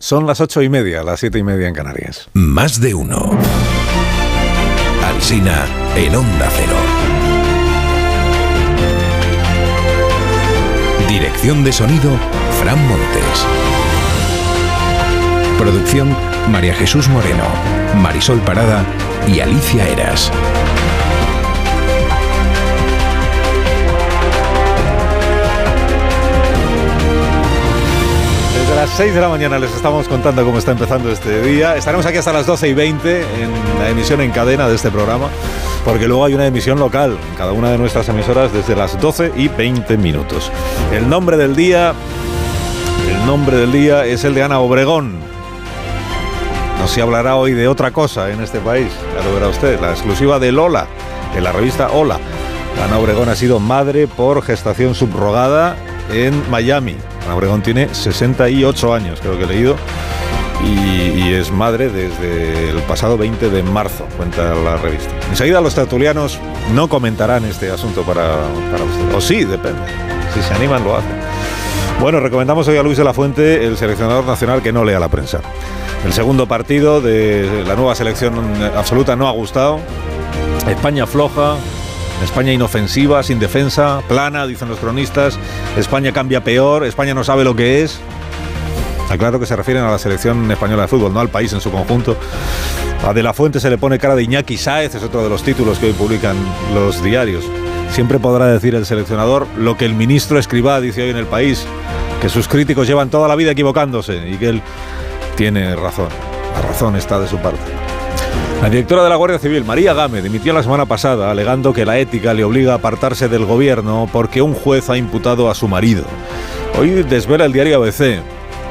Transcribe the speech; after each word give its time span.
Son 0.00 0.26
las 0.26 0.40
ocho 0.40 0.62
y 0.62 0.68
media, 0.68 1.02
las 1.02 1.18
siete 1.18 1.38
y 1.38 1.42
media 1.42 1.66
en 1.66 1.74
Canarias. 1.74 2.28
Más 2.32 2.80
de 2.80 2.94
uno. 2.94 3.36
Alsina 5.04 5.66
en 5.96 6.14
Onda 6.14 6.48
Cero. 6.56 6.76
Dirección 11.08 11.64
de 11.64 11.72
sonido, 11.72 12.10
Fran 12.60 12.78
Montes. 12.86 13.46
Producción, 15.58 16.16
María 16.48 16.74
Jesús 16.74 17.08
Moreno, 17.08 17.44
Marisol 17.96 18.38
Parada 18.42 18.84
y 19.26 19.40
Alicia 19.40 19.88
Eras. 19.88 20.30
Las 28.88 28.96
6 28.96 29.14
de 29.14 29.20
la 29.20 29.28
mañana 29.28 29.58
les 29.58 29.72
estamos 29.74 30.08
contando 30.08 30.44
cómo 30.44 30.58
está 30.58 30.72
empezando 30.72 31.10
este 31.10 31.42
día. 31.42 31.76
Estaremos 31.76 32.04
aquí 32.06 32.18
hasta 32.18 32.32
las 32.32 32.46
12 32.46 32.68
y 32.68 32.74
20 32.74 33.20
en 33.20 33.78
la 33.78 33.88
emisión 33.90 34.20
en 34.20 34.30
cadena 34.30 34.68
de 34.68 34.74
este 34.74 34.90
programa, 34.90 35.28
porque 35.84 36.08
luego 36.08 36.24
hay 36.24 36.34
una 36.34 36.46
emisión 36.46 36.78
local 36.78 37.16
en 37.30 37.36
cada 37.36 37.52
una 37.52 37.70
de 37.70 37.78
nuestras 37.78 38.08
emisoras 38.08 38.52
desde 38.52 38.74
las 38.74 39.00
12 39.00 39.32
y 39.36 39.48
20 39.48 39.96
minutos. 39.98 40.50
El 40.92 41.08
nombre 41.08 41.36
del 41.36 41.54
día, 41.54 41.94
el 43.08 43.26
nombre 43.26 43.56
del 43.56 43.72
día 43.72 44.04
es 44.04 44.24
el 44.24 44.34
de 44.34 44.42
Ana 44.42 44.58
Obregón. 44.58 45.18
No 46.78 46.88
se 46.88 47.02
hablará 47.02 47.36
hoy 47.36 47.52
de 47.52 47.68
otra 47.68 47.90
cosa 47.90 48.30
en 48.30 48.40
este 48.40 48.58
país, 48.58 48.90
ya 49.14 49.24
lo 49.24 49.34
verá 49.34 49.48
usted, 49.48 49.80
la 49.80 49.90
exclusiva 49.90 50.38
de 50.38 50.52
Lola, 50.52 50.86
de 51.34 51.40
la 51.40 51.52
revista 51.52 51.90
Hola. 51.92 52.18
Ana 52.84 52.98
Obregón 52.98 53.28
ha 53.28 53.36
sido 53.36 53.60
madre 53.60 54.06
por 54.06 54.42
gestación 54.42 54.94
subrogada 54.94 55.76
en 56.12 56.48
Miami. 56.50 56.96
Ana 57.28 57.36
Obregón 57.36 57.60
tiene 57.60 57.94
68 57.94 58.94
años, 58.94 59.20
creo 59.20 59.36
que 59.36 59.44
he 59.44 59.46
leído, 59.46 59.76
y, 60.64 61.34
es 61.34 61.50
madre 61.52 61.90
desde 61.90 62.70
el 62.70 62.78
pasado 62.84 63.18
20 63.18 63.50
de 63.50 63.62
marzo, 63.62 64.06
cuenta 64.16 64.54
la 64.54 64.78
revista. 64.78 65.10
Enseguida 65.28 65.60
los 65.60 65.74
tertulianos 65.74 66.40
no 66.72 66.88
comentarán 66.88 67.44
este 67.44 67.70
asunto 67.70 68.02
para, 68.02 68.38
para 68.72 68.82
usted. 68.82 69.14
O 69.14 69.20
sí, 69.20 69.44
depende. 69.44 69.82
Si 70.34 70.40
se 70.40 70.54
animan, 70.54 70.82
lo 70.84 70.96
hacen. 70.96 71.12
Bueno, 72.00 72.18
recomendamos 72.18 72.66
hoy 72.66 72.78
a 72.78 72.82
Luis 72.82 72.96
de 72.96 73.04
la 73.04 73.12
Fuente, 73.12 73.66
el 73.66 73.76
seleccionador 73.76 74.24
nacional, 74.24 74.62
que 74.62 74.72
no 74.72 74.82
lea 74.82 74.98
la 74.98 75.08
prensa. 75.08 75.40
El 76.06 76.14
segundo 76.14 76.48
partido 76.48 77.02
de 77.02 77.62
la 77.66 77.76
nueva 77.76 77.94
selección 77.94 78.34
absoluta 78.74 79.16
no 79.16 79.28
ha 79.28 79.32
gustado. 79.32 79.80
España 80.66 81.06
floja, 81.06 81.56
España 82.22 82.52
inofensiva, 82.52 83.22
sin 83.22 83.38
defensa, 83.38 84.02
plana, 84.08 84.46
dicen 84.46 84.68
los 84.68 84.78
cronistas. 84.78 85.38
España 85.76 86.12
cambia 86.12 86.42
peor, 86.42 86.84
España 86.84 87.14
no 87.14 87.24
sabe 87.24 87.44
lo 87.44 87.54
que 87.54 87.82
es. 87.82 88.00
Está 89.02 89.16
claro 89.16 89.40
que 89.40 89.46
se 89.46 89.56
refieren 89.56 89.84
a 89.84 89.90
la 89.90 89.98
selección 89.98 90.50
española 90.50 90.82
de 90.82 90.88
fútbol, 90.88 91.14
no 91.14 91.20
al 91.20 91.30
país 91.30 91.52
en 91.52 91.60
su 91.60 91.70
conjunto. 91.70 92.16
A 93.06 93.14
De 93.14 93.22
la 93.22 93.32
Fuente 93.32 93.60
se 93.60 93.70
le 93.70 93.78
pone 93.78 93.98
cara 93.98 94.14
de 94.14 94.24
Iñaki 94.24 94.58
Sáez, 94.58 94.94
es 94.94 95.02
otro 95.02 95.22
de 95.22 95.30
los 95.30 95.42
títulos 95.42 95.78
que 95.78 95.86
hoy 95.86 95.92
publican 95.92 96.36
los 96.74 97.02
diarios. 97.02 97.44
Siempre 97.90 98.18
podrá 98.18 98.46
decir 98.48 98.74
el 98.74 98.84
seleccionador 98.84 99.46
lo 99.56 99.78
que 99.78 99.86
el 99.86 99.94
ministro 99.94 100.38
escriba 100.38 100.80
dice 100.80 101.02
hoy 101.02 101.10
en 101.10 101.16
el 101.16 101.26
país, 101.26 101.64
que 102.20 102.28
sus 102.28 102.48
críticos 102.48 102.86
llevan 102.86 103.08
toda 103.08 103.28
la 103.28 103.34
vida 103.34 103.52
equivocándose 103.52 104.28
y 104.28 104.36
que 104.36 104.48
él 104.50 104.62
tiene 105.36 105.74
razón. 105.74 106.08
La 106.54 106.68
razón 106.68 106.96
está 106.96 107.18
de 107.18 107.28
su 107.28 107.38
parte. 107.38 107.87
La 108.62 108.68
directora 108.68 109.04
de 109.04 109.08
la 109.08 109.14
Guardia 109.14 109.38
Civil, 109.38 109.64
María 109.64 109.94
Gámez, 109.94 110.24
dimitió 110.24 110.52
la 110.52 110.64
semana 110.64 110.84
pasada 110.84 111.30
alegando 111.30 111.72
que 111.72 111.86
la 111.86 111.98
ética 111.98 112.34
le 112.34 112.42
obliga 112.42 112.72
a 112.72 112.76
apartarse 112.76 113.28
del 113.28 113.44
gobierno 113.44 114.08
porque 114.12 114.42
un 114.42 114.52
juez 114.52 114.90
ha 114.90 114.96
imputado 114.96 115.48
a 115.48 115.54
su 115.54 115.68
marido. 115.68 116.02
Hoy 116.76 116.90
desvela 117.04 117.44
el 117.44 117.52
diario 117.52 117.76
ABC 117.76 118.20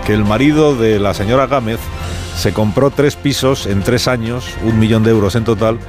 que 0.06 0.14
el 0.14 0.26
marido 0.26 0.76
de 0.76 1.00
la 1.00 1.14
señora 1.14 1.48
Gámez 1.48 1.80
se 2.36 2.54
compró 2.54 2.92
tres 2.92 3.16
pisos 3.16 3.66
en 3.66 3.82
tres 3.82 4.10
años, 4.10 4.46
un 4.64 4.78
millón 4.78 5.04
de 5.04 5.12
euros 5.12 5.36
en 5.36 5.46
total, 5.46 5.80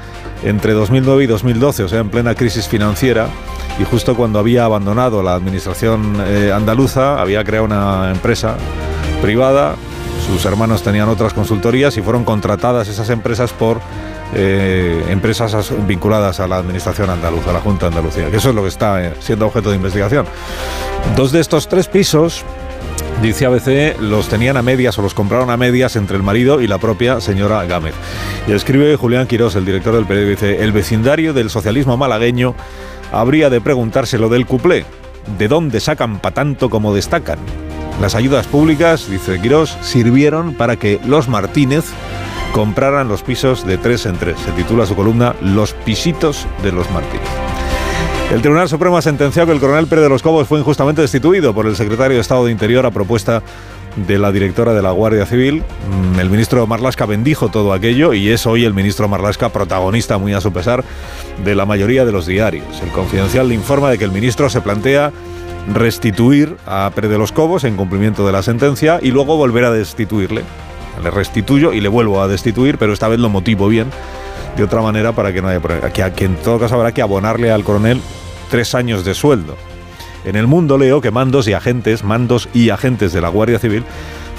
entre 0.44 0.72
2009 0.74 1.24
y 1.24 1.26
2012, 1.26 1.82
o 1.82 1.88
sea, 1.88 1.98
en 1.98 2.08
plena 2.08 2.36
crisis 2.36 2.68
financiera, 2.68 3.28
y 3.80 3.84
justo 3.84 4.16
cuando 4.16 4.38
había 4.38 4.64
abandonado 4.64 5.22
la 5.22 5.34
administración 5.34 6.16
eh, 6.26 6.52
andaluza, 6.54 7.20
había 7.20 7.44
creado 7.44 7.66
una 7.66 8.10
empresa 8.12 8.56
privada, 9.20 9.74
sus 10.28 10.44
hermanos 10.44 10.82
tenían 10.82 11.08
otras 11.08 11.32
consultorías 11.34 11.96
y 11.96 12.02
fueron 12.02 12.24
contratadas 12.24 12.86
esas 12.88 13.08
empresas 13.10 13.52
por 13.52 13.80
eh, 14.34 15.04
empresas 15.08 15.54
as- 15.54 15.72
vinculadas 15.86 16.38
a 16.40 16.46
la 16.46 16.58
administración 16.58 17.10
andaluza, 17.10 17.50
a 17.50 17.54
la 17.54 17.60
Junta 17.60 17.86
de 17.88 17.96
Andalucía, 17.96 18.30
que 18.30 18.36
eso 18.36 18.50
es 18.50 18.54
lo 18.54 18.62
que 18.62 18.68
está 18.68 19.04
eh, 19.04 19.14
siendo 19.20 19.46
objeto 19.46 19.70
de 19.70 19.76
investigación. 19.76 20.26
Dos 21.16 21.32
de 21.32 21.40
estos 21.40 21.68
tres 21.68 21.88
pisos 21.88 22.44
Dice 23.22 23.46
ABC, 23.46 24.00
los 24.00 24.28
tenían 24.28 24.56
a 24.56 24.62
medias 24.62 24.96
o 24.96 25.02
los 25.02 25.12
compraron 25.12 25.50
a 25.50 25.56
medias 25.56 25.96
entre 25.96 26.16
el 26.16 26.22
marido 26.22 26.60
y 26.60 26.68
la 26.68 26.78
propia 26.78 27.20
señora 27.20 27.64
Gámez. 27.64 27.94
Y 28.46 28.52
escribe 28.52 28.94
Julián 28.94 29.26
Quirós, 29.26 29.56
el 29.56 29.64
director 29.64 29.92
del 29.92 30.06
periódico, 30.06 30.30
dice, 30.46 30.62
el 30.62 30.70
vecindario 30.70 31.32
del 31.34 31.50
socialismo 31.50 31.96
malagueño 31.96 32.54
habría 33.10 33.50
de 33.50 33.60
preguntarse 33.60 34.18
lo 34.18 34.28
del 34.28 34.46
cuplé. 34.46 34.84
¿De 35.36 35.48
dónde 35.48 35.80
sacan 35.80 36.20
pa' 36.20 36.30
tanto 36.30 36.70
como 36.70 36.94
destacan? 36.94 37.38
Las 38.00 38.14
ayudas 38.14 38.46
públicas, 38.46 39.10
dice 39.10 39.40
Quirós, 39.40 39.76
sirvieron 39.82 40.54
para 40.54 40.76
que 40.76 41.00
los 41.04 41.28
Martínez 41.28 41.84
compraran 42.52 43.08
los 43.08 43.22
pisos 43.22 43.66
de 43.66 43.76
tres 43.76 44.06
en 44.06 44.16
tres. 44.16 44.38
Se 44.40 44.52
titula 44.52 44.86
su 44.86 44.94
columna 44.94 45.34
Los 45.40 45.72
pisitos 45.72 46.46
de 46.62 46.72
los 46.72 46.88
Martínez. 46.92 47.28
El 48.32 48.40
Tribunal 48.40 48.68
Supremo 48.68 48.98
ha 48.98 49.02
sentenciado 49.02 49.46
que 49.46 49.54
el 49.54 49.60
coronel 49.60 49.86
Pérez 49.86 50.04
de 50.04 50.10
los 50.10 50.22
Cobos 50.22 50.46
fue 50.46 50.60
injustamente 50.60 51.00
destituido 51.00 51.54
por 51.54 51.66
el 51.66 51.76
secretario 51.76 52.16
de 52.16 52.20
Estado 52.20 52.44
de 52.44 52.52
Interior 52.52 52.86
a 52.86 52.90
propuesta 52.90 53.42
de 53.96 54.18
la 54.18 54.30
directora 54.30 54.74
de 54.74 54.82
la 54.82 54.92
Guardia 54.92 55.26
Civil. 55.26 55.64
Mm, 55.90 56.20
El 56.20 56.30
ministro 56.30 56.66
Marlasca 56.66 57.06
bendijo 57.06 57.48
todo 57.48 57.72
aquello 57.72 58.12
y 58.12 58.28
es 58.28 58.46
hoy 58.46 58.64
el 58.64 58.74
ministro 58.74 59.08
Marlasca 59.08 59.48
protagonista, 59.48 60.18
muy 60.18 60.34
a 60.34 60.40
su 60.40 60.52
pesar, 60.52 60.84
de 61.42 61.54
la 61.54 61.66
mayoría 61.66 62.04
de 62.04 62.12
los 62.12 62.26
diarios. 62.26 62.80
El 62.82 62.90
Confidencial 62.90 63.48
le 63.48 63.54
informa 63.54 63.90
de 63.90 63.98
que 63.98 64.04
el 64.04 64.12
ministro 64.12 64.48
se 64.50 64.60
plantea 64.60 65.10
restituir 65.72 66.56
a 66.66 66.90
Pérez 66.94 67.10
de 67.10 67.18
los 67.18 67.32
Cobos 67.32 67.64
en 67.64 67.76
cumplimiento 67.76 68.26
de 68.26 68.32
la 68.32 68.42
sentencia 68.42 68.98
y 69.02 69.10
luego 69.10 69.36
volver 69.36 69.64
a 69.64 69.70
destituirle. 69.70 70.42
Le 71.02 71.10
restituyo 71.10 71.72
y 71.72 71.80
le 71.80 71.88
vuelvo 71.88 72.20
a 72.20 72.28
destituir, 72.28 72.78
pero 72.78 72.92
esta 72.92 73.08
vez 73.08 73.20
lo 73.20 73.28
motivo 73.28 73.68
bien 73.68 73.88
de 74.56 74.64
otra 74.64 74.82
manera 74.82 75.12
para 75.12 75.32
que 75.32 75.40
no 75.40 75.48
haya 75.48 75.60
problema. 75.60 75.90
Que, 75.90 76.10
que 76.12 76.24
en 76.24 76.36
todo 76.36 76.58
caso 76.58 76.74
habrá 76.74 76.92
que 76.92 77.02
abonarle 77.02 77.52
al 77.52 77.64
coronel 77.64 78.00
tres 78.50 78.74
años 78.74 79.04
de 79.04 79.14
sueldo. 79.14 79.56
En 80.24 80.34
el 80.34 80.46
mundo 80.46 80.78
leo 80.78 81.00
que 81.00 81.10
mandos 81.10 81.46
y 81.46 81.52
agentes, 81.52 82.02
mandos 82.02 82.48
y 82.52 82.70
agentes 82.70 83.12
de 83.12 83.20
la 83.20 83.28
Guardia 83.28 83.58
Civil 83.58 83.84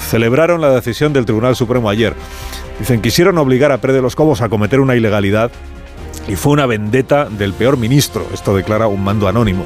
celebraron 0.09 0.61
la 0.61 0.71
decisión 0.71 1.13
del 1.13 1.25
Tribunal 1.25 1.55
Supremo 1.55 1.89
ayer. 1.89 2.13
Dicen, 2.79 3.01
quisieron 3.01 3.37
obligar 3.37 3.71
a 3.71 3.79
Pérez 3.79 3.95
de 3.95 4.01
los 4.01 4.15
Cobos 4.15 4.41
a 4.41 4.49
cometer 4.49 4.81
una 4.81 4.95
ilegalidad 4.95 5.51
y 6.27 6.35
fue 6.35 6.53
una 6.53 6.65
vendetta 6.65 7.25
del 7.25 7.53
peor 7.53 7.77
ministro. 7.77 8.25
Esto 8.33 8.55
declara 8.55 8.87
un 8.87 9.03
mando 9.03 9.27
anónimo 9.27 9.63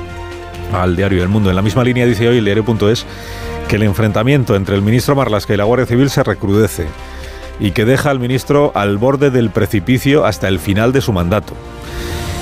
al 0.74 0.96
diario 0.96 1.22
El 1.22 1.30
Mundo. 1.30 1.50
En 1.50 1.56
la 1.56 1.62
misma 1.62 1.84
línea 1.84 2.06
dice 2.06 2.28
hoy 2.28 2.38
el 2.38 2.46
diario.es 2.46 3.06
que 3.68 3.76
el 3.76 3.84
enfrentamiento 3.84 4.56
entre 4.56 4.76
el 4.76 4.82
ministro 4.82 5.16
Marlasca 5.16 5.54
y 5.54 5.58
la 5.58 5.64
Guardia 5.64 5.86
Civil 5.86 6.10
se 6.10 6.24
recrudece 6.24 6.88
y 7.60 7.72
que 7.72 7.86
deja 7.86 8.10
al 8.10 8.20
ministro 8.20 8.72
al 8.76 8.98
borde 8.98 9.32
del 9.32 9.50
precipicio 9.50 10.26
hasta 10.26 10.48
el 10.48 10.60
final 10.60 10.92
de 10.92 11.02
su 11.02 11.14
mandato. 11.14 11.54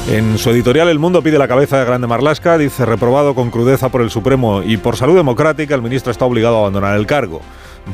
En 0.10 0.38
su 0.38 0.50
editorial 0.50 0.90
El 0.90 1.00
Mundo 1.00 1.22
pide 1.22 1.38
la 1.38 1.48
cabeza 1.48 1.78
de 1.78 1.86
Grande 1.86 2.08
Marlasca, 2.08 2.58
dice 2.58 2.86
reprobado 2.86 3.36
con 3.36 3.52
crudeza 3.52 3.90
por 3.90 4.02
el 4.02 4.10
Supremo 4.10 4.64
y 4.64 4.78
por 4.78 4.98
salud 4.98 5.16
democrática, 5.16 5.76
el 5.76 5.82
ministro 5.82 6.12
está 6.12 6.26
obligado 6.26 6.58
a 6.58 6.60
abandonar 6.62 6.98
el 6.98 7.06
cargo. 7.06 7.42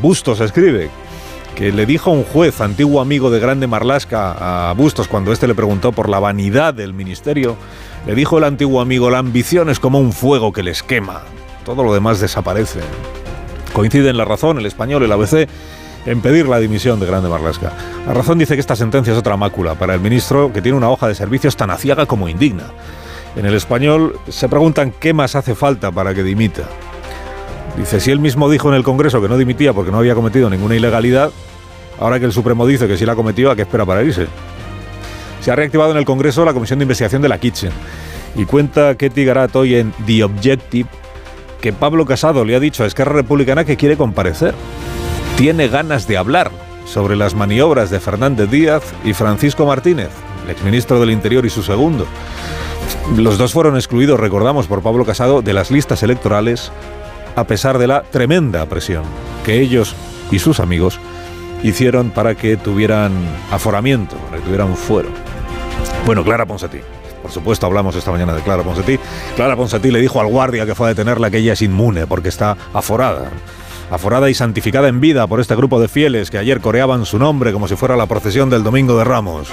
Bustos 0.01 0.39
escribe 0.39 0.89
que 1.57 1.71
le 1.71 1.87
dijo 1.87 2.11
un 2.11 2.23
juez, 2.23 2.61
antiguo 2.61 3.01
amigo 3.01 3.31
de 3.31 3.39
Grande 3.39 3.65
Marlasca, 3.65 4.69
a 4.69 4.73
Bustos 4.73 5.07
cuando 5.07 5.31
éste 5.31 5.47
le 5.47 5.55
preguntó 5.55 5.91
por 5.91 6.07
la 6.07 6.19
vanidad 6.19 6.71
del 6.71 6.93
ministerio, 6.93 7.57
le 8.05 8.13
dijo 8.13 8.37
el 8.37 8.43
antiguo 8.43 8.79
amigo, 8.79 9.09
la 9.09 9.17
ambición 9.17 9.71
es 9.71 9.79
como 9.79 9.99
un 9.99 10.13
fuego 10.13 10.53
que 10.53 10.61
les 10.61 10.83
quema, 10.83 11.23
todo 11.65 11.83
lo 11.83 11.95
demás 11.95 12.19
desaparece. 12.19 12.81
Coincide 13.73 14.11
en 14.11 14.17
la 14.17 14.25
razón 14.25 14.59
el 14.59 14.67
español, 14.67 15.01
el 15.01 15.11
ABC, 15.11 15.49
en 16.05 16.21
pedir 16.21 16.47
la 16.47 16.59
dimisión 16.59 16.99
de 16.99 17.07
Grande 17.07 17.27
Marlasca. 17.27 17.73
La 18.05 18.13
razón 18.13 18.37
dice 18.37 18.53
que 18.53 18.61
esta 18.61 18.75
sentencia 18.75 19.13
es 19.13 19.17
otra 19.17 19.35
mácula 19.35 19.73
para 19.73 19.95
el 19.95 19.99
ministro 19.99 20.53
que 20.53 20.61
tiene 20.61 20.77
una 20.77 20.91
hoja 20.91 21.07
de 21.07 21.15
servicios 21.15 21.57
tan 21.57 21.71
aciaga 21.71 22.05
como 22.05 22.29
indigna. 22.29 22.65
En 23.35 23.47
el 23.47 23.55
español 23.55 24.19
se 24.29 24.47
preguntan 24.47 24.93
qué 24.99 25.11
más 25.11 25.35
hace 25.35 25.55
falta 25.55 25.91
para 25.91 26.13
que 26.13 26.21
dimita. 26.21 26.65
Dice, 27.77 27.99
si 27.99 28.09
él 28.11 28.19
mismo 28.19 28.49
dijo 28.49 28.69
en 28.69 28.75
el 28.75 28.83
Congreso 28.83 29.21
que 29.21 29.29
no 29.29 29.37
dimitía 29.37 29.71
porque 29.71 29.91
no 29.91 29.99
había 29.99 30.15
cometido 30.15 30.49
ninguna 30.49 30.75
ilegalidad, 30.75 31.31
ahora 31.99 32.19
que 32.19 32.25
el 32.25 32.31
Supremo 32.31 32.65
dice 32.65 32.87
que 32.87 32.97
sí 32.97 33.05
la 33.05 33.15
cometió, 33.15 33.51
¿a 33.51 33.55
qué 33.55 33.61
espera 33.61 33.85
para 33.85 34.03
irse? 34.03 34.27
Se 35.41 35.51
ha 35.51 35.55
reactivado 35.55 35.91
en 35.91 35.97
el 35.97 36.05
Congreso 36.05 36.43
la 36.43 36.53
Comisión 36.53 36.79
de 36.79 36.83
Investigación 36.83 37.21
de 37.21 37.29
la 37.29 37.37
Kitchen 37.37 37.71
y 38.35 38.45
cuenta 38.45 38.95
Ketty 38.95 39.25
Garat 39.25 39.55
hoy 39.55 39.75
en 39.75 39.93
The 40.05 40.23
Objective 40.23 40.89
que 41.61 41.71
Pablo 41.71 42.05
Casado 42.05 42.43
le 42.45 42.55
ha 42.55 42.59
dicho 42.59 42.83
a 42.83 42.87
Esquerra 42.87 43.13
Republicana 43.13 43.63
que 43.63 43.77
quiere 43.77 43.95
comparecer. 43.95 44.55
Tiene 45.37 45.67
ganas 45.67 46.07
de 46.07 46.17
hablar 46.17 46.51
sobre 46.85 47.15
las 47.15 47.35
maniobras 47.35 47.89
de 47.91 47.99
Fernández 47.99 48.49
Díaz 48.49 48.83
y 49.03 49.13
Francisco 49.13 49.65
Martínez, 49.65 50.09
el 50.45 50.51
exministro 50.51 50.99
del 50.99 51.11
Interior 51.11 51.45
y 51.45 51.49
su 51.49 51.61
segundo. 51.61 52.07
Los 53.15 53.37
dos 53.37 53.53
fueron 53.53 53.75
excluidos, 53.75 54.19
recordamos, 54.19 54.67
por 54.67 54.81
Pablo 54.81 55.05
Casado 55.05 55.41
de 55.41 55.53
las 55.53 55.71
listas 55.71 56.03
electorales 56.03 56.71
a 57.37 57.43
pesar 57.45 57.77
de 57.77 57.85
la 57.85 58.01
tremenda 58.01 58.65
presión 58.65 59.03
que 59.45 59.61
ellos 59.61 59.95
y 60.31 60.39
sus 60.39 60.59
amigos 60.59 60.99
hicieron 61.61 62.09
para 62.09 62.33
que 62.33 62.57
tuvieran 62.57 63.13
aforamiento, 63.51 64.15
para 64.17 64.37
que 64.37 64.43
tuvieran 64.43 64.75
fuero. 64.75 65.09
Bueno, 66.05 66.23
Clara 66.23 66.47
Ponsatí. 66.47 66.79
Por 67.21 67.31
supuesto, 67.31 67.67
hablamos 67.67 67.95
esta 67.95 68.11
mañana 68.11 68.33
de 68.33 68.41
Clara 68.41 68.63
Ponsatí. 68.63 68.99
Clara 69.35 69.55
Ponsatí 69.55 69.91
le 69.91 70.01
dijo 70.01 70.19
al 70.19 70.27
guardia 70.27 70.65
que 70.65 70.73
fue 70.73 70.87
a 70.87 70.89
detenerla 70.89 71.29
que 71.29 71.37
ella 71.37 71.53
es 71.53 71.61
inmune 71.61 72.07
porque 72.07 72.29
está 72.29 72.57
aforada. 72.73 73.29
Aforada 73.91 74.31
y 74.31 74.33
santificada 74.33 74.87
en 74.87 74.99
vida 74.99 75.27
por 75.27 75.39
este 75.39 75.55
grupo 75.55 75.79
de 75.79 75.87
fieles 75.87 76.31
que 76.31 76.39
ayer 76.39 76.59
coreaban 76.59 77.05
su 77.05 77.19
nombre 77.19 77.53
como 77.53 77.67
si 77.67 77.75
fuera 77.75 77.95
la 77.95 78.07
procesión 78.07 78.49
del 78.49 78.63
Domingo 78.63 78.97
de 78.97 79.03
Ramos. 79.03 79.49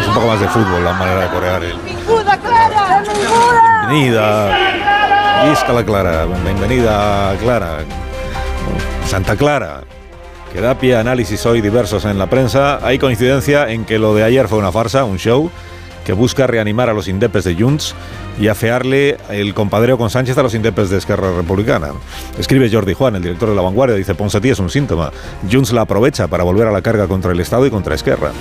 Es 0.00 0.08
un 0.08 0.14
poco 0.14 0.26
más 0.26 0.40
de 0.40 0.48
fútbol 0.48 0.84
la 0.84 0.92
manera 0.94 1.20
de 1.20 1.28
corear 1.28 1.62
el. 1.62 1.99
Bienvenida. 3.90 5.50
Visca 5.50 5.84
Clara. 5.84 6.24
Bienvenida 6.44 7.34
Clara. 7.40 7.78
Santa 9.04 9.34
Clara 9.34 9.82
que 10.52 10.60
da 10.60 10.78
pie 10.78 10.94
a 10.94 11.00
análisis 11.00 11.44
hoy 11.44 11.60
diversos 11.60 12.04
en 12.04 12.16
la 12.16 12.28
prensa. 12.28 12.78
Hay 12.86 12.98
coincidencia 12.98 13.68
en 13.68 13.84
que 13.84 13.98
lo 13.98 14.14
de 14.14 14.22
ayer 14.22 14.46
fue 14.46 14.58
una 14.58 14.70
farsa, 14.70 15.04
un 15.04 15.18
show, 15.18 15.50
que 16.10 16.14
busca 16.14 16.48
reanimar 16.48 16.90
a 16.90 16.92
los 16.92 17.06
indepes 17.06 17.44
de 17.44 17.54
Junts 17.54 17.94
y 18.40 18.48
afearle 18.48 19.16
el 19.28 19.54
compadreo 19.54 19.96
con 19.96 20.10
Sánchez 20.10 20.36
a 20.38 20.42
los 20.42 20.54
indepes 20.54 20.90
de 20.90 20.98
Esquerra 20.98 21.30
Republicana. 21.36 21.90
Escribe 22.36 22.68
Jordi 22.68 22.94
Juan, 22.94 23.14
el 23.14 23.22
director 23.22 23.48
de 23.48 23.54
La 23.54 23.62
Vanguardia, 23.62 23.94
dice 23.94 24.16
Ponsatí 24.16 24.50
es 24.50 24.58
un 24.58 24.70
síntoma. 24.70 25.12
Junts 25.48 25.72
la 25.72 25.82
aprovecha 25.82 26.26
para 26.26 26.42
volver 26.42 26.66
a 26.66 26.72
la 26.72 26.82
carga 26.82 27.06
contra 27.06 27.30
el 27.30 27.38
Estado 27.38 27.64
y 27.64 27.70
contra 27.70 27.94
Esquerra. 27.94 28.32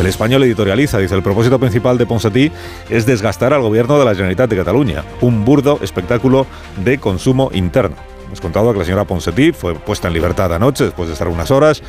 El 0.00 0.06
español 0.06 0.42
editorializa, 0.44 0.96
dice 0.96 1.16
el 1.16 1.22
propósito 1.22 1.58
principal 1.58 1.98
de 1.98 2.06
Ponsatí 2.06 2.50
es 2.88 3.04
desgastar 3.04 3.52
al 3.52 3.60
gobierno 3.60 3.98
de 3.98 4.06
la 4.06 4.12
Generalitat 4.12 4.48
de 4.48 4.56
Cataluña, 4.56 5.04
un 5.20 5.44
burdo 5.44 5.80
espectáculo 5.82 6.46
de 6.82 6.96
consumo 6.96 7.50
interno. 7.52 7.96
Hemos 8.24 8.40
contado 8.40 8.72
que 8.72 8.78
la 8.78 8.86
señora 8.86 9.04
Ponsatí 9.04 9.52
fue 9.52 9.74
puesta 9.74 10.08
en 10.08 10.14
libertad 10.14 10.54
anoche 10.54 10.84
después 10.84 11.08
de 11.08 11.12
estar 11.12 11.28
unas 11.28 11.50
horas. 11.50 11.82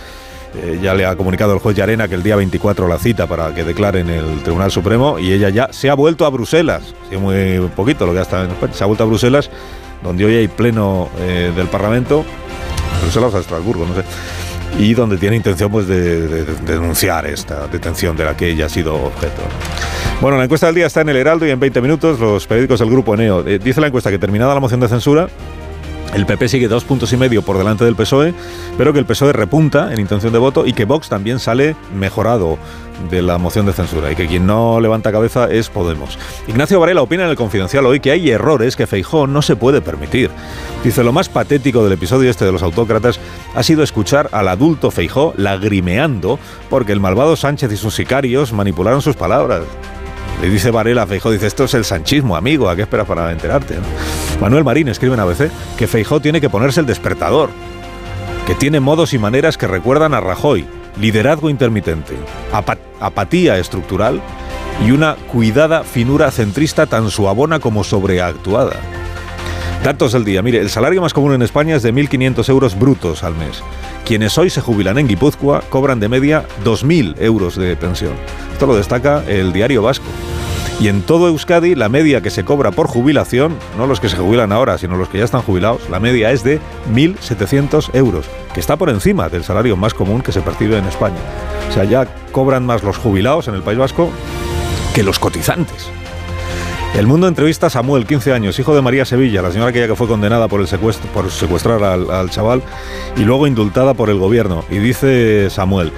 Eh, 0.56 0.80
ya 0.82 0.96
le 0.96 1.06
ha 1.06 1.16
comunicado 1.16 1.54
el 1.54 1.60
juez 1.60 1.76
Yarena 1.76 2.08
que 2.08 2.16
el 2.16 2.24
día 2.24 2.36
24 2.36 2.88
la 2.88 2.98
cita 2.98 3.28
para 3.28 3.54
que 3.54 3.64
declare 3.64 4.00
en 4.00 4.10
el 4.10 4.42
Tribunal 4.42 4.72
Supremo 4.72 5.20
y 5.20 5.32
ella 5.32 5.50
ya 5.50 5.70
se 5.72 5.90
ha 5.90 5.94
vuelto 5.94 6.26
a 6.26 6.30
Bruselas. 6.30 6.96
Muy 7.12 7.60
poquito 7.76 8.06
lo 8.06 8.14
que 8.14 8.20
en. 8.20 8.74
Se 8.74 8.84
ha 8.84 8.88
vuelto 8.88 9.04
a 9.04 9.08
Bruselas, 9.08 9.50
donde 10.04 10.26
hoy 10.26 10.36
hay 10.36 10.48
pleno 10.48 11.10
eh, 11.20 11.52
del 11.56 11.68
Parlamento. 11.68 12.26
Bruselas 13.02 13.36
a 13.36 13.40
Estrasburgo, 13.40 13.86
no 13.86 13.96
sé. 13.96 14.04
Y 14.78 14.94
donde 14.94 15.18
tiene 15.18 15.36
intención 15.36 15.72
pues, 15.72 15.88
de, 15.88 16.46
denunciar 16.46 17.26
esta 17.26 17.68
detención 17.68 18.16
de 18.16 18.26
la 18.26 18.36
que 18.36 18.50
ella 18.50 18.66
ha 18.66 18.70
sido 18.70 18.96
objeto. 18.96 19.42
Bueno, 20.22 20.38
la 20.38 20.44
encuesta 20.44 20.68
del 20.68 20.76
día 20.76 20.88
está 20.88 21.02
en 21.02 21.10
el 21.10 21.18
Heraldo 21.18 21.46
y 21.48 21.52
en 21.52 21.60
20 21.60 21.82
minutos 21.82 22.20
los 22.20 22.46
periódicos 22.46 22.80
del 22.80 22.90
Grupo 22.90 23.14
Eneo. 23.14 23.46
Eh, 23.48 23.60
dice 23.60 23.82
la 23.82 23.88
encuesta 23.88 24.10
que 24.10 24.20
terminada 24.20 24.54
la 24.54 24.60
moción 24.60 24.80
de 24.80 24.88
censura, 24.88 25.30
el 26.14 26.26
PP 26.26 26.50
sigue 26.50 26.68
dos 26.68 26.84
puntos 26.84 27.14
y 27.14 27.18
medio 27.18 27.42
por 27.42 27.58
delante 27.58 27.86
del 27.86 27.96
PSOE, 27.96 28.34
pero 28.78 28.94
que 28.94 29.00
el 29.00 29.06
PSOE 29.06 29.34
repunta 29.34 29.94
en 29.94 30.00
intención 30.00 30.34
de 30.34 30.40
voto 30.40 30.66
y 30.66 30.74
que 30.74 30.86
Vox 30.86 31.10
también 31.10 31.40
sale 31.40 31.76
mejorado 31.96 32.58
de 33.10 33.22
la 33.22 33.38
moción 33.38 33.66
de 33.66 33.74
censura 33.74 34.12
y 34.12 34.16
que 34.16 34.28
quien 34.28 34.46
no 34.46 34.80
levanta 34.80 35.12
cabeza 35.12 35.50
es 35.50 35.70
Podemos. 35.70 36.18
Ignacio 36.48 36.80
Varela 36.80 37.02
opina 37.02 37.24
en 37.24 37.30
el 37.30 37.36
Confidencial 37.36 37.86
hoy 37.86 38.00
que 38.00 38.12
hay 38.12 38.30
errores 38.30 38.76
que 38.76 38.88
Feijó 38.88 39.28
no 39.28 39.42
se 39.42 39.56
puede 39.56 39.82
permitir. 39.82 40.30
Dice, 40.84 41.04
lo 41.04 41.14
más 41.14 41.30
patético 41.30 41.84
del 41.84 41.94
episodio 41.94 42.30
este 42.30 42.46
de 42.46 42.52
los 42.52 42.64
autócratas 42.64 43.20
ha 43.56 43.64
sido 43.64 43.84
escuchar 43.84 44.30
al 44.32 44.48
adulto 44.48 44.92
Feijó 44.92 45.34
lagrimeando 45.38 46.40
porque 46.70 46.92
el 46.92 47.00
malvado 47.00 47.36
Sánchez 47.36 47.72
y 47.72 47.78
sus 47.78 47.96
sicarios 47.96 48.52
manipularon 48.52 49.02
sus 49.02 49.16
palabras. 49.16 49.62
Le 50.42 50.50
dice 50.50 50.72
Varela 50.72 51.04
a 51.04 51.08
Feijó, 51.08 51.32
dice, 51.32 51.48
esto 51.48 51.66
es 51.66 51.74
el 51.74 51.84
sanchismo, 51.84 52.38
amigo, 52.38 52.70
¿a 52.70 52.76
qué 52.76 52.84
esperas 52.84 53.06
para 53.06 53.32
enterarte? 53.32 53.76
Manuel 54.40 54.64
Marín 54.64 54.88
escribe 54.88 55.16
en 55.16 55.20
ABC 55.20 55.52
que 55.78 55.88
Feijó 55.88 56.22
tiene 56.22 56.40
que 56.40 56.50
ponerse 56.50 56.80
el 56.80 56.86
despertador, 56.86 57.50
que 58.48 58.56
tiene 58.56 58.80
modos 58.80 59.14
y 59.14 59.20
maneras 59.20 59.58
que 59.58 59.68
recuerdan 59.68 60.14
a 60.14 60.22
Rajoy, 60.22 60.66
liderazgo 61.00 61.50
intermitente, 61.50 62.16
apat 62.54 62.80
apatía 63.02 63.58
estructural 63.58 64.22
y 64.86 64.92
una 64.92 65.16
cuidada 65.16 65.84
finura 65.84 66.32
centrista 66.32 66.86
tan 66.86 67.10
suavona 67.10 67.60
como 67.60 67.84
sobreactuada. 67.84 68.78
Datos 69.84 70.12
del 70.12 70.26
día. 70.26 70.42
Mire, 70.42 70.60
el 70.60 70.70
salario 70.70 71.02
más 71.02 71.14
común 71.14 71.34
en 71.34 71.42
España 71.42 71.76
es 71.76 71.84
de 71.84 71.94
1.500 71.94 72.50
euros 72.50 72.78
brutos 72.78 73.24
al 73.24 73.36
mes. 73.36 73.64
Quienes 74.06 74.38
hoy 74.38 74.50
se 74.50 74.60
jubilan 74.60 74.98
en 74.98 75.08
Guipúzcoa 75.08 75.62
cobran 75.70 76.02
de 76.02 76.10
media 76.10 76.46
2.000 76.66 77.16
euros 77.20 77.56
de 77.56 77.78
pensión. 77.78 78.14
Esto 78.52 78.66
lo 78.66 78.76
destaca 78.76 79.24
el 79.26 79.54
diario 79.54 79.82
vasco. 79.82 80.06
Y 80.80 80.88
en 80.88 81.02
todo 81.02 81.28
Euskadi, 81.28 81.76
la 81.76 81.90
media 81.90 82.22
que 82.22 82.30
se 82.30 82.46
cobra 82.46 82.72
por 82.72 82.88
jubilación, 82.88 83.58
no 83.78 83.86
los 83.86 84.00
que 84.00 84.08
se 84.08 84.16
jubilan 84.16 84.54
ahora, 84.54 84.78
sino 84.78 84.96
los 84.96 85.10
que 85.10 85.18
ya 85.18 85.26
están 85.26 85.42
jubilados, 85.42 85.90
la 85.90 86.00
media 86.00 86.32
es 86.32 86.42
de 86.44 86.62
1.700 86.94 87.94
euros, 87.94 88.28
que 88.54 88.62
está 88.62 88.78
por 88.78 88.90
encima 88.90 89.28
del 89.28 89.44
salario 89.44 89.76
más 89.76 89.94
común 89.94 90.22
que 90.22 90.32
se 90.32 90.40
percibe 90.40 90.78
en 90.78 90.86
España. 90.86 91.18
O 91.70 91.74
sea, 91.74 91.84
ya 91.84 92.06
cobran 92.32 92.66
más 92.66 92.82
los 92.84 92.96
jubilados 92.96 93.50
en 93.50 93.56
el 93.56 93.62
País 93.62 93.78
Vasco 93.78 94.10
que 94.96 95.04
los 95.04 95.20
cotizantes. 95.20 95.90
El 96.96 97.08
Mundo 97.08 97.28
entrevista 97.28 97.68
a 97.68 97.70
Samuel, 97.70 98.06
15 98.06 98.32
años, 98.32 98.58
hijo 98.58 98.74
de 98.74 98.82
María 98.82 99.04
Sevilla, 99.04 99.42
la 99.42 99.52
señora 99.52 99.72
aquella 99.72 99.88
que 99.88 99.96
fue 99.96 100.08
condenada 100.08 100.48
por, 100.48 100.62
el 100.62 100.68
secuestro, 100.68 101.12
por 101.12 101.30
secuestrar 101.30 101.84
al, 101.84 102.10
al 102.10 102.30
chaval 102.30 102.64
y 103.18 103.26
luego 103.26 103.48
indultada 103.48 103.94
por 103.94 104.10
el 104.10 104.18
gobierno. 104.18 104.64
Y 104.72 104.78
dice 104.78 105.50
Samuel, 105.50 105.92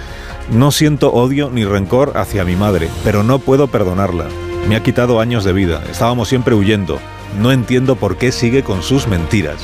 no 0.51 0.71
siento 0.71 1.13
odio 1.13 1.51
ni 1.51 1.65
rencor 1.65 2.13
hacia 2.15 2.43
mi 2.45 2.55
madre, 2.55 2.89
pero 3.03 3.21
no 3.21 3.37
puedo 3.37 3.67
perdonarla. 3.67 4.25
Me 4.67 4.75
ha 4.75 4.83
quitado 4.83 5.19
años 5.19 5.43
de 5.43 5.53
vida. 5.53 5.81
Estábamos 5.89 6.29
siempre 6.29 6.55
huyendo. 6.55 6.99
No 7.39 7.51
entiendo 7.51 7.95
por 7.95 8.17
qué 8.17 8.31
sigue 8.31 8.63
con 8.63 8.83
sus 8.83 9.07
mentiras. 9.07 9.57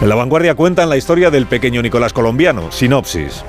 En 0.00 0.08
la 0.08 0.14
vanguardia 0.14 0.54
cuentan 0.54 0.88
la 0.88 0.96
historia 0.96 1.30
del 1.30 1.46
pequeño 1.46 1.82
Nicolás 1.82 2.12
colombiano. 2.12 2.70
Sinopsis. 2.72 3.44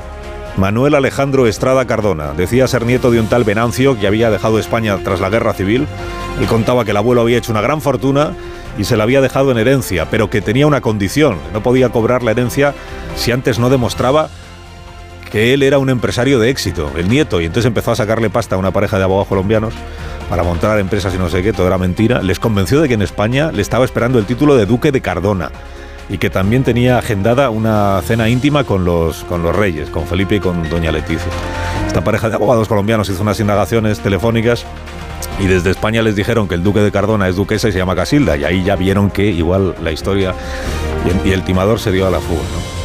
Manuel 0.57 0.95
Alejandro 0.95 1.45
Estrada 1.45 1.85
Cardona 1.85 2.33
decía 2.33 2.68
ser 2.68 2.85
nieto 2.85 3.12
de 3.12 3.19
un 3.19 3.27
tal 3.27 3.44
Venancio 3.44 4.00
que 4.00 4.07
había 4.07 4.31
dejado 4.31 4.59
España 4.59 4.97
tras 5.03 5.19
la 5.19 5.29
guerra 5.29 5.53
civil. 5.53 5.88
Él 6.39 6.47
contaba 6.47 6.83
que 6.83 6.91
el 6.91 6.97
abuelo 6.97 7.21
había 7.21 7.38
hecho 7.38 7.51
una 7.51 7.62
gran 7.62 7.81
fortuna 7.81 8.33
y 8.77 8.83
se 8.83 8.97
la 8.97 9.03
había 9.03 9.21
dejado 9.21 9.51
en 9.51 9.57
herencia, 9.57 10.07
pero 10.09 10.29
que 10.29 10.41
tenía 10.41 10.68
una 10.68 10.81
condición. 10.81 11.38
No 11.53 11.62
podía 11.62 11.89
cobrar 11.89 12.24
la 12.24 12.31
herencia 12.31 12.74
si 13.15 13.31
antes 13.31 13.59
no 13.59 13.69
demostraba 13.69 14.29
que 15.29 15.53
él 15.53 15.63
era 15.63 15.77
un 15.77 15.89
empresario 15.89 16.39
de 16.39 16.50
éxito, 16.50 16.91
el 16.97 17.09
nieto, 17.09 17.41
y 17.41 17.45
entonces 17.45 17.68
empezó 17.68 17.91
a 17.91 17.95
sacarle 17.95 18.29
pasta 18.29 18.56
a 18.56 18.57
una 18.57 18.71
pareja 18.71 18.97
de 18.97 19.03
abogados 19.03 19.27
colombianos 19.27 19.74
para 20.29 20.44
montar 20.44 20.79
empresas 20.79 21.13
y 21.13 21.18
no 21.18 21.29
sé 21.29 21.44
qué, 21.44 21.53
todo 21.53 21.68
era 21.68 21.77
mentira, 21.77 22.21
les 22.21 22.39
convenció 22.39 22.81
de 22.81 22.88
que 22.88 22.94
en 22.94 23.01
España 23.01 23.51
le 23.51 23.62
estaba 23.62 23.85
esperando 23.85 24.19
el 24.19 24.25
título 24.25 24.56
de 24.56 24.65
Duque 24.65 24.91
de 24.91 25.01
Cardona 25.01 25.51
y 26.09 26.18
que 26.18 26.29
también 26.29 26.63
tenía 26.63 26.97
agendada 26.97 27.50
una 27.50 28.01
cena 28.05 28.29
íntima 28.29 28.63
con 28.63 28.86
los, 28.86 29.24
con 29.25 29.43
los 29.43 29.55
reyes, 29.55 29.89
con 29.89 30.07
Felipe 30.07 30.36
y 30.36 30.39
con 30.39 30.69
doña 30.69 30.91
Leticia. 30.91 31.31
Esta 31.86 32.03
pareja 32.03 32.29
de 32.29 32.36
abogados 32.36 32.67
colombianos 32.67 33.10
hizo 33.10 33.22
unas 33.22 33.39
indagaciones 33.39 34.00
telefónicas 34.00 34.65
y 35.39 35.48
desde 35.48 35.72
España 35.72 36.01
les 36.01 36.15
dijeron 36.15 36.48
que 36.48 36.55
el 36.55 36.63
duque 36.63 36.79
de 36.79 36.91
Cardona 36.91 37.27
es 37.27 37.36
duquesa 37.36 37.67
y 37.67 37.72
se 37.72 37.77
llama 37.77 37.96
Casilda, 37.96 38.38
y 38.38 38.43
ahí 38.43 38.63
ya 38.63 38.75
vieron 38.75 39.10
que 39.10 39.25
igual 39.25 39.75
la 39.84 39.91
historia 39.91 40.34
y 41.25 41.31
el 41.31 41.43
timador 41.43 41.79
se 41.79 41.91
dio 41.91 42.07
a 42.07 42.10
la 42.10 42.19
fuga. 42.19 42.76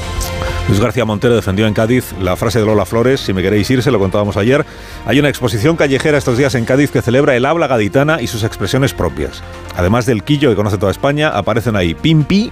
Luis 0.69 0.81
García 0.81 1.05
Montero 1.05 1.35
defendió 1.35 1.67
en 1.67 1.75
Cádiz 1.75 2.15
la 2.21 2.37
frase 2.37 2.61
de 2.61 2.65
Lola 2.65 2.87
Flores, 2.87 3.21
si 3.21 3.33
me 3.33 3.43
queréis 3.43 3.69
ir, 3.71 3.83
se 3.83 3.91
lo 3.91 3.99
contábamos 3.99 4.37
ayer. 4.37 4.65
Hay 5.07 5.19
una 5.19 5.29
exposición 5.29 5.77
callejera 5.77 6.17
estos 6.17 6.39
días 6.39 6.55
en 6.55 6.65
Cádiz 6.65 6.91
que 6.91 7.03
celebra 7.03 7.37
el 7.37 7.45
habla 7.45 7.67
gaditana 7.67 8.23
y 8.23 8.27
sus 8.27 8.43
expresiones 8.45 8.95
propias. 8.95 9.43
Además 9.77 10.07
del 10.07 10.23
quillo 10.23 10.49
que 10.49 10.57
conoce 10.57 10.79
toda 10.79 10.93
España, 10.93 11.29
aparecen 11.29 11.77
ahí 11.77 11.95
pimpi, 11.95 12.51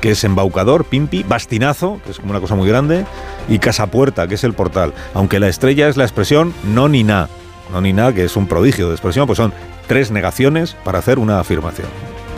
que 0.00 0.10
es 0.12 0.22
embaucador, 0.22 0.84
pimpi, 0.84 1.22
bastinazo, 1.22 2.00
que 2.04 2.10
es 2.10 2.18
como 2.18 2.30
una 2.30 2.40
cosa 2.40 2.54
muy 2.54 2.68
grande, 2.68 3.04
y 3.48 3.58
casapuerta, 3.58 4.28
que 4.28 4.34
es 4.34 4.44
el 4.44 4.52
portal. 4.52 4.92
Aunque 5.14 5.40
la 5.40 5.48
estrella 5.48 5.88
es 5.88 5.96
la 5.96 6.04
expresión 6.04 6.52
no 6.64 6.88
ni 6.88 7.04
na, 7.04 7.28
no 7.72 7.80
ni 7.80 7.92
na, 7.92 8.12
que 8.12 8.24
es 8.24 8.36
un 8.36 8.46
prodigio 8.46 8.88
de 8.88 8.94
expresión, 8.94 9.26
pues 9.26 9.38
son 9.38 9.52
tres 9.86 10.10
negaciones 10.10 10.76
para 10.84 10.98
hacer 10.98 11.18
una 11.18 11.40
afirmación. 11.40 11.88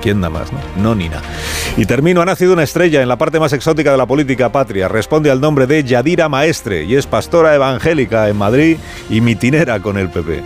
¿Quién 0.04 0.20
da 0.20 0.28
más? 0.28 0.52
No, 0.52 0.58
no 0.76 0.94
ni 0.94 1.08
nada. 1.08 1.22
Y 1.78 1.86
termino, 1.86 2.20
ha 2.20 2.26
nacido 2.26 2.52
una 2.52 2.62
estrella 2.62 3.00
en 3.00 3.08
la 3.08 3.16
parte 3.16 3.40
más 3.40 3.54
exótica 3.54 3.90
de 3.90 3.96
la 3.96 4.04
política 4.04 4.52
patria. 4.52 4.86
Responde 4.86 5.30
al 5.30 5.40
nombre 5.40 5.66
de 5.66 5.82
Yadira 5.82 6.28
Maestre 6.28 6.84
y 6.84 6.94
es 6.94 7.06
pastora 7.06 7.54
evangélica 7.54 8.28
en 8.28 8.36
Madrid 8.36 8.76
y 9.08 9.22
mitinera 9.22 9.80
con 9.80 9.96
el 9.96 10.10
PP. 10.10 10.42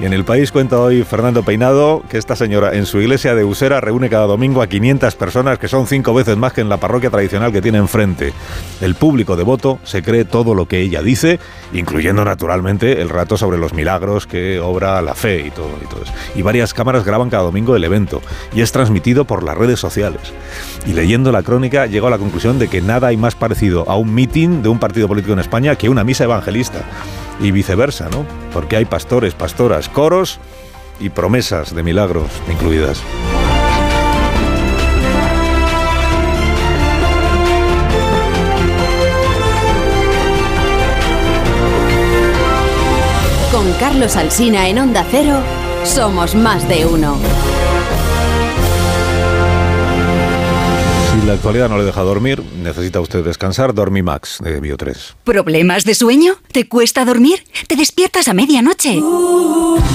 Y 0.00 0.06
en 0.06 0.14
el 0.14 0.24
país 0.24 0.50
cuenta 0.50 0.80
hoy 0.80 1.04
Fernando 1.04 1.42
Peinado 1.42 2.02
que 2.08 2.16
esta 2.16 2.34
señora 2.34 2.74
en 2.74 2.86
su 2.86 3.02
iglesia 3.02 3.34
de 3.34 3.44
Usera 3.44 3.82
reúne 3.82 4.08
cada 4.08 4.24
domingo 4.24 4.62
a 4.62 4.66
500 4.66 5.14
personas, 5.14 5.58
que 5.58 5.68
son 5.68 5.86
cinco 5.86 6.14
veces 6.14 6.38
más 6.38 6.54
que 6.54 6.62
en 6.62 6.70
la 6.70 6.78
parroquia 6.78 7.10
tradicional 7.10 7.52
que 7.52 7.60
tiene 7.60 7.76
enfrente. 7.76 8.32
El 8.80 8.94
público 8.94 9.36
devoto 9.36 9.78
se 9.84 10.02
cree 10.02 10.24
todo 10.24 10.54
lo 10.54 10.66
que 10.66 10.80
ella 10.80 11.02
dice, 11.02 11.38
incluyendo 11.74 12.24
naturalmente 12.24 13.02
el 13.02 13.10
rato 13.10 13.36
sobre 13.36 13.58
los 13.58 13.74
milagros 13.74 14.26
que 14.26 14.58
obra 14.58 15.02
la 15.02 15.14
fe 15.14 15.46
y 15.46 15.50
todo, 15.50 15.76
y 15.82 15.86
todo. 15.86 16.04
Y 16.34 16.40
varias 16.40 16.72
cámaras 16.72 17.04
graban 17.04 17.28
cada 17.28 17.42
domingo 17.42 17.76
el 17.76 17.84
evento 17.84 18.22
y 18.54 18.62
es 18.62 18.72
transmitido 18.72 19.26
por 19.26 19.42
las 19.42 19.58
redes 19.58 19.80
sociales. 19.80 20.22
Y 20.86 20.94
leyendo 20.94 21.30
la 21.30 21.42
crónica 21.42 21.84
llegó 21.84 22.06
a 22.06 22.10
la 22.10 22.18
conclusión 22.18 22.58
de 22.58 22.68
que 22.68 22.80
nada 22.80 23.08
hay 23.08 23.18
más 23.18 23.34
parecido 23.34 23.84
a 23.86 23.96
un 23.96 24.14
mitin 24.14 24.62
de 24.62 24.70
un 24.70 24.78
partido 24.78 25.08
político 25.08 25.34
en 25.34 25.40
España 25.40 25.76
que 25.76 25.90
una 25.90 26.04
misa 26.04 26.24
evangelista 26.24 26.86
y 27.40 27.50
viceversa, 27.50 28.08
¿no? 28.10 28.26
Porque 28.52 28.76
hay 28.76 28.84
pastores, 28.84 29.34
pastoras, 29.34 29.88
coros 29.88 30.38
y 30.98 31.08
promesas 31.10 31.74
de 31.74 31.82
milagros 31.82 32.30
incluidas. 32.50 33.02
Con 43.52 43.72
Carlos 43.74 44.16
Alsina 44.16 44.68
en 44.68 44.78
Onda 44.78 45.04
Cero, 45.10 45.38
somos 45.84 46.34
más 46.34 46.68
de 46.68 46.86
uno. 46.86 47.18
La 51.30 51.36
actualidad 51.36 51.68
no 51.68 51.78
le 51.78 51.84
deja 51.84 52.00
dormir, 52.00 52.42
necesita 52.60 52.98
usted 52.98 53.22
descansar, 53.22 53.72
Dormimax 53.72 54.40
de 54.42 54.60
Bio3. 54.60 55.14
¿Problemas 55.22 55.84
de 55.84 55.94
sueño? 55.94 56.34
¿Te 56.50 56.66
cuesta 56.66 57.04
dormir? 57.04 57.44
¿Te 57.68 57.76
despiertas 57.76 58.26
a 58.26 58.34
medianoche? 58.34 58.98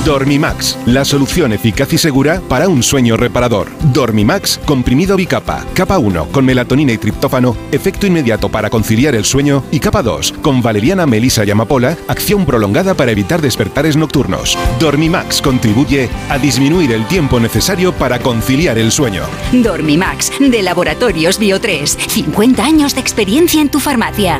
Dormimax, 0.06 0.77
la 0.86 1.04
solución 1.04 1.51
eficaz 1.51 1.92
y 1.92 1.98
segura 1.98 2.42
para 2.48 2.70
un 2.70 2.82
sueño 2.82 3.18
reparador. 3.18 3.68
Dormimax, 3.92 4.60
comprimido 4.60 5.18
bicapa. 5.18 5.65
Capa 5.74 5.98
1, 5.98 6.30
con 6.32 6.46
melatonina 6.46 6.94
y 6.94 6.98
triptófano, 6.98 7.58
efecto 7.74 8.08
inmediato 8.08 8.48
para 8.48 8.70
conciliar 8.70 9.13
el 9.13 9.25
sueño. 9.25 9.62
Y 9.72 9.82
capa 9.82 10.04
2, 10.04 10.36
con 10.42 10.62
valeriana, 10.62 11.06
melisa 11.06 11.44
y 11.44 11.51
amapola, 11.51 11.98
acción 12.08 12.46
prolongada 12.46 12.94
para 12.94 13.12
evitar 13.12 13.42
despertares 13.42 13.98
nocturnos. 13.98 14.58
Dormimax 14.80 15.42
contribuye 15.42 16.08
a 16.30 16.38
disminuir 16.38 16.94
el 16.94 17.06
tiempo 17.08 17.42
necesario 17.42 17.92
para 17.92 18.20
conciliar 18.20 18.77
el 18.77 18.94
sueño. 18.94 19.24
Dormimax, 19.51 20.32
de 20.39 20.63
Laboratorios 21.25 21.39
Bio3. 21.39 21.86
50 21.88 22.63
años 22.63 22.94
de 22.94 23.01
experiencia 23.01 23.62
en 23.62 23.70
tu 23.70 23.79
farmacia. 23.79 24.36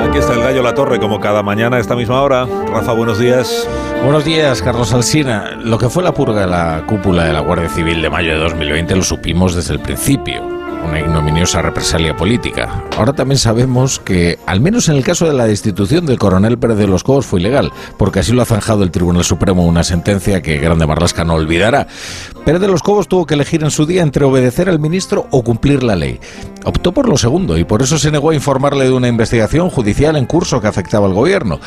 Aquí 0.00 0.18
está 0.18 0.34
el 0.34 0.40
gallo 0.40 0.62
La 0.62 0.74
Torre, 0.74 0.98
como 0.98 1.20
cada 1.20 1.42
mañana 1.42 1.76
a 1.76 1.80
esta 1.80 1.94
misma 1.94 2.22
hora. 2.22 2.46
Rafa, 2.70 2.92
buenos 2.92 3.18
días. 3.18 3.68
Buenos 4.02 4.24
días, 4.24 4.62
Carlos 4.62 4.94
Alsina. 4.94 5.56
Lo 5.62 5.78
que 5.78 5.90
fue 5.90 6.02
la 6.02 6.14
purga 6.14 6.42
de 6.42 6.46
la 6.46 6.84
cúpula 6.86 7.24
de 7.24 7.32
la 7.32 7.40
Guardia 7.40 7.68
Civil 7.68 8.00
de 8.00 8.08
mayo 8.08 8.32
de 8.32 8.38
2020 8.38 8.96
lo 8.96 9.02
supimos 9.02 9.54
desde 9.54 9.74
el 9.74 9.80
principio 9.80 10.57
una 10.84 11.00
ignominiosa 11.00 11.62
represalia 11.62 12.16
política. 12.16 12.84
Ahora 12.96 13.12
también 13.12 13.38
sabemos 13.38 13.98
que, 13.98 14.38
al 14.46 14.60
menos 14.60 14.88
en 14.88 14.96
el 14.96 15.04
caso 15.04 15.26
de 15.26 15.34
la 15.34 15.46
destitución 15.46 16.06
del 16.06 16.18
coronel 16.18 16.58
Pérez 16.58 16.78
de 16.78 16.86
los 16.86 17.04
Cobos, 17.04 17.26
fue 17.26 17.40
ilegal, 17.40 17.72
porque 17.96 18.20
así 18.20 18.32
lo 18.32 18.42
ha 18.42 18.46
zanjado 18.46 18.82
el 18.82 18.90
Tribunal 18.90 19.24
Supremo, 19.24 19.64
una 19.66 19.84
sentencia 19.84 20.42
que 20.42 20.58
Grande 20.58 20.86
Marlasca 20.86 21.24
no 21.24 21.34
olvidará. 21.34 21.86
Pérez 22.44 22.60
de 22.60 22.68
los 22.68 22.82
Cobos 22.82 23.08
tuvo 23.08 23.26
que 23.26 23.34
elegir 23.34 23.62
en 23.62 23.70
su 23.70 23.86
día 23.86 24.02
entre 24.02 24.24
obedecer 24.24 24.68
al 24.68 24.78
ministro 24.78 25.26
o 25.30 25.42
cumplir 25.42 25.82
la 25.82 25.96
ley. 25.96 26.20
Optó 26.64 26.92
por 26.92 27.08
lo 27.08 27.16
segundo 27.16 27.56
y 27.56 27.64
por 27.64 27.82
eso 27.82 27.98
se 27.98 28.10
negó 28.10 28.30
a 28.30 28.34
informarle 28.34 28.84
de 28.84 28.92
una 28.92 29.08
investigación 29.08 29.70
judicial 29.70 30.16
en 30.16 30.26
curso 30.26 30.60
que 30.60 30.66
afectaba 30.66 31.06
al 31.06 31.14
gobierno. 31.14 31.60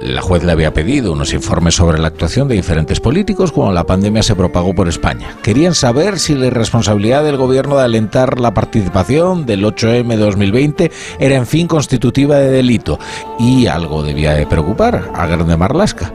La 0.00 0.22
juez 0.22 0.42
le 0.42 0.52
había 0.52 0.72
pedido 0.72 1.12
unos 1.12 1.32
informes 1.34 1.74
sobre 1.74 1.98
la 1.98 2.08
actuación 2.08 2.48
de 2.48 2.54
diferentes 2.54 2.98
políticos 2.98 3.52
cuando 3.52 3.74
la 3.74 3.84
pandemia 3.84 4.22
se 4.22 4.34
propagó 4.34 4.74
por 4.74 4.88
España. 4.88 5.36
Querían 5.42 5.74
saber 5.74 6.18
si 6.18 6.34
la 6.34 6.46
irresponsabilidad 6.46 7.24
del 7.24 7.36
gobierno 7.36 7.76
de 7.76 7.84
alentar 7.84 8.40
la 8.40 8.54
participación 8.54 9.44
del 9.44 9.64
8M 9.64 10.16
2020 10.16 10.90
era 11.18 11.36
en 11.36 11.46
fin 11.46 11.68
constitutiva 11.68 12.36
de 12.36 12.50
delito 12.50 12.98
y 13.38 13.66
algo 13.66 14.02
debía 14.02 14.32
de 14.32 14.46
preocupar 14.46 15.10
a 15.14 15.26
Grande 15.26 15.56
Marlasca. 15.56 16.12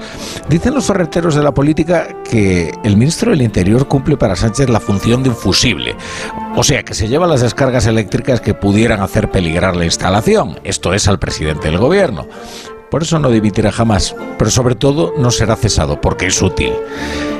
Dicen 0.49 0.73
los 0.73 0.85
ferreteros 0.85 1.35
de 1.35 1.43
la 1.43 1.53
política 1.53 2.07
que 2.29 2.73
el 2.83 2.97
ministro 2.97 3.31
del 3.31 3.41
Interior 3.41 3.87
cumple 3.87 4.17
para 4.17 4.35
Sánchez 4.35 4.69
la 4.69 4.79
función 4.79 5.23
de 5.23 5.29
un 5.29 5.35
fusible, 5.35 5.95
o 6.55 6.63
sea 6.63 6.83
que 6.83 6.93
se 6.93 7.07
lleva 7.07 7.27
las 7.27 7.41
descargas 7.41 7.85
eléctricas 7.85 8.22
que 8.23 8.53
pudieran 8.53 9.01
hacer 9.01 9.29
peligrar 9.29 9.75
la 9.75 9.85
instalación, 9.85 10.59
esto 10.63 10.93
es 10.93 11.07
al 11.07 11.19
presidente 11.19 11.67
del 11.67 11.77
gobierno. 11.77 12.27
Por 12.93 13.01
eso 13.01 13.17
no 13.17 13.31
dimitirá 13.31 13.71
jamás, 13.71 14.15
pero 14.37 14.51
sobre 14.51 14.75
todo 14.75 15.15
no 15.17 15.31
será 15.31 15.55
cesado, 15.55 15.99
porque 15.99 16.27
es 16.27 16.39
útil. 16.43 16.73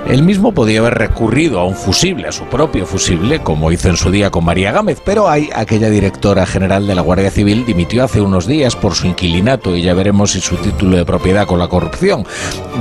Él 0.08 0.24
mismo 0.24 0.52
podía 0.52 0.80
haber 0.80 0.96
recurrido 0.96 1.60
a 1.60 1.66
un 1.66 1.76
fusible, 1.76 2.28
a 2.28 2.32
su 2.32 2.46
propio 2.46 2.88
fusible, 2.88 3.40
como 3.44 3.72
hizo 3.72 3.88
en 3.88 3.96
su 3.96 4.10
día 4.10 4.32
con 4.32 4.44
María 4.44 4.72
Gámez, 4.72 5.00
pero 5.06 5.30
hay 5.30 5.52
aquella 5.56 5.92
directora 5.92 6.48
general 6.48 6.88
de 6.88 6.96
la 6.96 7.04
Guardia 7.04 7.30
Civil 7.30 7.66
dimitió 7.68 8.04
hace 8.04 8.20
unos 8.20 8.48
días 8.48 8.76
por 8.76 8.96
su 8.96 9.06
inquilinato 9.06 9.76
y 9.76 9.84
ya 9.84 9.94
veremos 9.94 10.32
si 10.32 10.42
su 10.42 10.56
título 10.58 10.98
de 10.98 11.06
propiedad 11.06 11.46
con 11.46 11.60
la 11.60 11.68
corrupción. 11.68 12.26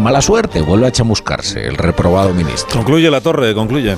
Mala 0.02 0.23
suerte, 0.23 0.62
vuelve 0.62 0.87
a 0.87 0.93
chamuscarse 0.93 1.69
el 1.69 1.76
reprobado 1.76 2.33
ministro. 2.33 2.79
Concluye 2.79 3.11
la 3.11 3.21
torre, 3.21 3.55
concluye. 3.55 3.97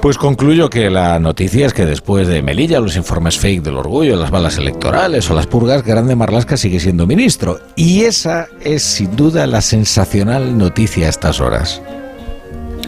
Pues 0.00 0.18
concluyo 0.18 0.70
que 0.70 0.88
la 0.88 1.18
noticia 1.18 1.66
es 1.66 1.74
que 1.74 1.84
después 1.84 2.28
de 2.28 2.42
Melilla, 2.42 2.80
los 2.80 2.96
informes 2.96 3.38
fake 3.38 3.62
del 3.62 3.76
orgullo, 3.76 4.16
las 4.16 4.30
balas 4.30 4.56
electorales 4.56 5.30
o 5.30 5.34
las 5.34 5.46
purgas, 5.46 5.82
Grande 5.82 6.16
Marlasca 6.16 6.56
sigue 6.56 6.80
siendo 6.80 7.06
ministro. 7.06 7.58
Y 7.76 8.03
esa 8.06 8.48
es 8.60 8.82
sin 8.82 9.16
duda 9.16 9.46
la 9.46 9.62
sensacional 9.62 10.58
noticia 10.58 11.06
a 11.06 11.10
estas 11.10 11.40
horas. 11.40 11.80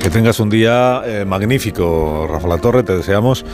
Que 0.01 0.11
tengas 0.11 0.41
un 0.41 0.51
día 0.51 1.03
eh, 1.07 1.25
magnífico, 1.25 2.27
Rafa 2.31 2.49
La 2.49 2.59
Torre, 2.59 2.83
te 2.83 2.95
deseamos 2.95 3.45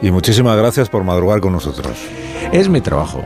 y 0.00 0.10
muchísimas 0.10 0.56
gracias 0.56 0.88
por 0.88 1.04
madrugar 1.04 1.40
con 1.40 1.52
nosotros. 1.52 1.98
Es 2.52 2.68
mi 2.68 2.80
trabajo. 2.80 3.22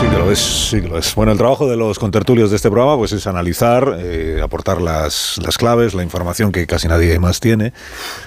Sí 0.00 0.06
que 0.06 0.18
lo 0.18 0.32
es, 0.32 0.38
sí 0.38 0.80
que 0.80 0.88
lo 0.88 0.98
es. 0.98 1.14
Bueno, 1.14 1.30
el 1.30 1.38
trabajo 1.38 1.68
de 1.68 1.76
los 1.76 1.98
contertulios 1.98 2.50
de 2.50 2.56
este 2.56 2.68
programa 2.68 2.96
pues 2.96 3.12
es 3.12 3.28
analizar, 3.28 3.96
eh, 4.00 4.40
aportar 4.42 4.82
las, 4.82 5.38
las, 5.44 5.56
claves, 5.56 5.94
la 5.94 6.02
información 6.02 6.50
que 6.50 6.66
casi 6.66 6.88
nadie 6.88 7.18
más 7.20 7.38
tiene 7.38 7.72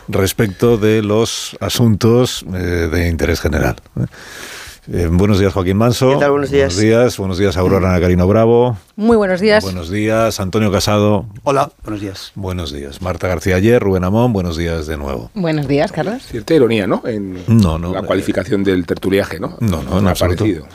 respecto 0.08 0.78
de 0.78 1.02
los 1.04 1.58
asuntos 1.60 2.46
eh, 2.54 2.90
de 2.90 3.10
interés 3.10 3.42
general. 3.42 3.76
Eh, 4.92 5.08
buenos 5.12 5.38
días, 5.38 5.54
Joaquín 5.54 5.78
Manso. 5.78 6.14
¿Qué 6.14 6.18
tal? 6.18 6.32
Buenos 6.32 6.50
días. 6.50 6.74
Buenos 6.74 6.82
días, 6.82 7.18
buenos 7.18 7.38
días 7.38 7.58
Aurora 7.58 7.92
Ana 7.92 8.02
Carino 8.02 8.28
Bravo. 8.28 8.76
Muy 8.96 9.18
buenos 9.18 9.40
días. 9.40 9.64
Buenos 9.64 9.92
días, 9.92 10.40
Antonio 10.40 10.72
Casado. 10.72 11.28
Hola, 11.44 11.72
buenos 11.84 12.02
días. 12.02 12.32
Buenos 12.34 12.74
días, 12.74 13.00
Marta 13.00 13.28
García 13.28 13.58
Ayer, 13.58 13.80
Rubén 13.80 14.04
Amón, 14.04 14.34
buenos 14.34 14.58
días 14.58 14.88
de 14.88 14.98
nuevo. 14.98 15.30
Buenos 15.36 15.68
días, 15.68 15.92
Carlos. 15.92 16.24
Cierta 16.24 16.56
ironía, 16.56 16.88
¿no? 16.88 17.04
En 17.06 17.38
no, 17.48 17.78
no, 17.78 17.94
la 17.94 18.02
cualificación 18.02 18.64
del 18.64 18.88
tertuliaje, 18.88 19.40
¿no? 19.40 19.58
No, 19.60 19.84
no, 19.84 19.96
me 19.98 20.02
no 20.02 20.10
ha 20.10 20.16
parecido. 20.16 20.66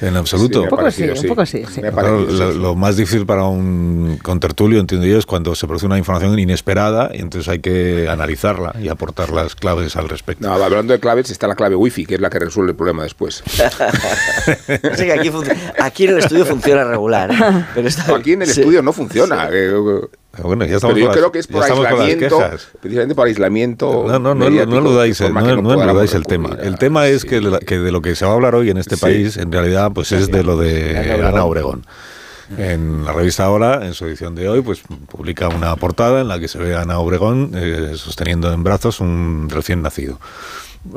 En 0.00 0.16
absoluto. 0.16 0.62
un 0.62 0.68
poco 0.68 0.90
sí, 0.90 1.04
un 1.04 1.28
poco 1.28 1.46
sí. 1.46 1.64
sí. 1.72 1.80
Claro, 1.80 2.20
lo, 2.20 2.52
lo, 2.52 2.74
más 2.74 2.96
difícil 2.96 3.26
para 3.26 3.44
un 3.44 4.18
contertulio, 4.22 4.80
entiendo 4.80 5.06
yo, 5.06 5.18
es 5.18 5.26
cuando 5.26 5.54
se 5.54 5.66
produce 5.66 5.86
una 5.86 5.98
información 5.98 6.38
inesperada 6.38 7.10
y 7.14 7.20
entonces 7.20 7.48
hay 7.48 7.60
que 7.60 8.08
analizarla 8.08 8.74
y 8.80 8.88
aportar 8.88 9.30
las 9.30 9.54
claves 9.54 9.96
al 9.96 10.08
respecto. 10.08 10.46
No, 10.46 10.52
hablando 10.52 10.92
de 10.92 11.00
claves, 11.00 11.30
está 11.30 11.46
la 11.46 11.54
clave 11.54 11.76
wifi, 11.76 12.06
que 12.06 12.16
es 12.16 12.20
la 12.20 12.30
que 12.30 12.38
resuelve 12.38 12.70
el 12.70 12.76
problema 12.76 13.02
después. 13.02 13.42
que 14.66 15.12
aquí, 15.12 15.30
aquí, 15.78 16.04
en 16.04 16.10
el 16.10 16.18
estudio 16.18 16.44
funciona 16.44 16.84
regular. 16.84 17.30
¿eh? 17.30 17.64
Pero 17.74 17.88
está, 17.88 18.14
aquí 18.16 18.32
en 18.32 18.42
el 18.42 18.48
sí. 18.48 18.60
estudio 18.60 18.82
no 18.82 18.92
funciona. 18.92 19.48
Bueno, 20.42 20.64
ya 20.64 20.76
estamos 20.76 20.94
Pero 20.94 21.06
yo 21.06 21.08
las, 21.08 21.16
creo 21.16 21.32
que 21.32 21.38
es 21.38 21.46
por 21.46 21.62
aislamiento, 21.62 22.40
precisamente 22.80 23.14
por 23.14 23.26
aislamiento. 23.26 24.04
No, 24.06 24.18
no, 24.18 24.34
no, 24.34 24.50
no 24.50 24.78
eludáis, 24.78 25.20
no, 25.20 25.28
no, 25.30 25.62
no 25.62 25.82
eludáis 25.82 26.14
el 26.14 26.24
tema. 26.24 26.56
El 26.60 26.78
tema 26.78 27.06
es 27.06 27.22
sí. 27.22 27.28
que, 27.28 27.40
de, 27.40 27.58
que 27.60 27.78
de 27.78 27.92
lo 27.92 28.02
que 28.02 28.14
se 28.14 28.24
va 28.24 28.32
a 28.32 28.34
hablar 28.34 28.54
hoy 28.54 28.70
en 28.70 28.78
este 28.78 28.96
sí. 28.96 29.02
país, 29.02 29.36
en 29.36 29.52
realidad, 29.52 29.92
pues 29.94 30.12
es 30.12 30.30
de 30.30 30.42
lo 30.42 30.56
de 30.56 31.22
Ana 31.22 31.44
Obregón. 31.44 31.84
En 32.58 33.04
la 33.04 33.12
revista 33.12 33.44
Ahora, 33.44 33.86
en 33.86 33.94
su 33.94 34.06
edición 34.06 34.34
de 34.34 34.48
hoy, 34.48 34.60
pues 34.60 34.82
publica 35.10 35.48
una 35.48 35.74
portada 35.76 36.20
en 36.20 36.28
la 36.28 36.38
que 36.38 36.48
se 36.48 36.58
ve 36.58 36.74
a 36.74 36.82
Ana 36.82 36.98
Obregón 36.98 37.52
eh, 37.54 37.92
sosteniendo 37.96 38.52
en 38.52 38.62
brazos 38.62 39.00
un 39.00 39.48
recién 39.50 39.82
nacido. 39.82 40.20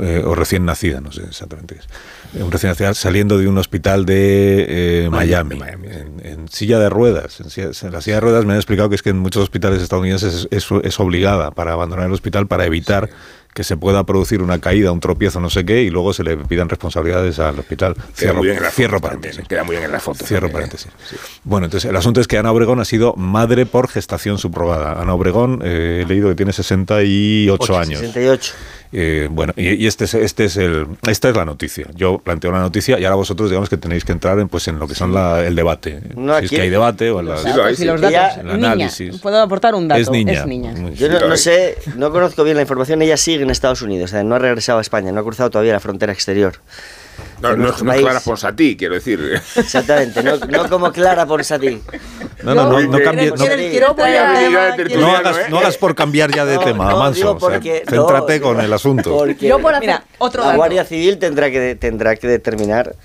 Eh, 0.01 0.21
o 0.25 0.35
recién 0.35 0.65
nacida, 0.65 0.99
no 0.99 1.13
sé 1.13 1.23
exactamente 1.23 1.75
qué 1.75 1.81
es. 1.81 2.41
Un 2.43 2.51
recién 2.51 2.71
nacida 2.71 2.93
saliendo 2.93 3.37
de 3.37 3.47
un 3.47 3.57
hospital 3.57 4.05
de 4.05 4.65
eh, 5.05 5.09
Miami, 5.09 5.55
Miami, 5.55 5.87
en, 5.87 6.25
en, 6.25 6.47
silla 6.49 6.77
de 6.77 6.89
ruedas. 6.89 7.39
En, 7.39 7.49
silla, 7.49 7.69
en, 7.81 7.91
la 7.93 8.01
silla 8.01 8.17
de 8.17 8.21
ruedas 8.21 8.45
me 8.45 8.51
han 8.51 8.57
explicado 8.57 8.89
que 8.89 8.95
es 8.95 9.01
que 9.01 9.11
en 9.11 9.19
muchos 9.19 9.43
hospitales 9.43 9.81
estadounidenses 9.81 10.33
es, 10.33 10.47
es, 10.51 10.67
es 10.83 10.99
obligada 10.99 11.51
para 11.51 11.71
abandonar 11.71 12.05
el 12.07 12.11
hospital 12.11 12.47
para 12.47 12.65
evitar 12.65 13.07
sí. 13.07 13.15
que 13.53 13.63
se 13.63 13.77
pueda 13.77 14.03
producir 14.03 14.41
una 14.41 14.59
caída, 14.59 14.91
un 14.91 14.99
tropiezo, 14.99 15.39
no 15.39 15.49
sé 15.49 15.65
qué, 15.65 15.83
y 15.83 15.89
luego 15.89 16.11
se 16.11 16.23
le 16.23 16.35
pidan 16.35 16.67
responsabilidades 16.67 17.39
al 17.39 17.57
hospital. 17.57 17.93
Queda 17.93 18.05
Cierro, 18.13 18.37
muy 18.39 18.47
bien 18.47 18.57
en 18.57 18.63
la 18.63 18.71
cierro 18.71 18.97
foto 18.97 19.07
paréntesis. 19.07 19.35
también, 19.37 19.47
Queda 19.47 19.63
muy 19.63 19.75
bien 19.75 19.85
en 19.85 19.91
la 19.93 19.99
foto. 20.01 20.25
Cierro 20.25 20.49
también, 20.49 20.69
paréntesis. 20.69 20.91
Sí. 21.09 21.15
Bueno, 21.45 21.65
entonces 21.65 21.89
el 21.89 21.95
asunto 21.95 22.19
es 22.19 22.27
que 22.27 22.37
Ana 22.37 22.51
Obregón 22.51 22.81
ha 22.81 22.85
sido 22.85 23.13
madre 23.15 23.65
por 23.65 23.87
gestación 23.87 24.37
subrogada. 24.37 25.01
Ana 25.01 25.13
Obregón, 25.13 25.61
eh, 25.63 26.01
he 26.03 26.07
leído 26.07 26.27
que 26.27 26.35
tiene 26.35 26.51
68 26.51 27.53
Ocho, 27.57 27.79
años. 27.79 27.99
68. 27.99 28.53
Eh, 28.93 29.27
bueno, 29.29 29.53
y, 29.57 29.69
y, 29.83 29.87
este, 29.87 30.05
es, 30.05 30.13
este 30.13 30.45
es 30.45 30.57
el, 30.57 30.87
esta 31.07 31.29
es 31.29 31.35
la 31.35 31.43
noticia. 31.45 31.87
Yo 31.95 32.19
planteo 32.19 32.51
la 32.51 32.59
noticia 32.59 32.97
y 32.99 33.03
ahora 33.05 33.15
vosotros 33.15 33.49
digamos 33.49 33.69
que 33.69 33.77
tenéis 33.77 34.05
que 34.05 34.11
entrar 34.13 34.39
en, 34.39 34.47
pues, 34.47 34.67
en 34.67 34.79
lo 34.79 34.87
que 34.87 34.95
son 34.95 35.13
la, 35.13 35.45
el 35.45 35.55
debate. 35.55 35.99
No, 36.15 36.37
si 36.39 36.45
es 36.45 36.51
que 36.51 36.61
hay 36.61 36.69
debate 36.69 37.11
o 37.11 37.19
en 37.19 37.27
la, 37.29 37.37
Sí, 37.37 37.49
lo 37.55 37.63
hay, 37.65 37.75
si 37.75 37.81
sí. 37.81 37.87
los 37.87 37.99
datos, 37.99 38.11
Ella- 38.13 38.33
el 38.41 38.45
niña, 38.47 38.71
análisis. 38.71 39.17
puedo 39.19 39.41
aportar 39.41 39.75
un 39.75 39.87
dato. 39.87 39.99
Es 40.01 40.09
niña. 40.09 40.45
niña. 40.45 40.71
Muy- 40.71 40.93
Yo 40.95 41.09
no, 41.09 41.19
no 41.27 41.37
sé, 41.37 41.77
no 41.95 42.11
conozco 42.11 42.43
bien 42.43 42.55
la 42.55 42.61
información. 42.61 43.01
Ella 43.01 43.17
sigue 43.17 43.43
en 43.43 43.49
Estados 43.49 43.81
Unidos, 43.81 44.11
o 44.11 44.13
sea, 44.13 44.23
no 44.23 44.35
ha 44.35 44.39
regresado 44.39 44.79
a 44.79 44.81
España, 44.81 45.11
no 45.11 45.19
ha 45.19 45.23
cruzado 45.23 45.49
todavía 45.49 45.73
la 45.73 45.79
frontera 45.79 46.13
exterior. 46.13 46.53
No, 47.41 47.55
no, 47.55 47.67
no. 47.67 47.93
Clara 47.93 48.19
Ponsatí, 48.19 48.75
quiero 48.75 48.95
decir. 48.95 49.39
Exactamente, 49.55 50.23
no, 50.23 50.37
no 50.37 50.69
como 50.69 50.91
Clara 50.91 51.25
Ponsatí. 51.25 51.81
No, 52.43 52.55
no, 52.55 52.63
no, 52.71 52.79
no, 52.81 52.97
cambie- 52.99 53.31
no- 53.35 54.99
no 54.99 55.15
hagas, 55.15 55.37
¿eh? 55.37 55.45
no 55.49 55.57
hagas 55.59 55.77
por 55.77 55.95
cambiar 55.95 56.31
ya 56.33 56.45
de 56.45 56.55
No, 56.55 56.61
tema, 56.63 56.89
no, 56.89 56.99
Manso. 56.99 57.37
o 57.39 57.49
sea, 57.49 57.59
céntrate 57.61 58.39
no, 58.39 58.45
con 58.45 58.61
el 58.61 58.71
asunto. 58.73 59.11
Porque 59.17 59.47
Yo 59.47 59.59
por 59.59 59.73
hacer 59.73 59.81
Mira, 59.87 60.03
otro 60.17 60.43
la. 60.43 60.55
Guardia 60.55 60.85
Civil 60.85 61.17
tendrá 61.17 61.49
que, 61.51 61.75
tendrá 61.75 62.15
que 62.15 62.27
determinar 62.27 62.95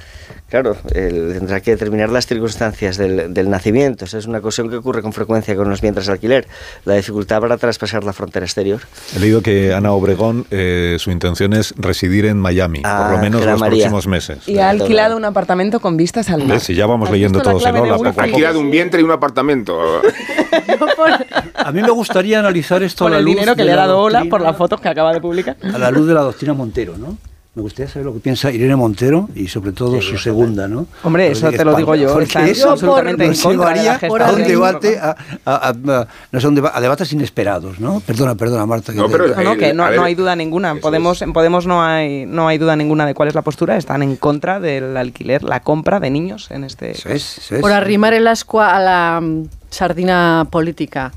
Claro, 0.52 0.76
el- 0.94 1.32
tendrá 1.32 1.60
que 1.62 1.70
determinar 1.70 2.10
las 2.10 2.26
circunstancias 2.26 2.98
del, 2.98 3.32
del 3.32 3.48
nacimiento. 3.48 4.04
Esa 4.04 4.18
es 4.18 4.26
una 4.26 4.42
cuestión 4.42 4.68
que 4.68 4.76
ocurre 4.76 5.00
con 5.00 5.14
frecuencia 5.14 5.56
con 5.56 5.70
los 5.70 5.80
vientres 5.80 6.06
de 6.08 6.12
alquiler. 6.12 6.46
La 6.84 6.92
dificultad 6.92 7.40
para 7.40 7.56
traspasar 7.56 8.04
la 8.04 8.12
frontera 8.12 8.44
exterior. 8.44 8.80
He 9.16 9.20
leído 9.20 9.40
que 9.40 9.72
Ana 9.72 9.92
Obregón, 9.92 10.44
eh, 10.50 10.96
su 10.98 11.10
intención 11.10 11.54
es 11.54 11.72
residir 11.78 12.26
en 12.26 12.36
Miami, 12.36 12.82
Ah, 12.84 13.04
por 13.04 13.12
lo 13.16 13.22
menos 13.22 13.36
Ángela 13.36 13.52
los 13.52 13.60
María. 13.62 13.78
próximos 13.84 14.06
meses. 14.06 14.46
Y 14.46 14.58
ha 14.58 14.68
alquilado 14.68 15.16
un 15.16 15.24
apartamento 15.24 15.80
con 15.80 15.96
vistas 15.96 16.28
al 16.28 16.44
mar. 16.44 16.60
Si 16.60 16.74
ya 16.74 16.84
vamos 16.84 17.08
¿Has 17.08 17.12
leyendo 17.14 17.40
todos 17.40 17.64
el 17.64 17.70
hola, 17.74 17.80
Wi-Fi? 17.80 17.96
poco 17.96 18.08
a 18.08 18.12
poco. 18.12 18.20
Alquilado 18.20 18.60
un 18.60 18.70
vientre 18.70 19.00
y 19.00 19.04
un 19.04 19.10
apartamento. 19.10 20.02
A 21.64 21.72
mí 21.72 21.80
me 21.80 21.90
gustaría 21.90 22.38
analizar 22.40 22.82
esto 22.82 23.04
Por 23.06 23.12
a 23.12 23.14
la 23.14 23.18
el 23.20 23.24
luz 23.24 23.34
dinero 23.36 23.56
que 23.56 23.64
le 23.64 23.72
ha 23.72 23.76
dado 23.76 23.98
Ola 24.00 24.24
por 24.28 24.42
las 24.42 24.54
fotos 24.56 24.80
que 24.82 24.88
acaba 24.90 25.14
de 25.14 25.20
publicar. 25.22 25.56
a 25.62 25.78
la 25.78 25.90
luz 25.90 26.06
de 26.06 26.12
la 26.14 26.20
doctrina 26.20 26.52
Montero, 26.52 26.98
¿no? 26.98 27.16
Me 27.54 27.60
gustaría 27.60 27.86
saber 27.92 28.06
lo 28.06 28.14
que 28.14 28.20
piensa 28.20 28.50
Irene 28.50 28.76
Montero 28.76 29.28
y 29.34 29.46
sobre 29.48 29.72
todo 29.72 30.00
su 30.00 30.16
segunda, 30.16 30.68
¿no? 30.68 30.86
Hombre, 31.04 31.32
eso 31.32 31.50
te 31.50 31.62
lo 31.66 31.74
digo 31.76 31.94
yo, 31.94 32.10
Porque 32.14 32.50
eso 32.50 32.70
absolutamente 32.70 33.24
en 33.24 33.30
nos 33.32 33.42
contra 33.42 33.68
de 33.68 33.76
la 33.76 33.98
llevaría 33.98 34.26
a 34.26 34.32
un 34.32 34.42
debate, 34.42 34.98
a, 34.98 35.16
a- 35.44 35.68
a- 35.68 36.06
no 36.32 36.40
sé, 36.40 36.48
un 36.48 36.54
deba- 36.56 36.70
a 36.74 36.80
debates 36.80 37.12
inesperados, 37.12 37.78
¿no? 37.78 38.00
Perdona, 38.06 38.36
perdona, 38.36 38.64
Marta. 38.64 38.92
que 38.92 38.98
No, 38.98 39.04
te- 39.06 39.12
pero- 39.12 39.28
No, 39.36 39.42
no, 39.42 39.56
que 39.58 39.74
no, 39.74 39.84
a 39.84 39.90
ver, 39.90 39.98
no 39.98 40.04
hay 40.06 40.14
duda 40.14 40.34
ninguna. 40.34 40.76
Podemos, 40.76 41.18
es. 41.18 41.22
en 41.22 41.34
Podemos 41.34 41.66
no 41.66 41.82
hay, 41.82 42.24
no 42.24 42.48
hay 42.48 42.56
duda 42.56 42.74
ninguna 42.74 43.04
de 43.04 43.12
cuál 43.12 43.28
es 43.28 43.34
la 43.34 43.42
postura. 43.42 43.76
Están 43.76 44.02
en 44.02 44.16
contra 44.16 44.58
del 44.58 44.96
alquiler, 44.96 45.42
la 45.42 45.60
compra 45.60 46.00
de 46.00 46.08
niños 46.08 46.50
en 46.50 46.64
este. 46.64 46.92
Eso 46.92 47.10
es, 47.10 47.36
eso 47.36 47.56
es. 47.56 47.60
Por 47.60 47.72
arrimar 47.72 48.14
el 48.14 48.28
ascua 48.28 48.74
a 48.74 48.80
la 48.80 49.22
sardina 49.68 50.46
política. 50.50 51.12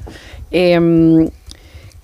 Em, 0.52 1.30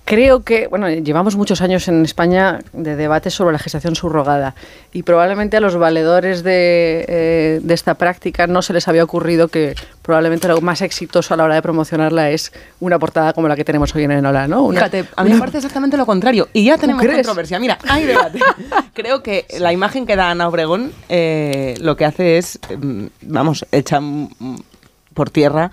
creo 0.04 0.42
que, 0.42 0.66
bueno, 0.66 0.88
llevamos 0.90 1.36
muchos 1.36 1.60
años 1.62 1.86
en 1.88 2.04
España 2.04 2.58
de 2.72 2.96
debates 2.96 3.34
sobre 3.34 3.52
la 3.52 3.58
gestación 3.58 3.94
subrogada 3.94 4.54
y 4.92 5.04
probablemente 5.04 5.56
a 5.56 5.60
los 5.60 5.76
valedores 5.76 6.42
de, 6.42 7.04
eh, 7.08 7.60
de 7.62 7.74
esta 7.74 7.94
práctica 7.94 8.46
no 8.46 8.62
se 8.62 8.72
les 8.72 8.88
había 8.88 9.04
ocurrido 9.04 9.48
que 9.48 9.74
probablemente 10.02 10.48
lo 10.48 10.60
más 10.60 10.82
exitoso 10.82 11.32
a 11.32 11.36
la 11.36 11.44
hora 11.44 11.54
de 11.54 11.62
promocionarla 11.62 12.30
es 12.30 12.52
una 12.80 12.98
portada 12.98 13.32
como 13.32 13.48
la 13.48 13.56
que 13.56 13.64
tenemos 13.64 13.94
hoy 13.94 14.02
en 14.04 14.10
Enola, 14.12 14.48
¿no? 14.48 14.64
Una- 14.64 14.80
Fíjate, 14.80 15.04
a 15.16 15.24
mí 15.24 15.30
me 15.32 15.38
parece 15.38 15.58
exactamente 15.58 15.96
lo 15.96 16.04
contrario. 16.04 16.48
Y 16.52 16.64
ya 16.64 16.76
tenemos 16.78 17.02
crees? 17.02 17.18
controversia. 17.18 17.58
Mira, 17.60 17.78
hay 17.88 18.04
debate. 18.04 18.40
Creo 18.94 19.22
que 19.22 19.46
la 19.60 19.72
imagen 19.72 20.04
que 20.06 20.16
da 20.16 20.30
Ana 20.30 20.48
Obregón 20.48 20.92
eh, 21.08 21.74
lo 21.80 21.96
que 21.96 22.04
hace 22.04 22.38
es, 22.38 22.58
mm, 22.76 23.06
vamos, 23.22 23.64
echa 23.70 24.00
por 25.14 25.30
tierra 25.30 25.70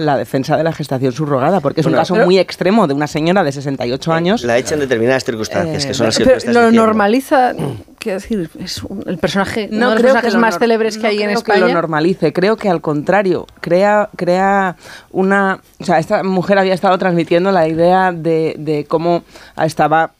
la 0.00 0.16
defensa 0.16 0.56
de 0.56 0.64
la 0.64 0.72
gestación 0.72 1.12
subrogada, 1.12 1.60
porque 1.60 1.80
es 1.82 1.86
un 1.86 1.92
caso 1.92 2.14
pero- 2.14 2.26
muy 2.26 2.38
extremo 2.38 2.86
de 2.86 2.94
una 2.94 3.06
señora 3.06 3.44
de 3.44 3.52
68 3.52 4.12
años. 4.12 4.42
La 4.44 4.58
hecha 4.58 4.74
en 4.74 4.80
determinadas 4.80 5.24
circunstancias, 5.24 5.86
que 5.86 5.94
son 5.94 6.06
las 6.06 6.18
que 6.18 6.24
tú 6.24 6.30
Pero 6.30 6.52
lo 6.52 6.60
diciendo. 6.60 6.86
normaliza, 6.86 7.52
quiero 7.98 8.18
decir, 8.20 8.50
es 8.58 8.82
un- 8.82 9.04
el 9.06 9.18
personaje, 9.18 9.68
uno 9.70 9.90
de 9.90 9.94
los 9.94 10.02
creo 10.02 10.14
que 10.14 10.20
personajes 10.22 10.34
lo 10.34 10.40
más 10.40 10.58
célebres 10.58 10.96
que 10.96 11.02
no 11.04 11.08
hay 11.08 11.22
en 11.22 11.30
España. 11.30 11.54
que 11.60 11.66
lo 11.68 11.72
normalice, 11.74 12.32
creo 12.32 12.56
que 12.56 12.68
al 12.68 12.80
contrario, 12.80 13.46
crea, 13.60 14.08
crea 14.16 14.76
una... 15.12 15.60
O 15.78 15.84
sea, 15.84 15.98
esta 15.98 16.22
mujer 16.22 16.58
había 16.58 16.74
estado 16.74 16.96
transmitiendo 16.98 17.52
la 17.52 17.68
idea 17.68 18.12
de, 18.12 18.54
de 18.58 18.84
cómo 18.86 19.22
estaba 19.62 20.12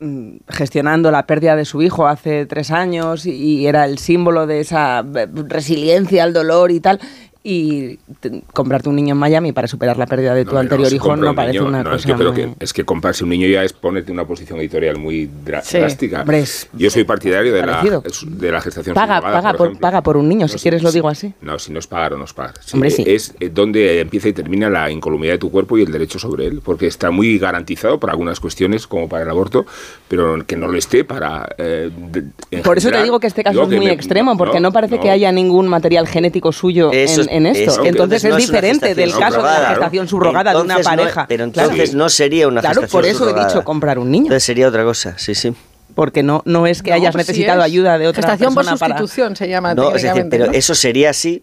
mm, 0.00 0.36
gestionando 0.48 1.10
la 1.10 1.26
pérdida 1.26 1.56
de 1.56 1.64
su 1.64 1.80
hijo 1.82 2.06
hace 2.06 2.44
tres 2.46 2.70
años 2.70 3.24
y, 3.26 3.30
y 3.32 3.66
era 3.66 3.84
el 3.86 3.98
símbolo 3.98 4.46
de 4.46 4.60
esa 4.60 5.00
eh, 5.14 5.26
resiliencia 5.48 6.22
al 6.24 6.32
dolor 6.32 6.70
y 6.70 6.80
tal. 6.80 7.00
Y 7.48 8.00
te- 8.18 8.42
comprarte 8.52 8.88
un 8.88 8.96
niño 8.96 9.12
en 9.12 9.18
Miami 9.18 9.52
para 9.52 9.68
superar 9.68 9.96
la 9.98 10.06
pérdida 10.06 10.34
de 10.34 10.44
tu 10.44 10.54
No, 10.54 10.58
anterior 10.58 10.90
no, 10.90 10.96
hijo 10.96 11.16
no 11.16 11.30
un 11.30 11.36
parece 11.36 11.58
niño, 11.60 11.68
una 11.68 11.84
no, 11.84 11.90
cosa 11.92 12.08
Yo 12.08 12.16
creo 12.16 12.32
muy- 12.32 12.42
que 12.42 12.64
es 12.64 12.72
que 12.72 12.84
comprarse 12.84 13.22
un 13.22 13.30
niño 13.30 13.46
ya 13.46 13.62
es 13.62 13.72
ponerte 13.72 14.10
una 14.10 14.26
posición 14.26 14.58
editorial 14.58 14.98
muy 14.98 15.26
Sí, 15.62 15.78
drástica. 15.78 16.22
hombre, 16.22 16.40
es 16.40 16.68
Yo 16.72 16.90
soy 16.90 17.04
partidario 17.04 17.54
de 17.54 17.64
la, 17.64 17.82
de 17.84 18.50
la 18.50 18.60
gestación 18.60 18.94
Paga, 18.94 19.18
subrogada, 19.18 19.42
paga, 19.42 19.56
por, 19.56 19.78
paga 19.78 20.02
por 20.02 20.16
un 20.16 20.28
niño, 20.28 20.46
No, 20.46 20.48
si 20.48 20.58
quieres 20.58 20.82
lo 20.82 20.90
digo 20.90 21.08
así. 21.08 21.34
No, 21.40 21.56
si 21.60 21.72
no 21.72 21.78
es 21.78 21.86
pagar 21.86 22.14
o 22.14 22.18
no 22.18 22.24
es 22.24 22.32
pagar. 22.32 22.54
Sí, 22.64 22.70
Hombre, 22.74 22.90
sí. 22.90 23.04
Es 23.06 23.32
eh, 23.38 23.48
donde 23.48 24.00
empieza 24.00 24.28
y 24.28 24.32
termina 24.32 24.68
la 24.68 24.90
incolumidad 24.90 25.34
de 25.34 25.38
tu 25.38 25.52
cuerpo 25.52 25.78
y 25.78 25.82
el 25.82 25.92
derecho 25.92 26.18
sobre 26.18 26.46
él, 26.46 26.62
porque 26.64 26.88
está 26.88 27.12
muy 27.12 27.38
garantizado 27.38 28.00
por 28.00 28.10
algunas 28.10 28.40
cuestiones, 28.40 28.88
como 28.88 29.08
para 29.08 29.22
el 29.22 29.30
aborto, 29.30 29.66
pero 30.08 30.44
que 30.44 30.56
no 30.56 30.66
lo 30.66 30.76
esté 30.76 31.04
para... 31.04 31.48
eh, 31.58 31.90
de- 32.50 32.58
Por 32.62 32.76
eso 32.78 32.90
te 32.90 33.04
digo 33.04 33.20
que 33.20 33.28
este 33.28 33.44
caso 33.44 33.62
es 33.62 33.68
muy 33.68 33.86
me- 33.86 33.92
extremo, 33.92 34.36
porque 34.36 34.58
no, 34.58 34.72
parece 34.72 34.98
que 34.98 35.10
haya 35.10 35.30
ningún 35.30 35.68
material 35.68 36.08
genético 36.08 36.50
suyo 36.50 36.90
Eso 36.90 37.20
es- 37.20 37.28
en, 37.30 37.35
en 37.36 37.46
esto. 37.46 37.70
eso, 37.72 37.84
entonces 37.84 38.24
entonces 38.24 38.24
no 38.30 38.36
es 38.36 38.42
es 38.44 38.48
diferente 38.50 38.94
del 38.94 39.12
caso 39.16 39.36
de 39.38 39.42
la 39.44 39.68
gestación 39.70 40.08
subrogada 40.08 40.50
de 40.52 40.56
una 40.60 40.74
Entonces 40.76 40.86
no- 40.96 41.02
pareja. 41.02 41.26
pero 41.28 41.44
entonces 41.44 41.94
no 41.94 42.08
sería 42.08 42.48
una 42.48 42.60
Claro, 42.60 42.80
gestación 42.82 43.00
por 43.02 43.08
eso 43.08 43.28
he 43.30 43.44
dicho 43.44 43.62
comprar 43.64 43.98
un 43.98 44.10
niño. 44.10 44.24
Entonces 44.26 44.44
sería 44.44 44.68
otra 44.68 44.84
cosa, 44.84 45.14
sí, 45.18 45.34
sí. 45.34 45.54
Porque 45.94 46.22
no, 46.22 46.42
no 46.44 46.66
es 46.66 46.82
que 46.82 46.90
No, 46.90 46.96
hayas 46.96 47.12
sí 47.14 47.18
necesitado 47.18 47.60
es. 47.60 47.64
ayuda 47.66 47.96
de 47.98 48.06
otra 48.08 48.22
Gestación 48.22 48.54
por 48.54 48.64
persona 48.64 48.78
para... 48.78 48.98
sustitución 48.98 49.34
se 49.36 49.48
llama 49.48 49.74
No, 49.74 49.94
es 49.94 50.02
decir, 50.02 50.26
pero 50.28 50.46
¿no? 50.46 50.52
eso 50.52 50.74
sería 50.74 51.10
así 51.10 51.42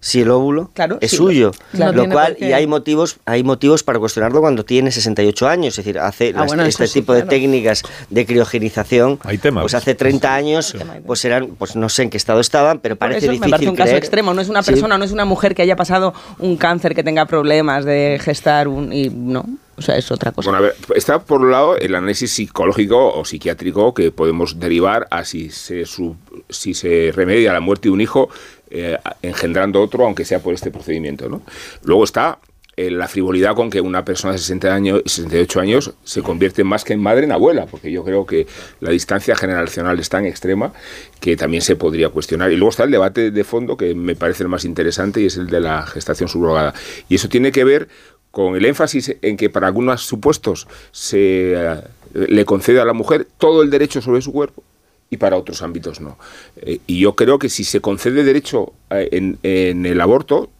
si 0.00 0.20
el 0.20 0.30
óvulo 0.30 0.70
es 1.00 1.10
sí, 1.10 1.16
suyo. 1.16 1.50
claro. 1.72 2.04
Lo 2.04 2.08
cual, 2.10 2.36
y 2.38 2.52
hay 2.52 2.66
motivos, 2.68 3.18
hay 3.24 3.42
motivos 3.42 3.82
para 3.82 3.98
cuestionarlo 3.98 4.40
cuando 4.40 4.64
tiene 4.64 4.92
68 4.92 5.48
años. 5.48 5.76
Es 5.78 5.84
decir, 5.84 5.98
hace 5.98 6.28
Ah, 6.36 6.40
las- 6.40 6.46
bueno, 6.46 6.62
este 6.64 6.86
sí, 6.86 7.00
tipo 7.00 7.12
de 7.14 7.20
claro. 7.22 7.30
técnicas 7.30 7.82
de 8.08 8.24
criogenización. 8.24 9.18
Hay 9.24 9.38
temas. 9.38 9.62
Pues 9.62 9.74
hace 9.74 9.94
30 9.94 10.34
años, 10.34 10.74
pues 11.06 11.24
eran, 11.24 11.48
pues 11.58 11.76
no 11.76 11.88
sé 11.88 12.04
en 12.04 12.10
qué 12.10 12.16
estado 12.16 12.40
estaban, 12.40 12.78
pero 12.80 12.96
parece 12.96 13.18
eso 13.26 13.32
difícil 13.32 13.46
me 13.46 13.50
parece 13.50 13.70
un 13.70 13.76
caso 13.76 13.86
creer. 13.88 13.98
extremo, 13.98 14.34
no 14.34 14.40
es 14.40 14.48
una 14.48 14.62
Sí. 14.62 14.70
persona, 14.72 14.98
no 14.98 15.04
es 15.04 15.12
una 15.12 15.24
mujer 15.24 15.54
que 15.54 15.62
haya 15.62 15.76
pasado 15.76 16.14
un 16.38 16.56
cáncer, 16.56 16.94
que 16.94 17.02
tenga 17.02 17.26
problemas 17.26 17.84
de 17.84 18.20
gestar 18.22 18.68
un... 18.68 18.92
y 18.92 19.10
no, 19.10 19.44
o 19.76 19.82
sea, 19.82 19.96
es 19.96 20.10
otra 20.10 20.32
cosa. 20.32 20.50
Bueno, 20.50 20.64
a 20.64 20.68
ver, 20.68 20.76
está 20.96 21.20
por 21.20 21.40
un 21.40 21.50
lado 21.52 21.76
el 21.76 21.94
análisis 21.94 22.32
psicológico 22.32 23.14
o 23.14 23.24
psiquiátrico 23.24 23.94
que 23.94 24.10
podemos 24.10 24.58
derivar 24.58 25.06
a 25.10 25.24
si 25.24 25.50
se, 25.50 25.86
su- 25.86 26.16
si 26.48 26.74
se 26.74 27.12
remedia 27.14 27.52
la 27.52 27.60
muerte 27.60 27.88
de 27.88 27.92
un 27.92 28.00
hijo 28.00 28.28
eh, 28.70 28.98
engendrando 29.22 29.80
otro, 29.80 30.04
aunque 30.04 30.24
sea 30.24 30.40
por 30.40 30.54
este 30.54 30.70
procedimiento. 30.70 31.28
¿no? 31.28 31.42
Luego 31.82 32.04
está 32.04 32.38
eh, 32.78 32.92
la 32.92 33.08
frivolidad 33.08 33.56
con 33.56 33.70
que 33.70 33.80
una 33.80 34.04
persona 34.04 34.34
de 34.34 34.38
60 34.38 34.72
años, 34.72 35.02
68 35.04 35.58
años 35.60 35.94
se 36.04 36.22
convierte 36.22 36.62
más 36.62 36.84
que 36.84 36.92
en 36.92 37.02
madre 37.02 37.24
en 37.24 37.32
abuela, 37.32 37.66
porque 37.66 37.90
yo 37.90 38.04
creo 38.04 38.24
que 38.24 38.46
la 38.78 38.90
distancia 38.90 39.34
generacional 39.34 39.98
es 39.98 40.08
tan 40.08 40.24
extrema 40.26 40.72
que 41.18 41.36
también 41.36 41.60
se 41.60 41.74
podría 41.74 42.10
cuestionar. 42.10 42.52
Y 42.52 42.56
luego 42.56 42.70
está 42.70 42.84
el 42.84 42.92
debate 42.92 43.32
de 43.32 43.42
fondo 43.42 43.76
que 43.76 43.96
me 43.96 44.14
parece 44.14 44.44
el 44.44 44.48
más 44.48 44.64
interesante 44.64 45.20
y 45.20 45.26
es 45.26 45.36
el 45.36 45.48
de 45.48 45.58
la 45.58 45.86
gestación 45.88 46.28
subrogada. 46.28 46.72
Y 47.08 47.16
eso 47.16 47.28
tiene 47.28 47.50
que 47.50 47.64
ver 47.64 47.88
con 48.30 48.54
el 48.54 48.64
énfasis 48.64 49.16
en 49.22 49.36
que 49.36 49.50
para 49.50 49.66
algunos 49.66 50.02
supuestos 50.02 50.68
se 50.92 51.54
eh, 51.54 51.80
le 52.14 52.44
concede 52.44 52.80
a 52.80 52.84
la 52.84 52.92
mujer 52.92 53.26
todo 53.38 53.62
el 53.62 53.70
derecho 53.70 54.00
sobre 54.00 54.22
su 54.22 54.32
cuerpo 54.32 54.62
y 55.10 55.16
para 55.16 55.36
otros 55.36 55.62
ámbitos 55.62 56.00
no. 56.00 56.18
Eh, 56.56 56.80
y 56.86 57.00
yo 57.00 57.14
creo 57.14 57.38
que 57.38 57.48
si 57.48 57.64
se 57.64 57.80
concede 57.80 58.24
derecho 58.24 58.72
eh, 58.90 59.08
en, 59.12 59.38
en 59.42 59.86
el 59.86 60.00
aborto, 60.00 60.50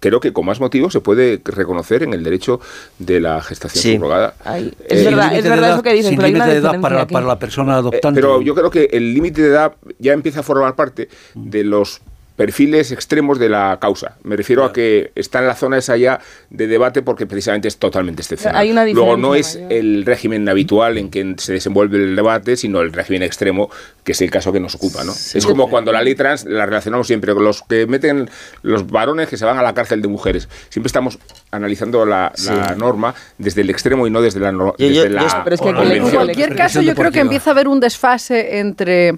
creo 0.00 0.18
que 0.18 0.32
con 0.32 0.44
más 0.44 0.58
motivos 0.58 0.92
se 0.92 1.00
puede 1.00 1.40
reconocer 1.44 2.02
en 2.02 2.12
el 2.12 2.24
derecho 2.24 2.60
de 2.98 3.20
la 3.20 3.40
gestación 3.40 3.82
Sí. 3.82 3.94
subrogada. 3.94 4.34
Ay, 4.44 4.74
Eh, 4.80 4.86
es 4.88 5.04
verdad, 5.04 5.36
es 5.36 5.44
verdad 5.44 5.58
edad- 5.60 5.72
eso 5.74 5.82
que 5.84 5.92
dices, 5.92 6.08
sin 6.08 6.16
pero 6.16 6.26
hay 6.26 6.34
una 6.34 6.44
límite 6.46 6.60
de 6.60 6.66
edad 6.68 6.80
para, 6.80 7.20
la 7.22 7.38
persona 7.38 7.74
Eh, 7.74 7.78
adoptante. 7.78 8.20
pero 8.20 8.42
yo 8.42 8.54
creo 8.56 8.70
que 8.70 8.88
el 8.92 9.14
límite 9.14 9.42
de 9.42 9.48
edad 9.48 9.74
ya 10.00 10.12
empieza 10.12 10.40
a 10.40 10.42
formar 10.42 10.74
parte 10.74 11.08
de 11.34 11.62
los 11.62 12.00
perfiles 12.46 12.90
extremos 12.92 13.38
de 13.38 13.48
la 13.48 13.78
causa. 13.80 14.16
Me 14.24 14.34
refiero 14.36 14.64
a 14.64 14.72
que 14.72 15.12
está 15.14 15.38
en 15.38 15.46
la 15.46 15.54
zona 15.54 15.78
esa 15.78 15.96
ya 15.96 16.20
de 16.50 16.66
debate 16.66 17.02
porque 17.02 17.24
precisamente 17.26 17.68
es 17.68 17.76
totalmente 17.76 18.22
excepcional. 18.22 18.56
Hay 18.60 18.70
una 18.72 18.84
Luego 18.84 19.16
no 19.16 19.34
es 19.34 19.58
el 19.70 20.04
régimen 20.04 20.48
habitual 20.48 20.98
en 20.98 21.08
que 21.10 21.34
se 21.38 21.52
desenvuelve 21.52 21.98
el 21.98 22.16
debate, 22.16 22.56
sino 22.56 22.80
el 22.80 22.92
régimen 22.92 23.22
extremo, 23.22 23.70
que 24.04 24.12
es 24.12 24.20
el 24.22 24.30
caso 24.30 24.52
que 24.52 24.58
nos 24.60 24.74
ocupa. 24.74 25.04
¿no? 25.04 25.12
Es 25.12 25.46
como 25.46 25.70
cuando 25.70 25.92
la 25.92 26.02
ley 26.02 26.14
trans 26.16 26.44
la 26.44 26.66
relacionamos 26.66 27.06
siempre 27.06 27.32
con 27.32 27.44
los 27.44 27.62
que 27.62 27.86
meten 27.86 28.28
los 28.62 28.86
varones 28.88 29.28
que 29.28 29.36
se 29.36 29.44
van 29.44 29.56
a 29.58 29.62
la 29.62 29.72
cárcel 29.72 30.02
de 30.02 30.08
mujeres. 30.08 30.48
Siempre 30.68 30.88
estamos 30.88 31.18
analizando 31.52 32.04
la, 32.04 32.32
la 32.44 32.74
norma 32.74 33.14
desde 33.38 33.60
el 33.60 33.70
extremo 33.70 34.06
y 34.06 34.10
no 34.10 34.20
desde 34.20 34.40
la, 34.40 34.50
no- 34.52 34.74
Yo- 34.78 34.86
yo- 34.88 35.02
desde 35.02 35.10
la 35.10 35.22
yo- 35.22 35.40
pero 35.44 35.54
es 35.54 35.60
que 35.60 35.68
En 35.68 36.10
cualquier 36.10 36.56
caso, 36.56 36.80
yo 36.82 36.94
creo 36.94 37.12
que 37.12 37.20
empieza 37.20 37.50
a 37.50 37.52
haber 37.52 37.68
un 37.68 37.78
desfase 37.78 38.58
entre 38.58 39.14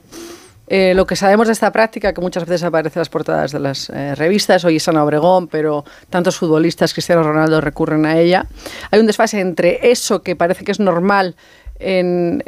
eh, 0.66 0.94
lo 0.94 1.06
que 1.06 1.16
sabemos 1.16 1.48
de 1.48 1.52
esta 1.52 1.70
práctica, 1.70 2.12
que 2.12 2.20
muchas 2.20 2.46
veces 2.46 2.62
aparece 2.64 2.98
en 2.98 3.00
las 3.00 3.08
portadas 3.08 3.52
de 3.52 3.60
las 3.60 3.90
eh, 3.90 4.14
revistas, 4.14 4.64
hoy 4.64 4.76
es 4.76 4.88
Ana 4.88 5.04
Obregón, 5.04 5.48
pero 5.48 5.84
tantos 6.08 6.36
futbolistas, 6.36 6.92
Cristiano 6.94 7.22
Ronaldo, 7.22 7.60
recurren 7.60 8.06
a 8.06 8.18
ella. 8.18 8.46
Hay 8.90 9.00
un 9.00 9.06
desfase 9.06 9.40
entre 9.40 9.90
eso 9.90 10.22
que 10.22 10.36
parece 10.36 10.64
que 10.64 10.72
es 10.72 10.80
normal 10.80 11.36
en, 11.78 12.42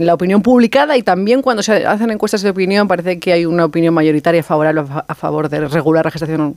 la 0.00 0.14
opinión 0.14 0.42
publicada 0.42 0.96
y 0.96 1.02
también 1.02 1.42
cuando 1.42 1.62
se 1.62 1.86
hacen 1.86 2.10
encuestas 2.10 2.42
de 2.42 2.50
opinión 2.50 2.88
parece 2.88 3.20
que 3.20 3.32
hay 3.32 3.46
una 3.46 3.66
opinión 3.66 3.94
mayoritaria 3.94 4.42
favorable 4.42 4.80
a, 4.80 5.04
a 5.06 5.14
favor 5.14 5.48
de 5.48 5.68
regular 5.68 6.04
la 6.04 6.10
gestación. 6.10 6.56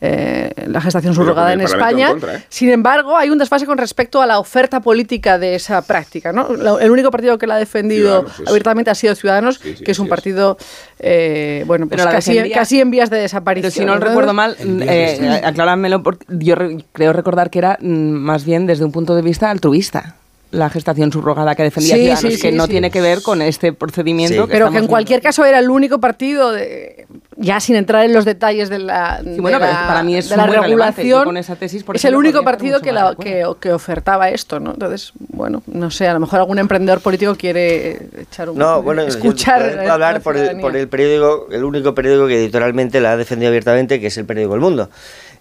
Eh, 0.00 0.50
la 0.66 0.80
gestación 0.80 1.12
Pero 1.14 1.22
subrogada 1.24 1.52
en 1.54 1.62
España. 1.62 2.06
en 2.08 2.12
contra, 2.12 2.34
¿eh? 2.36 2.44
Sin 2.50 2.68
embargo, 2.70 3.16
hay 3.16 3.30
un 3.30 3.38
desfase 3.38 3.64
con 3.64 3.78
respecto 3.78 4.20
a 4.20 4.26
la 4.26 4.38
oferta 4.38 4.80
política 4.80 5.38
de 5.38 5.54
esa 5.54 5.80
práctica. 5.82 6.32
¿no? 6.32 6.54
La- 6.54 6.76
El 6.82 6.90
único 6.90 7.10
partido 7.10 7.38
que 7.38 7.46
la 7.46 7.54
ha 7.54 7.58
defendido 7.58 8.26
sí, 8.36 8.42
abiertamente 8.46 8.90
ha 8.90 8.94
sido 8.94 9.14
Ciudadanos, 9.14 9.58
Sí, 9.62 9.74
sí, 9.76 9.84
que 9.84 9.92
es 9.92 9.98
un 9.98 10.08
partido 10.08 10.58
eh, 10.98 11.64
bueno, 11.66 11.86
pues 11.86 11.98
Pero 11.98 12.10
la 12.10 12.16
casi, 12.16 12.34
defendía- 12.34 12.54
casi 12.56 12.80
en 12.80 12.90
vías 12.90 13.08
de 13.10 13.16
Pero 13.16 13.22
desaparición. 13.22 13.72
si 13.72 13.84
no 13.84 13.94
¿no? 13.94 14.00
recuerdo 14.04 14.32
mal, 14.34 14.56
En 14.58 14.82
eh, 14.82 15.40
acláramelo, 15.44 16.02
porque 16.02 16.26
yo 16.28 16.54
re- 16.56 16.84
creo 16.92 17.12
recordar 17.12 17.50
que 17.50 17.58
era 17.60 17.78
mm, 17.80 17.86
más 17.88 18.44
bien 18.44 18.66
desde 18.66 18.84
un 18.84 18.92
punto 18.92 19.14
de 19.14 19.22
vista 19.22 19.50
altruista 19.50 20.16
la 20.52 20.70
gestación 20.70 21.10
subrogada 21.12 21.54
que 21.54 21.64
defendía 21.64 21.96
Sí, 21.96 22.00
Ciudadanos, 22.02 22.34
sí, 22.34 22.40
que 22.40 22.50
sí, 22.50 22.56
no 22.56 22.64
sí. 22.66 22.70
tiene 22.70 22.90
que 22.90 23.00
ver 23.00 23.20
con 23.22 23.42
este 23.42 23.72
procedimiento. 23.72 24.42
Sí. 24.42 24.48
que 24.48 24.52
Pero 24.52 24.70
que 24.70 24.78
en 24.78 24.86
cualquier 24.86 25.18
viendo. 25.20 25.28
caso 25.28 25.44
era 25.44 25.58
el 25.58 25.68
único 25.70 25.98
partido 26.00 26.52
de- 26.52 27.06
ya 27.36 27.58
sin 27.60 27.76
entrar 27.76 28.04
en 28.04 28.12
los 28.14 28.24
detalles 28.24 28.68
de 28.70 28.78
la, 28.78 29.20
de 29.22 29.40
bueno, 29.40 29.58
pero 29.58 29.72
la- 29.72 29.86
para 29.86 30.02
mí 30.02 30.16
es 30.16 30.28
de 30.28 30.36
la 30.36 30.46
muy 30.46 30.56
relevante. 30.56 31.02
Yo 31.02 31.08
regulación, 31.18 31.24
con 31.24 31.36
esa 31.36 31.56
tesis, 31.56 31.82
por 31.82 31.96
es 31.96 32.04
el 32.04 32.14
único 32.14 32.42
partido 32.44 32.80
que, 32.80 32.92
la- 32.92 33.14
que, 33.20 33.44
que 33.60 33.72
ofertaba 33.72 34.30
esto, 34.30 34.60
¿no? 34.60 34.70
Entonces, 34.70 35.12
bueno, 35.18 35.62
no 35.66 35.90
sé, 35.90 36.06
a 36.08 36.14
lo 36.14 36.20
mejor 36.20 36.38
algún 36.38 36.58
emprendedor 36.58 37.00
político 37.00 37.34
quiere 37.34 38.08
echar 38.22 38.48
un 38.48 38.56
No, 38.58 38.82
bueno, 38.82 39.02
yo 39.06 39.08
escuchar 39.08 39.62
hablar 39.90 40.14
la 40.14 40.20
por 40.20 40.36
el, 40.36 40.60
por 40.60 40.76
el 40.76 40.88
periódico, 40.88 41.48
el 41.50 41.64
único 41.64 41.94
periódico 41.94 42.28
que 42.28 42.38
editorialmente 42.38 43.00
la 43.00 43.12
ha 43.12 43.16
defendido 43.16 43.48
abiertamente, 43.48 44.00
que 44.00 44.06
es 44.06 44.16
el 44.16 44.24
periódico 44.26 44.54
El 44.54 44.60
Mundo. 44.60 44.88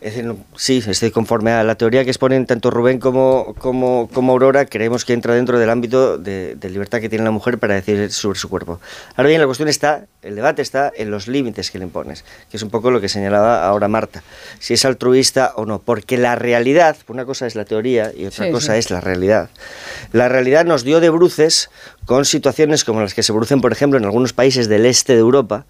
Es 0.02 0.16
decir, 0.16 0.34
sí, 0.56 0.84
estoy 0.86 1.12
conforme 1.12 1.52
a 1.52 1.64
la 1.64 1.76
teoría 1.76 2.04
que 2.04 2.10
exponen 2.12 2.46
tanto 2.46 2.70
Rubén 2.70 3.00
como, 3.00 3.56
como, 3.58 4.10
como 4.14 4.34
Aurora, 4.34 4.66
creemos 4.66 5.06
que 5.06 5.14
entra 5.14 5.34
dentro 5.34 5.58
del 5.58 5.70
ámbito 5.70 6.18
de, 6.18 6.56
de 6.56 6.70
libertad 6.70 7.00
que 7.00 7.10
tiene 7.10 7.24
la 7.26 7.32
mujer 7.32 7.58
para 7.58 7.76
decidir 7.76 8.12
sobre 8.12 8.38
su 8.38 8.50
cuerpo. 8.50 8.80
Ahora 9.16 9.30
bien, 9.30 9.40
la 9.42 9.48
cuestión 9.48 9.70
está, 9.70 10.06
el 10.22 10.36
debate 10.36 10.62
está 10.62 10.92
en 10.96 11.12
los 11.12 11.28
límites 11.28 11.72
que 11.72 11.80
le 11.80 11.86
impones, 11.86 12.24
que 12.52 12.58
es 12.58 12.64
un 12.64 12.70
poco 12.70 12.92
lo 12.92 13.02
que 13.02 13.10
señalaba 13.10 13.66
ahora 13.66 13.88
Marta, 13.88 14.24
si 14.60 14.74
es 14.74 14.86
altruista 14.86 15.54
o 15.56 15.66
no, 15.66 15.80
porque 15.80 16.18
la 16.18 16.36
realidad, 16.36 16.96
una 17.08 17.26
cosa 17.26 17.48
es 17.48 17.56
la 17.56 17.66
teoría 17.66 18.12
y 18.16 18.26
otra 18.26 18.46
Sí, 18.46 18.52
cosa 18.52 18.74
sí. 18.74 18.80
es 18.80 18.92
la 18.92 19.02
realidad. 19.02 19.50
La 20.12 20.30
realidad 20.30 20.66
nos 20.66 20.84
dio 20.84 21.00
de 21.00 21.10
bruces 21.10 21.70
con 22.06 22.26
situaciones 22.26 22.84
como 22.84 23.02
las 23.02 23.14
que 23.14 23.24
se 23.24 23.34
producen, 23.34 23.62
por 23.62 23.72
ejemplo, 23.72 23.98
en 23.98 24.06
algunos 24.06 24.34
países 24.34 24.68
del 24.68 24.86
este 24.86 25.14
de 25.14 25.20
Europa, 25.20 25.66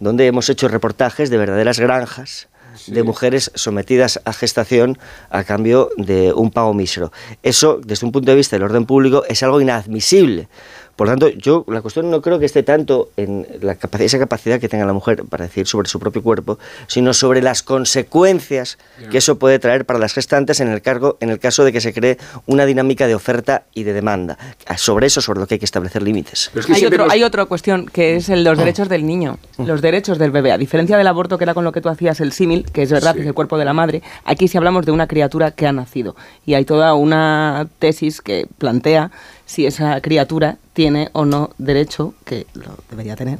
donde 0.00 0.26
hemos 0.26 0.48
hecho 0.48 0.68
reportajes 0.68 1.30
de 1.30 1.36
verdaderas 1.38 1.78
granjas 1.78 2.48
de 2.86 3.02
mujeres 3.02 3.50
sometidas 3.54 4.20
a 4.24 4.32
gestación 4.32 4.98
a 5.30 5.44
cambio 5.44 5.90
de 5.96 6.32
un 6.32 6.50
pago 6.50 6.74
mísero. 6.74 7.12
Eso, 7.42 7.80
desde 7.82 8.06
un 8.06 8.12
punto 8.12 8.30
de 8.30 8.36
vista 8.36 8.56
del 8.56 8.64
orden 8.64 8.86
público, 8.86 9.24
es 9.28 9.42
algo 9.42 9.60
inadmisible. 9.60 10.48
Por 10.96 11.08
lo 11.08 11.12
tanto, 11.12 11.28
yo 11.28 11.64
la 11.68 11.82
cuestión 11.82 12.10
no 12.10 12.22
creo 12.22 12.38
que 12.38 12.46
esté 12.46 12.62
tanto 12.62 13.10
en 13.18 13.46
la 13.60 13.74
capacidad, 13.74 14.06
esa 14.06 14.18
capacidad 14.18 14.58
que 14.58 14.68
tenga 14.68 14.86
la 14.86 14.94
mujer 14.94 15.24
para 15.24 15.44
decir 15.44 15.66
sobre 15.66 15.88
su 15.88 16.00
propio 16.00 16.22
cuerpo, 16.22 16.58
sino 16.86 17.12
sobre 17.12 17.42
las 17.42 17.62
consecuencias 17.62 18.78
que 19.10 19.18
eso 19.18 19.38
puede 19.38 19.58
traer 19.58 19.84
para 19.84 19.98
las 19.98 20.14
gestantes 20.14 20.60
en 20.60 20.68
el, 20.68 20.80
cargo, 20.80 21.18
en 21.20 21.28
el 21.28 21.38
caso 21.38 21.64
de 21.64 21.72
que 21.72 21.82
se 21.82 21.92
cree 21.92 22.16
una 22.46 22.64
dinámica 22.64 23.06
de 23.06 23.14
oferta 23.14 23.64
y 23.74 23.82
de 23.82 23.92
demanda. 23.92 24.38
Sobre 24.76 25.06
eso, 25.06 25.20
sobre 25.20 25.40
lo 25.40 25.46
que 25.46 25.54
hay 25.54 25.58
que 25.58 25.66
establecer 25.66 26.02
límites. 26.02 26.50
Hay, 26.72 26.86
otro, 26.86 27.10
hay 27.10 27.22
otra 27.22 27.44
cuestión 27.44 27.86
que 27.86 28.16
es 28.16 28.30
el, 28.30 28.42
los 28.42 28.56
derechos 28.56 28.88
del 28.88 29.06
niño, 29.06 29.38
los 29.58 29.82
derechos 29.82 30.18
del 30.18 30.30
bebé. 30.30 30.52
A 30.52 30.58
diferencia 30.58 30.96
del 30.96 31.06
aborto, 31.06 31.36
que 31.36 31.44
era 31.44 31.52
con 31.52 31.64
lo 31.64 31.72
que 31.72 31.82
tú 31.82 31.90
hacías 31.90 32.20
el 32.20 32.32
símil, 32.32 32.64
que 32.72 32.82
es 32.82 32.90
verdad 32.90 33.14
que 33.14 33.20
es 33.20 33.26
el 33.26 33.34
cuerpo 33.34 33.58
de 33.58 33.66
la 33.66 33.74
madre, 33.74 34.02
aquí 34.24 34.48
sí 34.48 34.56
hablamos 34.56 34.86
de 34.86 34.92
una 34.92 35.06
criatura 35.06 35.50
que 35.50 35.66
ha 35.66 35.72
nacido. 35.72 36.16
Y 36.46 36.54
hay 36.54 36.64
toda 36.64 36.94
una 36.94 37.68
tesis 37.78 38.22
que 38.22 38.46
plantea 38.58 39.10
si 39.46 39.64
esa 39.64 40.00
criatura 40.00 40.58
tiene 40.74 41.08
o 41.12 41.24
no 41.24 41.50
derecho, 41.56 42.14
que 42.24 42.46
lo 42.54 42.76
debería 42.90 43.16
tener, 43.16 43.38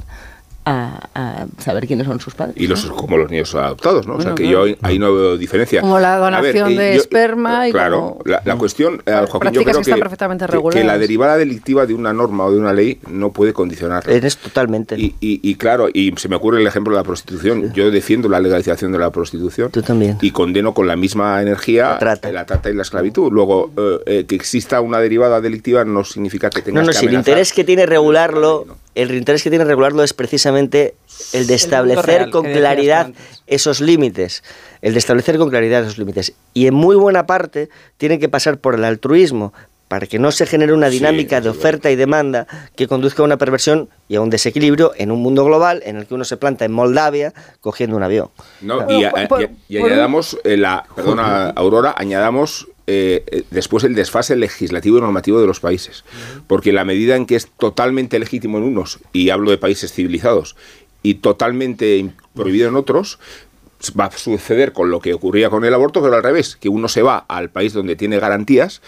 a, 0.69 1.09
a 1.15 1.47
saber 1.63 1.87
quiénes 1.87 2.07
son 2.09 2.19
sus 2.19 2.35
padres. 2.35 2.57
Y 2.59 2.67
los, 2.67 2.85
como 2.87 3.17
los 3.17 3.31
niños 3.31 3.55
adoptados, 3.55 4.07
¿no? 4.07 4.17
o 4.17 4.21
sea 4.21 4.35
que 4.35 4.43
claro. 4.49 4.67
yo 4.67 4.77
ahí, 4.83 4.99
no 4.99 5.15
veo 5.15 5.37
diferencia. 5.39 5.81
Como 5.81 6.01
la 6.01 6.19
ver, 6.19 6.21
donación 6.21 6.73
eh, 6.73 6.77
de 6.77 6.95
yo- 6.97 7.01
esperma 7.01 7.69
y 7.69 7.73
Claro, 7.73 8.01
como- 8.01 8.23
la, 8.25 8.43
la 8.45 8.57
cuestión, 8.57 9.01
eh, 9.07 9.13
Joaquín, 9.29 9.53
yo 9.53 9.63
creo 9.63 9.75
que 9.77 9.81
están 9.83 9.95
que, 9.95 10.01
perfectamente 10.01 10.45
que- 10.45 10.51
que 10.51 10.57
reguladas. 10.57 10.85
la 10.85 10.99
derivada 10.99 11.37
delictiva 11.37 11.87
de 11.87 11.95
una 11.95 12.13
norma 12.13 12.45
o 12.47 12.53
de 12.53 12.59
una 12.59 12.73
ley 12.73 12.99
no 13.09 13.33
puede 13.33 13.53
condicionar. 13.53 14.11
Eres 14.11 14.37
totalmente. 14.39 14.97
Y, 14.99 15.15
y- 15.21 15.41
y 15.49 15.55
claro, 15.55 15.89
y 15.93 16.13
se 16.17 16.29
me 16.29 16.35
ocurre 16.37 16.61
el 16.61 16.67
ejemplo 16.67 16.93
de 16.95 16.99
la 17.01 17.05
prostitución. 17.05 17.73
Yo 17.73 17.91
defiendo 17.93 18.29
la 18.29 18.41
legalización 18.41 18.91
de 18.91 18.99
la 18.99 19.11
prostitución. 19.11 19.71
Tú 19.71 19.83
también. 19.83 20.19
Y 20.21 20.33
condeno 20.33 20.75
con 20.75 20.89
la 20.89 20.97
misma 20.97 21.41
energía 21.41 21.91
la 21.93 21.99
trata, 22.45 22.69
y 22.71 22.75
la 22.75 22.83
esclavitud. 22.83 23.31
Luego, 23.31 23.71
eh, 23.77 23.99
eh, 24.07 24.25
que 24.27 24.35
exista 24.35 24.81
una 24.81 24.99
derivada 24.99 25.41
delictiva 25.41 25.85
no 25.85 26.03
significa 26.03 26.51
que 26.51 26.61
tengas 26.63 26.83
No, 26.83 26.87
no, 26.89 26.93
que 26.93 26.99
si 26.99 27.07
el 27.07 27.15
interés 27.15 27.53
que 27.53 27.63
tiene 27.63 27.87
regularlo, 27.87 28.67
el 28.97 29.15
interés 29.15 29.43
que 29.43 29.51
tiene 29.51 29.65
regularlo 29.65 30.03
es 30.03 30.13
precisamente 30.15 30.95
el 31.33 31.47
de 31.47 31.55
establecer 31.55 32.05
real, 32.07 32.31
con 32.31 32.45
claridad 32.45 33.11
esos 33.47 33.81
límites, 33.81 34.43
el 34.83 34.93
de 34.95 34.99
establecer 34.99 35.39
con 35.39 35.51
claridad 35.51 35.83
esos 35.83 35.99
límites. 35.99 36.33
Y 36.55 36.67
en 36.67 36.75
muy 36.75 36.97
buena 36.97 37.27
parte 37.27 37.69
tienen 37.99 38.19
que 38.21 38.29
pasar 38.29 38.59
por 38.59 38.75
el 38.75 38.85
altruismo 38.85 39.53
para 39.89 40.07
que 40.09 40.19
no 40.19 40.33
se 40.33 40.47
genere 40.47 40.73
una 40.73 40.89
dinámica 40.89 41.41
de 41.41 41.49
oferta 41.49 41.91
y 41.93 41.97
demanda 41.97 42.49
que 42.75 42.89
conduzca 42.89 43.23
a 43.23 43.25
una 43.25 43.37
perversión 43.37 43.89
y 44.09 44.17
a 44.17 44.21
un 44.21 44.31
desequilibrio 44.31 44.93
en 44.97 45.13
un 45.13 45.21
mundo 45.23 45.45
global 45.45 45.81
en 45.87 45.97
el 45.97 46.07
que 46.07 46.15
uno 46.15 46.25
se 46.25 46.37
planta 46.37 46.65
en 46.65 46.73
Moldavia 46.73 47.33
cogiendo 47.61 47.97
un 47.97 48.03
avión. 48.03 48.31
No, 48.63 48.85
y, 48.91 49.05
a- 49.05 49.13
y- 49.69 49.75
y 49.77 49.79
añadamos, 49.79 50.39
eh, 50.43 50.57
la, 50.57 50.85
perdona, 50.97 51.51
Aurora, 51.57 51.95
añadamos 51.97 52.67
eh, 52.87 53.25
eh, 53.27 53.43
después 53.51 53.85
el 53.85 53.95
desfase 53.95 54.37
legislativo 54.37 54.99
y 54.99 55.01
normativo 55.01 55.41
de 55.41 55.47
los 55.47 55.61
países. 55.61 56.05
Porque 56.47 56.73
la 56.73 56.85
medida 56.85 57.17
en 57.17 57.27
que 57.27 57.37
es 57.37 57.49
totalmente 57.59 58.19
legítimo 58.19 58.59
en 58.59 58.65
unos, 58.65 59.01
y 59.13 59.31
hablo 59.31 59.51
de 59.51 59.59
países 59.59 59.93
civilizados, 59.93 60.57
y 61.03 61.15
totalmente 61.15 62.11
prohibido 62.35 62.69
en 62.69 62.77
otros, 62.77 63.19
va 63.99 64.07
a 64.07 64.11
suceder 64.11 64.73
con 64.73 64.91
lo 64.91 65.01
que 65.01 65.15
ocurría 65.15 65.51
con 65.51 65.65
el 65.65 65.75
aborto, 65.75 66.03
pero 66.03 66.17
al 66.17 66.23
revés, 66.23 66.57
que 66.57 66.69
uno 66.69 66.89
se 66.89 67.03
va 67.03 67.19
al 67.29 67.51
país 67.51 67.73
donde 67.73 67.97
tiene 67.97 68.19
garantías 68.19 68.83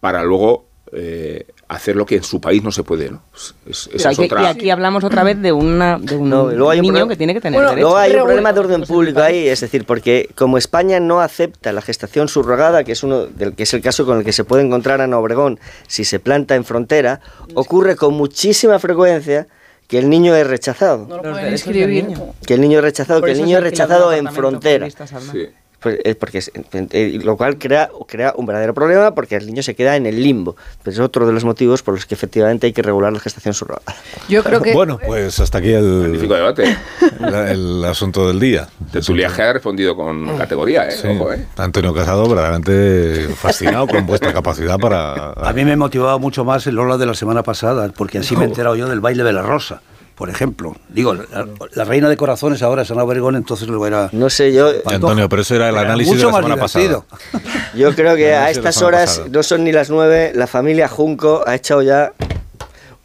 para 0.00 0.22
luego 0.24 0.66
eh, 0.92 1.46
hacer 1.68 1.96
lo 1.96 2.06
que 2.06 2.16
en 2.16 2.22
su 2.22 2.40
país 2.40 2.62
no 2.62 2.72
se 2.72 2.82
puede. 2.82 3.10
¿no? 3.10 3.22
Es- 3.34 3.54
es- 3.66 3.86
Pero 3.88 3.96
esa 3.98 4.08
hay 4.08 4.12
es 4.14 4.18
que- 4.18 4.24
otra... 4.24 4.42
y 4.42 4.46
aquí 4.46 4.70
hablamos 4.70 5.04
otra 5.04 5.22
vez 5.22 5.40
de, 5.40 5.52
una, 5.52 5.98
de 5.98 6.16
un 6.16 6.30
No, 6.30 6.50
y 6.50 6.54
luego 6.56 6.70
hay 6.70 6.78
un 6.78 6.82
niño 6.82 6.92
problema- 6.94 7.08
que 7.10 7.16
tiene 7.16 7.34
que 7.34 7.40
tener 7.40 7.58
Bueno, 7.58 7.70
derechos. 7.70 7.90
luego 7.90 7.96
hay 7.98 8.10
un 8.14 8.22
problema 8.24 8.52
de 8.54 8.60
orden 8.60 8.82
público 8.84 9.20
ahí, 9.20 9.46
es 9.48 9.60
decir, 9.60 9.84
porque 9.84 10.30
como 10.34 10.56
España 10.56 10.98
no 10.98 11.20
acepta 11.20 11.72
la 11.72 11.82
gestación 11.82 12.28
subrogada, 12.28 12.84
que 12.84 12.92
es 12.92 13.02
uno 13.02 13.26
del 13.26 13.54
que 13.54 13.64
es 13.64 13.74
el 13.74 13.82
caso 13.82 14.06
con 14.06 14.18
el 14.18 14.24
que 14.24 14.32
se 14.32 14.44
puede 14.44 14.62
encontrar 14.62 15.00
Ana 15.02 15.18
Obregón 15.18 15.60
si 15.86 16.04
se 16.04 16.18
planta 16.18 16.54
en 16.54 16.64
frontera, 16.64 17.20
ocurre 17.54 17.96
con 17.96 18.14
muchísima 18.14 18.78
frecuencia 18.78 19.46
que 19.86 19.98
el 19.98 20.08
niño 20.08 20.34
es 20.34 20.46
rechazado. 20.46 21.06
No 21.08 21.16
lo 21.16 21.22
pueden 21.22 22.06
niño. 22.06 22.34
Que 22.46 22.54
el 22.54 22.60
niño 22.60 22.78
es 22.78 22.84
rechazado, 22.84 23.20
que 23.22 23.32
el 23.32 23.38
niño 23.42 23.58
es 23.58 23.64
rechazado 23.64 24.12
en 24.12 24.26
frontera. 24.32 24.88
Sí. 24.90 25.48
Pues, 25.80 25.96
porque 26.18 26.38
es- 26.38 26.50
eh, 26.90 27.20
lo 27.22 27.36
cual 27.36 27.56
crea, 27.56 27.88
crea 28.08 28.32
un 28.36 28.46
verdadero 28.46 28.74
problema 28.74 29.14
porque 29.14 29.36
el 29.36 29.46
niño 29.46 29.62
se 29.62 29.74
queda 29.76 29.94
en 29.96 30.06
el 30.06 30.20
limbo. 30.22 30.56
Pero 30.82 30.92
es 30.94 30.98
otro 31.00 31.24
de 31.26 31.32
los 31.32 31.44
motivos 31.44 31.82
por 31.82 31.94
los 31.94 32.04
que 32.04 32.14
efectivamente 32.14 32.66
hay 32.66 32.72
que 32.72 32.82
regular 32.82 33.12
la 33.12 33.20
gestación 33.20 33.54
subrogada. 33.54 33.94
Yo 34.28 34.42
creo 34.42 34.60
que 34.60 34.72
Bueno, 34.72 34.98
pues 34.98 35.38
hasta 35.38 35.58
aquí 35.58 35.70
el, 35.72 35.84
Magnífico 35.84 36.34
debate. 36.34 36.76
la- 37.20 37.52
el 37.52 37.84
asunto 37.84 38.26
del 38.26 38.40
día. 38.40 38.68
Tertuliaje 38.90 39.42
ha 39.42 39.52
respondido 39.52 39.94
con 39.94 40.36
categoría, 40.36 40.88
¿eh? 40.88 40.92
Sí. 40.92 41.06
Ojo, 41.08 41.32
¿eh? 41.32 41.46
Antonio 41.56 41.94
Casado, 41.94 42.26
verdaderamente 42.28 43.28
fascinado 43.36 43.86
con 43.86 44.04
vuestra 44.06 44.32
capacidad 44.32 44.78
para... 44.78 45.30
A 45.32 45.52
mí 45.52 45.64
me 45.64 45.76
motivaba 45.76 46.18
mucho 46.18 46.44
más 46.44 46.66
el 46.66 46.74
Lola 46.74 46.96
de 46.96 47.06
la 47.06 47.14
semana 47.14 47.42
pasada, 47.42 47.88
porque 47.96 48.18
así 48.18 48.34
me 48.36 48.44
he 48.44 48.48
enterado 48.48 48.74
yo 48.76 48.88
del 48.88 49.00
baile 49.00 49.22
de 49.24 49.32
la 49.32 49.42
rosa, 49.42 49.80
por 50.18 50.28
ejemplo. 50.28 50.74
Digo, 50.88 51.14
la, 51.14 51.46
la 51.74 51.84
reina 51.84 52.08
de 52.08 52.16
corazones 52.16 52.60
ahora 52.62 52.82
es 52.82 52.90
Ana 52.90 53.04
Obregón, 53.04 53.36
entonces 53.36 53.68
luego 53.68 53.86
era... 53.86 54.08
No 54.10 54.28
sé, 54.28 54.52
yo, 54.52 54.68
Antonio, 54.84 55.28
pero 55.28 55.42
eso 55.42 55.54
era 55.54 55.68
el 55.68 55.76
Era 55.76 55.84
análisis 55.84 56.16
de 56.18 56.24
la 56.24 56.32
semana 56.32 56.54
divertido. 56.56 57.04
pasada. 57.08 57.44
yo 57.76 57.94
creo 57.94 58.16
que 58.16 58.34
a 58.34 58.50
estas 58.50 58.82
horas 58.82 59.10
pasada. 59.10 59.28
no 59.30 59.42
son 59.44 59.62
ni 59.62 59.70
las 59.70 59.90
nueve, 59.90 60.32
la 60.34 60.48
familia 60.48 60.88
Junco 60.88 61.44
ha 61.46 61.54
echado 61.54 61.82
ya 61.82 62.12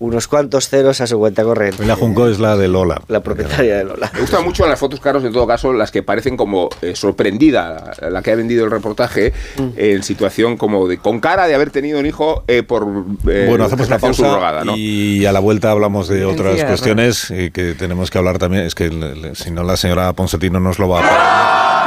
unos 0.03 0.27
cuantos 0.27 0.67
ceros 0.69 0.99
a 1.01 1.07
su 1.07 1.17
cuenta 1.17 1.43
corriente. 1.43 1.85
La 1.85 1.95
Junco 1.95 2.27
es 2.27 2.39
la 2.39 2.57
de 2.57 2.67
Lola. 2.67 3.01
La 3.07 3.21
propietaria 3.21 3.77
de 3.77 3.83
Lola. 3.85 4.09
Me 4.13 4.19
gustan 4.21 4.43
mucho 4.43 4.67
las 4.67 4.77
fotos, 4.79 4.99
Carlos, 4.99 5.23
en 5.23 5.31
todo 5.31 5.47
caso, 5.47 5.71
las 5.73 5.91
que 5.91 6.03
parecen 6.03 6.35
como 6.37 6.69
eh, 6.81 6.95
sorprendida, 6.95 7.93
la 8.09 8.21
que 8.21 8.31
ha 8.31 8.35
vendido 8.35 8.65
el 8.65 8.71
reportaje, 8.71 9.33
Mm. 9.57 9.69
en 9.77 10.03
situación 10.03 10.57
como 10.57 10.87
de 10.87 10.97
con 10.97 11.19
cara 11.19 11.47
de 11.47 11.55
haber 11.55 11.69
tenido 11.69 11.99
un 11.99 12.05
hijo 12.05 12.43
eh, 12.47 12.63
por 12.63 12.83
eh, 13.27 13.45
Bueno, 13.47 13.65
hacemos 13.65 13.89
la 13.89 13.95
gestación 13.95 13.99
pausa 13.99 14.23
subrogada, 14.25 14.63
¿no? 14.65 14.75
y 14.75 15.25
a 15.25 15.31
la 15.31 15.39
vuelta 15.39 15.71
hablamos 15.71 16.07
de 16.07 16.25
otras 16.25 16.63
cuestiones 16.63 17.29
eh, 17.31 17.51
que 17.53 17.73
tenemos 17.73 18.09
que 18.11 18.17
hablar 18.17 18.37
también. 18.39 18.63
Es 18.63 18.75
que 18.75 18.89
si 19.35 19.51
no 19.51 19.63
la 19.63 19.77
señora 19.77 20.13
Ponsatino 20.13 20.59
nos 20.59 20.79
lo 20.79 20.89
va 20.89 20.99
a 20.99 21.01
parar. 21.01 21.82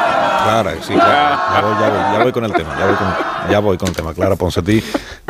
Clara, 0.46 0.74
sí, 0.80 0.94
claro. 0.94 1.76
Ya 1.80 2.22
voy, 2.22 2.32
con 2.32 2.44
el 2.44 2.52
tema. 2.52 2.76
Ya 3.50 3.60
voy 3.60 3.76
con, 3.76 3.88
el 3.88 3.94
tema. 3.94 4.14
Clara 4.14 4.36
Ponsatí 4.36 4.82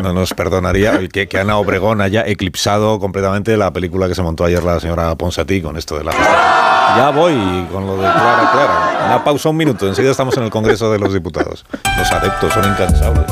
no 0.03 0.13
nos 0.13 0.35
perdonaría 0.35 1.09
que, 1.09 1.27
que 1.27 1.39
Ana 1.39 1.57
Obregón 1.57 2.01
haya 2.01 2.27
eclipsado 2.27 2.99
completamente 2.99 3.57
la 3.57 3.73
película 3.73 4.09
que 4.09 4.15
se 4.15 4.23
montó 4.23 4.45
ayer 4.45 4.63
la 4.63 4.79
señora 4.79 5.15
Ponsatí 5.15 5.63
con 5.63 5.77
esto 5.77 5.97
de 5.99 6.05
la 6.05 6.13
Ya 6.13 7.11
voy 7.15 7.35
con 7.73 7.87
lo 7.87 7.95
de 7.95 8.03
Clara, 8.03 8.51
Clara. 8.53 9.07
Una 9.07 9.25
pausa 9.25 9.49
un 9.49 9.57
minuto. 9.57 9.87
Enseguida 9.87 10.11
estamos 10.11 10.37
en 10.37 10.45
el 10.45 10.51
Congreso 10.51 10.93
de 10.93 10.99
los 10.99 11.13
Diputados. 11.13 11.65
Los 11.99 12.13
adeptos 12.13 12.53
son 12.53 12.65
incansables. 12.65 13.25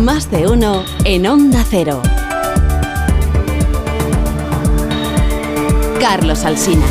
Más 0.00 0.30
de 0.30 0.46
uno 0.46 0.84
en 1.04 1.26
Onda 1.26 1.64
Cero. 1.68 2.00
Carlos 6.00 6.44
Alsina. 6.44 6.86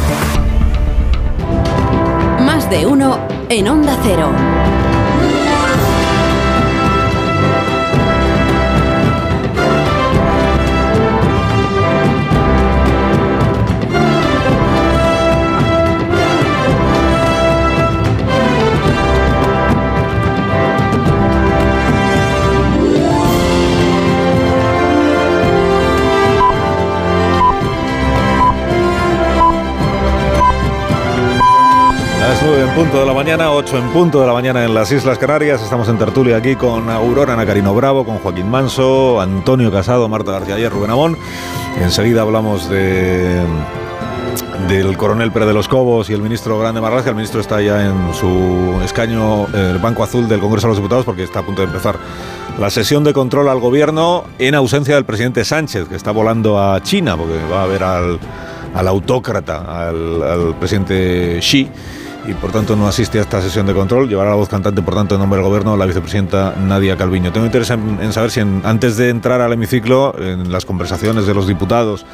Más 2.41 2.69
de 2.69 2.85
uno 2.85 3.36
en 3.49 3.67
Onda 3.69 3.97
Cero. 4.03 4.56
Punto 32.77 32.99
de 32.99 33.07
la 33.07 33.13
mañana, 33.13 33.51
8 33.53 33.75
en 33.75 33.89
punto 33.89 34.21
de 34.21 34.27
la 34.27 34.33
mañana 34.33 34.63
en 34.63 34.71
las 34.71 34.91
Islas 34.91 35.17
Canarias. 35.17 35.63
Estamos 35.63 35.89
en 35.89 35.97
tertulia 35.97 36.37
aquí 36.37 36.55
con 36.55 36.91
Aurora 36.91 37.35
Nacarino 37.35 37.73
Bravo, 37.73 38.05
con 38.05 38.19
Joaquín 38.19 38.51
Manso, 38.51 39.19
Antonio 39.19 39.71
Casado, 39.71 40.07
Marta 40.07 40.31
García 40.33 40.59
y 40.59 40.67
Rubén 40.67 40.91
Amón. 40.91 41.17
Enseguida 41.81 42.21
hablamos 42.21 42.69
de 42.69 43.41
del 44.67 44.95
coronel 44.95 45.31
Pérez 45.31 45.47
de 45.47 45.55
los 45.55 45.67
Cobos 45.67 46.11
y 46.11 46.13
el 46.13 46.21
ministro 46.21 46.59
Grande 46.59 46.79
Marlaska. 46.79 47.09
El 47.09 47.15
ministro 47.15 47.41
está 47.41 47.59
ya 47.63 47.83
en 47.83 48.13
su 48.13 48.79
escaño, 48.85 49.47
el 49.55 49.79
Banco 49.79 50.03
Azul 50.03 50.27
del 50.27 50.39
Congreso 50.39 50.67
de 50.67 50.71
los 50.73 50.77
Diputados, 50.77 51.03
porque 51.03 51.23
está 51.23 51.39
a 51.39 51.43
punto 51.43 51.63
de 51.63 51.69
empezar 51.69 51.97
la 52.59 52.69
sesión 52.69 53.03
de 53.03 53.11
control 53.11 53.49
al 53.49 53.59
gobierno 53.59 54.23
en 54.37 54.53
ausencia 54.53 54.93
del 54.93 55.03
presidente 55.03 55.45
Sánchez, 55.45 55.87
que 55.87 55.95
está 55.95 56.11
volando 56.11 56.61
a 56.61 56.79
China, 56.83 57.17
porque 57.17 57.39
va 57.51 57.63
a 57.63 57.65
ver 57.65 57.81
al, 57.81 58.19
al 58.75 58.87
autócrata, 58.87 59.87
al, 59.87 60.21
al 60.21 60.55
presidente 60.59 61.39
Xi 61.41 61.71
y 62.27 62.33
por 62.33 62.51
tanto 62.51 62.75
no 62.75 62.87
asiste 62.87 63.19
a 63.19 63.21
esta 63.21 63.41
sesión 63.41 63.65
de 63.65 63.73
control. 63.73 64.07
Llevará 64.09 64.31
la 64.31 64.35
voz 64.35 64.49
cantante, 64.49 64.81
por 64.81 64.93
tanto, 64.93 65.15
en 65.15 65.21
nombre 65.21 65.37
del 65.39 65.47
Gobierno, 65.47 65.77
la 65.77 65.85
vicepresidenta 65.85 66.53
Nadia 66.59 66.97
Calviño. 66.97 67.31
Tengo 67.31 67.45
interés 67.45 67.69
en, 67.71 67.99
en 68.01 68.11
saber 68.13 68.31
si 68.31 68.41
en- 68.41 68.61
antes 68.65 68.97
de 68.97 69.09
entrar 69.09 69.41
al 69.41 69.53
hemiciclo, 69.53 70.13
en 70.19 70.51
las 70.51 70.65
conversaciones 70.65 71.25
de 71.25 71.33
los 71.33 71.47
diputados 71.47 72.05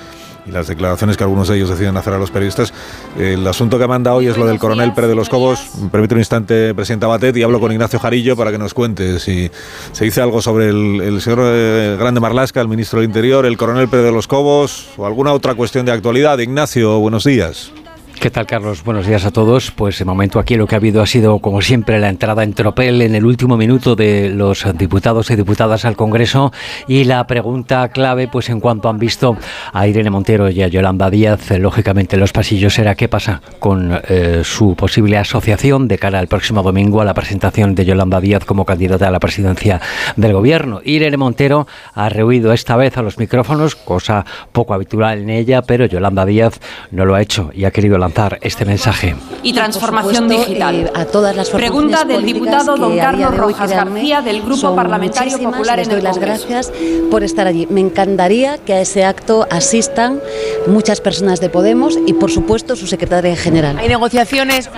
y 0.46 0.52
las 0.52 0.68
declaraciones 0.68 1.16
que 1.16 1.24
algunos 1.24 1.48
de 1.48 1.56
ellos 1.56 1.70
deciden 1.70 1.96
hacer 1.96 2.12
a 2.14 2.18
los 2.18 2.30
periodistas, 2.30 2.74
el 3.18 3.48
asunto 3.48 3.80
que 3.80 3.88
manda 3.88 4.14
hoy 4.14 4.28
es 4.28 4.38
lo 4.38 4.46
del 4.46 4.60
coronel 4.60 4.94
Pérez 4.94 5.10
de 5.10 5.16
los 5.16 5.30
Cobos. 5.30 5.70
Me 5.82 5.88
permite 5.90 6.16
un 6.16 6.20
instante, 6.20 6.76
presidenta 6.76 7.08
Batet, 7.08 7.38
y 7.38 7.44
hablo 7.44 7.62
con 7.62 7.72
Ignacio 7.72 7.98
Jarillo 7.98 8.36
para 8.36 8.52
que 8.52 8.58
nos 8.58 8.74
cuente 8.74 9.20
si 9.20 9.50
se 9.94 10.04
dice 10.04 10.20
algo 10.22 10.42
sobre 10.42 10.68
el, 10.68 11.00
el 11.02 11.22
señor 11.22 11.40
eh, 11.44 11.96
Grande 11.98 12.20
Marlasca, 12.20 12.60
el 12.60 12.68
ministro 12.68 13.00
del 13.00 13.08
Interior, 13.08 13.46
el 13.46 13.56
coronel 13.58 13.88
Pérez 13.88 14.06
de 14.08 14.12
los 14.12 14.28
Cobos 14.28 14.90
o 14.98 15.06
alguna 15.06 15.32
otra 15.32 15.56
cuestión 15.56 15.86
de 15.86 15.94
actualidad. 15.94 16.38
Ignacio, 16.40 17.00
buenos 17.00 17.24
días. 17.24 17.72
¿Qué 18.20 18.30
tal, 18.30 18.48
Carlos? 18.48 18.84
Buenos 18.86 19.06
días 19.06 19.26
a 19.26 19.32
todos. 19.32 19.72
Pues 19.72 20.00
de 20.00 20.06
momento 20.06 20.40
aquí 20.40 20.56
lo 20.56 20.66
que 20.66 20.76
ha 20.76 20.78
habido 20.78 21.02
ha 21.02 21.06
sido, 21.06 21.40
como 21.40 21.62
siempre, 21.62 22.00
la 22.00 22.08
entrada 22.08 22.44
en 22.44 22.54
tropel 22.54 23.02
en 23.02 23.16
el 23.16 23.26
último 23.26 23.58
minuto 23.58 23.98
de 23.98 24.30
los 24.30 24.66
diputados 24.78 25.30
y 25.30 25.36
diputadas 25.36 25.84
al 25.84 25.98
Congreso 25.98 26.54
y 26.88 27.04
la 27.04 27.28
pregunta 27.28 27.90
clave, 27.90 28.30
pues 28.30 28.50
en 28.50 28.62
cuanto 28.62 28.88
han 28.88 28.98
visto 28.98 29.36
a 29.74 29.88
Irene 29.88 30.10
Montero 30.10 30.50
y 30.50 30.62
a 30.62 30.68
Yolanda 30.68 31.10
Díaz, 31.10 31.52
lógicamente 31.60 32.16
en 32.16 32.22
los 32.22 32.32
pasillos 32.32 32.80
era 32.80 32.96
qué 32.96 33.10
pasa 33.10 33.42
con 33.60 34.00
eh, 34.08 34.42
su 34.46 34.76
posible 34.76 35.18
asociación 35.18 35.90
de 35.90 35.98
cara 35.98 36.20
al 36.20 36.28
próximo 36.28 36.64
domingo 36.64 37.02
a 37.02 37.06
la 37.06 37.14
presentación 37.14 37.76
de 37.76 37.84
Yolanda 37.84 38.22
Díaz 38.22 38.46
como 38.46 38.64
candidata 38.64 39.10
a 39.10 39.12
la 39.12 39.20
presidencia 39.20 39.82
del 40.16 40.32
Gobierno. 40.32 40.80
Irene 40.86 41.18
Montero 41.18 41.68
ha 41.94 42.08
rehuido 42.08 42.54
esta 42.54 42.78
vez 42.78 42.98
a 42.98 43.02
los 43.02 43.18
micrófonos, 43.18 43.76
cosa 43.76 44.26
poco 44.54 44.74
habitual 44.74 45.20
en 45.20 45.30
ella, 45.30 45.62
pero 45.62 45.88
Yolanda 45.88 46.26
Díaz 46.26 46.62
no 46.92 47.06
lo 47.06 47.16
ha 47.16 47.22
hecho 47.22 47.52
y 47.54 47.66
ha 47.66 47.72
querido 47.72 47.98
lanzar 48.04 48.38
este 48.42 48.66
mensaje. 48.66 49.16
y 49.42 49.54
transformación 49.54 50.30
supuesto, 50.30 50.46
digital. 50.46 50.76
eh, 50.76 50.92
a 50.94 51.06
todas 51.06 51.36
las 51.36 51.50
Pregunta 51.50 52.04
del 52.04 52.26
diputado 52.26 52.76
don 52.76 52.98
Carlos 52.98 53.32
de 53.32 53.38
Rojas 53.38 53.70
créanme, 53.72 54.00
García 54.00 54.22
del 54.22 54.42
Grupo 54.42 54.76
Parlamentario. 54.76 55.38
Popular 55.38 55.78
Les 55.78 55.88
en 55.88 55.92
doy 55.92 56.00
el 56.00 56.04
las 56.04 56.18
gracias 56.18 56.72
por 57.10 57.24
estar 57.24 57.48
allí. 57.48 57.68
Me 57.70 57.80
encantaría 57.80 58.58
que 58.58 58.74
a 58.74 58.82
ese 58.82 59.06
acto 59.06 59.48
asistan 59.50 60.20
muchas 60.68 61.02
personas 61.02 61.40
de 61.40 61.50
Podemos 61.50 61.98
y, 62.06 62.14
por 62.14 62.32
supuesto, 62.32 62.76
su 62.76 62.88
secretaria 62.88 63.36
general. 63.36 63.78
Hay 63.78 63.88
negociaciones. 63.90 64.70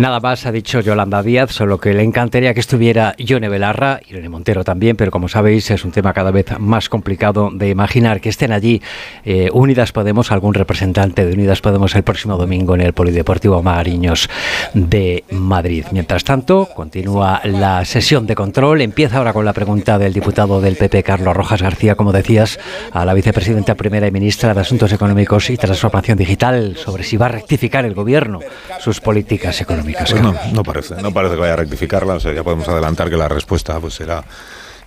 Nada 0.00 0.18
más 0.18 0.46
ha 0.46 0.50
dicho 0.50 0.80
Yolanda 0.80 1.22
Díaz, 1.22 1.52
solo 1.52 1.78
que 1.78 1.92
le 1.92 2.02
encantaría 2.02 2.54
que 2.54 2.60
estuviera 2.60 3.14
Yone 3.18 3.50
Belarra, 3.50 4.00
Irene 4.08 4.30
Montero 4.30 4.64
también, 4.64 4.96
pero 4.96 5.10
como 5.10 5.28
sabéis 5.28 5.70
es 5.70 5.84
un 5.84 5.90
tema 5.90 6.14
cada 6.14 6.30
vez 6.30 6.58
más 6.58 6.88
complicado 6.88 7.50
de 7.52 7.68
imaginar 7.68 8.22
que 8.22 8.30
estén 8.30 8.50
allí 8.50 8.80
eh, 9.26 9.50
Unidas 9.52 9.92
Podemos, 9.92 10.32
algún 10.32 10.54
representante 10.54 11.26
de 11.26 11.34
Unidas 11.34 11.60
Podemos 11.60 11.94
el 11.94 12.02
próximo 12.02 12.38
domingo 12.38 12.74
en 12.74 12.80
el 12.80 12.94
Polideportivo 12.94 13.62
Magariños 13.62 14.30
de 14.72 15.22
Madrid. 15.32 15.84
Mientras 15.92 16.24
tanto, 16.24 16.70
continúa 16.74 17.42
la 17.44 17.84
sesión 17.84 18.26
de 18.26 18.34
control. 18.34 18.80
Empieza 18.80 19.18
ahora 19.18 19.34
con 19.34 19.44
la 19.44 19.52
pregunta 19.52 19.98
del 19.98 20.14
diputado 20.14 20.62
del 20.62 20.76
PP, 20.76 21.02
Carlos 21.02 21.36
Rojas 21.36 21.60
García, 21.60 21.94
como 21.94 22.12
decías, 22.12 22.58
a 22.92 23.04
la 23.04 23.12
vicepresidenta 23.12 23.74
primera 23.74 24.06
y 24.06 24.10
ministra 24.10 24.54
de 24.54 24.62
Asuntos 24.62 24.94
Económicos 24.94 25.50
y 25.50 25.58
Transformación 25.58 26.16
Digital 26.16 26.78
sobre 26.78 27.02
si 27.02 27.18
va 27.18 27.26
a 27.26 27.32
rectificar 27.32 27.84
el 27.84 27.92
gobierno 27.92 28.40
sus 28.78 28.98
políticas 29.02 29.60
económicas. 29.60 29.89
Pues 29.98 30.14
no, 30.52 30.62
parece, 30.62 31.00
no 31.02 31.12
parece 31.12 31.34
que 31.34 31.40
vaya 31.40 31.54
a 31.54 31.56
rectificarla, 31.56 32.14
o 32.14 32.20
sea, 32.20 32.32
ya 32.32 32.42
podemos 32.42 32.68
adelantar 32.68 33.10
que 33.10 33.16
la 33.16 33.28
respuesta 33.28 33.78
pues 33.80 33.94
será 33.94 34.24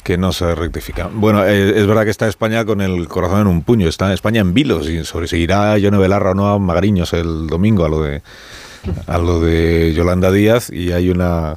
que 0.03 0.17
no 0.17 0.33
se 0.33 0.53
rectifica. 0.53 1.09
Bueno, 1.11 1.45
eh, 1.45 1.79
es 1.79 1.87
verdad 1.87 2.03
que 2.03 2.09
está 2.09 2.27
España 2.27 2.65
con 2.65 2.81
el 2.81 3.07
corazón 3.07 3.41
en 3.41 3.47
un 3.47 3.61
puño, 3.61 3.87
está 3.87 4.13
España 4.13 4.41
en 4.41 4.53
vilos 4.53 4.89
y 4.89 5.05
sobre 5.05 5.27
si 5.27 5.37
irá 5.37 5.77
Yone 5.77 5.97
Belarra 5.97 6.31
o 6.31 6.33
no 6.33 6.47
a 6.47 6.59
Magariños 6.59 7.13
el 7.13 7.47
domingo 7.47 7.85
a 7.85 7.89
lo 7.89 8.01
de 8.01 8.21
a 9.07 9.17
lo 9.17 9.39
de 9.39 9.93
Yolanda 9.95 10.29
Díaz 10.29 10.69
y 10.69 10.91
hay 10.91 11.09
una 11.09 11.55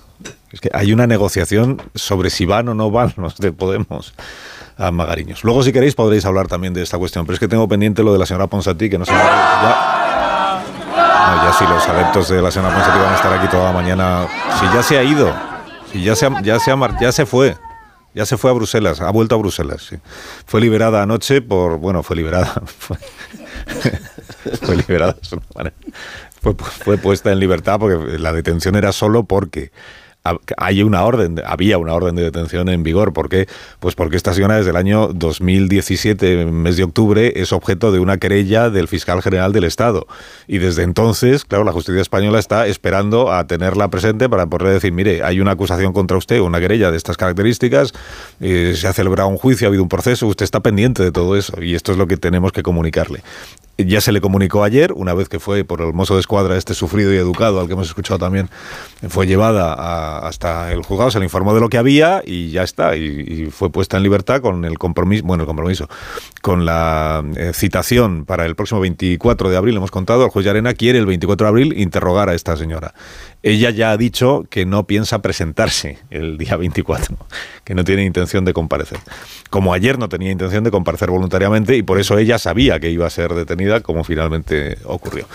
es 0.53 0.61
que 0.61 0.71
hay 0.73 0.93
una 0.93 1.09
negociación 1.09 1.83
sobre 1.97 2.31
si 2.31 2.47
van 2.47 2.69
o 2.69 2.75
no 2.75 2.91
van 2.93 3.13
los 3.17 3.37
de 3.39 3.51
Podemos 3.51 4.15
a 4.79 4.93
Magariños. 4.93 5.43
Luego 5.43 5.65
si 5.65 5.73
queréis 5.73 5.95
podréis 5.97 6.25
hablar 6.25 6.47
también 6.47 6.73
de 6.73 6.83
esta 6.83 6.99
cuestión, 6.99 7.27
pero 7.27 7.35
es 7.35 7.41
que 7.41 7.49
tengo 7.49 7.67
pendiente 7.67 8.05
lo 8.05 8.13
de 8.13 8.19
la 8.21 8.27
señora 8.27 8.47
Ponsatí 8.47 8.89
que 8.89 8.99
no 8.99 9.05
sé 9.05 9.13
ya 9.13 9.96
no, 11.27 11.45
ya 11.45 11.53
si 11.53 11.65
los 11.65 11.89
adeptos 11.89 12.29
de 12.29 12.43
la 12.43 12.51
señora 12.51 12.75
Ponsatí 12.75 12.99
van 12.99 13.13
a 13.13 13.17
estar 13.17 13.33
aquí 13.33 13.49
toda 13.49 13.65
la 13.65 13.73
mañana. 13.73 14.27
Si 14.61 14.67
ya 14.67 14.83
se 14.83 14.99
ha 14.99 15.03
ido, 15.03 15.33
si 15.93 16.03
ya 16.03 16.15
se, 16.15 16.29
ya 16.43 16.59
se, 16.59 16.73
ya 17.01 17.13
se 17.13 17.27
fue, 17.27 17.57
ya 18.15 18.25
se 18.27 18.37
fue 18.37 18.51
a 18.51 18.55
Bruselas, 18.55 19.01
ha 19.01 19.11
vuelto 19.11 19.35
a 19.35 19.39
Bruselas. 19.39 19.91
Fue 20.47 20.61
liberada 20.61 21.03
anoche 21.03 21.43
por, 21.43 21.79
bueno, 21.79 22.03
fue 22.03 22.17
liberada, 22.17 22.47
fue, 22.79 22.97
fue 24.63 24.77
liberada, 24.77 25.17
fue, 26.43 26.55
fue 26.55 26.99
puesta 26.99 27.33
en 27.33 27.41
libertad 27.41 27.79
porque 27.79 28.19
la 28.19 28.33
detención 28.33 28.77
era 28.77 28.93
solo 28.93 29.25
porque 29.25 29.73
hay 30.57 30.83
una 30.83 31.05
orden, 31.05 31.37
de- 31.37 31.43
había 31.45 31.79
una 31.79 31.95
orden 31.95 32.15
de 32.17 32.23
detención 32.23 32.69
en 32.69 32.83
vigor. 32.83 33.13
¿Por 33.13 33.29
qué? 33.29 33.47
Pues 33.81 33.95
porque 33.95 34.17
esta 34.17 34.33
señora 34.35 34.57
desde 34.57 34.71
el 34.71 34.77
año 34.77 35.09
2017, 35.09 36.47
mes 36.47 36.77
de 36.77 36.85
octubre, 36.85 37.33
es 37.37 37.53
objeto 37.53 37.93
de 37.93 37.99
una 37.99 38.19
querella 38.19 38.71
del 38.71 38.89
fiscal 38.89 39.23
general 39.23 39.53
del 39.53 39.65
Estado. 39.65 40.07
Y 40.47 40.59
desde 40.59 40.83
entonces, 40.83 41.45
claro, 41.45 41.65
la 41.65 41.73
justicia 41.73 42.01
española 42.03 42.39
está 42.39 42.67
esperando 42.67 43.33
a 43.33 43.47
tenerla 43.47 43.89
presente 43.89 44.29
para 44.29 44.47
poder 44.47 44.69
decir, 44.75 44.93
mire, 44.93 45.23
hay 45.23 45.41
una 45.41 45.53
acusación 45.53 45.93
contra 45.93 46.17
usted, 46.17 46.41
una 46.41 46.61
querella 46.61 46.91
de 46.91 46.97
estas 46.97 47.17
características, 47.17 47.93
eh, 48.41 48.75
se 48.77 48.87
ha 48.89 48.93
celebrado 48.93 49.29
un 49.29 49.37
juicio, 49.39 49.67
ha 49.67 49.69
habido 49.69 49.83
un 49.83 49.89
proceso, 49.89 50.27
usted 50.27 50.45
está 50.45 50.61
pendiente 50.61 51.03
de 51.03 51.13
todo 51.13 51.37
eso. 51.37 51.61
Y 51.63 51.75
esto 51.75 51.93
es 51.93 51.99
lo 51.99 52.07
que 52.07 52.17
tenemos 52.17 52.53
que 52.53 52.63
comunicarle. 52.63 53.23
Ya 53.79 54.01
se 54.01 54.11
le 54.11 54.23
comunicó 54.23 54.65
ayer, 54.65 54.93
una 54.95 55.13
vez 55.13 55.29
que 55.29 55.39
fue 55.39 55.63
por 55.65 55.83
el 55.83 55.93
mozo 55.93 56.15
de 56.15 56.21
escuadra, 56.21 56.57
este 56.57 56.73
sufrido 56.73 57.13
y 57.13 57.17
educado, 57.19 57.61
al 57.61 57.67
que 57.67 57.75
hemos 57.75 57.87
escuchado 57.89 58.19
también, 58.19 58.49
fue 59.09 59.27
llevada 59.27 59.75
a- 59.75 60.27
hasta 60.27 60.73
el 60.73 60.83
juzgado, 60.83 61.11
se 61.11 61.19
le 61.19 61.27
informó 61.27 61.55
de 61.55 61.61
lo 61.61 61.69
que 61.69 61.77
había 61.77 62.23
y 62.25 62.51
ya 62.51 62.63
está. 62.63 62.97
Y, 62.97 63.51
fue 63.51 63.69
puesta 63.71 63.99
en 63.99 64.03
libertad 64.03 64.41
con 64.41 64.65
el 64.65 64.79
compromiso, 64.79 65.25
bueno, 65.27 65.43
el 65.43 65.47
compromiso, 65.47 65.89
con 66.41 66.65
la 66.65 67.23
eh, 67.37 67.53
citación 67.55 68.25
para 68.25 68.47
el 68.47 68.55
próximo 68.57 68.81
24 68.81 69.51
de 69.51 69.57
abril. 69.59 69.77
Hemos 69.77 69.91
contado, 69.91 70.25
el 70.25 70.31
juez 70.31 70.47
Llarena 70.47 70.73
quiere 70.73 70.99
el 70.99 71.05
24 71.07 71.45
de 71.45 71.49
abril 71.49 71.75
interrogar 71.79 72.31
a 72.31 72.35
esta 72.35 72.57
señora. 72.57 72.95
Ella 73.43 73.71
ya 73.71 73.91
ha 73.93 73.97
dicho 73.97 74.45
que 74.49 74.65
no 74.67 74.87
piensa 74.87 75.21
presentarse 75.21 75.99
el 76.11 76.39
día 76.39 76.57
24, 76.57 77.15
que 77.63 77.75
no 77.75 77.85
tiene 77.85 78.05
intención 78.05 78.45
de 78.45 78.53
comparecer. 78.55 78.99
Como 79.51 79.73
ayer 79.75 79.99
no 79.99 80.09
tenía 80.09 80.33
intención 80.33 80.65
de 80.65 80.71
comparecer 80.71 81.11
voluntariamente 81.11 81.77
y 81.77 81.83
por 81.83 82.01
eso 82.01 82.19
ella 82.19 82.39
sabía 82.39 82.81
que 82.81 82.91
iba 82.91 83.07
a 83.07 83.11
ser 83.11 83.35
detenida, 83.35 83.66
como 83.83 84.05
finalmente 84.05 84.79
ocurrió. 84.85 85.27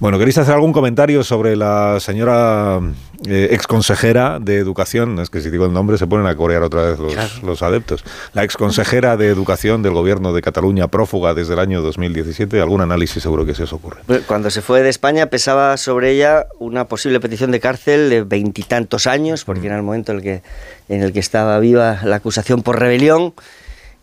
Bueno, 0.00 0.18
¿queréis 0.18 0.38
hacer 0.38 0.54
algún 0.54 0.72
comentario 0.72 1.22
sobre 1.22 1.54
la 1.56 1.98
señora 2.00 2.80
eh, 3.26 3.48
exconsejera 3.52 4.38
de 4.40 4.58
Educación? 4.58 5.18
Es 5.20 5.30
que 5.30 5.40
si 5.40 5.50
digo 5.50 5.66
el 5.66 5.72
nombre 5.72 5.98
se 5.98 6.06
ponen 6.06 6.26
a 6.26 6.34
corear 6.34 6.62
otra 6.62 6.82
vez 6.82 6.98
los, 6.98 7.42
los 7.42 7.62
adeptos. 7.62 8.04
La 8.32 8.42
exconsejera 8.44 9.16
de 9.16 9.28
Educación 9.28 9.82
del 9.82 9.92
Gobierno 9.92 10.32
de 10.32 10.42
Cataluña, 10.42 10.88
prófuga 10.88 11.34
desde 11.34 11.54
el 11.54 11.60
año 11.60 11.80
2017. 11.82 12.60
Algún 12.60 12.80
análisis 12.80 13.22
seguro 13.22 13.46
que 13.46 13.54
se 13.54 13.62
os 13.64 13.72
ocurre. 13.72 14.00
Cuando 14.26 14.50
se 14.50 14.62
fue 14.62 14.82
de 14.82 14.88
España 14.90 15.26
pesaba 15.26 15.76
sobre 15.76 16.10
ella 16.10 16.46
una 16.58 16.86
posible 16.86 17.20
petición 17.20 17.50
de 17.52 17.60
cárcel 17.60 18.10
de 18.10 18.22
veintitantos 18.22 19.06
años, 19.06 19.44
porque 19.44 19.66
era 19.66 19.76
el 19.76 19.82
momento 19.82 20.12
en 20.12 20.18
el, 20.18 20.24
que, 20.24 20.42
en 20.88 21.02
el 21.02 21.12
que 21.12 21.20
estaba 21.20 21.58
viva 21.60 22.00
la 22.04 22.16
acusación 22.16 22.62
por 22.62 22.78
rebelión, 22.80 23.32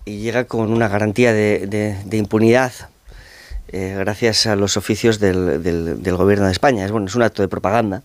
y 0.05 0.17
llega 0.19 0.45
con 0.45 0.71
una 0.71 0.87
garantía 0.87 1.31
de, 1.33 1.67
de- 1.67 1.95
de 2.05 2.17
impunidad 2.17 2.71
eh, 3.71 3.95
gracias 3.97 4.45
a 4.47 4.55
los 4.55 4.77
oficios 4.77 5.19
del, 5.19 5.63
del- 5.63 6.15
gobierno 6.15 6.45
de 6.45 6.51
España. 6.51 6.85
Es, 6.85 6.91
bueno, 6.91 7.07
es 7.07 7.15
un 7.15 7.23
acto 7.23 7.41
de 7.41 7.47
propaganda, 7.47 8.03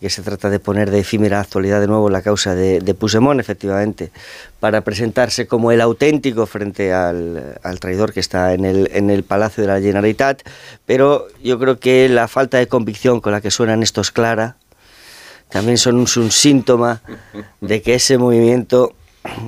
que 0.00 0.10
se 0.10 0.22
trata 0.22 0.50
de 0.50 0.58
poner 0.58 0.90
de 0.90 0.98
efímera 1.00 1.40
actualidad 1.40 1.80
de 1.80 1.86
nuevo 1.86 2.10
la 2.10 2.20
causa 2.20 2.54
de, 2.54 2.80
de 2.80 2.94
Puigdemont, 2.94 3.38
efectivamente, 3.38 4.10
para 4.58 4.80
presentarse 4.80 5.46
como 5.46 5.70
el 5.70 5.80
auténtico 5.80 6.46
frente 6.46 6.92
al, 6.92 7.58
al 7.62 7.80
traidor 7.80 8.12
que 8.12 8.20
está 8.20 8.52
en 8.54 8.64
el, 8.64 8.90
en 8.92 9.10
el 9.10 9.22
Palacio 9.22 9.62
de 9.62 9.68
la 9.68 9.80
Generalitat. 9.80 10.42
Pero 10.86 11.28
yo 11.42 11.58
creo 11.58 11.78
que 11.78 12.08
la 12.08 12.26
falta 12.26 12.58
de 12.58 12.66
convicción 12.66 13.20
con 13.20 13.32
la 13.32 13.40
que 13.40 13.50
suenan 13.50 13.82
estos 13.82 14.10
Clara 14.10 14.56
también 15.50 15.78
son 15.78 15.96
un 15.96 16.08
síntoma 16.08 17.02
de 17.60 17.80
que 17.80 17.94
ese 17.94 18.18
movimiento 18.18 18.92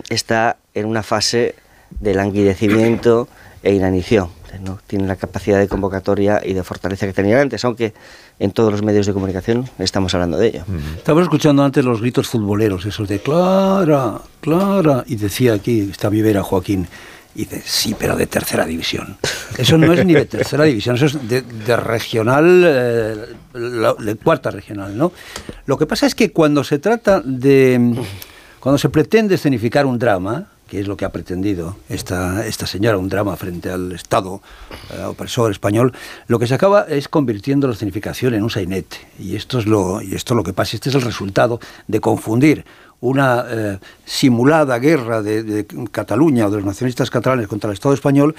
está 0.08 0.56
en 0.74 0.86
una 0.86 1.02
fase 1.02 1.56
de 2.00 2.14
languidecimiento 2.14 3.28
e 3.62 3.74
inanición. 3.74 4.28
no 4.64 4.78
tiene 4.86 5.06
la 5.06 5.16
capacidad 5.16 5.58
de 5.58 5.68
convocatoria 5.68 6.40
y 6.44 6.52
de 6.54 6.62
fortaleza 6.64 7.06
que 7.06 7.12
tenían 7.12 7.38
antes, 7.40 7.64
aunque 7.64 7.92
en 8.38 8.50
todos 8.50 8.72
los 8.72 8.82
medios 8.82 9.06
de 9.06 9.12
comunicación 9.12 9.68
estamos 9.78 10.14
hablando 10.14 10.38
de 10.38 10.48
ello. 10.48 10.64
Estamos 10.96 11.22
escuchando 11.24 11.62
antes 11.62 11.84
los 11.84 12.00
gritos 12.00 12.26
futboleros, 12.28 12.84
esos 12.86 13.08
de 13.08 13.20
Clara, 13.20 14.20
Clara, 14.40 15.04
y 15.06 15.16
decía 15.16 15.52
aquí, 15.54 15.80
está 15.90 16.08
Vivera 16.08 16.42
Joaquín, 16.42 16.88
y 17.34 17.40
dice, 17.44 17.62
sí, 17.64 17.94
pero 17.96 18.16
de 18.16 18.26
tercera 18.26 18.64
división. 18.64 19.16
Eso 19.58 19.76
no 19.78 19.92
es 19.92 20.04
ni 20.04 20.14
de 20.14 20.24
tercera 20.24 20.64
división, 20.64 20.96
eso 20.96 21.06
es 21.06 21.28
de, 21.28 21.42
de 21.42 21.76
regional, 21.76 22.62
eh, 22.66 23.16
la- 23.54 23.94
de 23.94 24.14
cuarta 24.16 24.50
regional, 24.50 24.96
¿no? 24.96 25.12
Lo 25.66 25.76
que 25.76 25.86
pasa 25.86 26.06
es 26.06 26.14
que 26.14 26.32
cuando 26.32 26.64
se 26.64 26.78
trata 26.78 27.20
de... 27.24 27.94
Cuando 28.60 28.78
se 28.78 28.88
pretende 28.88 29.36
escenificar 29.36 29.86
un 29.86 29.98
drama, 30.00 30.46
que 30.68 30.80
es 30.80 30.86
lo 30.86 30.96
que 30.96 31.04
ha 31.04 31.08
pretendido 31.10 31.76
esta, 31.88 32.44
señora, 32.66 32.98
un 32.98 33.08
drama 33.08 33.36
frente 33.36 33.70
al 33.70 33.92
Estado 33.92 34.40
eh, 34.92 35.02
opresor 35.04 35.50
español, 35.50 35.92
lo 36.26 36.38
que 36.38 36.46
se 36.46 36.54
acaba 36.54 36.82
es 36.82 37.08
convirtiendo 37.08 37.66
la 37.66 37.74
escenificación 37.74 38.34
en 38.34 38.42
un 38.42 38.50
sainete. 38.50 38.98
Y 39.18 39.34
esto 39.34 39.58
es 39.58 39.66
lo, 39.66 40.00
esto 40.00 40.34
es 40.34 40.36
lo 40.36 40.44
que 40.44 40.52
pasa, 40.52 40.76
este 40.76 40.90
es 40.90 40.94
el 40.94 41.02
resultado 41.02 41.58
de 41.86 42.00
confundir 42.00 42.64
una 43.00 43.44
eh, 43.48 43.78
simulada 44.04 44.78
guerra 44.78 45.22
de, 45.22 45.42
de 45.42 45.66
Cataluña 45.90 46.46
o 46.46 46.50
de 46.50 46.56
los 46.56 46.66
nacionalistas 46.66 47.10
catalanes 47.10 47.46
contra 47.46 47.70
el 47.70 47.74
Estado 47.74 47.94
español 47.94 48.34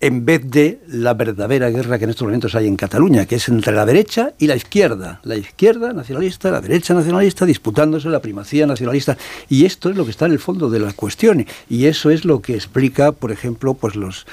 en 0.00 0.26
vez 0.26 0.42
de 0.50 0.80
la 0.88 1.14
verdadera 1.14 1.70
guerra 1.70 1.98
que 1.98 2.04
en 2.04 2.10
estos 2.10 2.26
momentos 2.26 2.54
hay 2.54 2.66
en 2.66 2.76
Cataluña, 2.76 3.24
que 3.24 3.36
es 3.36 3.48
entre 3.48 3.72
la 3.74 3.86
derecha 3.86 4.32
y 4.38 4.46
la 4.46 4.56
izquierda. 4.56 5.20
La 5.24 5.36
izquierda 5.36 5.92
nacionalista, 5.92 6.50
la 6.50 6.60
derecha 6.60 6.92
nacionalista, 6.92 7.46
disputándose 7.46 8.08
la 8.08 8.20
primacía 8.20 8.66
nacionalista. 8.66 9.16
Y 9.48 9.64
esto 9.64 9.88
es 9.88 9.96
lo 9.96 10.04
que 10.04 10.10
está 10.10 10.26
en 10.26 10.32
el 10.32 10.38
fondo 10.38 10.68
de 10.68 10.80
la 10.80 10.92
cuestión. 10.92 11.46
Y 11.70 11.86
eso 11.86 12.10
es 12.10 12.24
lo 12.24 12.42
que 12.42 12.54
explica, 12.54 13.12
por 13.12 13.32
ejemplo, 13.32 13.74
pues 13.74 13.96
los 13.96 14.26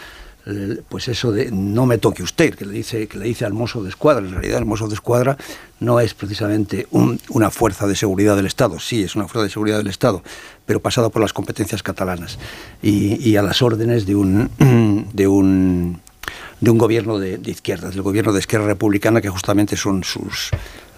pues 0.90 1.08
eso 1.08 1.32
de 1.32 1.52
no 1.52 1.86
me 1.86 1.98
toque 1.98 2.22
usted, 2.22 2.54
que 2.56 2.66
le 2.66 2.74
dice, 2.74 3.08
que 3.08 3.18
le 3.18 3.26
dice 3.26 3.46
al 3.46 3.54
mozo 3.54 3.82
de 3.82 3.90
escuadra. 3.90 4.26
En 4.26 4.32
realidad 4.32 4.58
el 4.60 4.66
mozo 4.66 4.88
de 4.90 4.94
escuadra 4.96 5.38
no 5.80 6.00
es 6.02 6.14
precisamente 6.14 6.86
un- 6.92 7.20
una 7.30 7.50
fuerza 7.50 7.88
de 7.88 7.96
seguridad 7.96 8.36
del 8.36 8.46
Estado, 8.46 8.80
sí 8.80 9.04
es 9.04 9.16
una 9.16 9.28
fuerza 9.28 9.44
de 9.46 9.50
seguridad 9.50 9.78
del 9.78 9.88
Estado, 9.88 10.22
pero 10.66 10.82
pasada 10.82 11.10
por 11.10 11.22
las 11.22 11.32
competencias 11.34 11.82
catalanas 11.82 12.40
y, 12.82 13.16
y 13.28 13.38
a 13.38 13.42
las 13.42 13.62
órdenes 13.62 14.06
de 14.06 14.16
un 14.16 14.50
de 15.14 15.28
un 15.28 16.02
de 16.60 16.70
un 16.72 16.78
gobierno 16.78 17.20
de, 17.20 17.38
de 17.38 17.52
izquierdas, 17.52 17.94
del 17.94 18.02
gobierno 18.04 18.32
de 18.34 18.40
izquierda 18.40 18.68
republicana, 18.68 19.22
que 19.22 19.30
justamente 19.30 19.76
son 19.76 20.04
sus 20.04 20.50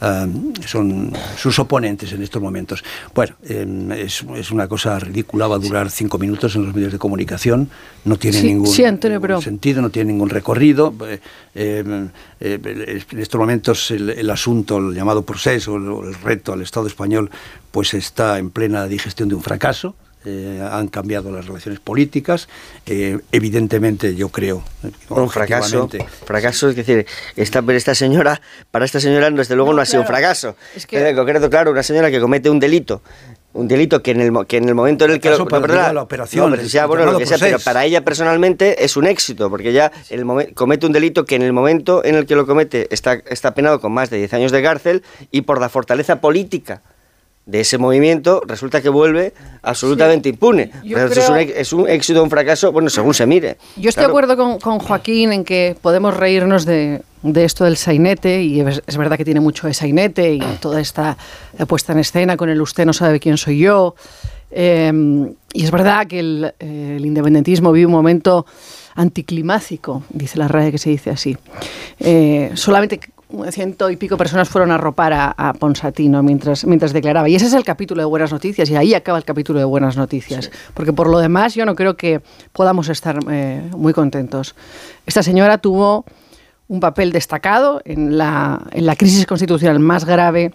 ah, 0.01 0.27
son 0.65 1.11
sus 1.37 1.57
oponentes 1.59 2.11
en 2.13 2.21
estos 2.21 2.41
momentos. 2.41 2.83
Bueno, 3.13 3.35
em, 3.43 3.91
es, 3.93 4.23
es 4.35 4.51
una 4.51 4.67
cosa 4.67 4.99
ridícula, 4.99 5.47
va 5.47 5.55
a 5.55 5.59
durar 5.59 5.89
cinco 5.89 6.17
minutos 6.19 6.55
en 6.55 6.65
los 6.65 6.75
medios 6.75 6.91
de 6.91 6.99
comunicación, 6.99 7.69
no 8.03 8.17
tiene 8.17 8.39
Sí, 8.41 8.47
ningún, 8.47 8.67
sí, 8.67 8.83
Antonio, 8.85 9.15
ningún 9.17 9.27
pero- 9.27 9.41
sentido, 9.41 9.81
no 9.81 9.89
tiene 9.89 10.11
ningún 10.11 10.29
recorrido. 10.29 10.93
Eh, 11.07 11.19
eh, 11.55 12.07
eh, 12.41 13.03
en 13.11 13.19
estos 13.19 13.39
momentos 13.39 13.89
el, 13.91 14.09
el 14.11 14.29
asunto, 14.29 14.77
el 14.77 14.93
llamado 14.93 15.23
proceso, 15.23 15.77
el, 15.77 16.09
el 16.09 16.13
reto 16.15 16.53
al 16.53 16.61
Estado 16.61 16.87
español, 16.87 17.31
pues 17.71 17.93
está 17.93 18.37
en 18.37 18.51
plena 18.51 18.85
digestión 18.87 19.29
de 19.29 19.35
un 19.35 19.41
fracaso. 19.41 19.95
Eh, 20.25 20.61
han 20.71 20.87
cambiado 20.87 21.31
las 21.31 21.45
relaciones 21.45 21.79
políticas. 21.79 22.47
Eh, 22.85 23.19
evidentemente, 23.31 24.15
yo 24.15 24.29
creo. 24.29 24.63
un 25.09 25.29
fracaso, 25.29 25.87
fracaso, 26.25 26.69
es 26.69 26.75
decir, 26.75 27.05
esta, 27.35 27.61
pero 27.61 27.77
esta 27.77 27.93
señora, 27.95 28.41
para 28.71 28.85
esta 28.85 28.99
señora 28.99 29.29
desde 29.31 29.55
luego 29.55 29.73
no, 29.73 29.81
ha 29.81 29.85
sido 29.85 30.01
un 30.01 30.07
fracaso. 30.07 30.55
Es 30.75 30.85
que- 30.87 31.09
En 31.09 31.15
concreto, 31.15 31.49
claro, 31.49 31.71
una 31.71 31.83
señora 31.83 32.09
que 32.09 32.19
comete 32.19 32.49
un 32.49 32.59
delito, 32.59 33.01
un 33.53 33.67
delito 33.67 34.01
que 34.03 34.11
en 34.11 34.21
el, 34.21 34.31
mo- 34.31 34.45
que 34.45 34.57
en 34.57 34.67
el 34.67 34.75
momento 34.75 35.05
en 35.05 35.11
el 35.11 35.19
que 35.19 35.29
caso 35.29 35.43
lo, 35.43 35.47
para 35.49 35.61
no, 35.61 35.67
perdona, 35.67 35.93
la 35.93 36.01
operación, 36.01 36.49
no, 36.51 36.55
ya, 36.61 36.85
bueno, 36.87 37.05
lo 37.05 37.17
que 37.19 37.25
sea, 37.25 37.37
pero 37.37 37.59
para 37.59 37.85
ella 37.85 38.03
personalmente 38.03 38.83
es 38.83 38.97
un 38.97 39.05
éxito, 39.07 39.49
porque 39.49 39.71
ya 39.73 39.91
el 40.09 40.25
momen- 40.25 40.53
comete 40.53 40.85
un 40.85 40.91
delito 40.91 41.23
que 41.25 41.35
en 41.35 41.41
el 41.43 41.53
momento 41.53 42.03
en 42.03 42.15
el 42.15 42.25
que 42.25 42.35
lo 42.35 42.45
comete 42.45 42.87
está, 42.93 43.13
está 43.29 43.53
penado 43.53 43.79
con 43.79 43.93
más 43.93 44.09
de 44.09 44.17
10 44.17 44.33
años 44.33 44.51
de 44.51 44.61
cárcel 44.61 45.03
y 45.31 45.41
por 45.41 45.61
la 45.61 45.69
fortaleza 45.69 46.19
política 46.19 46.81
de 47.45 47.59
ese 47.59 47.77
movimiento 47.77 48.41
resulta 48.47 48.81
que 48.81 48.89
vuelve 48.89 49.33
absolutamente 49.61 50.29
impune. 50.29 50.71
Yo 50.83 50.95
Pero 50.95 51.07
eso 51.07 51.19
es, 51.19 51.25
creo- 51.25 51.53
un, 51.55 51.61
es 51.61 51.73
un 51.73 51.87
éxito 51.89 52.21
o 52.21 52.23
un 52.23 52.29
fracaso, 52.29 52.71
bueno, 52.71 52.89
según 52.89 53.13
se 53.13 53.25
mire. 53.27 53.57
Yo 53.75 53.89
estoy 53.89 54.03
Claro. 54.05 54.07
de 54.07 54.11
acuerdo 54.11 54.37
con, 54.37 54.59
con 54.59 54.79
Joaquín 54.79 55.31
en 55.31 55.43
que 55.43 55.75
podemos 55.81 56.17
reírnos 56.17 56.65
de, 56.65 57.01
de 57.21 57.43
esto 57.45 57.63
del 57.65 57.77
sainete, 57.77 58.41
y 58.41 58.61
es, 58.61 58.81
es 58.87 58.97
verdad 58.97 59.17
que 59.17 59.25
tiene 59.25 59.39
mucho 59.41 59.67
de 59.67 59.73
sainete 59.75 60.33
y 60.33 60.39
toda 60.59 60.81
esta 60.81 61.17
eh, 61.59 61.65
puesta 61.67 61.93
en 61.93 61.99
escena 61.99 62.35
con 62.35 62.49
el 62.49 62.59
usted 62.61 62.85
no 62.85 62.93
sabe 62.93 63.19
quién 63.19 63.37
soy 63.37 63.59
yo. 63.59 63.93
Eh, 64.51 64.91
y 65.53 65.63
es 65.63 65.71
verdad 65.71 66.07
que 66.07 66.19
el, 66.19 66.53
el 66.59 67.05
independentismo 67.05 67.71
vive 67.71 67.85
un 67.87 67.91
momento 67.91 68.45
anticlimático, 68.95 70.03
dice 70.09 70.37
la 70.39 70.47
RAE 70.47 70.71
que 70.71 70.77
se 70.77 70.89
dice 70.89 71.09
así. 71.11 71.37
Eh, 71.99 72.51
solamente 72.55 72.99
ciento 73.51 73.89
y 73.89 73.95
pico 73.97 74.17
personas 74.17 74.47
fueron 74.49 74.71
a 74.71 74.75
arropar 74.75 75.13
a, 75.13 75.31
a 75.37 75.53
Ponsatino 75.53 76.21
mientras, 76.23 76.65
mientras 76.65 76.93
declaraba. 76.93 77.27
Y 77.27 77.35
ese 77.35 77.47
es 77.47 77.53
el 77.53 77.63
capítulo 77.63 78.01
de 78.01 78.05
buenas 78.05 78.31
noticias, 78.31 78.69
y 78.69 78.75
ahí 78.75 78.93
acaba 78.93 79.17
el 79.17 79.25
capítulo 79.25 79.59
de 79.59 79.65
buenas 79.65 79.97
noticias. 79.97 80.51
Porque 80.73 80.93
por 80.93 81.07
lo 81.09 81.19
demás 81.19 81.55
yo 81.55 81.65
no 81.65 81.75
creo 81.75 81.95
que 81.97 82.21
podamos 82.53 82.89
estar 82.89 83.17
eh, 83.29 83.61
muy 83.75 83.93
contentos. 83.93 84.55
Esta 85.05 85.23
señora 85.23 85.57
tuvo 85.57 86.05
un 86.67 86.79
papel 86.79 87.11
destacado 87.11 87.81
en 87.85 88.17
la, 88.17 88.61
en 88.71 88.85
la 88.85 88.95
crisis 88.95 89.25
constitucional 89.25 89.79
más 89.79 90.05
grave 90.05 90.53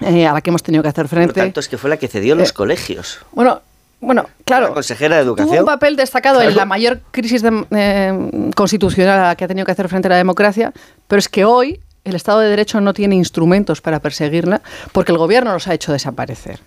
eh, 0.00 0.26
a 0.26 0.32
la 0.32 0.40
que 0.40 0.50
hemos 0.50 0.62
tenido 0.62 0.82
que 0.82 0.88
hacer 0.88 1.04
Por 1.06 1.10
frente. 1.18 1.40
tanto, 1.40 1.60
es 1.60 1.68
que 1.68 1.78
fue 1.78 1.88
la 1.90 1.96
que 1.96 2.08
cedió 2.08 2.34
los 2.34 2.50
Eh, 2.50 2.54
colegios. 2.54 3.20
Bueno, 3.32 3.60
bueno, 4.00 4.26
claro. 4.44 4.68
La 4.68 4.74
consejera 4.74 5.16
de 5.16 5.22
Tuvo 5.22 5.36
Educación. 5.36 5.60
un 5.60 5.66
papel 5.66 5.94
destacado 5.96 6.42
en 6.42 6.56
la 6.56 6.64
mayor 6.64 7.00
crisis 7.12 7.40
de- 7.40 7.64
eh, 7.70 8.50
constitucional 8.56 9.20
a 9.20 9.26
la 9.28 9.36
que 9.36 9.44
ha 9.44 9.48
tenido 9.48 9.64
que 9.64 9.70
hacer 9.72 9.88
frente 9.88 10.08
la 10.08 10.16
democracia, 10.16 10.72
pero 11.12 11.20
es 11.20 11.28
que 11.28 11.44
hoy 11.44 11.78
el 12.04 12.14
Estado 12.14 12.40
de 12.40 12.48
Derecho 12.48 12.80
no 12.80 12.94
tiene 12.94 13.16
instrumentos 13.16 13.82
para 13.82 14.00
perseguirla 14.00 14.62
porque 14.92 15.12
el 15.12 15.18
gobierno 15.18 15.52
los 15.52 15.68
ha 15.68 15.74
hecho 15.74 15.92
desaparecer. 15.92 16.60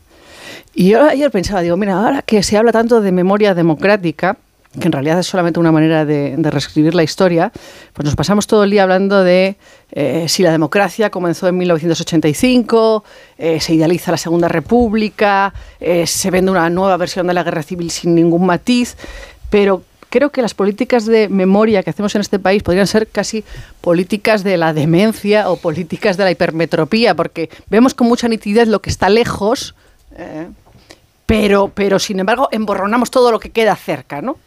Y 0.75 0.89
yo 0.89 1.01
ayer 1.03 1.31
pensaba, 1.31 1.61
digo, 1.61 1.77
mira, 1.77 1.95
ahora 1.95 2.21
que 2.21 2.43
se 2.43 2.55
habla 2.55 2.71
tanto 2.71 3.01
de 3.01 3.11
memoria 3.11 3.55
democrática, 3.55 4.37
que 4.79 4.85
en 4.85 4.91
realidad 4.91 5.17
es 5.17 5.25
solamente 5.25 5.59
una 5.59 5.71
manera 5.71 6.05
de, 6.05 6.35
de 6.37 6.51
reescribir 6.51 6.93
la 6.93 7.01
historia, 7.01 7.51
pues 7.93 8.05
nos 8.05 8.15
pasamos 8.15 8.45
todo 8.45 8.63
el 8.65 8.69
día 8.69 8.83
hablando 8.83 9.23
de 9.23 9.55
eh, 9.91 10.27
si 10.27 10.43
la 10.43 10.51
democracia 10.51 11.09
comenzó 11.09 11.47
en 11.47 11.57
1985, 11.57 13.03
eh, 13.39 13.59
se 13.59 13.73
idealiza 13.73 14.11
la 14.11 14.17
Segunda 14.17 14.47
República, 14.47 15.55
eh, 15.79 16.05
se 16.05 16.29
vende 16.29 16.51
una 16.51 16.69
nueva 16.69 16.97
versión 16.97 17.25
de 17.25 17.33
la 17.33 17.41
guerra 17.41 17.63
civil 17.63 17.89
sin 17.89 18.13
ningún 18.13 18.45
matiz, 18.45 18.95
pero 19.49 19.81
creo 20.15 20.29
que 20.29 20.41
las 20.41 20.53
políticas 20.53 21.05
de 21.05 21.27
memoria 21.27 21.83
que 21.83 21.89
hacemos 21.89 22.15
en 22.15 22.21
este 22.21 22.39
país 22.39 22.63
podrían 22.63 22.87
ser 22.87 23.05
casi 23.05 23.43
políticas 23.81 24.45
de 24.45 24.55
la 24.55 24.71
demencia 24.71 25.49
o 25.49 25.57
políticas 25.57 26.15
de 26.15 26.23
la 26.23 26.31
hipermetropía, 26.31 27.15
porque 27.15 27.49
vemos 27.69 27.93
con 27.93 28.07
mucha 28.07 28.29
nitidez 28.29 28.69
lo 28.69 28.81
que 28.81 28.89
está 28.89 29.09
lejos. 29.09 29.75
eh, 30.17 30.47
pero, 31.25 31.67
pero 31.67 31.99
sin 31.99 32.21
embargo 32.21 32.47
emborronamos 32.53 33.11
todo 33.11 33.29
lo 33.29 33.41
que 33.41 33.49
queda 33.49 33.75
cerca, 33.75 34.21
¿no? 34.21 34.37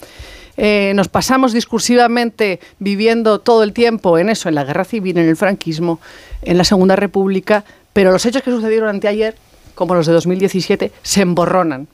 Eh, 0.57 0.93
nos 0.95 1.09
pasamos 1.09 1.53
discursivamente 1.53 2.61
viviendo 2.79 3.39
todo 3.39 3.63
el 3.63 3.75
tiempo 3.75 4.17
en 4.17 4.31
eso, 4.31 4.49
en 4.49 4.55
la 4.55 4.65
guerra 4.65 4.85
civil, 4.85 5.19
en 5.19 5.29
el 5.29 5.37
franquismo, 5.37 6.01
en 6.41 6.57
la 6.57 6.65
Segunda 6.65 6.97
República, 6.97 7.65
pero 7.93 8.11
los 8.11 8.25
hechos 8.25 8.41
que 8.43 8.51
sucedieron 8.51 8.89
anteayer, 8.89 9.37
como 9.75 9.95
los 9.95 10.07
de 10.07 10.15
2017, 10.15 10.93
se 11.03 11.21
emborronan 11.21 11.89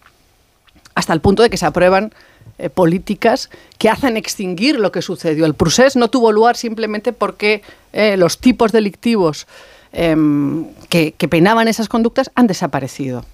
hasta 0.95 1.13
el 1.13 1.21
punto 1.21 1.43
de 1.43 1.51
que 1.51 1.57
se 1.57 1.67
aprueban 1.67 2.13
eh, 2.57 2.71
políticas 2.71 3.51
que 3.79 3.89
hacen 3.89 4.17
extinguir 4.17 4.79
lo 4.79 4.93
que 4.93 5.03
sucedió. 5.03 5.45
El 5.45 5.55
procés 5.55 5.97
no 5.97 6.09
tuvo 6.09 6.31
lugar 6.31 6.57
simplemente 6.57 7.13
porque 7.13 7.63
eh, 7.93 8.17
los 8.17 8.39
tipos 8.39 8.71
delictivos 8.71 9.49
em, 9.93 10.67
que, 10.89 11.13
que 11.13 11.27
penaban 11.27 11.67
esas 11.67 11.89
conductas 11.89 12.31
han 12.37 12.47
desaparecido. 12.47 13.25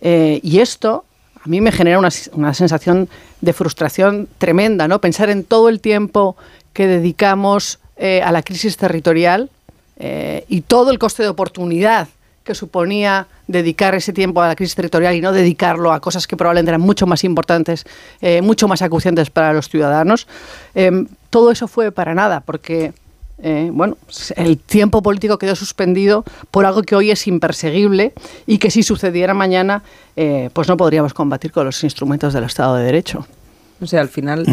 Eh, 0.00 0.40
y 0.42 0.60
esto 0.60 1.04
a 1.44 1.48
mí 1.48 1.60
me 1.60 1.70
genera 1.70 1.98
una, 1.98 2.08
una 2.32 2.54
sensación 2.54 3.10
de 3.42 3.52
frustración 3.52 4.26
tremenda, 4.38 4.88
¿no? 4.88 5.02
Pensar 5.02 5.28
en 5.28 5.44
todo 5.44 5.68
el 5.68 5.80
tiempo 5.80 6.36
que 6.72 6.86
dedicamos 6.86 7.78
a 7.98 8.30
la 8.30 8.42
crisis 8.42 8.76
territorial 8.76 9.48
y 10.48 10.60
todo 10.60 10.90
el 10.90 10.98
coste 10.98 11.22
de 11.22 11.30
oportunidad 11.30 12.08
que 12.46 12.54
suponía 12.54 13.26
dedicar 13.46 13.94
ese 13.94 14.14
tiempo 14.14 14.40
a 14.40 14.48
la 14.48 14.56
crisis 14.56 14.74
territorial 14.74 15.14
y 15.14 15.20
no 15.20 15.32
dedicarlo 15.32 15.92
a 15.92 16.00
cosas 16.00 16.26
que 16.26 16.36
probablemente 16.36 16.70
eran 16.70 16.80
mucho 16.80 17.06
más 17.06 17.24
importantes, 17.24 17.84
eh, 18.22 18.40
mucho 18.40 18.68
más 18.68 18.80
acuciantes 18.80 19.28
para 19.28 19.52
los 19.52 19.68
ciudadanos. 19.68 20.26
Eh, 20.74 21.06
todo 21.28 21.50
eso 21.50 21.68
fue 21.68 21.92
para 21.92 22.14
nada, 22.14 22.40
porque 22.40 22.94
eh, 23.38 23.70
bueno, 23.70 23.98
el 24.36 24.58
tiempo 24.58 25.02
político 25.02 25.38
quedó 25.38 25.54
suspendido 25.54 26.24
por 26.50 26.64
algo 26.64 26.82
que 26.82 26.96
hoy 26.96 27.10
es 27.10 27.26
imperseguible 27.26 28.14
y 28.46 28.58
que 28.58 28.70
si 28.70 28.82
sucediera 28.82 29.34
mañana, 29.34 29.82
eh, 30.16 30.48
pues 30.52 30.68
no 30.68 30.76
podríamos 30.76 31.12
combatir 31.12 31.52
con 31.52 31.66
los 31.66 31.82
instrumentos 31.84 32.32
del 32.32 32.44
Estado 32.44 32.76
de 32.76 32.84
Derecho. 32.84 33.26
O 33.78 33.86
sea, 33.86 34.00
al 34.00 34.08
final 34.08 34.46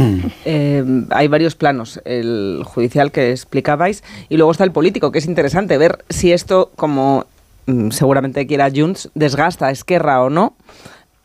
eh, 0.45 0.83
hay 1.11 1.27
varios 1.29 1.55
planos. 1.55 2.01
El 2.03 2.61
judicial 2.65 3.11
que 3.13 3.31
explicabais 3.31 4.03
y 4.27 4.35
luego 4.35 4.51
está 4.51 4.65
el 4.65 4.73
político, 4.73 5.13
que 5.13 5.19
es 5.19 5.27
interesante 5.27 5.77
ver 5.77 6.03
si 6.09 6.33
esto, 6.33 6.71
como 6.75 7.19
mm, 7.19 7.32
seguramente 7.91 8.47
quiera 8.47 8.69
Junts, 8.73 9.09
desgasta 9.15 9.67
a 9.67 9.71
Esquerra 9.71 10.21
o 10.21 10.29
no. 10.29 10.55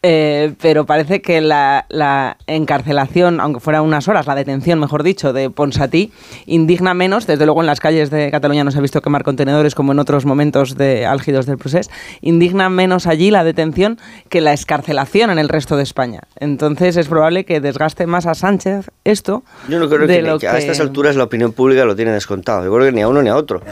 Eh, 0.04 0.54
pero 0.62 0.86
parece 0.86 1.20
que 1.20 1.40
la, 1.40 1.84
la 1.88 2.36
encarcelación, 2.46 3.40
aunque 3.40 3.58
fuera 3.58 3.82
unas 3.82 4.06
horas, 4.06 4.28
la 4.28 4.36
detención, 4.36 4.78
mejor 4.78 5.02
dicho, 5.02 5.32
de 5.32 5.50
Ponsatí, 5.50 6.12
indigna 6.46 6.94
menos. 6.94 7.26
Desde 7.26 7.44
luego 7.46 7.62
en 7.62 7.66
las 7.66 7.80
calles 7.80 8.08
de 8.10 8.30
Cataluña 8.30 8.62
no 8.62 8.70
se 8.70 8.78
ha 8.78 8.80
visto 8.80 9.02
quemar 9.02 9.24
contenedores 9.24 9.74
como 9.74 9.90
en 9.90 9.98
otros 9.98 10.24
momentos 10.24 10.76
de 10.76 11.04
álgidos 11.04 11.46
del 11.46 11.58
proceso. 11.58 11.90
Indigna 12.20 12.68
menos 12.68 13.08
allí 13.08 13.32
la 13.32 13.42
detención 13.42 13.98
que 14.28 14.40
la 14.40 14.52
escarcelación 14.52 15.30
en 15.30 15.38
el 15.40 15.48
resto 15.48 15.76
de 15.76 15.82
España. 15.82 16.20
Entonces 16.36 16.96
es 16.96 17.08
probable 17.08 17.44
que 17.44 17.60
desgaste 17.60 18.06
más 18.06 18.26
a 18.26 18.34
Sánchez 18.34 18.90
esto. 19.02 19.42
Yo 19.68 19.80
no 19.80 19.88
creo 19.88 20.06
de 20.06 20.18
que, 20.18 20.22
lo 20.22 20.38
que 20.38 20.46
a 20.46 20.58
estas 20.58 20.78
alturas 20.78 21.16
la 21.16 21.24
opinión 21.24 21.52
pública 21.52 21.84
lo 21.84 21.96
tiene 21.96 22.12
descontado. 22.12 22.64
Yo 22.64 22.72
creo 22.72 22.86
que 22.86 22.92
ni 22.92 23.02
a 23.02 23.08
uno 23.08 23.20
ni 23.20 23.30
a 23.30 23.36
otro. 23.36 23.62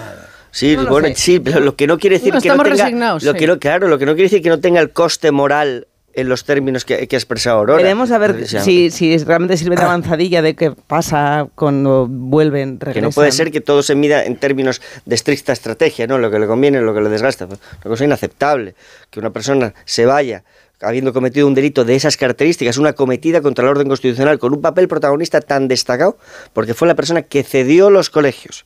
Sí, 0.56 0.74
No 0.74 0.86
bueno, 0.86 1.08
sé. 1.08 1.14
sí, 1.16 1.38
pero 1.38 1.60
lo 1.60 1.76
que 1.76 1.86
no 1.86 1.98
quiere 1.98 2.16
decir 2.18 2.32
No, 2.32 2.40
que 2.40 2.48
no 2.48 2.62
tenga, 2.62 3.12
lo 3.12 3.20
sí. 3.20 3.32
que 3.38 3.46
no- 3.46 3.58
claro, 3.58 3.88
lo 3.88 3.98
que 3.98 4.06
no 4.06 4.12
quiere 4.14 4.30
decir 4.30 4.40
que 4.42 4.48
no 4.48 4.58
tenga 4.58 4.80
el 4.80 4.90
coste 4.90 5.30
moral 5.30 5.86
en 6.14 6.30
los 6.30 6.44
términos 6.44 6.86
que, 6.86 7.06
que 7.08 7.14
ha 7.16 7.18
expresado 7.18 7.58
Aurora. 7.58 7.82
Veremos 7.82 8.10
a 8.10 8.16
ver 8.16 8.46
si, 8.48 8.90
si 8.90 9.18
realmente 9.18 9.58
sirve 9.58 9.76
de 9.76 9.82
avanzadilla 9.82 10.40
de 10.40 10.56
qué 10.56 10.70
pasa 10.72 11.46
cuando 11.54 12.06
vuelven, 12.08 12.80
regresan. 12.80 12.94
Que 12.94 13.00
no 13.02 13.10
puede 13.10 13.32
ser 13.32 13.50
que 13.52 13.60
todo 13.60 13.82
se 13.82 13.94
mida 13.94 14.24
en 14.24 14.36
términos 14.36 14.80
de 15.04 15.14
estricta 15.14 15.52
estrategia, 15.52 16.06
¿no? 16.06 16.16
Lo 16.16 16.30
que 16.30 16.38
le 16.38 16.46
conviene, 16.46 16.80
lo 16.80 16.94
que 16.94 17.02
le 17.02 17.10
desgasta. 17.10 17.44
Una 17.44 17.58
cosa 17.82 18.04
inaceptable. 18.06 18.74
Que 19.10 19.20
una 19.20 19.28
persona 19.28 19.74
se 19.84 20.06
vaya 20.06 20.42
habiendo 20.80 21.12
cometido 21.12 21.46
un 21.46 21.54
delito 21.54 21.84
de 21.84 21.96
esas 21.96 22.16
características, 22.16 22.78
una 22.78 22.94
cometida 22.94 23.42
contra 23.42 23.64
el 23.64 23.70
orden 23.72 23.88
constitucional, 23.88 24.38
con 24.38 24.54
un 24.54 24.62
papel 24.62 24.88
protagonista 24.88 25.42
tan 25.42 25.68
destacado, 25.68 26.16
porque 26.54 26.72
fue 26.72 26.88
la 26.88 26.94
persona 26.94 27.20
que 27.20 27.42
cedió 27.42 27.90
los 27.90 28.08
colegios 28.08 28.64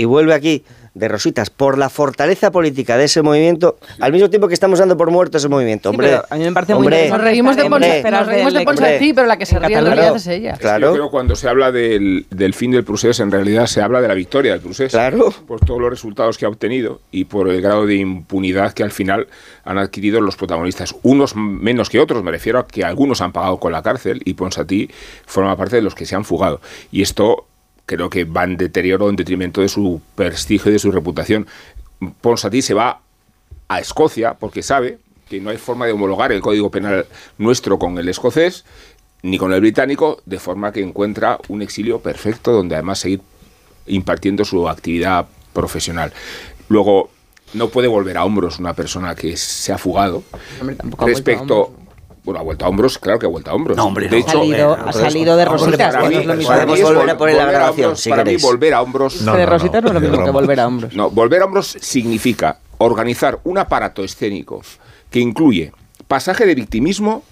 y 0.00 0.06
vuelve 0.06 0.32
aquí 0.32 0.64
de 0.94 1.08
rositas 1.08 1.50
por 1.50 1.76
la 1.76 1.90
fortaleza 1.90 2.50
política 2.50 2.96
de 2.96 3.04
ese 3.04 3.20
movimiento, 3.20 3.76
al 4.00 4.12
mismo 4.12 4.30
tiempo 4.30 4.48
que 4.48 4.54
estamos 4.54 4.78
dando 4.78 4.96
por 4.96 5.10
muerto 5.10 5.36
ese 5.36 5.48
movimiento. 5.48 5.90
Sí, 5.90 5.94
Hombre, 5.94 6.14
a 6.28 6.36
mí 6.36 6.44
me 6.44 6.52
parece 6.52 6.74
muy 6.74 6.86
hombre, 6.86 7.04
interesante 7.04 7.18
Nos 7.18 7.30
reímos 7.30 7.56
de 7.56 7.62
hombre, 7.62 7.80
Ponsatí, 7.80 8.10
nos 8.10 8.26
reímos 8.26 8.52
de 8.52 8.58
Hombre, 8.58 8.64
Ponsatí, 8.64 9.12
pero 9.12 9.26
la 9.26 9.36
que 9.36 9.46
se 9.46 9.58
ríe 9.58 9.66
en 9.68 9.72
Cataluña. 9.74 9.94
realidad 9.94 10.16
es 10.16 10.26
ella. 10.26 10.56
Claro. 10.56 10.86
Yo 10.88 10.92
creo 10.94 11.04
que 11.04 11.10
cuando 11.10 11.36
se 11.36 11.48
habla 11.50 11.70
del, 11.70 12.26
del 12.30 12.54
fin 12.54 12.70
del 12.70 12.84
procés, 12.84 13.20
en 13.20 13.30
realidad 13.30 13.66
se 13.66 13.82
habla 13.82 14.00
de 14.00 14.08
la 14.08 14.14
victoria 14.14 14.52
del 14.52 14.62
procés. 14.62 14.90
Claro. 14.90 15.30
Por 15.46 15.60
todos 15.60 15.80
los 15.80 15.90
resultados 15.90 16.38
que 16.38 16.46
ha 16.46 16.48
obtenido 16.48 17.02
y 17.12 17.24
por 17.24 17.50
el 17.50 17.60
grado 17.60 17.84
de 17.84 17.96
impunidad 17.96 18.72
que 18.72 18.82
al 18.82 18.90
final 18.90 19.28
han 19.64 19.76
adquirido 19.76 20.22
los 20.22 20.36
protagonistas. 20.36 20.94
Unos 21.02 21.36
menos 21.36 21.90
que 21.90 22.00
otros, 22.00 22.24
me 22.24 22.30
refiero 22.30 22.58
a 22.58 22.66
que 22.66 22.84
algunos 22.84 23.20
han 23.20 23.32
pagado 23.32 23.58
con 23.58 23.72
la 23.72 23.82
cárcel 23.82 24.22
y 24.24 24.32
Ponsatí 24.32 24.90
forma 25.26 25.54
parte 25.58 25.76
de 25.76 25.82
los 25.82 25.94
que 25.94 26.06
se 26.06 26.16
han 26.16 26.24
fugado. 26.24 26.62
Y 26.90 27.02
esto 27.02 27.46
creo 27.96 28.08
que 28.08 28.22
va 28.24 28.44
en 28.44 28.56
deterioro, 28.56 29.10
en 29.10 29.16
detrimento 29.16 29.60
de 29.60 29.68
su 29.68 30.00
prestigio 30.14 30.70
y 30.70 30.74
de 30.74 30.78
su 30.78 30.92
reputación. 30.92 31.48
Ponsatí 32.20 32.62
se 32.62 32.72
va 32.72 33.00
a 33.66 33.80
Escocia 33.80 34.34
porque 34.34 34.62
sabe 34.62 34.98
que 35.28 35.40
no 35.40 35.50
hay 35.50 35.56
forma 35.56 35.86
de 35.86 35.92
homologar 35.92 36.30
el 36.30 36.40
código 36.40 36.70
penal 36.70 37.06
nuestro 37.38 37.80
con 37.80 37.98
el 37.98 38.08
escocés 38.08 38.64
ni 39.22 39.38
con 39.38 39.52
el 39.52 39.60
británico, 39.60 40.22
de 40.24 40.38
forma 40.38 40.72
que 40.72 40.80
encuentra 40.80 41.38
un 41.48 41.62
exilio 41.62 41.98
perfecto 42.00 42.52
donde 42.52 42.76
además 42.76 43.00
seguir 43.00 43.20
impartiendo 43.86 44.44
su 44.44 44.68
actividad 44.68 45.26
profesional. 45.52 46.12
Luego, 46.68 47.10
no 47.54 47.68
puede 47.70 47.88
volver 47.88 48.16
a 48.16 48.24
hombros 48.24 48.60
una 48.60 48.72
persona 48.74 49.16
que 49.16 49.36
se 49.36 49.72
ha 49.72 49.78
fugado 49.78 50.22
Hombre, 50.60 50.76
respecto... 51.00 51.74
Bueno, 52.24 52.40
ha 52.40 52.42
vuelto 52.42 52.64
a 52.64 52.68
hombros, 52.68 52.98
claro 52.98 53.18
que 53.18 53.26
ha 53.26 53.28
vuelto 53.28 53.50
a 53.50 53.54
hombros. 53.54 53.76
No, 53.76 53.86
hombre, 53.86 54.08
de 54.08 54.20
no. 54.20 54.26
Ha 54.26 54.30
salido, 54.30 54.72
ha 54.74 54.92
salido 54.92 55.36
de 55.36 55.44
rositas, 55.44 55.94
para 55.94 56.08
mí, 56.08 56.14
no 56.14 56.20
es 56.20 56.26
lo 56.26 56.34
mismo. 56.36 56.54
Podemos 56.54 56.82
volver 56.82 57.10
a 57.10 57.18
poner 57.18 57.36
la 57.36 57.46
grabación, 57.46 57.86
hombros, 57.86 58.00
si 58.00 58.10
para 58.10 58.24
mí 58.24 58.36
volver 58.36 58.74
a 58.74 58.82
hombros... 58.82 59.22
No, 59.22 59.32
de 59.32 59.38
no, 59.38 59.44
no, 59.44 59.50
rositas 59.52 59.82
no 59.82 59.88
es 59.88 59.94
lo 59.94 60.00
mismo 60.00 60.24
que 60.24 60.30
volver 60.30 60.60
a 60.60 60.66
hombros. 60.66 60.94
No, 60.94 61.10
volver 61.10 61.42
a 61.42 61.44
hombros 61.46 61.76
significa 61.80 62.58
organizar 62.78 63.40
un 63.44 63.58
aparato 63.58 64.04
escénico 64.04 64.62
que 65.10 65.20
incluye 65.20 65.72
pasaje 66.08 66.44
de 66.44 66.54
victimismo, 66.54 67.22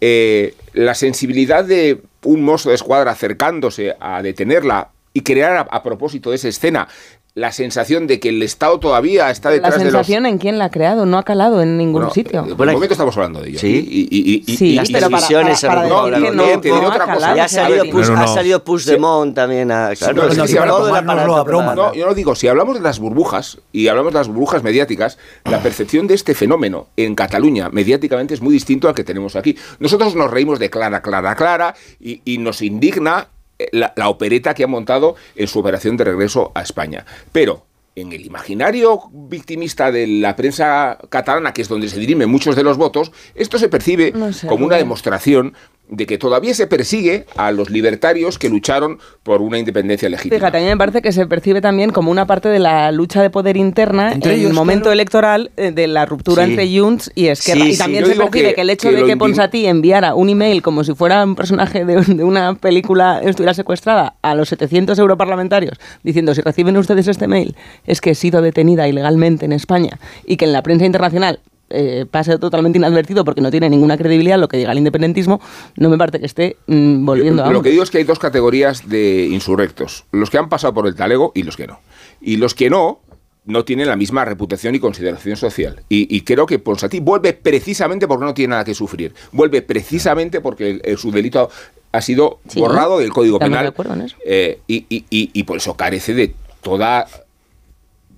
eh, 0.00 0.54
la 0.72 0.94
sensibilidad 0.94 1.64
de 1.64 2.00
un 2.22 2.42
mozo 2.42 2.70
de 2.70 2.76
escuadra 2.76 3.10
acercándose 3.10 3.94
a 4.00 4.22
detenerla 4.22 4.90
y 5.12 5.22
crear 5.22 5.56
a, 5.56 5.60
a 5.60 5.82
propósito 5.82 6.30
de 6.30 6.36
esa 6.36 6.48
escena 6.48 6.88
la 7.36 7.50
sensación 7.50 8.06
de 8.06 8.20
que 8.20 8.28
el 8.28 8.40
Estado 8.44 8.78
todavía 8.78 9.28
está 9.28 9.48
La 9.48 9.54
detrás 9.56 9.72
de 9.78 9.84
los... 9.86 9.92
sensación 9.92 10.24
en 10.26 10.38
quién 10.38 10.56
la 10.56 10.66
ha 10.66 10.70
creado, 10.70 11.04
no 11.04 11.18
ha 11.18 11.24
calado 11.24 11.62
en 11.62 11.76
ningún 11.76 12.02
Bueno, 12.02 12.10
sitio. 12.14 12.42
De 12.44 12.54
momento 12.54 12.94
estamos 12.94 13.16
hablando 13.16 13.40
de 13.42 13.48
ello. 13.48 13.58
Sí. 13.58 13.66
Y, 13.90 14.02
y- 14.02 14.44
y- 14.46 14.52
y- 14.52 14.56
Sí, 14.56 14.66
y- 14.68 14.74
Las 14.76 14.88
para- 14.88 15.06
televisiones 15.08 15.60
para- 15.62 15.74
para 15.88 16.10
largo 16.10 16.30
no- 16.32 16.44
tiempo. 16.44 16.60
te 16.60 16.68
diré 16.68 16.80
no 16.80 16.88
otra 16.88 17.12
cosa. 17.12 17.34
Ya 17.34 17.44
ha 17.44 17.48
salido. 17.48 17.84
Puig- 17.86 18.06
No, 18.06 18.12
no, 18.14 18.18
ha 18.20 18.26
no. 18.26 18.34
salido 18.34 18.62
Puigdemont 18.62 19.34
también 19.34 19.72
a... 19.72 19.90
Claro, 19.98 20.28
no, 20.32 20.46
si 20.46 20.56
ahora 20.56 20.70
todo 20.70 20.78
el 20.86 20.94
tomárnoslo 20.94 21.36
aparato 21.36 21.36
a 21.36 21.42
broma. 21.42 21.74
No, 21.74 21.92
yo 21.94 22.06
no 22.06 22.14
digo, 22.14 22.36
si 22.36 22.46
hablamos 22.46 22.76
de 22.76 22.82
las 22.82 23.00
burbujas 23.00 23.58
y 23.72 23.88
hablamos 23.88 24.12
de 24.12 24.18
las 24.20 24.28
burbujas 24.28 24.62
mediáticas, 24.62 25.18
la 25.44 25.60
percepción 25.60 26.06
de 26.06 26.14
este 26.14 26.34
fenómeno 26.36 26.86
en 26.96 27.16
Cataluña 27.16 27.68
mediáticamente 27.68 28.34
es 28.34 28.42
muy 28.42 28.52
distinto 28.52 28.88
al 28.88 28.94
que 28.94 29.02
tenemos 29.02 29.34
aquí. 29.34 29.56
Nosotros 29.80 30.14
nos 30.14 30.30
reímos 30.30 30.60
de 30.60 30.70
Clara, 30.70 31.02
Clara, 31.02 31.34
Clara 31.34 31.74
y, 31.98 32.20
y 32.24 32.38
nos 32.38 32.62
indigna 32.62 33.26
la, 33.72 33.92
la 33.96 34.08
opereta 34.08 34.54
que 34.54 34.64
ha 34.64 34.68
montado 34.68 35.16
en 35.36 35.48
su 35.48 35.58
operación 35.58 35.96
de 35.96 36.04
regreso 36.04 36.52
a 36.54 36.62
España. 36.62 37.04
Pero 37.32 37.66
en 37.96 38.12
el 38.12 38.26
imaginario 38.26 39.02
victimista 39.12 39.92
de 39.92 40.06
la 40.06 40.34
prensa 40.36 40.98
catalana, 41.10 41.52
que 41.52 41.62
es 41.62 41.68
donde 41.68 41.88
se 41.88 41.98
dirimen 42.00 42.28
muchos 42.28 42.56
de 42.56 42.62
los 42.64 42.76
votos, 42.76 43.12
esto 43.34 43.58
se 43.58 43.68
percibe 43.68 44.12
No 44.12 44.32
sé, 44.32 44.46
como 44.46 44.66
una 44.66 44.76
demostración 44.76 45.54
de 45.86 46.06
que 46.06 46.16
todavía 46.16 46.54
se 46.54 46.66
persigue 46.66 47.26
a 47.36 47.52
los 47.52 47.68
libertarios 47.68 48.38
que 48.38 48.48
lucharon 48.48 48.98
por 49.22 49.42
una 49.42 49.58
independencia 49.58 50.08
legítima. 50.08 50.36
Fíjate, 50.38 50.56
a 50.56 50.60
mí 50.62 50.66
me 50.66 50.78
parece 50.78 51.02
que 51.02 51.12
se 51.12 51.26
percibe 51.26 51.60
también 51.60 51.90
como 51.90 52.10
una 52.10 52.26
parte 52.26 52.48
de 52.48 52.58
la 52.58 52.90
lucha 52.90 53.20
de 53.20 53.28
poder 53.28 53.58
interna 53.58 54.10
Entre 54.12 54.34
en 54.34 54.46
el 54.46 54.54
momento 54.54 54.84
claro. 54.84 54.92
electoral 54.94 55.50
eh, 55.58 55.72
de 55.72 55.86
la 55.86 56.06
ruptura 56.06 56.46
Sí. 56.46 56.52
entre 56.52 56.78
Junts 56.80 57.12
y 57.14 57.26
Esquerra. 57.26 57.64
Sí, 57.66 57.72
y 57.72 57.76
también 57.76 58.06
se 58.06 58.14
percibe 58.16 58.30
que, 58.48 58.54
que- 58.54 58.60
el 58.62 58.70
hecho 58.70 58.88
que 58.88 58.96
de 58.96 59.04
que 59.04 59.16
Ponsatí 59.18 59.66
enviara 59.66 60.14
un 60.14 60.30
email 60.30 60.62
como 60.62 60.84
si 60.84 60.94
fuera 60.94 61.22
un 61.22 61.36
personaje 61.36 61.84
de, 61.84 62.00
de 62.00 62.24
una 62.24 62.54
película 62.54 63.20
estuviera 63.22 63.52
secuestrada 63.52 64.16
a 64.22 64.34
los 64.34 64.48
700 64.48 64.98
europarlamentarios 64.98 65.78
diciendo 66.02 66.34
si 66.34 66.40
reciben 66.40 66.78
ustedes 66.78 67.06
este 67.08 67.28
mail 67.28 67.54
es 67.86 68.00
que 68.00 68.10
he 68.10 68.14
sido 68.14 68.42
detenida 68.42 68.88
ilegalmente 68.88 69.44
en 69.44 69.52
España 69.52 69.98
y 70.26 70.36
que 70.36 70.44
en 70.44 70.52
la 70.52 70.62
prensa 70.62 70.84
internacional 70.86 71.40
eh, 71.70 72.04
pase 72.08 72.38
totalmente 72.38 72.78
inadvertido 72.78 73.24
porque 73.24 73.40
no 73.40 73.50
tiene 73.50 73.68
ninguna 73.70 73.96
credibilidad 73.96 74.38
lo 74.38 74.48
que 74.48 74.58
diga 74.58 74.70
el 74.72 74.78
independentismo, 74.78 75.40
no 75.76 75.88
me 75.88 75.96
parece 75.98 76.20
que 76.20 76.26
esté 76.26 76.56
mm, 76.66 77.04
volviendo 77.04 77.42
a 77.44 77.50
Lo 77.50 77.62
que 77.62 77.70
digo 77.70 77.82
es 77.82 77.90
que 77.90 77.98
hay 77.98 78.04
dos 78.04 78.18
categorías 78.18 78.88
de 78.88 79.26
insurrectos, 79.30 80.04
los 80.12 80.30
que 80.30 80.38
han 80.38 80.48
pasado 80.48 80.74
por 80.74 80.86
el 80.86 80.94
talego 80.94 81.32
y 81.34 81.42
los 81.42 81.56
que 81.56 81.66
no. 81.66 81.80
Y 82.20 82.36
los 82.36 82.54
que 82.54 82.70
no, 82.70 83.00
no 83.46 83.64
tienen 83.64 83.88
la 83.88 83.96
misma 83.96 84.24
reputación 84.24 84.74
y 84.74 84.78
consideración 84.78 85.36
social. 85.36 85.80
Y, 85.88 86.14
y 86.14 86.20
creo 86.20 86.46
que 86.46 86.58
Ponsatí 86.58 87.00
vuelve 87.00 87.32
precisamente 87.32 88.06
porque 88.06 88.24
no 88.26 88.34
tiene 88.34 88.50
nada 88.52 88.64
que 88.64 88.74
sufrir. 88.74 89.12
Vuelve 89.32 89.60
precisamente 89.62 90.40
porque 90.40 90.70
el- 90.70 90.82
el- 90.84 90.98
su 90.98 91.10
delito 91.10 91.50
ha 91.92 92.00
sido 92.00 92.40
Sí, 92.48 92.60
borrado 92.60 92.98
del 92.98 93.12
Código 93.12 93.36
estamos 93.36 93.50
de 93.52 93.56
Penal. 93.58 93.72
acuerdo 93.72 93.94
en 93.94 94.00
eso. 94.02 94.16
eh, 94.24 94.60
y, 94.66 94.86
y- 94.88 95.04
y- 95.10 95.30
y 95.32 95.42
por 95.44 95.56
eso 95.56 95.74
carece 95.76 96.14
de 96.14 96.34
toda 96.62 97.06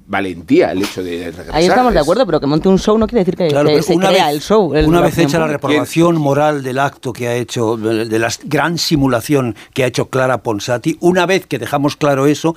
valentía 0.09 0.73
el 0.73 0.83
hecho 0.83 1.03
de 1.03 1.19
regresar. 1.33 1.55
Ahí 1.55 1.67
estamos 1.67 1.93
de 1.93 1.99
acuerdo, 2.01 2.25
pero 2.27 2.39
que 2.41 2.47
monte 2.47 2.69
un 2.69 2.79
show 2.79 2.97
no 2.97 3.07
quiere 3.07 3.21
decir 3.25 3.37
que, 3.37 3.49
Claro, 3.49 3.69
se 3.83 3.93
una 3.95 4.09
crea 4.09 4.27
vez- 4.27 4.35
el 4.35 4.41
show. 4.41 4.75
el- 4.75 4.87
una 4.87 5.01
vez 5.01 5.19
hecha 5.19 5.39
la 5.39 5.47
reprobación 5.49 6.17
moral 6.17 6.63
del 6.63 6.79
acto 6.79 7.13
que 7.13 7.29
ha 7.29 7.35
hecho, 7.35 7.77
de 7.77 8.05
de 8.07 8.19
la 8.19 8.29
gran 8.45 8.79
simulación 8.79 9.55
que 9.75 9.85
ha 9.85 9.87
hecho 9.87 10.09
Clara 10.09 10.43
Ponsati, 10.43 10.97
una 11.01 11.27
vez 11.27 11.47
que 11.47 11.59
dejamos 11.59 11.97
claro 11.97 12.27
eso, 12.27 12.55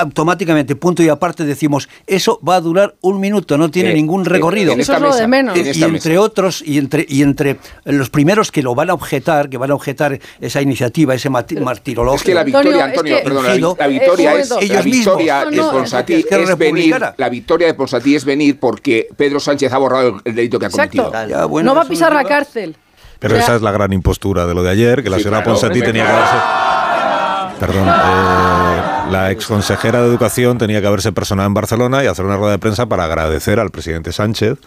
automáticamente, 0.00 0.76
punto 0.76 1.02
y 1.02 1.08
aparte, 1.08 1.44
decimos, 1.44 1.88
eso 2.06 2.40
va 2.46 2.56
a 2.56 2.60
durar 2.60 2.94
un 3.00 3.20
minuto, 3.20 3.56
no 3.58 3.70
tiene 3.70 3.90
Eh, 3.90 3.94
ningún 3.94 4.24
recorrido. 4.24 4.72
en 4.72 4.80
Eso 4.80 4.92
esta 4.92 4.96
es 5.06 5.10
lo 5.10 5.16
de 5.16 5.26
mesa, 5.28 5.52
menos. 5.52 5.56
en 5.58 5.66
y 5.80 5.82
entre 5.84 6.12
mesa. 6.14 6.22
otros, 6.22 6.62
y 6.64 6.78
entre, 6.78 7.06
y 7.08 7.22
entre 7.22 7.58
los 7.84 8.10
primeros 8.10 8.50
que 8.52 8.62
lo 8.62 8.74
van 8.74 8.90
a 8.90 8.94
objetar, 8.94 9.48
que 9.48 9.58
van 9.58 9.70
a 9.70 9.74
objetar 9.74 10.18
esa 10.40 10.60
iniciativa, 10.62 11.14
ese 11.14 11.30
martirologio. 11.30 12.16
Es 12.16 12.22
que 12.22 12.34
la 12.34 12.40
Antonio, 12.42 12.60
victoria, 12.70 12.84
es 12.84 12.90
Antonio, 12.90 13.16
que- 13.16 13.22
perdona, 13.22 13.48
la, 13.78 13.86
victoria 13.86 14.34
Eh, 14.34 14.40
es, 14.40 14.50
la 14.50 14.60
Ellos 14.60 14.84
mismos. 14.84 15.16
No, 15.52 15.72
no, 15.72 15.82
es 15.84 15.92
que 16.04 16.18
es 16.18 16.26
es 16.50 16.58
venir, 16.58 16.96
la 17.16 17.28
victoria 17.28 17.66
de 17.66 17.74
Ponsatí 17.74 18.14
es 18.14 18.24
venir 18.24 18.58
porque 18.60 19.08
Pedro 19.16 19.40
Sánchez 19.40 19.72
ha 19.72 19.78
borrado 19.78 20.08
el, 20.08 20.14
el 20.24 20.34
delito 20.34 20.58
que 20.58 20.66
ha 20.66 20.68
Exacto. 20.68 21.04
cometido. 21.10 21.28
Ya, 21.38 21.44
bueno, 21.46 21.70
no 21.70 21.76
va 21.76 21.82
a 21.82 21.88
pisar 21.88 22.12
la 22.12 22.24
cárcel. 22.24 22.76
Pero 23.18 23.34
O 23.34 23.36
sea, 23.36 23.44
esa 23.46 23.56
es 23.56 23.62
la 23.62 23.72
gran 23.72 23.92
impostura 23.92 24.46
de 24.46 24.54
lo 24.54 24.62
de 24.62 24.70
ayer, 24.70 25.02
que 25.02 25.10
la 25.10 25.16
Sí, 25.16 25.24
señora 25.24 25.42
claro. 25.42 25.58
Ponsatí 25.58 25.80
tenía 25.80 26.04
que 26.06 26.10
haberse... 26.12 26.36
Perdón, 27.60 27.88
eh, 27.88 29.10
la 29.10 29.30
exconsejera 29.32 30.00
de 30.00 30.06
Educación 30.08 30.58
tenía 30.58 30.80
que 30.80 30.86
haberse 30.86 31.10
personado 31.12 31.48
en 31.48 31.54
Barcelona 31.54 32.04
y 32.04 32.06
hacer 32.06 32.24
una 32.24 32.36
rueda 32.36 32.52
de 32.52 32.58
prensa 32.58 32.86
para 32.86 33.04
agradecer 33.04 33.58
al 33.58 33.70
presidente 33.70 34.12
Sánchez 34.12 34.58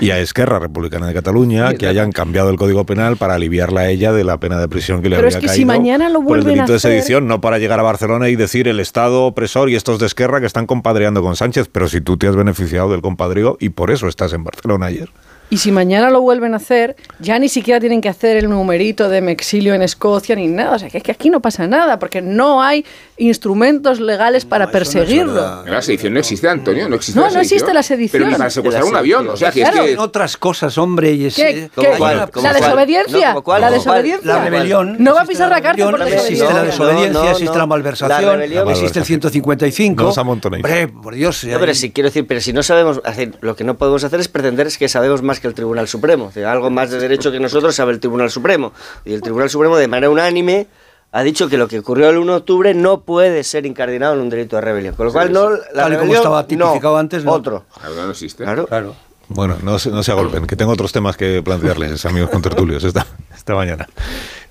y 0.00 0.10
a 0.10 0.20
Esquerra 0.20 0.58
Republicana 0.60 1.08
de 1.08 1.14
Cataluña 1.14 1.74
que 1.74 1.88
hayan 1.88 2.12
cambiado 2.12 2.50
el 2.50 2.56
Código 2.56 2.84
Penal 2.86 3.16
para 3.16 3.34
aliviarla 3.34 3.80
a 3.82 3.88
ella 3.88 4.12
de 4.12 4.22
la 4.22 4.38
pena 4.38 4.60
de 4.60 4.68
prisión 4.68 5.02
que 5.02 5.08
le 5.08 5.16
Pero 5.16 5.26
había 5.26 5.38
es 5.38 5.42
que 5.42 5.46
caído 5.48 5.56
si 5.56 5.64
mañana 5.64 6.08
lo 6.08 6.20
por 6.22 6.38
el 6.38 6.44
vuelven 6.44 6.60
a 6.60 6.62
delito 6.62 6.72
de 6.72 6.76
hacer- 6.76 6.92
sedición, 6.92 7.26
no 7.26 7.40
para 7.40 7.58
llegar 7.58 7.80
a 7.80 7.82
Barcelona 7.82 8.28
y 8.28 8.36
decir 8.36 8.68
el 8.68 8.78
Estado 8.78 9.24
opresor 9.24 9.68
y 9.68 9.74
estos 9.74 9.98
de 9.98 10.06
Esquerra 10.06 10.38
que 10.40 10.46
están 10.46 10.66
compadreando 10.66 11.22
con 11.22 11.34
Sánchez, 11.34 11.68
pero 11.72 11.88
si 11.88 12.00
tú 12.00 12.16
te 12.18 12.28
has 12.28 12.36
beneficiado 12.36 12.90
del 12.92 13.00
compadreo 13.02 13.56
y 13.58 13.70
por 13.70 13.90
eso 13.90 14.06
estás 14.06 14.32
en 14.32 14.44
Barcelona 14.44 14.86
ayer. 14.86 15.10
Y 15.50 15.56
si 15.58 15.72
mañana 15.72 16.10
lo 16.10 16.20
vuelven 16.20 16.52
a 16.52 16.58
hacer, 16.58 16.94
ya 17.20 17.38
ni 17.38 17.48
siquiera 17.48 17.80
tienen 17.80 18.00
que 18.02 18.08
hacer 18.10 18.36
el 18.36 18.50
numerito 18.50 19.08
de 19.08 19.22
me 19.22 19.32
exilio 19.32 19.72
en 19.74 19.80
Escocia 19.82 20.36
ni 20.36 20.46
nada. 20.46 20.76
O 20.76 20.78
sea, 20.78 20.90
que 20.90 20.98
es 20.98 21.02
que 21.02 21.12
aquí 21.12 21.30
no 21.30 21.40
pasa 21.40 21.66
nada, 21.66 21.98
porque 21.98 22.20
no 22.20 22.62
hay 22.62 22.84
instrumentos 23.16 23.98
legales 24.00 24.44
para 24.44 24.70
perseguirlo. 24.70 25.64
La 25.64 25.82
sedición 25.82 26.12
no 26.14 26.20
existe, 26.20 26.48
Antonio, 26.48 26.88
no 26.88 26.96
existe 26.96 27.18
No, 27.18 27.26
la 27.26 27.32
no 27.32 27.40
existe 27.40 27.72
la 27.72 27.82
sedición. 27.82 28.22
Pero 28.22 28.30
ni 28.32 28.36
para 28.36 28.50
secuestrar 28.50 28.84
un 28.84 28.96
avión, 28.96 29.28
o 29.28 29.36
sea, 29.36 29.50
que 29.50 29.62
es 29.62 29.68
Claro. 29.70 29.84
que... 29.86 29.92
En 29.92 29.98
otras 29.98 30.36
cosas, 30.36 30.76
hombre, 30.78 31.12
y 31.12 31.26
es, 31.26 31.34
¿Qué? 31.36 31.70
¿Qué? 31.74 31.86
hay 31.88 31.96
una- 32.00 32.28
¿La 32.42 32.52
desobediencia? 32.52 33.34
¿La 33.58 33.70
desobediencia? 33.70 34.34
La 34.34 34.44
rebelión. 34.44 34.96
No 34.98 35.14
va 35.14 35.22
a 35.22 35.24
pisar 35.24 35.48
la 35.48 35.60
cárcel 35.62 35.84
por 35.90 35.98
rebelión, 35.98 36.20
Existe 36.20 36.44
desobediencia. 36.44 36.62
la 36.62 36.64
desobediencia, 36.64 37.12
No, 37.20 37.24
no, 37.24 37.30
existe 37.30 37.52
no. 37.54 37.58
la 37.58 37.66
malversación, 37.66 38.42
existe 38.70 38.98
el 38.98 39.04
155. 39.04 40.02
No. 40.02 40.10
Hombre, 40.10 40.88
por 40.88 41.14
Dios. 41.14 41.44
No, 41.44 41.58
pero 41.58 41.74
si 41.74 41.90
quiero 41.90 42.08
decir, 42.08 42.26
pero 42.26 42.40
si 42.40 42.52
no 42.52 42.62
sabemos, 42.62 43.00
hacer, 43.04 43.32
lo 43.40 43.56
que 43.56 43.64
no 43.64 43.76
podemos 43.78 44.04
hacer 44.04 44.20
es 44.20 44.28
pretender 44.28 44.66
es 44.66 44.76
que 44.78 44.88
sabemos 44.88 45.22
más 45.22 45.37
que 45.40 45.48
el 45.48 45.54
Tribunal 45.54 45.88
Supremo. 45.88 46.26
O 46.26 46.32
sea, 46.32 46.52
algo 46.52 46.70
más 46.70 46.90
de 46.90 46.98
derecho 46.98 47.30
que 47.30 47.40
nosotros 47.40 47.74
sabe 47.74 47.92
el 47.92 48.00
Tribunal 48.00 48.30
Supremo. 48.30 48.72
Y 49.04 49.12
el 49.12 49.22
Tribunal 49.22 49.50
Supremo, 49.50 49.76
de 49.76 49.88
manera 49.88 50.10
unánime, 50.10 50.66
ha 51.12 51.22
dicho 51.22 51.48
que 51.48 51.56
lo 51.56 51.68
que 51.68 51.78
ocurrió 51.78 52.10
el 52.10 52.18
1 52.18 52.32
de 52.32 52.38
octubre 52.38 52.74
no 52.74 53.00
puede 53.00 53.42
ser 53.44 53.66
incardinado 53.66 54.14
en 54.14 54.20
un 54.20 54.28
delito 54.28 54.56
de 54.56 54.62
rebelión. 54.62 54.94
Con 54.94 55.06
lo 55.06 55.12
cual, 55.12 55.32
no, 55.32 55.50
la 55.50 55.58
Tal 55.58 55.66
y 55.68 55.72
como 55.72 55.88
rebelión, 55.88 56.16
estaba 56.16 56.46
tipificado 56.46 56.94
no, 56.94 56.98
antes, 56.98 57.24
no. 57.24 57.32
Otro. 57.32 57.64
Claro, 57.80 57.94
no 57.94 58.10
existe. 58.10 58.44
Claro. 58.44 58.66
Claro. 58.66 58.94
Bueno, 59.28 59.56
no 59.62 59.78
se, 59.78 59.90
no 59.90 60.02
se 60.02 60.10
agolpen, 60.10 60.46
que 60.46 60.56
tengo 60.56 60.72
otros 60.72 60.90
temas 60.90 61.16
que 61.16 61.42
plantearles, 61.42 62.06
amigos 62.06 62.30
contertulios, 62.30 62.82
esta, 62.82 63.06
esta 63.36 63.54
mañana. 63.54 63.86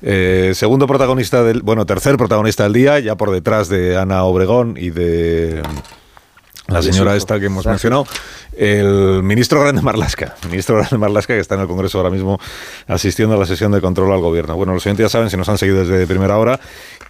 Eh, 0.03 0.51
segundo 0.53 0.85
protagonista 0.85 1.43
del, 1.43 1.63
bueno, 1.63 1.85
tercer 1.87 2.15
protagonista 2.15 2.63
del 2.63 2.73
día, 2.73 2.99
ya 2.99 3.15
por 3.15 3.31
detrás 3.31 3.69
de 3.69 3.97
Ana 3.97 4.23
Obregón 4.23 4.75
y 4.77 4.91
de 4.91 5.63
la 6.67 6.81
señora 6.81 7.15
esta 7.15 7.39
que 7.39 7.45
hemos 7.45 7.65
mencionado, 7.65 8.05
el 8.55 9.23
ministro 9.23 9.61
Grande 9.61 9.81
Marlasca, 9.81 10.35
ministro 10.49 10.75
Grande 10.77 10.97
Marlasca 10.97 11.33
que 11.33 11.39
está 11.39 11.55
en 11.55 11.61
el 11.61 11.67
Congreso 11.67 11.97
ahora 11.97 12.09
mismo 12.09 12.39
asistiendo 12.87 13.35
a 13.35 13.37
la 13.37 13.45
sesión 13.45 13.71
de 13.71 13.81
control 13.81 14.11
al 14.11 14.19
gobierno. 14.19 14.55
Bueno, 14.55 14.73
los 14.73 14.85
oyentes 14.85 15.05
ya 15.05 15.09
saben, 15.09 15.29
si 15.29 15.37
nos 15.37 15.47
han 15.49 15.57
seguido 15.57 15.85
desde 15.85 16.05
primera 16.07 16.37
hora, 16.37 16.59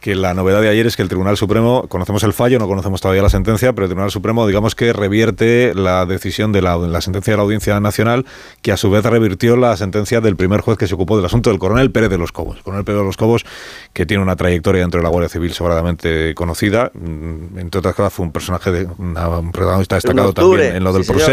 que 0.02 0.16
la 0.16 0.34
novedad 0.34 0.62
de 0.62 0.70
ayer 0.70 0.86
es 0.88 0.96
que 0.96 1.02
el 1.02 1.10
Tribunal 1.10 1.38
Supremo, 1.38 1.88
conocemos 1.88 2.24
el 2.24 2.34
fallo, 2.34 2.60
no 2.60 2.68
conocemos 2.68 3.02
todavía 3.02 3.22
la 3.24 3.30
sentencia, 3.30 3.74
pero 3.74 3.86
el 3.86 3.90
Tribunal 3.90 4.12
Supremo, 4.12 4.46
digamos 4.48 4.76
que 4.76 4.94
revierte 4.94 5.74
la 5.76 6.06
decisión 6.06 6.52
de 6.52 6.62
la, 6.62 6.78
la 6.78 7.02
sentencia 7.02 7.34
de 7.34 7.38
la 7.38 7.44
Audiencia 7.44 7.80
Nacional, 7.80 8.26
que 8.62 8.72
a 8.72 8.78
su 8.78 8.90
vez 8.90 9.04
revirtió 9.04 9.56
la 9.58 9.76
sentencia 9.78 10.22
del 10.22 10.36
primer 10.36 10.62
juez 10.62 10.78
que 10.78 10.88
se 10.88 10.94
ocupó 10.96 11.18
del 11.18 11.26
asunto, 11.26 11.50
del 11.50 11.60
coronel 11.60 11.92
Pérez 11.92 12.10
de 12.10 12.18
los 12.18 12.32
Cobos. 12.32 12.58
El 12.58 12.64
coronel 12.64 12.86
Pérez 12.86 13.00
de 13.00 13.06
los 13.06 13.18
Cobos, 13.18 13.46
que 13.94 14.06
tiene 14.06 14.22
una 14.24 14.36
trayectoria 14.36 14.82
dentro 14.82 15.00
de 15.00 15.04
la 15.04 15.10
Guardia 15.10 15.30
Civil 15.30 15.54
sobradamente 15.54 16.34
conocida, 16.36 16.92
mm, 16.94 17.60
entre 17.60 17.80
otras 17.80 17.96
cosas 17.96 18.14
fue 18.14 18.26
un 18.26 18.32
personaje, 18.32 18.72
de, 18.72 18.88
una- 18.98 19.28
un 19.30 19.52
protagonista 19.52 19.96
destacado 19.96 20.30
octubre, 20.30 20.64
también 20.64 20.78
en 20.78 20.84
lo 20.84 20.94
del 20.94 21.04
sí, 21.04 21.08
señor. 21.14 21.26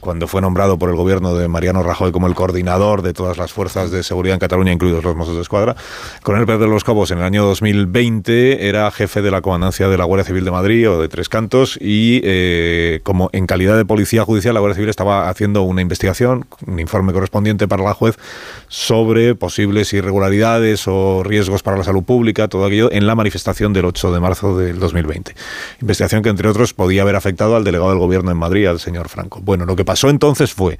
Cuando 0.00 0.26
fue 0.26 0.40
nombrado 0.40 0.78
por 0.78 0.90
el 0.90 0.96
gobierno 0.96 1.34
de 1.34 1.48
Mariano 1.48 1.82
Rajoy 1.82 2.12
como 2.12 2.26
el 2.26 2.34
coordinador 2.34 3.02
de 3.02 3.12
todas 3.12 3.38
las 3.38 3.52
fuerzas 3.52 3.90
de 3.90 4.02
seguridad 4.02 4.34
en 4.34 4.40
Cataluña, 4.40 4.72
incluidos 4.72 5.04
los 5.04 5.14
Mossos 5.14 5.36
de 5.36 5.42
Escuadra. 5.42 5.76
Coronel 6.22 6.46
Pérez 6.46 6.60
de 6.60 6.66
los 6.66 6.84
Cobos 6.84 7.10
en 7.10 7.18
el 7.18 7.24
año 7.24 7.44
2020 7.44 8.68
era 8.68 8.90
jefe 8.90 9.22
de 9.22 9.30
la 9.30 9.42
comandancia 9.42 9.88
de 9.88 9.98
la 9.98 10.04
Guardia 10.04 10.24
Civil 10.24 10.44
de 10.44 10.50
Madrid 10.50 10.90
o 10.90 11.00
de 11.00 11.08
Tres 11.08 11.28
Cantos 11.28 11.78
y 11.80 12.20
eh, 12.24 13.00
como 13.02 13.30
en 13.32 13.46
calidad 13.46 13.76
de 13.76 13.84
policía 13.84 14.24
judicial 14.24 14.54
la 14.54 14.60
Guardia 14.60 14.76
Civil 14.76 14.90
estaba 14.90 15.28
haciendo 15.28 15.62
una 15.62 15.82
investigación, 15.82 16.46
un 16.66 16.80
informe 16.80 17.12
correspondiente 17.12 17.68
para 17.68 17.82
la 17.82 17.94
juez 17.94 18.16
sobre 18.68 19.34
posibles 19.34 19.92
irregularidades 19.92 20.86
o 20.86 21.22
riesgos 21.22 21.62
para 21.62 21.76
la 21.76 21.84
salud 21.84 22.02
pública, 22.02 22.48
todo 22.48 22.64
aquello 22.64 22.90
en 22.92 23.06
la 23.06 23.14
manifestación 23.14 23.72
del 23.72 23.84
8 23.84 24.12
de 24.12 24.20
marzo 24.20 24.56
del 24.56 24.78
2020. 24.78 25.34
Investigación 25.80 26.22
que 26.22 26.28
entre 26.28 26.48
otros 26.48 26.74
podía 26.74 27.02
haber 27.02 27.16
afectado 27.16 27.56
al 27.56 27.64
delegado 27.64 27.90
del 27.90 27.98
gobierno 27.98 28.30
en 28.30 28.36
Madrid, 28.36 28.66
al 28.66 28.80
señor 28.80 29.08
Franco. 29.08 29.40
Bueno, 29.42 29.66
lo 29.66 29.76
que 29.76 29.84
pasó 29.90 30.08
entonces 30.08 30.54
fue 30.54 30.78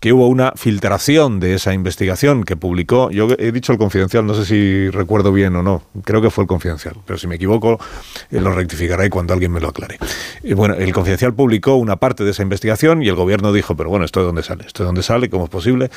que 0.00 0.14
hubo 0.14 0.28
una 0.28 0.52
filtración 0.56 1.40
de 1.40 1.54
esa 1.54 1.74
investigación 1.74 2.44
que 2.44 2.56
publicó, 2.56 3.10
yo 3.10 3.28
he 3.38 3.52
dicho 3.52 3.72
el 3.72 3.78
confidencial, 3.78 4.26
no 4.26 4.32
sé 4.34 4.46
si 4.46 4.88
recuerdo 4.88 5.30
bien 5.30 5.54
o 5.56 5.62
no, 5.62 5.82
creo 6.04 6.22
que 6.22 6.30
fue 6.30 6.44
el 6.44 6.48
confidencial, 6.48 6.96
pero 7.04 7.18
si 7.18 7.26
me 7.26 7.34
equivoco 7.34 7.78
eh, 8.30 8.40
lo 8.40 8.50
rectificaré 8.52 9.10
cuando 9.10 9.34
alguien 9.34 9.52
me 9.52 9.60
lo 9.60 9.68
aclare. 9.68 9.98
Y 10.42 10.54
bueno, 10.54 10.74
el 10.74 10.90
confidencial 10.94 11.34
publicó 11.34 11.74
una 11.74 11.96
parte 11.96 12.24
de 12.24 12.30
esa 12.30 12.42
investigación 12.42 13.02
y 13.02 13.08
el 13.08 13.14
gobierno 13.14 13.52
dijo, 13.52 13.76
pero 13.76 13.90
bueno, 13.90 14.06
¿esto 14.06 14.20
de 14.20 14.26
dónde 14.26 14.42
sale? 14.42 14.64
¿Esto 14.66 14.84
de 14.84 14.86
dónde 14.86 15.02
sale? 15.02 15.28
¿Cómo 15.28 15.44
es 15.44 15.50
posible? 15.50 15.90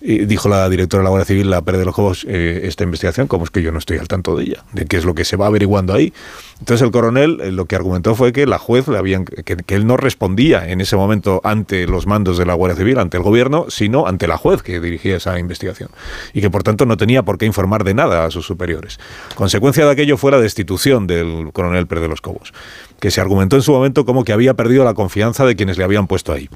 Dijo 0.00 0.48
la 0.48 0.66
directora 0.70 1.02
de 1.02 1.04
la 1.04 1.10
Guardia 1.10 1.26
Civil, 1.26 1.50
la 1.50 1.60
Pérez 1.60 1.80
de 1.80 1.84
los 1.84 1.94
Juegos, 1.94 2.24
eh, 2.26 2.62
esta 2.64 2.84
investigación, 2.84 3.26
¿cómo 3.26 3.44
es 3.44 3.50
que 3.50 3.60
yo 3.60 3.72
no 3.72 3.78
estoy 3.78 3.98
al 3.98 4.08
tanto 4.08 4.34
de 4.36 4.44
ella? 4.44 4.64
¿De 4.72 4.86
qué 4.86 4.96
es 4.96 5.04
lo 5.04 5.14
que 5.14 5.26
se 5.26 5.36
va 5.36 5.46
averiguando 5.46 5.92
ahí? 5.92 6.14
Entonces 6.60 6.82
el 6.82 6.90
coronel 6.90 7.40
eh, 7.42 7.52
lo 7.52 7.66
que 7.66 7.76
argumentó 7.76 8.14
fue 8.14 8.32
que 8.32 8.46
la 8.46 8.58
juez 8.58 8.88
le 8.88 8.96
habían, 8.96 9.26
que 9.26 9.74
él 9.74 9.86
no 9.86 9.98
respondía 9.98 10.70
en 10.70 10.80
ese 10.80 10.96
momento 10.96 11.42
ante 11.44 11.86
los 11.86 12.06
mandos 12.06 12.38
de 12.38 12.46
la 12.46 12.54
Guardia 12.54 12.78
Civil, 12.78 12.98
ante 12.98 13.18
el 13.18 13.22
gobierno, 13.22 13.49
sino 13.68 14.06
ante 14.06 14.26
la 14.26 14.36
juez 14.36 14.62
que 14.62 14.80
dirigía 14.80 15.16
esa 15.16 15.38
investigación. 15.38 15.90
Y 16.32 16.40
que 16.40 16.50
por 16.50 16.62
tanto 16.62 16.86
no 16.86 16.96
tenía 16.96 17.22
por 17.22 17.38
qué 17.38 17.46
informar 17.46 17.84
de 17.84 17.94
nada 17.94 18.24
a 18.24 18.30
sus 18.30 18.46
superiores. 18.46 18.98
Consecuencia 19.34 19.84
de 19.84 19.92
aquello 19.92 20.16
fue 20.16 20.30
la 20.30 20.40
destitución 20.40 21.06
del 21.06 21.50
coronel 21.52 21.86
Pérez 21.86 22.02
de 22.02 22.08
los 22.08 22.20
Cobos, 22.20 22.52
que 23.00 23.10
se 23.10 23.20
argumentó 23.20 23.56
en 23.56 23.62
su 23.62 23.72
momento 23.72 24.04
como 24.04 24.24
que 24.24 24.32
había 24.32 24.54
perdido 24.54 24.84
la 24.84 24.94
confianza 24.94 25.44
de 25.44 25.56
quienes 25.56 25.78
le 25.78 25.84
habían 25.84 26.06
puesto 26.06 26.32
ahí 26.32 26.48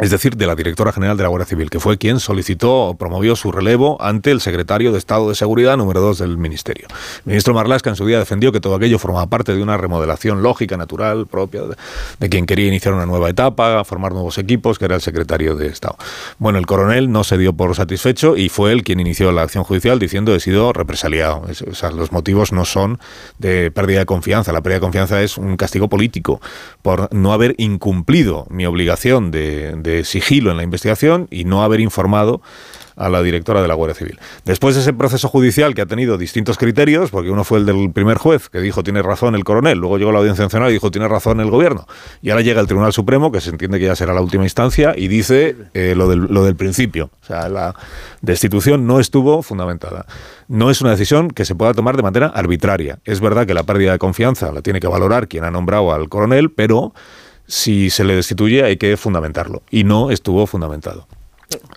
es 0.00 0.10
decir, 0.10 0.36
de 0.36 0.46
la 0.46 0.56
directora 0.56 0.92
general 0.92 1.16
de 1.16 1.22
la 1.22 1.28
Guardia 1.28 1.46
Civil, 1.46 1.70
que 1.70 1.78
fue 1.78 1.98
quien 1.98 2.18
solicitó 2.18 2.74
o 2.88 2.94
promovió 2.96 3.36
su 3.36 3.52
relevo 3.52 3.96
ante 4.02 4.32
el 4.32 4.40
secretario 4.40 4.90
de 4.90 4.98
Estado 4.98 5.28
de 5.28 5.36
Seguridad 5.36 5.76
número 5.76 6.00
2 6.00 6.18
del 6.18 6.36
Ministerio. 6.36 6.86
El 7.18 7.22
ministro 7.32 7.54
Marlasca 7.54 7.90
en 7.90 7.96
su 7.96 8.04
día 8.04 8.18
defendió 8.18 8.50
que 8.50 8.60
todo 8.60 8.74
aquello 8.74 8.98
formaba 8.98 9.26
parte 9.28 9.54
de 9.54 9.62
una 9.62 9.76
remodelación 9.76 10.42
lógica, 10.42 10.76
natural, 10.76 11.26
propia 11.26 11.62
de, 12.18 12.28
quien 12.28 12.46
quería 12.46 12.66
iniciar 12.66 12.92
una 12.94 13.06
nueva 13.06 13.30
etapa, 13.30 13.84
formar 13.84 14.12
nuevos 14.12 14.36
equipos, 14.38 14.78
que 14.80 14.86
era 14.86 14.96
el 14.96 15.00
secretario 15.00 15.54
de 15.54 15.68
Estado. 15.68 15.96
Bueno, 16.38 16.58
el 16.58 16.66
coronel 16.66 17.12
no 17.12 17.22
se 17.22 17.38
dio 17.38 17.52
por 17.52 17.74
satisfecho 17.76 18.36
y 18.36 18.48
fue 18.48 18.72
él 18.72 18.82
quien 18.82 18.98
inició 18.98 19.30
la 19.30 19.42
acción 19.42 19.62
judicial 19.62 20.00
diciendo 20.00 20.34
he 20.34 20.40
sido 20.40 20.72
represaliado. 20.72 21.46
Es- 21.48 21.62
o 21.62 21.74
sea, 21.74 21.90
los 21.92 22.10
motivos 22.10 22.52
no 22.52 22.64
son 22.64 22.98
de 23.38 23.70
pérdida 23.70 24.00
de 24.00 24.06
confianza. 24.06 24.52
La 24.52 24.60
pérdida 24.60 24.78
de 24.78 24.82
confianza 24.86 25.22
es 25.22 25.38
un 25.38 25.56
castigo 25.56 25.88
político 25.88 26.40
por 26.82 27.08
no 27.14 27.32
haber 27.32 27.54
incumplido 27.58 28.46
mi 28.50 28.66
obligación 28.66 29.30
de 29.30 29.74
sigilo 30.02 30.50
en 30.50 30.56
la 30.56 30.64
investigación 30.64 31.28
y 31.30 31.44
no 31.44 31.62
haber 31.62 31.80
informado 31.80 32.40
a 32.96 33.08
la 33.08 33.22
directora 33.22 33.62
de 33.62 33.68
la 33.68 33.74
Guardia 33.74 33.94
Civil. 33.94 34.18
Después 34.44 34.74
de 34.74 34.82
ese 34.82 34.92
proceso 34.92 35.28
judicial 35.28 35.74
que 35.74 35.82
ha 35.82 35.86
tenido 35.86 36.18
distintos 36.18 36.58
criterios, 36.58 37.10
porque 37.10 37.30
uno 37.30 37.44
fue 37.44 37.58
el 37.58 37.66
del 37.66 37.90
primer 37.92 38.18
juez, 38.18 38.48
que 38.48 38.60
dijo 38.60 38.82
tiene 38.82 39.02
razón 39.02 39.34
el 39.34 39.44
coronel, 39.44 39.78
luego 39.78 39.98
llegó 39.98 40.12
la 40.12 40.18
Audiencia 40.18 40.44
Nacional 40.44 40.70
y 40.70 40.74
dijo 40.74 40.90
tiene 40.90 41.08
razón 41.08 41.40
el 41.40 41.50
gobierno, 41.50 41.86
y 42.22 42.30
ahora 42.30 42.42
llega 42.42 42.60
el 42.60 42.66
Tribunal 42.66 42.92
Supremo, 42.92 43.32
que 43.32 43.40
se 43.40 43.50
entiende 43.50 43.78
que 43.78 43.86
ya 43.86 43.96
será 43.96 44.14
la 44.14 44.20
última 44.20 44.44
instancia, 44.44 44.94
y 44.96 45.08
dice 45.08 45.56
eh, 45.74 45.94
lo, 45.96 46.08
del, 46.08 46.20
lo 46.20 46.44
del 46.44 46.56
principio. 46.56 47.10
O 47.22 47.26
sea, 47.26 47.48
la 47.48 47.74
destitución 48.20 48.86
no 48.86 49.00
estuvo 49.00 49.42
fundamentada. 49.42 50.06
No 50.48 50.70
es 50.70 50.80
una 50.80 50.90
decisión 50.90 51.30
que 51.30 51.44
se 51.44 51.54
pueda 51.54 51.74
tomar 51.74 51.96
de 51.96 52.02
manera 52.02 52.26
arbitraria. 52.28 52.98
Es 53.04 53.20
verdad 53.20 53.46
que 53.46 53.54
la 53.54 53.62
pérdida 53.64 53.92
de 53.92 53.98
confianza 53.98 54.52
la 54.52 54.62
tiene 54.62 54.80
que 54.80 54.86
valorar 54.86 55.26
quien 55.26 55.44
ha 55.44 55.50
nombrado 55.50 55.92
al 55.92 56.08
coronel, 56.08 56.50
pero 56.50 56.94
si 57.46 57.90
se 57.90 58.04
le 58.04 58.14
destituye 58.14 58.64
hay 58.64 58.76
que 58.76 58.96
fundamentarlo. 58.96 59.62
Y 59.70 59.84
no 59.84 60.10
estuvo 60.10 60.46
fundamentado. 60.46 61.06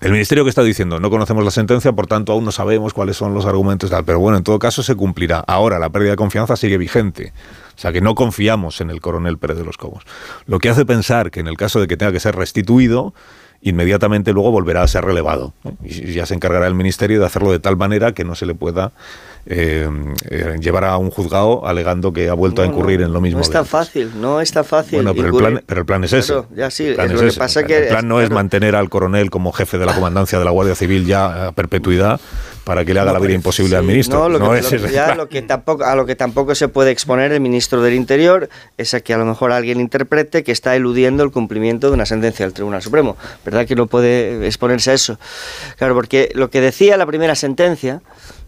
El 0.01 0.11
ministerio 0.11 0.43
que 0.43 0.49
está 0.49 0.63
diciendo, 0.63 0.99
no 0.99 1.09
conocemos 1.09 1.43
la 1.43 1.51
sentencia, 1.51 1.91
por 1.91 2.07
tanto 2.07 2.31
aún 2.31 2.45
no 2.45 2.51
sabemos 2.51 2.93
cuáles 2.93 3.17
son 3.17 3.33
los 3.33 3.45
argumentos, 3.45 3.89
tal, 3.89 4.05
pero 4.05 4.19
bueno, 4.19 4.37
en 4.37 4.43
todo 4.43 4.59
caso 4.59 4.81
se 4.81 4.95
cumplirá. 4.95 5.39
Ahora 5.39 5.77
la 5.77 5.89
pérdida 5.89 6.11
de 6.11 6.17
confianza 6.17 6.55
sigue 6.55 6.77
vigente. 6.77 7.33
O 7.75 7.79
sea 7.79 7.91
que 7.91 8.01
no 8.01 8.15
confiamos 8.15 8.81
en 8.81 8.89
el 8.89 9.01
coronel 9.01 9.37
Pérez 9.37 9.57
de 9.57 9.63
los 9.63 9.77
Cobos. 9.77 10.03
Lo 10.45 10.59
que 10.59 10.69
hace 10.69 10.85
pensar 10.85 11.31
que 11.31 11.41
en 11.41 11.47
el 11.47 11.57
caso 11.57 11.79
de 11.79 11.87
que 11.87 11.97
tenga 11.97 12.11
que 12.11 12.19
ser 12.19 12.35
restituido, 12.35 13.13
inmediatamente 13.61 14.33
luego 14.33 14.51
volverá 14.51 14.83
a 14.83 14.87
ser 14.87 15.05
relevado. 15.05 15.53
Y 15.83 16.13
ya 16.13 16.25
se 16.25 16.33
encargará 16.33 16.67
el 16.67 16.75
ministerio 16.75 17.19
de 17.19 17.25
hacerlo 17.25 17.51
de 17.51 17.59
tal 17.59 17.77
manera 17.77 18.13
que 18.13 18.23
no 18.23 18.35
se 18.35 18.45
le 18.45 18.55
pueda 18.55 18.93
eh, 19.49 19.89
eh, 20.29 20.55
llevar 20.59 20.83
a 20.83 20.97
un 20.97 21.09
juzgado 21.09 21.65
alegando 21.65 22.11
que 22.13 22.29
ha 22.29 22.33
vuelto 22.33 22.61
a 22.61 22.65
No, 22.65 22.71
no, 22.71 22.77
incurrir 22.77 23.01
en 23.01 23.13
lo 23.13 23.21
mismo. 23.21 23.39
No 23.39 23.43
es 23.43 23.49
tan 23.49 23.65
fácil, 23.65 24.11
no 24.19 24.41
es 24.41 24.51
tan 24.51 24.65
fácil. 24.65 24.97
Bueno, 24.97 25.13
pero 25.15 25.27
el, 25.29 25.33
plan, 25.35 25.63
pero 25.65 25.79
el 25.81 25.85
plan 25.85 26.03
es 26.03 26.13
ese. 26.13 26.33
Claro, 26.33 26.47
ya 26.55 26.69
sí, 26.69 26.87
El 26.87 26.95
plan 26.95 27.07
es 27.07 27.13
es 27.13 27.15
lo 27.15 27.21
que 27.23 27.27
ese. 27.29 27.39
pasa 27.39 27.59
El 27.61 27.67
que 27.67 27.79
plan 27.81 28.07
no 28.07 28.21
es 28.21 28.29
mantener 28.29 28.75
al 28.75 28.89
coronel 28.89 29.29
como 29.29 29.51
jefe 29.53 29.77
de 29.77 29.85
la 29.85 29.93
comandancia 29.95 30.37
de 30.37 30.45
la 30.45 30.51
Guardia 30.51 30.75
Civil 30.75 31.05
ya 31.05 31.47
a 31.47 31.51
perpetuidad 31.53 32.19
para 32.65 32.83
que 32.83 32.93
le 32.93 32.99
haga 32.99 33.13
la 33.13 33.19
vida 33.19 33.31
imposible 33.31 33.77
al 33.77 33.83
ministro. 33.85 34.19
No, 34.19 34.27
lo 34.37 34.51
que, 34.51 34.59
es 34.59 34.81
lo- 34.81 34.89
ya 34.89 35.15
lo 35.15 35.29
que 35.29 35.41
tampoco, 35.41 35.85
a 35.85 35.95
lo 35.95 36.05
que 36.05 36.17
tampoco 36.17 36.53
se 36.53 36.67
puede 36.67 36.91
exponer 36.91 37.31
el 37.31 37.39
ministro 37.39 37.81
del 37.81 37.93
Interior 37.93 38.49
es 38.77 38.93
a 38.93 38.99
que 38.99 39.13
a 39.13 39.17
lo 39.17 39.23
mejor 39.25 39.53
alguien 39.53 39.79
interprete 39.79 40.43
que 40.43 40.51
está 40.51 40.75
eludiendo 40.75 41.23
el 41.23 41.31
cumplimiento 41.31 41.87
de 41.87 41.93
una 41.93 42.05
sentencia 42.05 42.45
del 42.45 42.51
Tribunal 42.53 42.81
Supremo. 42.81 43.15
¿Verdad 43.45 43.65
que 43.65 43.75
no 43.75 43.87
puede 43.87 44.45
exponerse 44.45 44.91
a 44.91 44.95
eso? 44.95 45.17
Claro, 45.77 45.93
porque 45.95 46.29
lo 46.35 46.49
que 46.49 46.59
decía 46.59 46.97
la 46.97 47.05
primera 47.05 47.35
sentencia, 47.35 48.01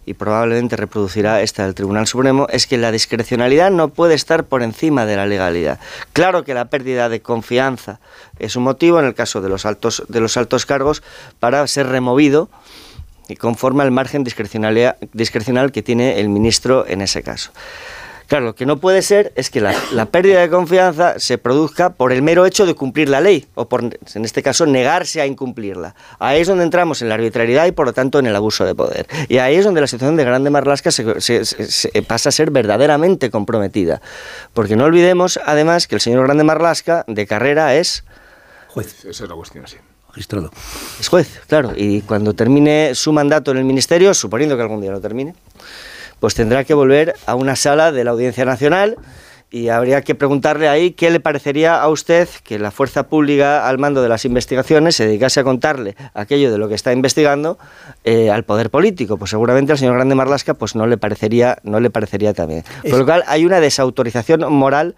y 0.10 0.16
probablemente 0.16 0.76
reproducirá 0.76 1.44
esta 1.44 1.66
del 1.66 1.76
Tribunal 1.76 2.08
Supremo, 2.08 2.48
es 2.50 2.66
que 2.66 2.80
la 2.80 2.92
discrecionalidad 2.92 3.70
no 3.70 3.90
puede 3.90 4.16
estar 4.16 4.46
por 4.46 4.64
encima 4.64 5.06
de 5.06 5.16
la 5.16 5.28
legalidad. 5.28 5.80
Claro 6.14 6.44
que 6.44 6.56
la 6.56 6.66
pérdida 6.66 7.10
de 7.10 7.22
confianza 7.22 8.00
es 8.40 8.56
un 8.56 8.64
motivo 8.64 9.00
en 9.00 9.06
el 9.06 9.14
caso 9.14 9.40
de 9.40 9.50
los 9.50 9.68
altos, 9.68 10.04
de 10.08 10.20
los 10.20 10.36
altos 10.36 10.66
cargos 10.66 11.04
para 11.40 11.68
ser 11.68 11.86
removido 11.90 12.50
y 13.28 13.36
conforme 13.36 13.84
al 13.84 13.92
margen 13.92 14.24
discrecional 14.24 15.72
que 15.72 15.84
tiene 15.84 16.20
el 16.20 16.30
ministro 16.30 16.88
en 16.88 17.02
ese 17.02 17.22
caso. 17.22 17.52
Claro, 18.30 18.46
lo 18.46 18.56
que 18.56 18.66
no 18.66 18.78
puede 18.78 19.02
ser 19.02 19.34
es 19.36 19.50
que 19.50 19.60
la, 19.60 19.74
la 19.92 20.06
pérdida 20.06 20.40
de 20.40 20.50
confianza 20.50 21.18
se 21.20 21.38
produzca 21.38 21.90
por 21.90 22.14
el 22.14 22.22
mero 22.22 22.46
hecho 22.46 22.66
de 22.68 22.76
cumplir 22.76 23.10
la 23.10 23.20
ley, 23.22 23.48
o 23.56 23.68
por, 23.68 23.84
en 23.84 24.24
este 24.24 24.42
caso, 24.44 24.66
negarse 24.68 25.20
a 25.20 25.26
incumplirla. 25.26 25.96
Ahí 26.20 26.40
es 26.42 26.48
donde 26.48 26.64
entramos 26.64 27.02
en 27.02 27.10
la 27.10 27.16
arbitrariedad 27.16 27.66
y, 27.66 27.72
por 27.72 27.88
lo 27.88 27.94
tanto, 27.94 28.20
en 28.20 28.28
el 28.28 28.36
abuso 28.36 28.66
de 28.66 28.76
poder. 28.76 29.08
Y 29.30 29.40
ahí 29.40 29.56
es 29.56 29.66
donde 29.66 29.82
la 29.82 29.88
situación 29.88 30.16
de 30.16 30.24
Grande 30.24 30.52
Marlasca 30.52 30.92
se, 30.92 31.20
se- 31.20 31.44
se- 31.44 31.66
se 31.72 32.02
pasa 32.04 32.30
a 32.30 32.32
ser 32.32 32.52
verdaderamente 32.52 33.32
comprometida. 33.32 34.00
Porque 34.54 34.76
no 34.76 34.86
olvidemos, 34.86 35.40
además, 35.44 35.88
que 35.88 35.96
el 35.96 36.02
señor 36.02 36.24
Grande 36.26 36.44
Marlasca, 36.44 37.04
de 37.08 37.26
carrera, 37.26 37.74
es 37.76 38.04
Juez. 38.68 39.06
Esa 39.06 39.24
es 39.24 39.30
la 39.30 39.36
cuestión, 39.36 39.68
sí. 39.68 39.78
Magistrado. 40.10 40.52
es 41.00 41.08
juez, 41.08 41.42
claro, 41.48 41.72
y 41.76 42.02
cuando 42.02 42.34
termine 42.34 42.94
su 42.96 43.12
mandato 43.14 43.52
en 43.52 43.58
el 43.58 43.64
ministerio, 43.64 44.14
suponiendo 44.16 44.56
que 44.56 44.62
algún 44.64 44.82
día 44.82 44.92
lo 44.92 45.00
termine, 45.00 45.36
pues 46.20 46.36
tendrá 46.36 46.64
que 46.64 46.74
volver 46.74 47.16
a 47.26 47.36
una 47.36 47.56
sala 47.56 47.92
de 47.92 48.04
la 48.04 48.12
Audiencia 48.12 48.46
Nacional 48.46 48.98
y 49.52 49.70
habría 49.70 50.04
que 50.04 50.16
preguntarle 50.16 50.70
ahí 50.70 50.92
qué 50.92 51.10
le 51.10 51.20
parecería 51.20 51.82
a 51.82 51.90
usted 51.90 52.30
que 52.44 52.60
la 52.60 52.72
fuerza 52.72 53.08
pública 53.08 53.68
al 53.68 53.80
mando 53.80 54.02
de 54.02 54.10
las 54.10 54.26
investigaciones 54.26 54.96
se 54.96 55.08
dedicase 55.08 55.40
a 55.40 55.44
contarle 55.44 55.96
aquello 56.14 56.52
de 56.52 56.58
lo 56.58 56.70
que 56.70 56.76
está 56.76 56.94
investigando 56.94 57.58
eh, 58.04 58.30
al 58.30 58.44
poder 58.44 58.70
político. 58.70 59.18
Pues 59.18 59.32
seguramente 59.32 59.72
al 59.72 59.78
señor 59.78 59.96
Grande 59.96 60.16
Marlasca 60.16 60.54
pues 60.54 60.76
no 60.76 60.86
le 60.86 60.98
parecería, 60.98 61.58
no 61.64 61.80
le 61.80 61.90
parecería 61.90 62.34
también. 62.34 62.64
Por 62.90 63.00
lo 63.00 63.06
cual 63.06 63.24
hay 63.28 63.46
una 63.46 63.60
desautorización 63.60 64.52
moral 64.54 64.96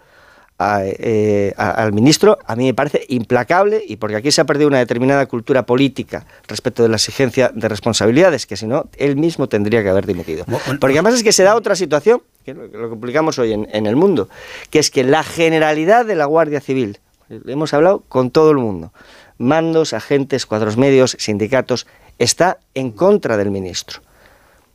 a- 0.62 0.82
eh, 0.84 1.52
a- 1.56 1.70
al 1.70 1.92
ministro, 1.92 2.38
a 2.46 2.56
mí 2.56 2.64
me 2.66 2.74
parece 2.74 3.04
implacable 3.08 3.82
y 3.86 3.96
porque 3.96 4.16
aquí 4.16 4.30
se 4.30 4.40
ha 4.40 4.44
perdido 4.44 4.68
una 4.68 4.78
determinada 4.78 5.26
cultura 5.26 5.64
política 5.66 6.26
respecto 6.48 6.82
de 6.82 6.88
la 6.88 6.96
exigencia 6.96 7.50
de 7.54 7.68
responsabilidades, 7.68 8.46
que 8.46 8.56
si 8.56 8.66
no, 8.66 8.88
él 8.96 9.16
mismo 9.16 9.48
tendría 9.48 9.82
que 9.82 9.88
haber 9.88 10.06
dimitido. 10.06 10.44
Porque 10.80 10.98
además 10.98 11.14
es 11.14 11.22
que 11.22 11.32
se 11.32 11.42
da 11.42 11.54
otra 11.56 11.74
situación, 11.76 12.22
que 12.44 12.54
lo 12.54 12.88
publicamos 12.90 13.38
hoy 13.38 13.52
en, 13.52 13.68
en 13.72 13.86
el 13.86 13.96
mundo, 13.96 14.28
que 14.70 14.78
es 14.78 14.90
que 14.90 15.04
la 15.04 15.22
generalidad 15.22 16.04
de 16.06 16.14
la 16.16 16.24
Guardia 16.26 16.60
Civil, 16.60 16.98
hemos 17.46 17.72
hablado 17.74 18.02
con 18.08 18.30
todo 18.30 18.50
el 18.50 18.58
mundo, 18.58 18.92
mandos, 19.38 19.92
agentes, 19.92 20.46
cuadros 20.46 20.76
medios, 20.76 21.16
sindicatos, 21.18 21.86
está 22.18 22.58
en 22.74 22.90
contra 22.92 23.36
del 23.36 23.50
ministro. 23.50 24.00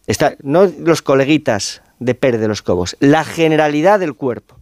Está, 0.07 0.35
no 0.41 0.65
los 0.79 1.01
coleguitas 1.01 1.81
de 1.99 2.15
Pérez 2.15 2.39
de 2.41 2.47
los 2.47 2.61
Cobos, 2.61 2.95
la 2.99 3.23
generalidad 3.23 3.99
del 3.99 4.13
cuerpo. 4.15 4.55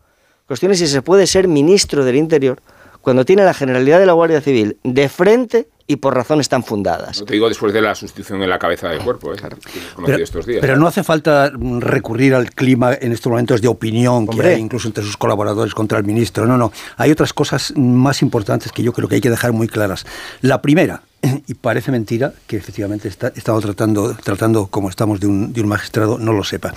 Cuestión 0.48 0.72
es 0.72 0.80
si 0.80 0.88
se 0.88 1.02
puede 1.02 1.26
ser 1.28 1.48
ministro 1.48 2.06
del 2.06 2.16
Interior 2.16 2.62
cuando 3.02 3.26
tiene 3.26 3.44
la 3.44 3.54
generalidad 3.54 4.00
de 4.00 4.06
la 4.06 4.14
Guardia 4.14 4.42
Civil 4.42 4.78
de 4.84 5.10
frente 5.10 5.68
y 5.88 5.98
por 5.98 6.16
razones 6.16 6.50
tan 6.50 6.64
fundadas. 6.64 7.20
No 7.20 7.26
te 7.26 7.34
digo 7.34 7.48
después 7.48 7.72
de 7.72 7.82
la 7.82 7.94
sustitución 7.94 8.42
en 8.42 8.50
la 8.50 8.58
cabeza 8.58 8.90
del 8.90 9.00
cuerpo, 9.00 9.34
¿eh? 9.34 9.38
conocido 9.38 9.60
Pero, 10.06 10.24
estos 10.24 10.46
días. 10.48 10.62
pero 10.62 10.78
no 10.78 10.88
hace 10.88 11.04
falta 11.04 11.52
recurrir 11.80 12.34
al 12.34 12.50
clima 12.52 12.94
en 12.94 13.12
estos 13.12 13.30
momentos 13.30 13.62
de 13.62 13.68
opinión 13.68 14.28
Hombre. 14.28 14.38
que 14.50 14.56
hay 14.56 14.62
incluso 14.62 14.88
entre 14.88 15.04
sus 15.04 15.18
colaboradores 15.18 15.76
contra 15.76 16.00
el 16.00 16.04
ministro. 16.04 16.48
No, 16.48 16.58
no. 16.58 16.72
Hay 16.98 17.12
otras 17.12 17.34
cosas 17.34 17.74
más 17.76 18.24
importantes 18.24 18.72
que 18.72 18.82
yo 18.82 18.94
creo 18.94 19.08
que 19.08 19.16
hay 19.16 19.22
que 19.22 19.30
dejar 19.30 19.52
muy 19.52 19.68
claras. 19.68 20.06
La 20.42 20.62
primera, 20.64 21.04
y 21.48 21.54
parece 21.54 21.92
mentira 21.92 22.34
que 22.48 22.58
efectivamente 22.58 23.08
está, 23.08 23.32
estamos 23.36 23.64
tratando, 23.64 24.16
tratando 24.16 24.66
como 24.68 24.90
estamos 24.90 25.20
de 25.20 25.28
un, 25.28 25.54
de 25.54 25.62
un 25.62 25.68
magistrado, 25.68 26.18
no 26.18 26.34
lo 26.34 26.44
sepa. 26.44 26.74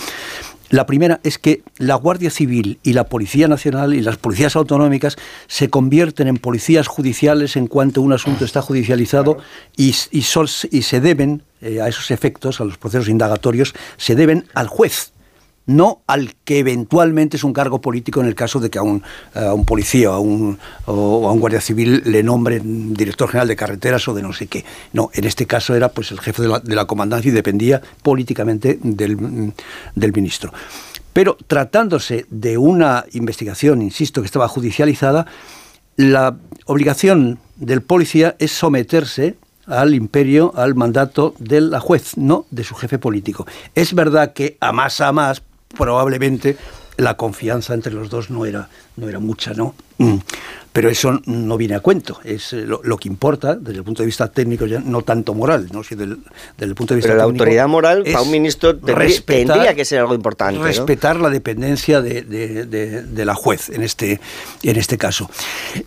La 0.71 0.85
primera 0.85 1.19
es 1.23 1.39
que 1.39 1.62
la 1.79 1.95
Guardia 1.95 2.31
Civil 2.31 2.79
y 2.83 2.93
la 2.93 3.05
Policía 3.05 3.49
Nacional 3.49 3.95
y 3.95 4.03
las 4.03 4.19
policías 4.19 4.55
autonómicas 4.55 5.16
se 5.47 5.71
convierten 5.71 6.29
en 6.29 6.37
policías 6.37 6.87
judiciales 6.87 7.57
en 7.57 7.69
cuanto 7.69 8.03
un 8.03 8.12
asunto 8.12 8.45
está 8.45 8.61
judicializado 8.61 9.39
y, 9.77 9.95
y 10.11 10.23
sol- 10.23 10.51
y 10.71 10.83
se 10.83 11.01
deben 11.01 11.43
eh, 11.62 11.81
a 11.81 11.89
esos 11.89 12.11
efectos, 12.11 12.61
a 12.61 12.64
los 12.64 12.77
procesos 12.77 13.09
indagatorios, 13.09 13.75
se 13.97 14.14
deben 14.14 14.45
al 14.53 14.69
juez 14.69 15.12
no 15.69 16.01
al 16.07 16.35
que 16.45 16.59
eventualmente 16.59 17.37
es 17.37 17.45
un 17.45 17.53
cargo 17.53 17.81
político 17.81 18.21
en 18.21 18.27
el 18.27 18.35
caso 18.35 18.59
de 18.59 18.71
que 18.71 18.79
a 18.79 18.83
un, 18.83 19.03
a 19.35 19.53
un 19.53 19.64
policía 19.64 20.09
a 20.09 20.19
un, 20.19 20.59
o 20.87 21.29
a 21.29 21.33
un 21.33 21.41
guardia 21.41 21.61
civil 21.61 22.03
le 22.07 22.23
nombren 22.23 22.95
director 22.95 23.29
general 23.29 23.49
de 23.49 23.55
carreteras 23.55 24.09
o 24.09 24.14
de 24.14 24.23
no 24.23 24.33
sé 24.33 24.47
qué. 24.47 24.64
No, 24.95 25.11
en 25.12 25.25
este 25.25 25.47
caso 25.47 25.75
era 25.75 25.91
pues 25.91 26.11
el 26.11 26.21
jefe 26.21 26.43
de 26.43 26.49
la, 26.49 26.59
de 26.59 26.75
la 26.75 26.87
comandancia 26.87 27.29
y 27.29 27.33
dependía 27.33 27.83
políticamente 28.03 28.79
del, 28.83 29.53
del 29.95 30.12
ministro. 30.12 30.53
Pero 31.12 31.37
tratándose 31.47 32.27
de 32.31 32.57
una 32.57 33.05
investigación, 33.12 33.83
insisto, 33.83 34.23
que 34.23 34.27
estaba 34.27 34.49
judicializada, 34.49 35.27
la 35.97 36.37
obligación 36.64 37.39
del 37.57 37.83
policía 37.83 38.37
es 38.39 38.53
someterse 38.53 39.37
al 39.66 39.95
imperio, 39.95 40.53
al 40.57 40.75
mandato 40.75 41.35
de 41.39 41.61
la 41.61 41.81
juez, 41.81 42.16
no 42.16 42.47
de 42.51 42.64
su 42.64 42.75
jefe 42.75 42.99
político. 42.99 43.47
Es 43.75 43.95
verdad 43.95 44.33
que 44.33 44.57
a 44.61 44.73
más 44.73 45.01
a 45.01 45.12
más, 45.12 45.43
probablemente 45.77 46.57
la 46.97 47.16
confianza 47.16 47.75
entre 47.75 47.93
los 47.93 48.11
dos 48.11 48.31
no 48.31 48.45
era, 48.45 48.69
no 48.97 49.09
era 49.09 49.21
mucha, 49.21 49.53
¿no? 49.55 49.75
Pero 50.79 50.91
eso 50.91 51.20
no 51.26 51.57
viene 51.57 51.74
a 51.74 51.81
cuento. 51.81 52.20
Es 52.24 52.53
eh, 52.53 52.64
lo, 52.66 52.81
lo 52.85 52.97
que 52.97 53.09
importa 53.09 53.55
desde 53.57 53.79
el 53.79 53.85
punto 53.85 54.03
de 54.03 54.07
vista 54.07 54.29
técnico, 54.31 54.66
ya 54.66 54.79
no 54.81 55.03
tanto 55.03 55.35
moral, 55.35 55.68
¿no? 55.72 55.83
Si 55.83 55.95
del, 55.95 56.18
desde 56.57 56.70
el 56.70 56.74
punto 56.74 56.95
de 56.95 56.97
vista 56.99 57.09
Pero 57.09 57.18
la 57.18 57.24
autoridad 57.24 57.66
moral 57.68 58.05
para 58.05 58.22
un 58.22 58.31
ministro 58.31 58.76
tendría, 58.76 58.97
respetar- 59.09 59.47
tendría 59.55 59.74
que 59.74 59.85
ser 59.85 60.01
algo 60.01 60.14
importante. 60.14 60.59
¿no? 60.59 60.64
respetar 60.66 61.18
la 61.20 61.31
dependencia 61.31 62.01
de, 62.03 62.22
de- 62.22 62.64
de- 62.66 63.03
de 63.03 63.24
la 63.24 63.35
juez 63.35 63.70
en 63.70 63.83
este, 63.83 64.20
en 64.62 64.76
este 64.76 64.97
caso. 64.99 65.29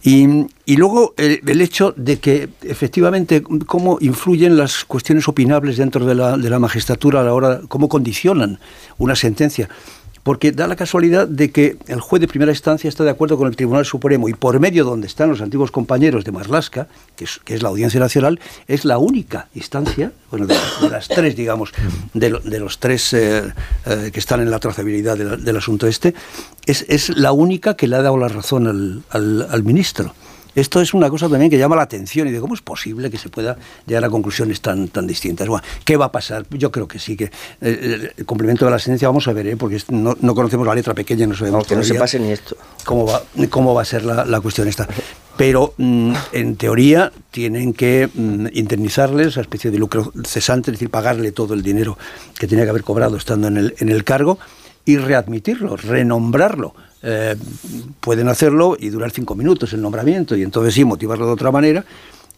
Y, 0.04 0.28
y 0.66 0.76
luego 0.78 1.14
el, 1.18 1.42
el 1.48 1.62
hecho 1.62 1.94
de 1.96 2.20
que 2.20 2.50
efectivamente 2.64 3.42
cómo 3.66 3.98
influyen 4.02 4.58
las 4.58 4.84
cuestiones 4.86 5.28
opinables 5.28 5.78
dentro 5.78 6.06
de 6.06 6.16
la, 6.16 6.38
de 6.38 6.50
la 6.50 6.60
magistratura 6.60 7.22
a 7.22 7.24
la 7.24 7.34
hora, 7.34 7.62
cómo 7.68 7.88
condicionan 7.88 8.60
una 8.98 9.16
sentencia. 9.16 9.70
Porque 10.24 10.52
da 10.52 10.68
la 10.68 10.76
casualidad 10.76 11.28
de 11.28 11.50
que 11.52 11.78
el 11.88 12.00
juez 12.00 12.20
de 12.22 12.28
primera 12.28 12.52
instancia 12.52 12.88
está 12.88 13.04
de 13.04 13.10
acuerdo 13.10 13.38
con 13.38 13.48
el 13.48 13.56
Tribunal 13.56 13.86
Supremo 13.86 14.30
y 14.30 14.34
por 14.34 14.60
medio 14.60 14.84
donde 14.86 15.08
están 15.08 15.30
los 15.30 15.42
antiguos 15.42 15.72
compañeros 15.72 16.24
de 16.26 16.32
Marlasca, 16.32 16.88
que 17.16 17.24
es, 17.26 17.40
que 17.44 17.56
es 17.56 17.64
la 17.64 17.70
Audiencia 17.70 18.00
Nacional, 18.00 18.40
es 18.68 18.86
la 18.86 19.00
única 19.00 19.48
instancia, 19.56 20.12
bueno, 20.30 20.46
de, 20.46 20.56
las 20.92 21.08
tres, 21.08 21.36
digamos, 21.36 21.72
de, 22.14 22.40
de 22.44 22.60
los 22.60 22.78
tres 22.80 23.14
eh, 23.14 23.52
eh, 23.88 24.12
que 24.14 24.20
están 24.20 24.42
en 24.42 24.52
la 24.52 24.60
trazabilidad 24.60 25.18
del 25.18 25.58
asunto 25.58 25.88
este, 25.88 26.14
es, 26.68 26.86
es 26.88 27.10
la 27.18 27.32
única 27.32 27.76
que 27.76 27.88
le 27.88 27.96
ha 27.96 28.02
dado 28.04 28.18
la 28.18 28.28
razón 28.28 28.68
al, 28.68 29.02
al- 29.10 29.48
al 29.50 29.64
ministro. 29.64 30.14
Esto 30.56 30.82
es 30.82 30.94
una 30.94 31.10
cosa 31.10 31.30
también 31.30 31.50
que 31.50 31.58
llama 31.58 31.76
la 31.76 31.84
atención 31.84 32.28
y 32.28 32.32
de 32.32 32.40
cómo 32.40 32.54
es 32.54 32.62
posible 32.62 33.10
que 33.10 33.18
se 33.18 33.30
pueda 33.30 33.58
llegar 33.86 34.06
a 34.06 34.10
conclusiones 34.10 34.62
tan, 34.62 34.90
tan 34.90 35.08
distintas. 35.08 35.48
Bueno, 35.48 35.64
¿Qué 35.86 35.98
va 35.98 36.06
a 36.06 36.12
pasar? 36.12 36.46
Yo 36.52 36.72
creo 36.72 36.88
que 36.88 37.00
sí, 37.00 37.16
que 37.16 37.32
eh, 37.62 38.12
el 38.18 38.26
complemento 38.26 38.66
de 38.66 38.72
la 38.72 38.80
sentencia 38.80 39.08
vamos 39.08 39.28
a 39.28 39.34
ver, 39.34 39.48
¿eh? 39.48 39.58
porque 39.58 39.82
no, 39.90 40.16
no 40.20 40.36
conocemos 40.36 40.66
la 40.68 40.76
letra 40.76 40.94
pequeña, 40.94 41.28
no 41.28 41.36
sabemos 41.36 41.68
que 41.68 41.76
no 41.76 41.84
se 41.84 41.96
pase 41.96 42.20
ni 42.20 42.32
esto. 42.32 42.56
Cómo 42.86 43.06
va, 43.06 43.22
cómo 43.50 43.74
va 43.74 43.82
a 43.82 43.86
ser 43.86 44.04
la, 44.04 44.26
la 44.26 44.42
cuestión 44.42 44.68
esta. 44.68 44.88
Pero 45.38 45.74
mm, 45.78 46.14
en 46.34 46.56
teoría 46.56 47.12
tienen 47.32 47.74
que 47.74 48.10
mm, 48.14 48.48
indemnizarles, 48.54 49.28
esa 49.28 49.42
especie 49.42 49.72
de 49.72 49.80
lucro 49.80 50.12
cesante, 50.26 50.72
es 50.72 50.76
decir, 50.76 50.90
pagarle 50.90 51.32
todo 51.32 51.54
el 51.54 51.64
dinero 51.64 51.98
que 52.38 52.48
tenía 52.48 52.66
que 52.66 52.70
haber 52.70 52.84
cobrado 52.84 53.18
estando 53.18 53.48
en 53.48 53.58
el, 53.58 53.76
en 53.80 53.90
el 53.90 54.04
cargo 54.04 54.38
y 54.86 54.98
readmitirlo, 54.98 55.78
renombrarlo. 55.78 56.74
Eh, 57.04 57.36
pueden 58.00 58.28
hacerlo 58.28 58.78
y 58.80 58.90
durar 58.90 59.12
cinco 59.12 59.34
minutos 59.36 59.74
el 59.74 59.82
nombramiento 59.82 60.36
y 60.36 60.44
entonces 60.44 60.74
sí 60.76 60.86
motivarlo 60.86 61.26
de 61.26 61.32
otra 61.34 61.52
manera 61.52 61.84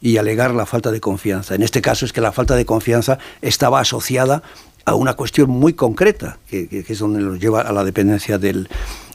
y 0.01 0.17
alegar 0.17 0.53
la 0.53 0.65
falta 0.65 0.91
de 0.91 0.99
confianza. 1.01 1.55
En 1.55 1.63
este 1.63 1.81
caso 1.81 2.05
es 2.05 2.13
que 2.13 2.21
la 2.21 2.31
falta 2.31 2.55
de 2.55 2.65
confianza 2.65 3.19
estaba 3.41 3.79
asociada 3.79 4.41
a 4.85 4.95
una 4.95 5.13
cuestión 5.13 5.49
muy 5.49 5.73
concreta, 5.73 6.37
que, 6.49 6.85
es 6.87 6.99
donde 6.99 7.19
nos 7.19 7.39
lleva 7.39 7.61
a 7.61 7.71
la 7.71 7.83
dependencia 7.85 8.37
del, 8.37 8.67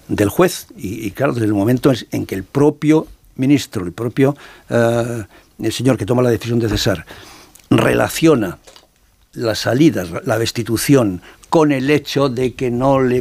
del 0.09 0.29
juez. 0.31 0.67
Y, 0.77 1.11
claro, 1.11 1.35
desde 1.35 1.47
el 1.47 1.53
momento 1.55 1.93
en- 2.11 2.25
que 2.27 2.35
el 2.35 2.45
propio 2.45 3.07
ministro, 3.37 3.85
el 3.85 3.93
propio 3.93 4.35
eh, 4.71 5.25
señor 5.71 5.99
que 5.99 6.07
toma 6.07 6.23
la 6.23 6.31
decisión 6.31 6.59
de 6.59 6.69
cesar, 6.71 7.05
relaciona 7.71 8.59
las 9.39 9.61
salidas, 9.61 10.09
la 10.25 10.39
destitución, 10.39 11.23
con 11.49 11.73
el 11.73 11.91
hecho 11.91 12.29
de 12.29 12.55
que 12.55 12.71
no 12.71 13.01
le 13.01 13.19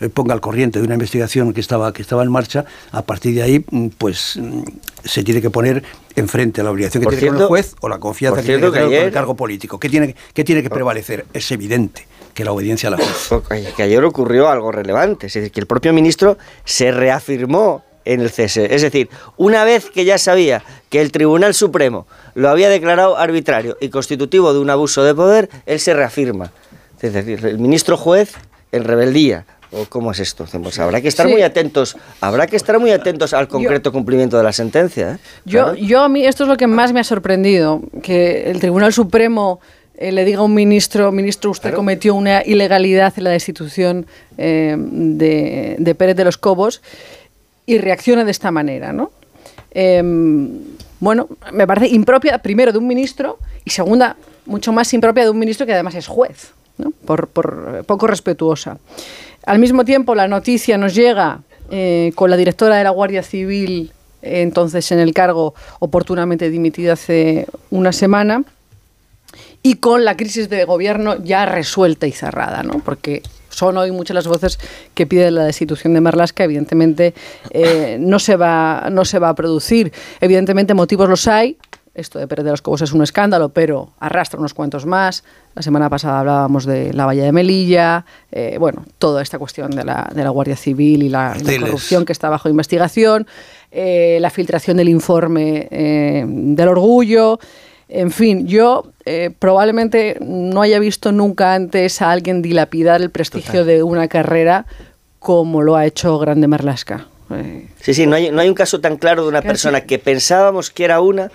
eh, 0.00 0.08
ponga 0.08 0.34
al 0.34 0.40
corriente 0.40 0.78
de 0.80 0.84
una 0.84 0.94
investigación 0.94 1.52
que 1.52 1.60
estaba, 1.60 1.92
que 1.92 2.02
estaba 2.02 2.22
en 2.22 2.30
marcha, 2.30 2.64
a 2.90 3.02
partir 3.02 3.34
de 3.34 3.42
ahí, 3.42 3.64
mm, 3.70 3.88
pues 3.96 4.36
mm, 4.36 4.62
se 5.04 5.22
tiene 5.22 5.40
que 5.40 5.50
poner 5.50 5.82
enfrente 6.16 6.60
a 6.60 6.64
la 6.64 6.70
obligación 6.70 7.02
que 7.02 7.04
Por 7.04 7.14
tiene 7.14 7.34
con 7.34 7.42
el 7.42 7.46
juez 7.48 7.76
o 7.80 7.88
la 7.88 7.98
confianza 7.98 8.40
que 8.40 8.46
tiene 8.46 8.62
que 8.62 8.80
con 8.80 8.92
el 8.92 9.12
cargo 9.12 9.36
político. 9.36 9.78
¿Qué 9.78 9.88
tiene, 9.88 10.14
qué 10.32 10.44
tiene 10.44 10.62
que 10.62 10.70
prevalecer? 10.70 11.26
Es 11.32 11.50
evidente 11.52 12.06
que 12.34 12.44
la 12.44 12.52
obediencia 12.52 12.88
a 12.88 12.92
la 12.92 12.96
juez. 12.98 13.74
Que 13.76 13.82
ayer 13.82 14.04
ocurrió 14.04 14.48
algo 14.48 14.72
relevante, 14.72 15.26
es 15.26 15.34
decir, 15.34 15.52
que 15.52 15.60
el 15.60 15.66
propio 15.66 15.92
ministro 15.92 16.38
se 16.64 16.90
reafirmó 16.90 17.84
en 18.12 18.20
el 18.20 18.30
cese. 18.30 18.74
Es 18.74 18.82
decir, 18.82 19.08
una 19.36 19.64
vez 19.64 19.90
que 19.90 20.04
ya 20.04 20.18
sabía 20.18 20.62
que 20.90 21.00
el 21.00 21.12
Tribunal 21.12 21.54
Supremo 21.54 22.06
lo 22.34 22.48
había 22.48 22.68
declarado 22.68 23.16
arbitrario 23.18 23.76
y 23.80 23.88
constitutivo 23.90 24.52
de 24.52 24.58
un 24.60 24.70
abuso 24.70 25.04
de 25.04 25.14
poder, 25.14 25.48
él 25.66 25.78
se 25.78 25.92
reafirma. 25.94 26.50
Es 27.00 27.12
decir, 27.12 27.44
el 27.46 27.58
ministro 27.58 27.96
juez 27.96 28.32
en 28.72 28.84
rebeldía. 28.84 29.44
¿O 29.70 29.84
cómo 29.84 30.12
es 30.12 30.18
esto? 30.20 30.46
Pues 30.62 30.78
habrá 30.78 31.02
que 31.02 31.08
estar 31.08 31.26
Sí. 31.26 31.32
muy 31.32 31.42
atentos, 31.42 31.96
habrá 32.22 32.46
que 32.46 32.56
estar 32.56 32.78
muy 32.80 32.90
atentos 32.90 33.34
al 33.34 33.48
concreto 33.48 33.92
cumplimiento 33.92 34.38
de 34.38 34.42
la 34.42 34.52
sentencia. 34.52 35.12
¿eh? 35.12 35.18
Yo, 35.44 35.64
Claro. 35.64 35.74
yo 35.74 36.00
a 36.00 36.08
mí 36.08 36.24
esto 36.24 36.44
es 36.44 36.48
lo 36.48 36.56
que 36.56 36.66
más 36.66 36.94
me 36.94 37.00
ha 37.00 37.04
sorprendido, 37.04 37.82
que 38.02 38.50
el 38.50 38.60
Tribunal 38.60 38.94
Supremo 38.94 39.60
eh, 39.98 40.10
le 40.12 40.24
diga 40.24 40.38
a 40.38 40.42
un 40.44 40.54
ministro, 40.54 41.12
ministro, 41.12 41.50
usted 41.50 41.74
cometió 41.74 42.14
una 42.14 42.42
ilegalidad 42.46 43.12
en 43.18 43.24
la 43.24 43.30
destitución 43.30 44.06
eh, 44.38 44.74
de, 44.78 45.76
de 45.78 45.94
Pérez 45.94 46.16
de 46.16 46.24
los 46.24 46.38
Cobos 46.38 46.80
y 47.68 47.76
reaccione 47.76 48.24
de 48.24 48.30
esta 48.30 48.50
manera, 48.50 48.94
¿no? 48.94 49.12
Em, 49.72 50.58
bueno, 51.00 51.28
me 51.52 51.66
parece 51.66 51.88
impropia, 51.88 52.38
primero, 52.38 52.72
de 52.72 52.78
un 52.78 52.86
ministro 52.86 53.38
y 53.62 53.70
segunda, 53.70 54.16
mucho 54.46 54.72
más 54.72 54.92
impropia 54.94 55.24
de 55.24 55.30
un 55.30 55.38
ministro 55.38 55.66
que 55.66 55.74
además 55.74 55.94
es 55.94 56.06
juez, 56.06 56.52
¿no? 56.78 56.92
por, 57.04 57.28
eh, 57.34 57.82
poco 57.84 58.06
respetuosa. 58.06 58.78
Al 59.44 59.58
mismo 59.58 59.84
tiempo, 59.84 60.14
la 60.14 60.28
noticia 60.28 60.78
nos 60.78 60.94
llega 60.94 61.42
eh, 61.70 62.12
con 62.14 62.30
la 62.30 62.38
directora 62.38 62.76
de 62.78 62.84
la 62.84 62.90
Guardia 62.90 63.22
Civil, 63.22 63.92
eh, 64.22 64.40
entonces 64.40 64.90
en 64.90 64.98
el 64.98 65.12
cargo, 65.12 65.54
oportunamente 65.78 66.48
dimitida 66.48 66.94
hace 66.94 67.46
una 67.70 67.92
semana, 67.92 68.44
y 69.62 69.74
con 69.74 70.06
la 70.06 70.16
crisis 70.16 70.48
de 70.48 70.64
gobierno 70.64 71.22
ya 71.22 71.44
resuelta 71.44 72.06
y 72.06 72.12
cerrada, 72.12 72.62
¿no? 72.62 72.78
porque 72.78 73.22
son 73.48 73.76
hoy 73.76 73.90
muchas 73.90 74.14
las 74.14 74.26
voces 74.26 74.58
que 74.94 75.06
piden 75.06 75.34
la 75.34 75.44
destitución 75.44 75.94
de 75.94 76.00
Marlasca, 76.00 76.44
evidentemente 76.44 77.14
eh, 77.50 77.96
no, 78.00 78.18
se 78.18 78.36
va, 78.36 78.88
no 78.90 79.04
se 79.04 79.18
va 79.18 79.30
a 79.30 79.34
producir. 79.34 79.92
Evidentemente 80.20 80.74
motivos 80.74 81.08
los 81.08 81.28
hay, 81.28 81.56
esto 81.94 82.20
de 82.20 82.26
de 82.26 82.50
los 82.50 82.62
Cobos 82.62 82.82
es 82.82 82.92
un 82.92 83.02
escándalo, 83.02 83.48
pero 83.48 83.90
arrastra 83.98 84.38
unos 84.38 84.54
cuantos 84.54 84.86
más. 84.86 85.24
La 85.54 85.62
semana 85.62 85.90
pasada 85.90 86.20
hablábamos 86.20 86.64
de 86.64 86.92
la 86.92 87.06
valla 87.06 87.24
de 87.24 87.32
Melilla, 87.32 88.04
eh, 88.30 88.56
bueno, 88.60 88.84
toda 88.98 89.22
esta 89.22 89.38
cuestión 89.38 89.72
de 89.72 89.84
la, 89.84 90.08
de 90.14 90.22
la 90.22 90.30
Guardia 90.30 90.54
Civil 90.54 91.02
y 91.02 91.08
la, 91.08 91.36
corrupción 91.60 92.04
que 92.04 92.12
está 92.12 92.28
bajo 92.28 92.48
investigación, 92.48 93.26
eh, 93.72 94.18
la 94.20 94.30
filtración 94.30 94.76
del 94.76 94.88
informe 94.88 95.68
del 95.70 96.68
orgullo. 96.68 97.40
En 97.88 98.10
fin, 98.10 98.46
yo 98.46 98.92
eh, 99.06 99.30
probablemente 99.38 100.18
no 100.20 100.60
haya 100.60 100.78
visto 100.78 101.10
nunca 101.12 101.54
antes 101.54 102.02
a 102.02 102.10
alguien 102.10 102.42
dilapidar 102.42 103.00
el 103.00 103.10
prestigio 103.10 103.64
de 103.64 103.82
una 103.82 104.08
carrera 104.08 104.66
como 105.18 105.62
lo 105.62 105.74
ha 105.76 105.86
hecho 105.86 106.18
Grande 106.18 106.48
Marlasca. 106.48 107.06
Sí, 107.80 107.92
sí, 107.94 108.06
no 108.06 108.16
hay, 108.16 108.30
no 108.30 108.40
hay 108.40 108.48
un 108.48 108.54
caso 108.54 108.80
tan 108.80 108.96
claro 108.96 109.22
de 109.22 109.28
una 109.28 109.40
Casi. 109.40 109.48
persona 109.48 109.80
que 109.82 109.98
pensábamos 109.98 110.70
que 110.70 110.84
era 110.84 111.00
una 111.00 111.30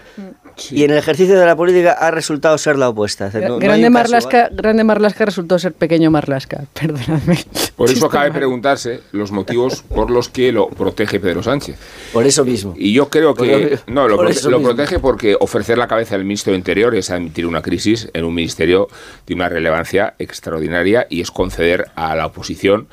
y 0.71 0.83
en 0.83 0.91
el 0.91 0.97
ejercicio 0.97 1.39
de 1.39 1.45
la 1.45 1.55
política 1.55 1.93
ha 1.93 2.11
resultado 2.11 2.57
ser 2.57 2.77
la 2.77 2.89
opuesta. 2.89 3.29
No- 3.33 3.39
no 3.49 3.59
Grande, 3.59 3.87
un 3.87 3.93
caso, 3.93 4.11
Marlasca, 4.13 4.49
Grande 4.51 4.83
Marlasca 4.83 5.25
resultó 5.25 5.57
ser 5.59 5.73
pequeño 5.73 6.11
Marlasca, 6.11 6.65
perdóname. 6.73 7.39
Por 7.75 7.85
eso 7.87 7.93
Chiste 7.95 8.09
cabe 8.09 8.31
preguntarse 8.31 9.01
los 9.11 9.31
motivos 9.31 9.81
por 9.83 10.09
los 10.11 10.29
que 10.29 10.51
lo 10.51 10.67
protege 10.69 11.19
Pedro 11.19 11.41
Sánchez. 11.43 11.77
Por 12.13 12.25
eso 12.25 12.45
mismo. 12.45 12.73
Y 12.77 12.93
yo 12.93 13.09
creo 13.09 13.33
que 13.33 13.79
lo- 13.87 13.93
no 13.93 14.07
lo, 14.07 14.15
por 14.17 14.27
prote- 14.27 14.31
eso 14.31 14.49
lo 14.49 14.61
protege 14.61 14.99
porque 14.99 15.35
ofrecer 15.39 15.77
la 15.77 15.87
cabeza 15.87 16.15
del 16.15 16.25
ministro 16.25 16.51
de 16.51 16.57
Interior 16.57 16.95
es 16.95 17.09
admitir 17.11 17.45
una 17.47 17.61
crisis 17.61 18.09
en 18.13 18.25
un 18.25 18.33
ministerio 18.33 18.87
de 19.27 19.33
una 19.33 19.49
relevancia 19.49 20.13
extraordinaria 20.19 21.07
y 21.09 21.21
es 21.21 21.31
conceder 21.31 21.85
a 21.95 22.15
la 22.15 22.25
oposición 22.25 22.87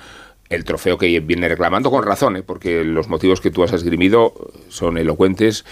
el 0.48 0.64
trofeo 0.64 0.98
que 0.98 1.20
viene 1.20 1.48
reclamando 1.48 1.92
con 1.92 2.02
razón, 2.02 2.36
¿eh? 2.36 2.42
porque 2.42 2.82
los 2.82 3.06
motivos 3.08 3.40
que 3.40 3.52
tú 3.52 3.62
has 3.62 3.72
esgrimido 3.72 4.32
son 4.68 4.98
elocuentes. 4.98 5.64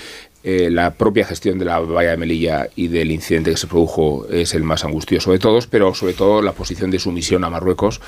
Eh, 0.45 0.70
la 0.70 0.95
propia 0.95 1.26
gestión 1.26 1.59
de 1.59 1.64
la 1.64 1.80
valla 1.80 2.11
de 2.12 2.16
Melilla 2.16 2.68
y 2.76 2.86
del 2.89 3.11
incidente 3.11 3.51
que 3.51 3.57
se 3.57 3.66
produjo 3.66 4.26
es 4.30 4.55
el 4.55 4.62
más 4.62 4.84
angustioso 4.84 5.32
de 5.32 5.39
todos, 5.41 5.66
pero 5.66 5.95
sobre 5.95 6.14
todo 6.14 6.43
la 6.43 6.53
posición 6.53 6.91
de 6.93 6.99
sumisión 7.01 7.43
a 7.45 7.51
Marruecos 7.51 8.01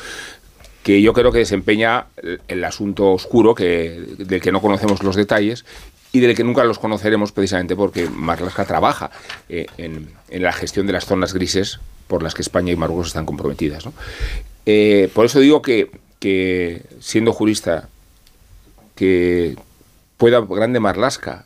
que 0.84 1.02
yo 1.02 1.12
creo 1.12 1.32
que 1.32 1.38
desempeña 1.40 2.06
el- 2.48 2.64
asunto 2.64 3.10
oscuro 3.12 3.54
que, 3.54 4.00
del 4.16 4.40
que 4.40 4.52
no 4.52 4.60
conocemos 4.62 5.02
los 5.02 5.16
detalles 5.16 5.64
y 6.12 6.20
del 6.20 6.34
que 6.34 6.44
nunca 6.44 6.64
los 6.64 6.78
conoceremos 6.78 7.32
precisamente 7.32 7.76
porque 7.76 8.08
Marlaska 8.08 8.64
trabaja 8.64 9.10
eh, 9.48 9.66
en, 9.76 10.08
en 10.30 10.42
la 10.42 10.52
gestión 10.52 10.86
de 10.86 10.92
las 10.94 11.04
zonas 11.06 11.34
grises 11.34 11.80
por 12.06 12.22
las 12.22 12.34
que 12.34 12.42
España 12.42 12.72
y 12.72 12.76
Marruecos 12.76 13.08
están 13.08 13.26
comprometidas. 13.26 13.84
Eh, 14.66 15.10
por 15.14 15.26
eso 15.26 15.40
digo 15.40 15.60
que, 15.62 15.90
que 16.18 16.82
siendo 17.00 17.32
jurista 17.32 17.88
que 18.94 19.56
pueda 20.16 20.40
Grande 20.40 20.80
Marlasca 20.80 21.44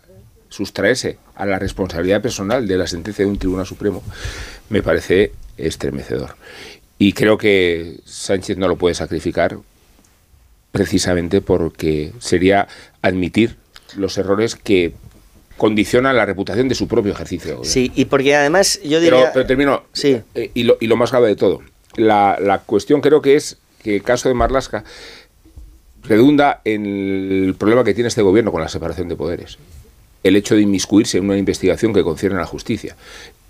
sustraerse 0.54 1.18
a 1.34 1.46
la 1.46 1.58
responsabilidad 1.58 2.22
personal 2.22 2.68
de 2.68 2.78
la 2.78 2.86
sentencia 2.86 3.24
de 3.24 3.30
un 3.30 3.38
Tribunal 3.38 3.66
Supremo 3.66 4.04
me 4.68 4.82
parece 4.82 5.32
estremecedor. 5.56 6.36
Y 6.96 7.12
creo 7.12 7.38
que 7.38 7.98
Sánchez 8.04 8.56
no 8.56 8.68
lo 8.68 8.76
puede 8.76 8.94
sacrificar 8.94 9.58
precisamente 10.70 11.40
porque 11.40 12.12
sería 12.20 12.68
admitir 13.02 13.56
los 13.96 14.16
errores 14.16 14.54
que 14.54 14.92
condicionan 15.56 16.16
la 16.16 16.24
reputación 16.24 16.68
de 16.68 16.76
su 16.76 16.86
propio 16.86 17.12
ejercicio. 17.12 17.60
Sí, 17.64 17.90
y 17.96 18.04
porque 18.04 18.36
además 18.36 18.80
yo 18.82 19.00
Pero, 19.00 19.16
diría... 19.16 19.32
pero 19.32 19.46
termino. 19.46 19.82
Sí. 19.92 20.20
Eh, 20.36 20.52
y, 20.54 20.62
lo, 20.62 20.76
y 20.80 20.86
lo 20.86 20.96
más 20.96 21.10
grave 21.10 21.28
de 21.28 21.36
todo. 21.36 21.62
La, 21.96 22.38
la 22.40 22.60
cuestión 22.60 23.00
creo 23.00 23.20
que 23.20 23.34
es 23.34 23.56
que 23.82 23.96
el 23.96 24.02
caso 24.04 24.28
de 24.28 24.34
Marlasca 24.36 24.84
redunda 26.04 26.60
en 26.64 26.86
el 26.86 27.54
problema 27.58 27.82
que 27.82 27.94
tiene 27.94 28.06
este 28.08 28.22
gobierno 28.22 28.52
con 28.52 28.60
la 28.60 28.68
separación 28.68 29.08
de 29.08 29.16
poderes. 29.16 29.58
El 30.24 30.34
hecho 30.34 30.56
de 30.56 30.62
inmiscuirse 30.62 31.18
en 31.18 31.24
una 31.26 31.38
investigación 31.38 31.94
que 31.94 32.02
concierne 32.02 32.38
a 32.38 32.40
la 32.40 32.46
justicia 32.46 32.96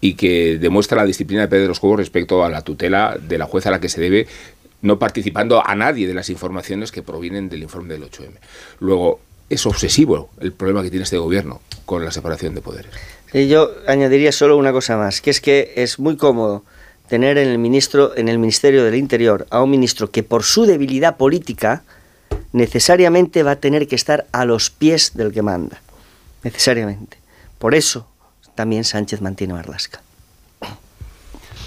y 0.03 0.15
que 0.15 0.59
demuestra 0.59 0.99
la 0.99 1.07
disciplina 1.07 1.41
de 1.43 1.49
Pedro 1.49 1.63
de 1.63 1.69
los 1.69 1.99
respecto 1.99 2.45
a 2.45 2.51
la 2.51 2.61
tutela 2.61 3.17
de 3.19 3.39
la 3.39 3.47
jueza 3.47 3.71
a 3.71 3.73
la 3.73 3.81
que 3.81 3.89
se 3.89 4.03
debe, 4.03 4.27
no 4.83 4.99
participando 4.99 5.67
a 5.67 5.75
nadie 5.75 6.07
de 6.07 6.13
las 6.13 6.29
informaciones 6.29 6.93
que 6.93 7.03
provienen 7.03 7.49
del 7.49 7.63
informe 7.63 7.95
del 7.95 8.03
8M. 8.03 8.33
Luego, 8.81 9.21
es 9.49 9.67
obsesivo 9.67 10.31
el 10.41 10.53
problema 10.53 10.83
que 10.83 10.91
tiene 10.91 11.05
este 11.05 11.19
gobierno 11.19 11.61
con 11.87 12.05
la 12.05 12.11
separación 12.11 12.55
de 12.55 12.61
poderes. 12.61 12.93
Y 13.33 13.49
yo 13.49 13.71
añadiría 13.87 14.33
solo 14.33 14.57
una 14.57 14.73
cosa 14.73 14.97
más, 14.97 15.21
que 15.21 15.31
es 15.31 15.41
que 15.41 15.73
es 15.77 15.99
muy 15.99 16.17
cómodo 16.17 16.65
tener 17.09 17.39
en 17.39 17.49
el 17.49 17.59
ministro, 17.59 18.17
en 18.17 18.29
el 18.29 18.39
Ministerio 18.39 18.85
del 18.85 18.95
Interior, 18.95 19.47
a 19.51 19.63
un 19.63 19.71
ministro 19.71 20.11
que 20.11 20.23
por 20.23 20.43
su 20.43 20.65
debilidad 20.65 21.17
política 21.17 21.83
necesariamente 22.53 23.43
va 23.43 23.53
a 23.53 23.57
tener 23.57 23.87
que 23.89 23.97
estar 23.97 24.27
a 24.33 24.45
los 24.45 24.71
pies 24.71 25.13
del 25.15 25.33
que 25.33 25.43
manda. 25.43 25.81
Necesariamente. 26.45 27.19
Por 27.59 27.75
eso 27.75 28.07
también 28.55 28.85
Sánchez 28.85 29.21
mantiene 29.21 29.55
a 29.55 29.57
Marlasca. 29.57 30.01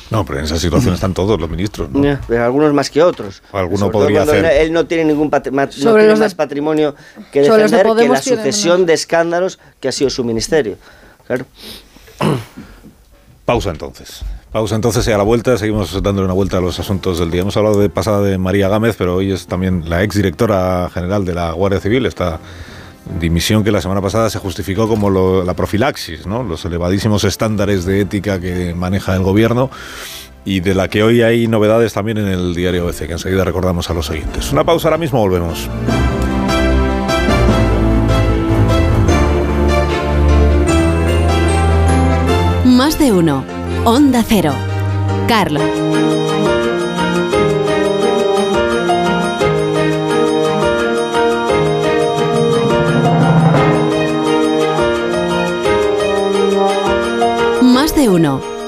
No, 0.10 0.24
pero 0.26 0.40
en 0.40 0.46
esa 0.46 0.58
situación 0.58 0.94
están 0.94 1.14
todos 1.14 1.38
los 1.38 1.50
ministros. 1.50 1.90
¿no? 1.92 2.18
Pero 2.30 2.46
algunos 2.46 2.74
más 2.74 2.90
que 2.90 3.04
otros. 3.04 3.44
Alguno 3.52 3.92
podría 3.92 4.22
hacer- 4.24 4.46
Él 4.46 4.72
no 4.72 4.86
tiene 4.88 5.04
ningún 5.04 5.30
patri- 5.30 5.52
ma- 5.52 5.66
no 5.66 5.72
Sobre 5.74 6.04
tiene 6.04 6.08
los 6.12 6.20
de- 6.20 6.26
más 6.26 6.34
patrimonio 6.36 6.96
que 7.34 7.44
sobre 7.46 7.64
los 7.64 7.72
de 7.72 7.78
defender 7.78 8.06
que 8.08 8.14
la 8.14 8.22
sucesión 8.22 8.86
de 8.86 8.94
escándalos 8.94 9.60
que 9.82 9.90
ha 9.90 9.92
sido 9.92 10.10
su 10.10 10.24
ministerio. 10.24 10.78
Claro. 11.26 11.46
Pausa 13.46 13.70
entonces. 13.70 14.22
Pausa 14.52 14.76
entonces 14.76 15.06
y 15.08 15.12
a 15.12 15.18
la 15.18 15.24
vuelta 15.24 15.58
seguimos 15.58 15.92
dándole 16.02 16.26
una 16.26 16.34
vuelta 16.34 16.58
a 16.58 16.62
los 16.62 16.80
asuntos 16.80 17.20
del 17.20 17.30
día. 17.32 17.42
Hemos 17.42 17.58
hablado 17.58 17.80
de 17.80 17.90
pasada 17.90 18.22
de 18.22 18.38
María 18.38 18.70
Gámez, 18.70 18.96
pero 18.98 19.16
hoy 19.16 19.32
es 19.34 19.48
también 19.48 19.90
la 19.90 20.04
exdirectora 20.04 20.90
general 20.94 21.26
de 21.26 21.34
la 21.34 21.52
Guardia 21.52 21.80
Civil, 21.82 22.06
esta 22.06 22.40
dimisión 23.20 23.64
que 23.64 23.72
la 23.72 23.82
semana 23.82 24.02
pasada 24.02 24.30
se 24.30 24.40
justificó 24.40 24.88
como 24.88 25.10
la 25.44 25.54
profilaxis, 25.54 26.26
los 26.26 26.66
elevadísimos 26.66 27.24
estándares 27.24 27.86
de 27.86 28.02
ética 28.02 28.40
que 28.40 28.74
maneja 28.74 29.16
el 29.16 29.24
gobierno 29.24 29.70
y 30.46 30.62
de 30.62 30.74
la 30.74 30.88
que 30.88 31.04
hoy 31.04 31.22
hay 31.22 31.48
novedades 31.48 31.94
también 31.94 32.18
en 32.20 32.28
el 32.28 32.56
diario 32.56 32.84
ABC, 32.84 33.08
que 33.08 33.14
enseguida 33.14 33.44
recordamos 33.44 33.90
a 33.90 33.94
los 33.94 34.10
oyentes. 34.10 34.52
Una 34.52 34.64
pausa 34.64 34.88
ahora 34.88 34.98
mismo, 34.98 35.20
volvemos. 35.20 35.70
Más 42.66 42.98
de 43.00 43.12
uno. 43.12 43.44
Onda 43.84 44.24
Cero. 44.26 44.54
Carlos. 45.28 45.64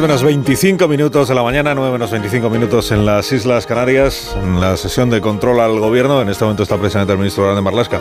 Las 0.00 0.22
10 0.22 0.22
menos 0.22 0.22
menos 0.22 0.46
25 0.46 0.88
minutos 0.88 1.28
de 1.28 1.34
la 1.34 1.42
mañana, 1.42 1.74
9 1.74 1.92
menos 1.92 2.10
25 2.10 2.48
minutos 2.48 2.90
en 2.90 3.04
las 3.04 3.30
Islas 3.32 3.66
Canarias, 3.66 4.34
en 4.42 4.58
la 4.58 4.78
sesión 4.78 5.10
de 5.10 5.20
control 5.20 5.60
al 5.60 5.78
gobierno. 5.78 6.22
En 6.22 6.30
este 6.30 6.42
momento 6.42 6.62
está 6.62 6.78
presente 6.78 7.12
el 7.12 7.18
ministro 7.18 7.44
Grande 7.44 7.60
Marlasca, 7.60 8.00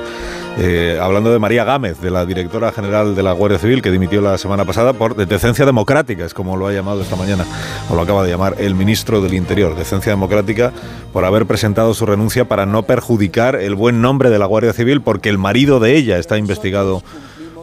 eh, 0.57 0.97
hablando 1.01 1.29
de 1.29 1.39
María 1.39 1.65
Gámez, 1.65 1.99
de 1.99 2.09
la 2.09 2.25
directora 2.25 2.71
general 2.71 3.15
de 3.15 3.23
la 3.23 3.33
Guardia 3.33 3.59
Civil, 3.59 3.81
que 3.81 3.91
dimitió 3.91 4.21
la 4.21 4.37
semana 4.37 4.63
pasada 4.63 4.93
por 4.93 5.13
decencia 5.27 5.65
democrática, 5.65 6.23
es 6.23 6.33
como 6.33 6.55
lo 6.55 6.67
ha 6.67 6.71
llamado 6.71 7.01
esta 7.01 7.17
mañana, 7.17 7.45
o 7.89 7.95
lo 7.95 8.01
acaba 8.01 8.23
de 8.23 8.29
llamar 8.29 8.55
el 8.59 8.75
ministro 8.75 9.19
del 9.19 9.33
Interior. 9.33 9.75
Decencia 9.75 10.13
democrática 10.13 10.71
por 11.11 11.25
haber 11.25 11.47
presentado 11.47 11.93
su 11.93 12.05
renuncia 12.05 12.45
para 12.45 12.65
no 12.65 12.83
perjudicar 12.83 13.57
el 13.57 13.75
buen 13.75 14.01
nombre 14.01 14.29
de 14.29 14.39
la 14.39 14.45
Guardia 14.45 14.71
Civil, 14.71 15.01
porque 15.01 15.27
el 15.27 15.37
marido 15.37 15.81
de 15.81 15.97
ella 15.97 16.17
está 16.17 16.37
investigado 16.37 17.03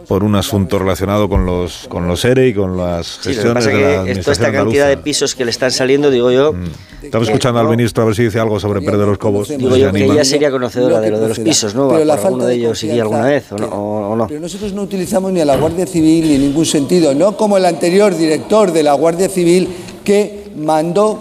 por 0.08 0.22
un 0.22 0.36
asunto 0.36 0.78
relacionado 0.78 1.28
con 1.28 1.44
los 1.46 1.86
con 1.88 2.06
los 2.06 2.24
ERE 2.24 2.48
y 2.48 2.54
con 2.54 2.76
las 2.76 3.06
Sí, 3.06 3.16
lo 3.18 3.22
que 3.22 3.28
gestiones 3.34 3.64
pasa 3.64 3.70
de 3.70 3.74
es 3.76 3.80
la 3.80 3.80
que 3.80 3.92
toda 3.92 4.00
administración 4.02 4.32
esta 4.32 4.44
cantidad 4.58 4.84
andaluza. 4.84 4.88
de 4.88 4.96
pisos 4.98 5.34
que 5.34 5.44
le 5.44 5.50
están 5.50 5.70
saliendo, 5.70 6.10
digo 6.10 6.30
yo, 6.30 6.54
Estamos 7.02 7.28
escuchando 7.28 7.60
al 7.60 7.68
ministro 7.68 8.02
a 8.02 8.06
ver 8.06 8.14
si 8.16 8.24
dice 8.24 8.38
algo 8.40 8.58
sobre 8.58 8.80
Pérez 8.80 8.98
de 9.00 9.06
los 9.06 9.18
Cobos. 9.18 9.48
digo 9.48 9.74
si 9.74 9.80
yo 9.80 9.92
que 9.92 10.04
ella 10.04 10.24
sería 10.24 10.50
conocedora 10.50 11.00
de 11.00 11.10
lo 11.10 11.20
de 11.20 11.28
los 11.28 11.38
pisos, 11.38 11.74
¿no? 11.74 11.88
Pero 11.88 12.04
la 12.04 12.14
falta 12.14 12.28
alguno 12.28 12.44
de 12.46 12.50
de 12.54 12.58
ellos 12.60 12.82
iría 12.84 13.02
alguna 13.02 13.22
vez 13.24 13.50
o 13.52 13.56
no. 13.58 13.66
o- 13.68 14.12
o 14.12 14.16
no. 14.16 14.26
Pero 14.28 14.40
nosotros 14.40 14.72
no 14.72 14.82
utilizamos 14.82 15.32
ni 15.32 15.40
a 15.40 15.44
la 15.44 15.56
Guardia 15.56 15.86
Civil 15.86 16.28
ni 16.28 16.34
en 16.36 16.40
ningún 16.42 16.66
sentido, 16.66 17.14
no 17.14 17.36
como 17.36 17.56
el 17.56 17.64
anterior 17.64 18.16
director 18.16 18.72
de 18.72 18.82
la 18.82 18.92
Guardia 18.94 19.28
Civil 19.28 19.68
que 20.04 20.50
mandó 20.56 21.18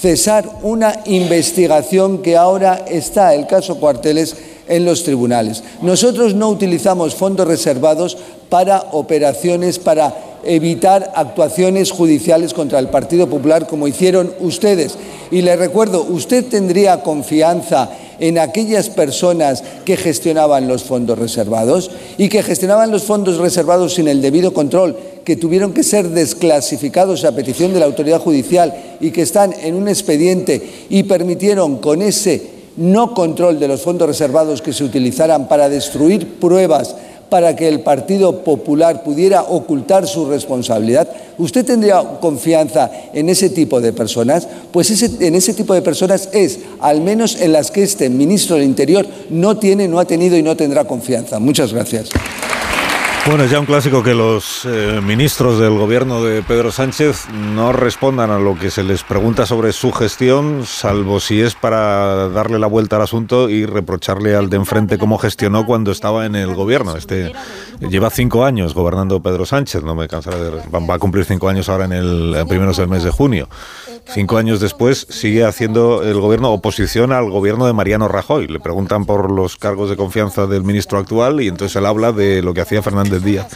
cesar 0.00 0.48
una 0.62 0.94
investigación 1.06 2.18
que 2.22 2.36
ahora 2.36 2.84
está, 2.88 3.34
el 3.34 3.46
caso 3.46 3.76
Cuarteles, 3.78 4.36
en 4.72 4.86
los 4.86 5.04
tribunales. 5.04 5.62
Nosotros 5.82 6.34
no 6.34 6.48
utilizamos 6.48 7.14
fondos 7.14 7.46
reservados 7.46 8.16
para 8.48 8.86
operaciones, 8.92 9.78
para 9.78 10.14
evitar 10.44 11.12
actuaciones 11.14 11.90
judiciales 11.90 12.54
contra 12.54 12.78
el 12.78 12.88
Partido 12.88 13.28
Popular 13.28 13.66
como 13.66 13.86
hicieron 13.86 14.32
ustedes. 14.40 14.96
Y 15.30 15.42
le 15.42 15.56
recuerdo, 15.56 16.02
usted 16.02 16.46
tendría 16.46 17.02
confianza 17.02 17.90
en 18.18 18.38
aquellas 18.38 18.88
personas 18.88 19.62
que 19.84 19.96
gestionaban 19.96 20.68
los 20.68 20.84
fondos 20.84 21.18
reservados 21.18 21.90
y 22.16 22.28
que 22.28 22.42
gestionaban 22.42 22.90
los 22.90 23.02
fondos 23.02 23.38
reservados 23.38 23.94
sin 23.94 24.08
el 24.08 24.22
debido 24.22 24.54
control, 24.54 24.96
que 25.24 25.36
tuvieron 25.36 25.72
que 25.72 25.82
ser 25.82 26.08
desclasificados 26.08 27.24
a 27.24 27.34
petición 27.34 27.74
de 27.74 27.80
la 27.80 27.86
autoridad 27.86 28.20
judicial 28.20 28.74
y 29.00 29.10
que 29.10 29.22
están 29.22 29.52
en 29.62 29.74
un 29.74 29.86
expediente 29.86 30.62
y 30.88 31.02
permitieron 31.02 31.76
con 31.76 32.00
ese 32.00 32.61
no 32.76 33.14
control 33.14 33.60
de 33.60 33.68
los 33.68 33.82
fondos 33.82 34.08
reservados 34.08 34.62
que 34.62 34.72
se 34.72 34.84
utilizaran 34.84 35.48
para 35.48 35.68
destruir 35.68 36.38
pruebas 36.38 36.94
para 37.32 37.56
que 37.56 37.66
el 37.66 37.80
Partido 37.80 38.44
Popular 38.44 39.02
pudiera 39.04 39.40
ocultar 39.40 40.06
su 40.06 40.26
responsabilidad, 40.26 41.08
¿usted 41.38 41.64
tendría 41.64 42.02
confianza 42.20 42.90
en 43.14 43.30
ese 43.30 43.48
tipo 43.48 43.80
de 43.80 43.94
personas? 43.94 44.46
Pues 44.70 45.02
en 45.02 45.34
ese 45.34 45.54
tipo 45.54 45.72
de 45.72 45.80
personas 45.80 46.28
es, 46.34 46.58
al 46.78 47.00
menos 47.00 47.40
en 47.40 47.52
las 47.52 47.70
que 47.70 47.84
este 47.84 48.10
ministro 48.10 48.56
del 48.56 48.66
Interior 48.66 49.06
no 49.30 49.56
tiene, 49.56 49.88
no 49.88 49.98
ha 49.98 50.04
tenido 50.04 50.36
y 50.36 50.42
no 50.42 50.58
tendrá 50.58 50.84
confianza. 50.84 51.38
Muchas 51.38 51.72
gracias. 51.72 52.10
Bueno, 53.24 53.44
es 53.44 53.52
ya 53.52 53.60
un 53.60 53.66
clásico 53.66 54.02
que 54.02 54.14
los 54.14 54.64
eh, 54.64 55.00
ministros 55.00 55.60
del 55.60 55.78
gobierno 55.78 56.24
de 56.24 56.42
Pedro 56.42 56.72
Sánchez 56.72 57.28
no 57.30 57.72
respondan 57.72 58.32
a 58.32 58.38
lo 58.40 58.58
que 58.58 58.68
se 58.68 58.82
les 58.82 59.04
pregunta 59.04 59.46
sobre 59.46 59.72
su 59.72 59.92
gestión, 59.92 60.66
salvo 60.66 61.20
si 61.20 61.40
es 61.40 61.54
para 61.54 62.28
darle 62.30 62.58
la 62.58 62.66
vuelta 62.66 62.96
al 62.96 63.02
asunto 63.02 63.48
y 63.48 63.64
reprocharle 63.64 64.34
al 64.34 64.50
de 64.50 64.56
enfrente 64.56 64.98
cómo 64.98 65.18
gestionó 65.18 65.64
cuando 65.66 65.92
estaba 65.92 66.26
en 66.26 66.34
el 66.34 66.52
gobierno. 66.56 66.96
Este 66.96 67.32
lleva 67.78 68.10
cinco 68.10 68.44
años 68.44 68.74
gobernando 68.74 69.22
Pedro 69.22 69.46
Sánchez, 69.46 69.84
no 69.84 69.94
me 69.94 70.08
cansaré 70.08 70.38
de 70.38 70.50
va 70.50 70.94
a 70.94 70.98
cumplir 70.98 71.24
cinco 71.24 71.48
años 71.48 71.68
ahora 71.68 71.84
en 71.84 71.92
el 71.92 72.34
eh, 72.34 72.44
primeros 72.44 72.76
del 72.76 72.88
mes 72.88 73.04
de 73.04 73.10
junio. 73.10 73.48
Cinco 74.06 74.36
años 74.36 74.60
después 74.60 75.06
sigue 75.08 75.44
haciendo 75.44 76.02
el 76.02 76.20
gobierno 76.20 76.50
oposición 76.50 77.12
al 77.12 77.30
gobierno 77.30 77.66
de 77.66 77.72
Mariano 77.72 78.08
Rajoy. 78.08 78.48
Le 78.48 78.58
preguntan 78.58 79.06
por 79.06 79.30
los 79.30 79.56
cargos 79.56 79.88
de 79.88 79.96
confianza 79.96 80.46
del 80.46 80.64
ministro 80.64 80.98
actual 80.98 81.40
y 81.40 81.48
entonces 81.48 81.76
él 81.76 81.86
habla 81.86 82.12
de 82.12 82.42
lo 82.42 82.52
que 82.52 82.60
hacía 82.60 82.82
Fernández 83.12 83.22
Díaz 83.24 83.46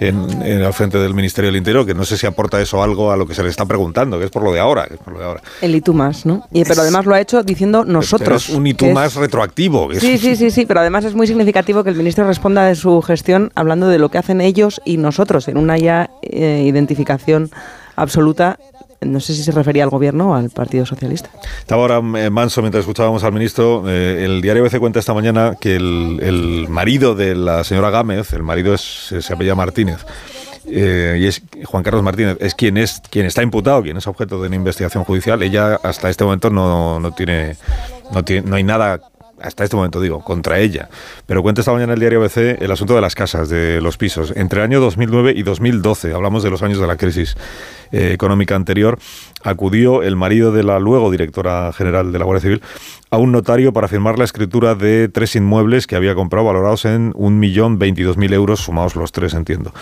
en, 0.00 0.40
en 0.42 0.62
al 0.62 0.72
frente 0.72 0.96
del 0.98 1.12
Ministerio 1.12 1.48
del 1.48 1.56
Interior, 1.58 1.84
que 1.84 1.92
no 1.94 2.04
sé 2.04 2.16
si 2.16 2.26
aporta 2.26 2.58
eso 2.58 2.82
algo 2.82 3.12
a 3.12 3.18
lo 3.18 3.26
que 3.26 3.34
se 3.34 3.42
le 3.42 3.50
está 3.50 3.66
preguntando, 3.66 4.18
que 4.18 4.24
es 4.24 4.30
por 4.30 4.42
lo 4.42 4.50
de 4.50 4.58
ahora. 4.58 4.86
que 4.86 4.94
es 4.94 5.00
por 5.00 5.12
lo 5.12 5.18
de 5.18 5.26
ahora. 5.26 5.42
El 5.60 5.74
y 5.74 5.82
tú 5.82 5.92
más, 5.92 6.24
¿no? 6.24 6.46
Y, 6.52 6.64
pero 6.64 6.80
además 6.80 7.04
lo 7.04 7.14
ha 7.14 7.20
hecho 7.20 7.42
diciendo 7.42 7.84
nosotros. 7.84 8.24
Pero 8.24 8.36
es 8.36 8.48
un 8.48 8.66
y 8.66 8.72
tú 8.72 8.86
que 8.86 8.90
es- 8.92 8.94
más 8.94 9.14
retroactivo. 9.14 9.88
que 9.88 9.96
es- 9.98 10.02
Sí, 10.02 10.16
sí, 10.16 10.36
sí, 10.36 10.50
sí, 10.50 10.64
pero 10.64 10.80
además 10.80 11.04
es 11.04 11.14
muy 11.14 11.26
significativo 11.26 11.84
que 11.84 11.90
el 11.90 11.96
ministro 11.96 12.26
responda 12.26 12.64
de 12.64 12.76
su 12.76 13.02
gestión 13.02 13.52
hablando 13.54 13.88
de 13.88 13.98
lo 13.98 14.08
que 14.10 14.16
hacen 14.16 14.40
ellos 14.40 14.80
y 14.86 14.96
nosotros, 14.96 15.48
en 15.48 15.58
una 15.58 15.76
ya 15.76 16.08
eh, 16.22 16.64
identificación 16.66 17.50
absoluta. 17.94 18.58
No 19.00 19.18
sé 19.20 19.34
si 19.34 19.42
se 19.42 19.52
refería 19.52 19.84
al 19.84 19.90
gobierno 19.90 20.30
o 20.30 20.34
al 20.34 20.50
Partido 20.50 20.84
Socialista. 20.84 21.30
Estaba 21.58 21.82
ahora 21.82 22.02
eh, 22.18 22.28
Manso 22.30 22.60
mientras 22.60 22.82
escuchábamos 22.82 23.24
al 23.24 23.32
ministro. 23.32 23.88
eh, 23.88 24.24
el 24.24 24.42
diario 24.42 24.62
ABC 24.62 24.78
cuenta 24.78 24.98
esta 24.98 25.14
mañana 25.14 25.56
que 25.58 25.76
el, 25.76 26.66
marido 26.68 27.14
de 27.14 27.34
la 27.34 27.64
señora 27.64 27.90
Gámez, 27.90 28.32
el 28.34 28.42
marido 28.42 28.76
se 28.76 29.32
apellida 29.32 29.54
Martínez, 29.54 30.04
eh, 30.66 31.18
y 31.20 31.26
es 31.26 31.42
Juan 31.64 31.82
Carlos 31.82 32.02
Martínez, 32.02 32.36
es 32.40 32.54
quien 32.54 32.76
es 32.76 33.02
quien 33.10 33.26
está 33.26 33.42
imputado, 33.42 33.82
quien 33.82 33.96
es 33.96 34.06
objeto 34.06 34.40
de 34.40 34.48
una 34.48 34.56
investigación 34.56 35.04
judicial. 35.04 35.42
Ella 35.42 35.80
hasta 35.82 36.10
este 36.10 36.24
momento 36.24 36.50
no, 36.50 37.00
no 37.00 37.12
tiene, 37.12 37.56
no 38.12 38.22
tiene, 38.24 38.48
no 38.48 38.56
hay 38.56 38.62
nada 38.62 39.00
hasta 39.40 39.64
este 39.64 39.76
momento 39.76 40.00
digo, 40.00 40.22
contra 40.22 40.58
ella. 40.58 40.88
Pero 41.26 41.42
cuenta 41.42 41.60
esta 41.60 41.72
mañana 41.72 41.94
el 41.94 42.00
diario 42.00 42.20
ABC 42.20 42.60
el 42.60 42.70
asunto 42.70 42.94
de 42.94 43.00
las 43.00 43.14
casas, 43.14 43.48
de 43.48 43.80
los 43.80 43.96
pisos. 43.96 44.32
Entre 44.36 44.60
el 44.60 44.64
año 44.64 44.80
2009 44.80 45.32
y 45.36 45.42
2012, 45.42 46.12
hablamos 46.12 46.42
de 46.42 46.50
los 46.50 46.62
años 46.62 46.78
de 46.78 46.86
la 46.86 46.96
crisis 46.96 47.36
eh, 47.92 48.12
económica 48.12 48.54
anterior, 48.54 48.98
acudió 49.42 50.02
el 50.02 50.16
marido 50.16 50.52
de 50.52 50.62
la 50.62 50.78
luego 50.78 51.10
directora 51.10 51.72
general 51.72 52.12
de 52.12 52.18
la 52.18 52.24
Guardia 52.24 52.42
Civil 52.42 52.62
a 53.10 53.18
un 53.18 53.32
notario 53.32 53.72
para 53.72 53.88
firmar 53.88 54.18
la 54.18 54.24
escritura 54.24 54.76
de 54.76 55.08
tres 55.08 55.34
inmuebles 55.34 55.88
que 55.88 55.96
había 55.96 56.14
comprado 56.14 56.46
valorados 56.46 56.84
en 56.84 57.12
1.022.000 57.14 58.32
euros, 58.32 58.60
sumados 58.60 58.94
los 58.94 59.10
tres, 59.10 59.34
entiendo. 59.34 59.72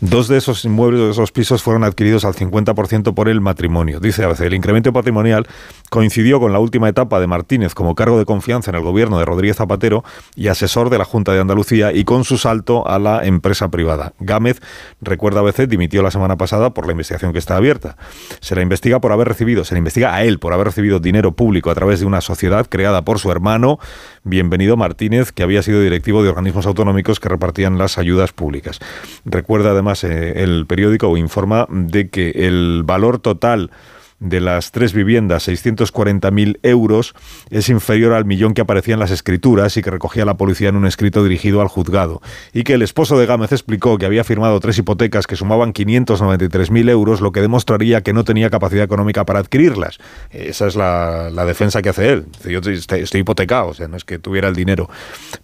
Dos 0.00 0.26
de 0.28 0.38
esos 0.38 0.64
inmuebles, 0.64 1.00
de 1.00 1.10
esos 1.10 1.30
pisos, 1.30 1.62
fueron 1.62 1.84
adquiridos 1.84 2.24
al 2.24 2.34
50% 2.34 3.12
por 3.12 3.28
el 3.28 3.42
matrimonio. 3.42 4.00
Dice 4.00 4.24
ABC, 4.24 4.40
el 4.40 4.54
incremento 4.54 4.92
patrimonial 4.92 5.46
coincidió 5.90 6.40
con 6.40 6.52
la 6.52 6.60
última 6.60 6.88
etapa 6.88 7.20
de 7.20 7.26
Martínez 7.26 7.74
como 7.74 7.94
cargo 7.94 8.18
de 8.18 8.24
confianza 8.24 8.70
en 8.70 8.76
el 8.76 8.82
gobierno 8.82 9.18
de 9.18 9.26
Rodríguez 9.26 9.58
Zapatero 9.58 10.02
y 10.34 10.48
asesor 10.48 10.88
de 10.88 10.96
la 10.96 11.04
Junta 11.04 11.32
de 11.32 11.40
Andalucía 11.40 11.92
y 11.92 12.04
con 12.04 12.24
su 12.24 12.38
salto 12.38 12.88
a 12.88 12.98
la 12.98 13.26
empresa 13.26 13.68
privada. 13.68 14.14
Gámez, 14.18 14.60
recuerda 15.02 15.40
ABC, 15.40 15.68
dimitió 15.68 16.02
la 16.02 16.10
semana 16.10 16.36
pasada 16.36 16.70
por 16.70 16.86
la 16.86 16.92
investigación 16.92 17.34
que 17.34 17.38
está 17.38 17.56
abierta. 17.56 17.96
Se 18.40 18.54
la 18.54 18.62
investiga 18.62 19.00
por 19.00 19.12
haber 19.12 19.28
recibido, 19.28 19.64
se 19.64 19.74
le 19.74 19.78
investiga 19.78 20.14
a 20.14 20.24
él 20.24 20.38
por 20.38 20.54
haber 20.54 20.68
recibido 20.68 21.00
dinero 21.00 21.32
público 21.32 21.70
a 21.70 21.74
través 21.74 22.00
de 22.00 22.06
una 22.06 22.22
sociedad 22.22 22.66
creada 22.78 23.02
por 23.02 23.18
su 23.18 23.32
hermano, 23.32 23.80
Bienvenido 24.22 24.76
Martínez, 24.76 25.32
que 25.32 25.42
había 25.42 25.64
sido 25.64 25.80
directivo 25.80 26.22
de 26.22 26.28
organismos 26.28 26.64
autonómicos 26.64 27.18
que 27.18 27.28
repartían 27.28 27.76
las 27.76 27.98
ayudas 27.98 28.32
públicas. 28.32 28.78
Recuerda 29.24 29.72
además 29.72 30.04
eh, 30.04 30.44
el 30.44 30.64
periódico 30.64 31.08
o 31.08 31.16
informa 31.16 31.66
de 31.70 32.08
que 32.08 32.30
el 32.30 32.84
valor 32.84 33.18
total 33.18 33.72
de 34.20 34.40
las 34.40 34.72
tres 34.72 34.92
viviendas, 34.92 35.48
640.000 35.48 36.58
euros, 36.62 37.14
es 37.50 37.68
inferior 37.68 38.14
al 38.14 38.24
millón 38.24 38.52
que 38.52 38.60
aparecía 38.60 38.94
en 38.94 39.00
las 39.00 39.12
escrituras 39.12 39.76
y 39.76 39.82
que 39.82 39.90
recogía 39.90 40.24
la 40.24 40.36
policía 40.36 40.70
en 40.70 40.76
un 40.76 40.86
escrito 40.86 41.22
dirigido 41.22 41.60
al 41.60 41.68
juzgado. 41.68 42.20
Y 42.52 42.64
que 42.64 42.74
el 42.74 42.82
esposo 42.82 43.18
de 43.18 43.26
Gámez 43.26 43.52
explicó 43.52 43.96
que 43.96 44.06
había 44.06 44.24
firmado 44.24 44.58
tres 44.60 44.78
hipotecas 44.78 45.26
que 45.26 45.36
sumaban 45.36 45.72
593.000 45.72 46.90
euros, 46.90 47.20
lo 47.20 47.30
que 47.30 47.40
demostraría 47.40 48.02
que 48.02 48.12
no 48.12 48.24
tenía 48.24 48.50
capacidad 48.50 48.84
económica 48.84 49.24
para 49.24 49.38
adquirirlas. 49.38 49.98
Esa 50.30 50.66
es 50.66 50.74
la, 50.74 51.30
defensa 51.48 51.80
que 51.80 51.88
hace 51.88 52.12
él. 52.12 52.26
Yo 52.44 52.58
estoy, 52.58 53.20
hipotecado, 53.20 53.68
o 53.68 53.74
sea, 53.74 53.88
no 53.88 53.96
es 53.96 54.04
que 54.04 54.18
tuviera 54.18 54.48
el 54.48 54.54
dinero 54.54 54.90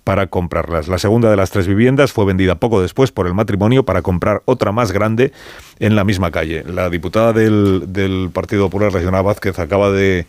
para 0.03 0.27
comprarlas. 0.27 0.89
La 0.89 0.99
segunda 0.99 1.31
de 1.31 1.37
las 1.37 1.51
tres 1.51 1.67
viviendas 1.67 2.13
fue 2.13 2.27
vendida 2.27 2.57
poco 2.57 2.83
después 2.83 3.11
por 3.11 3.27
el 3.27 3.35
matrimonio 3.35 3.85
para 3.85 4.03
comprar 4.03 4.43
otra 4.45 4.73
más 4.73 4.93
grande 4.93 5.33
en 5.79 5.97
la 5.97 6.05
misma 6.05 6.31
calle. 6.31 6.65
La 6.67 6.91
diputada 6.91 7.33
del 7.33 8.31
Partido 8.33 8.64
Popular, 8.67 8.93
la 8.93 8.99
señora 9.01 9.23
Vázquez, 9.23 9.59
acaba 9.59 9.91
de 9.91 10.27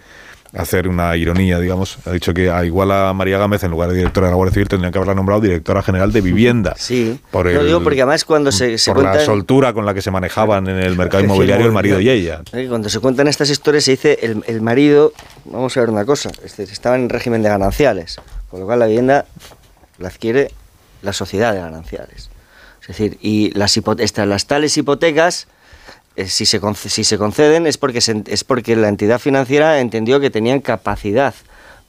hacer 0.54 0.88
una 0.88 1.18
ironía, 1.18 1.60
digamos. 1.60 1.98
Ha 2.06 2.12
dicho 2.12 2.34
que 2.34 2.50
a 2.50 2.64
igual 2.64 2.90
a 2.92 3.12
María 3.14 3.38
Gámez, 3.38 3.64
en 3.66 3.72
lugar 3.72 3.90
de 3.90 3.96
directora 3.98 4.28
de 4.28 4.32
la 4.32 4.36
Guardia 4.38 4.54
Civil, 4.54 4.68
tendrían 4.70 4.92
que 4.94 4.98
haberla 5.00 5.14
nombrado 5.14 5.42
directora 5.42 5.82
general 5.82 6.12
de 6.14 6.22
vivienda. 6.22 6.74
Sí. 6.80 7.20
Por, 7.32 7.48
el- 7.48 7.66
digo 7.66 7.84
porque 7.84 8.02
además 8.02 8.24
cuando 8.24 8.52
se, 8.54 8.78
se 8.78 8.94
por 8.94 9.04
la 9.04 9.12
cuentan- 9.12 9.26
soltura 9.26 9.74
con 9.74 9.86
la 9.86 9.94
que 9.94 10.02
se 10.02 10.12
manejaban 10.12 10.68
en 10.70 10.78
el 10.78 10.96
mercado 10.96 11.24
inmobiliario 11.26 11.66
el 11.66 11.72
marido 11.74 12.00
y 12.00 12.10
ella. 12.10 12.42
Cuando 12.70 12.88
se 12.90 13.00
cuentan 13.00 13.28
estas 13.28 13.50
historias 13.50 13.84
se 13.84 13.92
dice 13.92 14.20
el, 14.22 14.44
el 14.48 14.62
marido, 14.62 15.12
vamos 15.46 15.76
a 15.76 15.82
ver 15.82 15.90
una 15.90 16.06
cosa, 16.06 16.32
estaba 16.44 16.96
en 16.96 17.10
régimen 17.10 17.42
de 17.44 17.50
gananciales, 17.50 18.18
con 18.50 18.62
lo 18.62 18.66
cual 18.66 18.80
la 18.80 18.86
vivienda 18.86 19.26
la 19.98 20.08
adquiere 20.08 20.52
la 21.02 21.12
sociedad 21.12 21.54
de 21.54 21.60
gananciales. 21.60 22.30
Es 22.82 22.88
decir, 22.90 23.18
y 23.22 23.52
las, 23.58 23.76
estas- 24.00 24.28
las 24.28 24.46
tales 24.46 24.78
hipotecas, 24.78 25.48
si, 26.18 26.46
se 26.46 26.60
si 26.74 27.04
se 27.04 27.18
conceden 27.18 27.68
es 27.68 27.78
porque, 27.78 28.02
se 28.02 28.24
es 28.28 28.44
porque 28.44 28.76
la 28.76 28.88
entidad 28.88 29.20
financiera 29.20 29.80
entendió 29.80 30.20
que 30.20 30.30
tenían 30.30 30.62
capacidad 30.62 31.34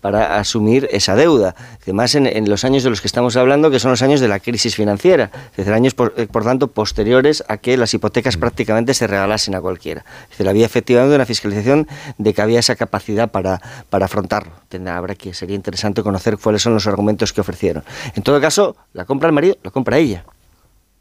para 0.00 0.38
asumir 0.38 0.88
esa 0.92 1.16
deuda. 1.16 1.56
Además, 1.82 2.14
en, 2.14 2.26
en 2.26 2.48
los 2.48 2.64
años 2.64 2.84
de 2.84 2.90
los 2.90 3.00
que 3.00 3.08
estamos 3.08 3.36
hablando, 3.36 3.72
que 3.72 3.80
son 3.80 3.90
los 3.90 4.02
años 4.02 4.20
de 4.20 4.28
la 4.28 4.38
crisis 4.38 4.76
financiera, 4.76 5.32
es 5.50 5.56
decir, 5.56 5.72
años, 5.72 5.94
por, 5.94 6.14
eh, 6.16 6.28
por 6.30 6.44
tanto, 6.44 6.68
posteriores 6.68 7.42
a 7.48 7.56
que 7.56 7.76
las 7.76 7.92
hipotecas 7.92 8.36
prácticamente 8.36 8.94
se 8.94 9.08
regalasen 9.08 9.56
a 9.56 9.60
cualquiera. 9.60 10.04
Es 10.24 10.30
decir, 10.30 10.48
había 10.48 10.64
efectivamente 10.66 11.16
una 11.16 11.26
fiscalización 11.26 11.88
de 12.18 12.34
que 12.34 12.40
había 12.40 12.60
esa 12.60 12.76
capacidad 12.76 13.32
para, 13.32 13.60
para 13.90 14.04
afrontarlo. 14.04 14.52
Tendrá, 14.68 14.96
habrá 14.96 15.16
que, 15.16 15.34
sería 15.34 15.56
interesante 15.56 16.04
conocer 16.04 16.38
cuáles 16.38 16.62
son 16.62 16.74
los 16.74 16.86
argumentos 16.86 17.32
que 17.32 17.40
ofrecieron. 17.40 17.82
En 18.14 18.22
todo 18.22 18.40
caso, 18.40 18.76
la 18.92 19.06
compra 19.06 19.28
el 19.28 19.34
marido, 19.34 19.56
la 19.64 19.72
compra 19.72 19.98
ella. 19.98 20.24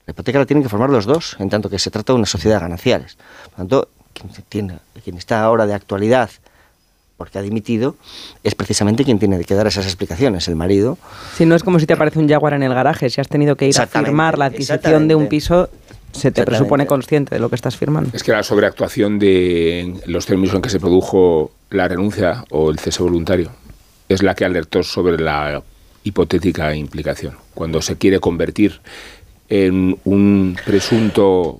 La 0.06 0.12
hipoteca 0.12 0.40
la 0.40 0.46
tienen 0.46 0.64
que 0.64 0.70
formar 0.70 0.90
los 0.90 1.06
dos, 1.06 1.36
en 1.40 1.50
tanto 1.50 1.70
que 1.70 1.80
se 1.80 1.90
trata 1.90 2.14
de 2.14 2.18
una 2.18 2.28
sociedad 2.28 2.58
de 2.58 2.62
gananciales. 2.62 3.18
Por 3.44 3.52
lo 3.52 3.58
tanto, 3.58 3.90
quien, 4.14 4.30
tiene, 4.48 4.80
quien 5.04 5.18
está 5.18 5.44
ahora 5.44 5.66
de 5.66 5.74
actualidad 5.74 6.30
porque 7.18 7.40
ha 7.40 7.42
dimitido, 7.42 7.96
es 8.44 8.56
precisamente 8.56 9.06
quien 9.06 9.20
tiene 9.20 9.42
que 9.44 9.56
dar 9.56 9.68
esas 9.68 9.86
explicaciones, 9.86 10.48
el 10.48 10.56
marido. 10.56 10.98
Si 11.36 11.46
no 11.46 11.56
es 11.56 11.64
como 11.64 11.80
si 11.80 11.86
te 11.86 11.94
aparece 11.94 12.20
un 12.20 12.28
Jaguar 12.28 12.54
en 12.54 12.64
el 12.64 12.74
garaje, 12.74 13.10
si 13.10 13.22
has 13.22 13.30
tenido 13.30 13.56
que 13.56 13.68
ir 13.68 13.80
a 13.80 13.88
firmar 13.88 14.38
la 14.38 14.46
adquisición 14.46 15.08
de 15.08 15.16
un 15.16 15.28
piso, 15.28 15.70
se 16.12 16.32
te 16.32 16.44
presupone 16.44 16.86
consciente 16.86 17.36
de 17.36 17.40
lo 17.40 17.50
que 17.50 17.56
estás 17.56 17.78
firmando. 17.78 18.10
Es 18.14 18.24
que 18.24 18.32
la 18.32 18.44
sobreactuación 18.44 19.20
de 19.20 20.02
los 20.06 20.26
términos 20.26 20.56
en 20.56 20.62
que 20.62 20.70
se 20.70 20.80
produjo 20.80 21.52
la 21.70 21.88
renuncia 21.88 22.44
o 22.52 22.70
el 22.70 22.80
cese 22.80 23.02
voluntario 23.02 23.52
es 24.10 24.22
la 24.22 24.36
que 24.36 24.46
alertó 24.46 24.84
sobre 24.84 25.18
la 25.18 25.64
hipotética 26.04 26.76
implicación. 26.76 27.36
Cuando 27.54 27.82
se 27.82 27.98
quiere 27.98 28.20
convertir 28.20 28.82
en 29.50 29.98
un 30.06 30.58
presunto 30.66 31.60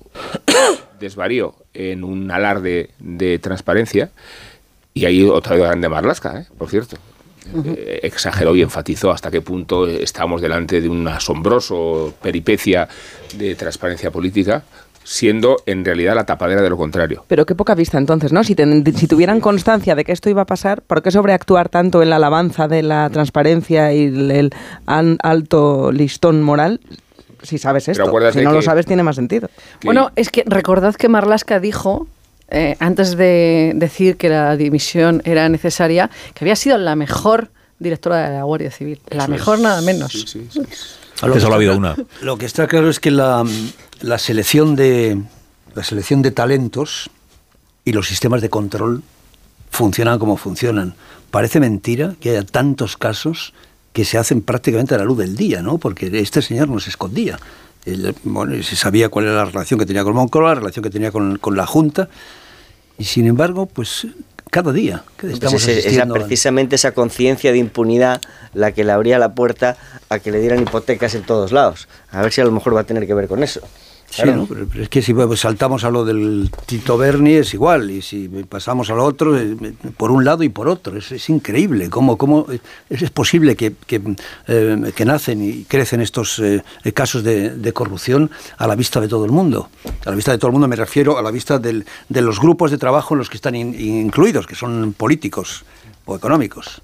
desvarío 1.00 1.54
en 1.74 2.04
un 2.04 2.30
alarde 2.30 2.90
de 2.98 3.38
transparencia, 3.38 4.10
y 4.94 5.04
ahí 5.04 5.22
otra 5.24 5.56
vez 5.56 5.64
grande 5.64 5.88
Marlasca, 5.88 6.40
¿eh? 6.40 6.46
por 6.56 6.70
cierto. 6.70 6.96
Eh, 7.64 8.00
exageró 8.02 8.56
y 8.56 8.62
enfatizó 8.62 9.12
hasta 9.12 9.30
qué 9.30 9.40
punto 9.40 9.86
estamos 9.86 10.40
delante 10.40 10.80
de 10.80 10.88
un 10.88 11.06
asombroso 11.06 12.12
peripecia 12.20 12.88
de 13.38 13.54
transparencia 13.54 14.10
política, 14.10 14.64
siendo 15.04 15.58
en 15.66 15.84
realidad 15.84 16.16
la 16.16 16.26
tapadera 16.26 16.60
de 16.60 16.70
lo 16.70 16.76
contrario. 16.76 17.24
Pero 17.28 17.46
qué 17.46 17.54
poca 17.54 17.76
vista 17.76 17.98
entonces, 17.98 18.32
¿no? 18.32 18.42
Si, 18.42 18.56
ten- 18.56 18.84
si 18.96 19.06
tuvieran 19.06 19.40
constancia 19.40 19.94
de 19.94 20.04
que 20.04 20.10
esto 20.10 20.28
iba 20.28 20.42
a 20.42 20.46
pasar, 20.46 20.82
¿por 20.82 21.02
qué 21.02 21.12
sobreactuar 21.12 21.68
tanto 21.68 22.02
en 22.02 22.10
la 22.10 22.16
alabanza 22.16 22.66
de 22.66 22.82
la 22.82 23.08
transparencia 23.10 23.92
y 23.92 24.06
el, 24.06 24.52
alto 24.86 25.92
listón 25.92 26.42
moral? 26.42 26.80
Si 27.46 27.58
sabes 27.58 27.88
esto. 27.88 28.12
Si 28.32 28.42
no 28.42 28.52
lo 28.52 28.62
sabes, 28.62 28.86
tiene 28.86 29.02
más 29.02 29.16
sentido. 29.16 29.48
Bueno, 29.84 30.10
es 30.16 30.30
que 30.30 30.42
recordad 30.46 30.94
que 30.94 31.08
Marlaska 31.08 31.60
dijo, 31.60 32.06
eh, 32.48 32.76
antes 32.80 33.16
de 33.16 33.72
decir 33.74 34.16
que 34.16 34.28
la 34.28 34.56
dimisión 34.56 35.22
era 35.24 35.48
necesaria, 35.48 36.10
que 36.34 36.44
había 36.44 36.56
sido 36.56 36.78
la 36.78 36.96
mejor 36.96 37.50
directora 37.78 38.28
de 38.30 38.36
la 38.36 38.42
Guardia 38.44 38.70
Civil. 38.70 39.00
La 39.08 39.24
Eso 39.24 39.30
mejor 39.32 39.56
es. 39.58 39.62
nada 39.64 39.80
menos. 39.82 40.36
A 41.22 41.26
lo 41.26 41.32
Que 41.32 41.38
que 41.38 41.40
solo 41.40 41.54
ha 41.54 41.56
habido 41.56 41.76
una. 41.76 41.96
Lo 42.22 42.36
que 42.36 42.46
está 42.46 42.66
claro 42.66 42.90
es 42.90 43.00
que 43.00 43.10
la, 43.10 43.44
la 44.00 44.18
selección 44.18 44.76
de 44.76 45.20
la 45.74 45.84
selección 45.84 46.22
de 46.22 46.30
talentos 46.30 47.10
y 47.84 47.92
los 47.92 48.08
sistemas 48.08 48.40
de 48.40 48.48
control 48.48 49.02
funcionan 49.70 50.18
como 50.18 50.36
funcionan. 50.36 50.94
Parece 51.30 51.60
mentira 51.60 52.14
que 52.20 52.30
haya 52.30 52.44
tantos 52.44 52.96
casos 52.96 53.52
que 53.96 54.04
se 54.04 54.18
hacen 54.18 54.42
prácticamente 54.42 54.94
a 54.94 54.98
la 54.98 55.04
luz 55.04 55.16
del 55.16 55.36
día, 55.36 55.62
¿no? 55.62 55.78
Porque 55.78 56.10
este 56.20 56.42
señor 56.42 56.68
no 56.68 56.78
se 56.80 56.90
escondía. 56.90 57.38
Él, 57.86 58.14
bueno, 58.24 58.62
se 58.62 58.76
sabía 58.76 59.08
cuál 59.08 59.24
era 59.24 59.36
la 59.36 59.44
relación 59.46 59.80
que 59.80 59.86
tenía 59.86 60.04
con 60.04 60.12
Moncloa, 60.14 60.50
la 60.50 60.54
relación 60.56 60.82
que 60.82 60.90
tenía 60.90 61.10
con, 61.10 61.38
con 61.38 61.56
la 61.56 61.66
Junta, 61.66 62.10
y 62.98 63.04
sin 63.04 63.26
embargo, 63.26 63.64
pues 63.64 64.06
cada 64.50 64.70
día 64.74 65.02
que 65.16 65.28
Pues 65.28 65.66
esa, 65.66 66.02
a- 66.02 66.06
precisamente 66.08 66.76
esa 66.76 66.92
conciencia 66.92 67.52
de 67.52 67.56
impunidad 67.58 68.20
la 68.52 68.72
que 68.72 68.84
le 68.84 68.92
abría 68.92 69.18
la 69.18 69.32
puerta 69.34 69.78
a 70.10 70.18
que 70.18 70.30
le 70.30 70.40
dieran 70.40 70.60
hipotecas 70.60 71.14
en 71.14 71.22
todos 71.22 71.52
lados. 71.52 71.88
A 72.10 72.20
ver 72.20 72.32
si 72.34 72.42
a 72.42 72.44
lo 72.44 72.52
mejor 72.52 72.76
va 72.76 72.80
a 72.80 72.84
tener 72.84 73.06
que 73.06 73.14
ver 73.14 73.28
con 73.28 73.42
eso. 73.42 73.62
Sí. 74.08 74.22
¿no? 74.24 74.46
pero, 74.46 74.66
pero 74.66 74.82
es 74.84 74.88
que 74.88 75.02
si 75.02 75.12
pues, 75.12 75.40
saltamos 75.40 75.84
a 75.84 75.90
lo 75.90 76.04
del 76.04 76.50
Tito 76.64 76.96
Berni 76.96 77.34
es 77.34 77.52
igual, 77.54 77.90
y 77.90 78.00
si 78.02 78.28
pasamos 78.48 78.88
a 78.88 78.94
lo 78.94 79.04
otro, 79.04 79.36
eh, 79.38 79.56
por 79.96 80.10
un 80.10 80.24
lado 80.24 80.42
y 80.42 80.48
por 80.48 80.68
otro, 80.68 80.96
es, 80.96 81.12
es 81.12 81.28
increíble 81.28 81.90
cómo, 81.90 82.16
cómo 82.16 82.46
es, 82.88 83.02
es 83.02 83.10
posible 83.10 83.56
que, 83.56 83.74
que, 83.86 84.00
eh, 84.46 84.92
que 84.94 85.04
nacen 85.04 85.42
y 85.42 85.64
crecen 85.64 86.00
estos 86.00 86.38
eh, 86.38 86.62
casos 86.94 87.24
de, 87.24 87.50
de 87.50 87.72
corrupción 87.72 88.30
a 88.56 88.66
la 88.66 88.74
vista 88.76 89.00
de 89.00 89.08
todo 89.08 89.24
el 89.24 89.32
mundo. 89.32 89.68
A 90.04 90.10
la 90.10 90.16
vista 90.16 90.32
de 90.32 90.38
todo 90.38 90.48
el 90.48 90.52
mundo 90.52 90.68
me 90.68 90.76
refiero 90.76 91.18
a 91.18 91.22
la 91.22 91.30
vista 91.30 91.58
del- 91.58 91.84
de 92.08 92.20
los 92.22 92.40
grupos 92.40 92.70
de 92.70 92.78
trabajo 92.78 93.14
en 93.14 93.18
los 93.18 93.28
que 93.28 93.36
están 93.36 93.54
in- 93.54 93.74
incluidos, 93.78 94.46
que 94.46 94.54
son 94.54 94.94
políticos 94.96 95.64
o 96.06 96.16
económicos. 96.16 96.80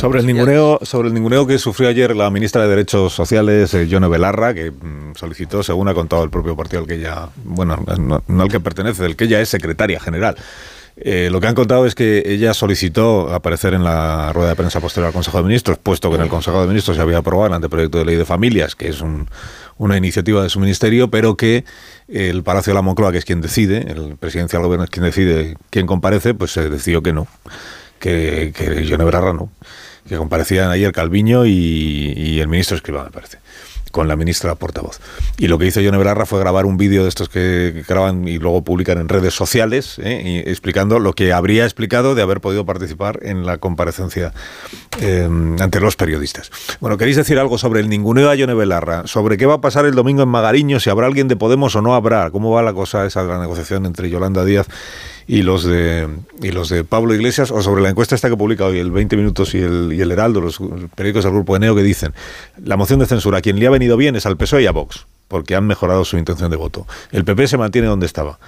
Sobre 0.00 0.20
el 0.20 0.26
ninguneo, 0.26 0.78
sobre 0.82 1.08
el 1.08 1.14
ninguneo 1.14 1.46
que 1.46 1.58
sufrió 1.58 1.88
ayer 1.90 2.16
la 2.16 2.30
ministra 2.30 2.62
de 2.62 2.68
Derechos 2.68 3.12
Sociales, 3.12 3.74
eh, 3.74 3.86
Yone 3.86 4.08
Belarra, 4.08 4.54
que 4.54 4.70
mm, 4.70 5.14
solicitó, 5.14 5.62
según 5.62 5.88
ha 5.88 5.94
contado 5.94 6.24
el 6.24 6.30
propio 6.30 6.56
partido 6.56 6.80
al 6.80 6.88
que 6.88 6.94
ella, 6.94 7.28
bueno, 7.44 7.76
no, 7.98 8.22
no 8.26 8.42
al 8.42 8.48
que 8.48 8.60
pertenece, 8.60 9.02
del 9.02 9.14
que 9.16 9.24
ella 9.24 9.40
es 9.42 9.50
secretaria 9.50 10.00
general. 10.00 10.36
Eh, 10.96 11.28
lo 11.30 11.40
que 11.40 11.46
han 11.48 11.54
contado 11.54 11.84
es 11.86 11.94
que 11.94 12.22
ella 12.26 12.54
solicitó 12.54 13.32
aparecer 13.32 13.74
en 13.74 13.84
la 13.84 14.32
rueda 14.32 14.50
de 14.50 14.56
prensa 14.56 14.80
posterior 14.80 15.08
al 15.08 15.12
Consejo 15.12 15.36
de 15.38 15.44
Ministros, 15.44 15.76
puesto 15.78 16.08
que 16.08 16.16
en 16.16 16.22
el 16.22 16.28
Consejo 16.28 16.60
de 16.62 16.66
Ministros 16.68 16.96
se 16.96 17.02
había 17.02 17.18
aprobado 17.18 17.48
el 17.48 17.52
anteproyecto 17.54 17.98
de 17.98 18.06
ley 18.06 18.16
de 18.16 18.24
familias, 18.24 18.74
que 18.74 18.88
es 18.88 19.00
un- 19.02 19.28
una 19.76 19.96
iniciativa 19.98 20.42
de 20.42 20.48
su 20.48 20.60
ministerio, 20.60 21.08
pero 21.10 21.36
que 21.36 21.64
el 22.08 22.42
Palacio 22.42 22.72
de 22.72 22.74
la 22.76 22.82
Moncloa, 22.82 23.12
que 23.12 23.18
es 23.18 23.24
quien 23.26 23.40
decide, 23.42 23.78
el 23.90 24.16
presidencia 24.18 24.58
del 24.58 24.64
gobierno 24.66 24.84
es 24.84 24.90
quien 24.90 25.04
decide 25.04 25.56
quién 25.70 25.86
comparece, 25.86 26.32
pues 26.34 26.52
se 26.52 26.68
decidió 26.68 27.02
que 27.02 27.12
no, 27.12 27.28
que, 27.98 28.52
que 28.54 28.84
Yone 28.84 29.04
Belarra 29.04 29.32
no, 29.32 29.50
que 30.10 30.16
comparecían 30.16 30.72
ayer 30.72 30.90
Calviño 30.90 31.46
y, 31.46 32.40
el 32.40 32.48
ministro 32.48 32.76
Escrivá, 32.76 33.04
me 33.04 33.10
parece 33.10 33.38
con 33.92 34.06
la 34.06 34.14
ministra 34.14 34.54
portavoz. 34.54 35.00
Y 35.36 35.48
lo 35.48 35.58
que 35.58 35.66
hizo 35.66 35.80
Yone 35.80 35.98
Belarra 35.98 36.24
fue 36.24 36.38
grabar 36.38 36.64
un 36.64 36.76
vídeo 36.76 37.02
de 37.02 37.08
estos 37.08 37.28
que 37.28 37.84
graban 37.88 38.28
y 38.28 38.38
luego 38.38 38.62
publican 38.62 38.98
en 38.98 39.08
redes 39.08 39.34
sociales, 39.34 39.98
¿eh? 39.98 40.22
y 40.24 40.38
explicando 40.48 41.00
lo 41.00 41.12
que 41.12 41.32
habría 41.32 41.64
explicado 41.64 42.14
de 42.14 42.22
haber 42.22 42.40
podido 42.40 42.64
participar 42.64 43.18
en 43.22 43.44
la 43.44 43.58
comparecencia 43.58 44.32
eh, 45.00 45.28
ante 45.58 45.80
los 45.80 45.96
periodistas. 45.96 46.52
Bueno, 46.78 46.98
¿queréis 46.98 47.16
decir 47.16 47.40
algo 47.40 47.58
sobre 47.58 47.80
el 47.80 47.88
ninguneo 47.88 48.30
a 48.30 48.36
Yone 48.36 48.54
Belarra? 48.54 49.08
¿Sobre 49.08 49.36
qué 49.36 49.46
va 49.46 49.54
a 49.54 49.60
pasar 49.60 49.84
el 49.86 49.96
domingo 49.96 50.22
en 50.22 50.28
Magariño? 50.28 50.78
¿Si 50.78 50.88
habrá 50.88 51.08
alguien 51.08 51.26
de 51.26 51.34
Podemos 51.34 51.74
o 51.74 51.82
no 51.82 51.96
habrá? 51.96 52.30
¿Cómo 52.30 52.52
va 52.52 52.62
la 52.62 52.72
cosa 52.72 53.06
esa 53.06 53.24
de 53.24 53.28
la 53.28 53.40
negociación 53.40 53.86
entre 53.86 54.08
Yolanda 54.08 54.44
Díaz 54.44 54.68
y 55.26 55.42
los 55.42 55.64
de 55.64 56.08
y 56.42 56.50
los 56.50 56.68
de 56.68 56.84
Pablo 56.84 57.14
Iglesias 57.14 57.50
o 57.50 57.62
sobre 57.62 57.82
la 57.82 57.90
encuesta 57.90 58.14
esta 58.14 58.28
que 58.28 58.36
publica 58.36 58.66
hoy 58.66 58.78
el 58.78 58.90
20 58.90 59.16
minutos 59.16 59.54
y 59.54 59.58
el, 59.58 59.92
y 59.92 60.00
el 60.00 60.10
Heraldo, 60.12 60.40
los 60.40 60.60
periódicos 60.94 61.24
del 61.24 61.32
grupo 61.32 61.56
Eneo 61.56 61.74
que 61.74 61.82
dicen 61.82 62.14
la 62.62 62.76
moción 62.76 63.00
de 63.00 63.06
censura 63.06 63.38
a 63.38 63.40
quien 63.40 63.58
le 63.58 63.66
ha 63.66 63.70
venido 63.70 63.96
bien 63.96 64.16
es 64.16 64.26
al 64.26 64.36
PSOE 64.36 64.62
y 64.62 64.66
a 64.66 64.72
Vox 64.72 65.06
porque 65.30 65.54
han 65.54 65.64
mejorado 65.64 66.04
su 66.04 66.18
intención 66.18 66.50
de 66.50 66.56
voto. 66.56 66.88
El 67.12 67.24
PP 67.24 67.46
se 67.46 67.56
mantiene 67.56 67.86
donde 67.86 68.04
estaba. 68.04 68.40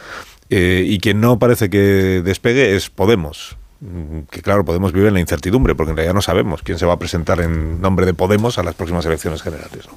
Eh, 0.51 0.85
y 0.85 0.99
quien 0.99 1.20
no 1.20 1.39
parece 1.39 1.70
que 1.70 2.23
despegue 2.25 2.75
es 2.75 2.91
Podemos. 2.91 3.57
Mm, 3.83 4.20
Que 4.30 4.43
claro, 4.43 4.64
Podemos 4.64 4.93
vive 4.93 5.09
en 5.09 5.14
la 5.14 5.20
incertidumbre, 5.20 5.74
porque 5.74 5.91
en 5.91 5.97
realidad 5.97 6.14
no 6.14 6.22
sabemos 6.22 6.62
quién 6.62 6.78
se 6.78 6.87
va 6.87 6.93
a 6.93 6.99
presentar 7.01 7.41
en 7.41 7.80
nombre 7.80 8.07
de 8.07 8.14
Podemos 8.14 8.57
a 8.59 8.62
las 8.62 8.76
próximas 8.76 9.05
elecciones 9.07 9.43
generales. 9.43 9.89
¿no? 9.89 9.95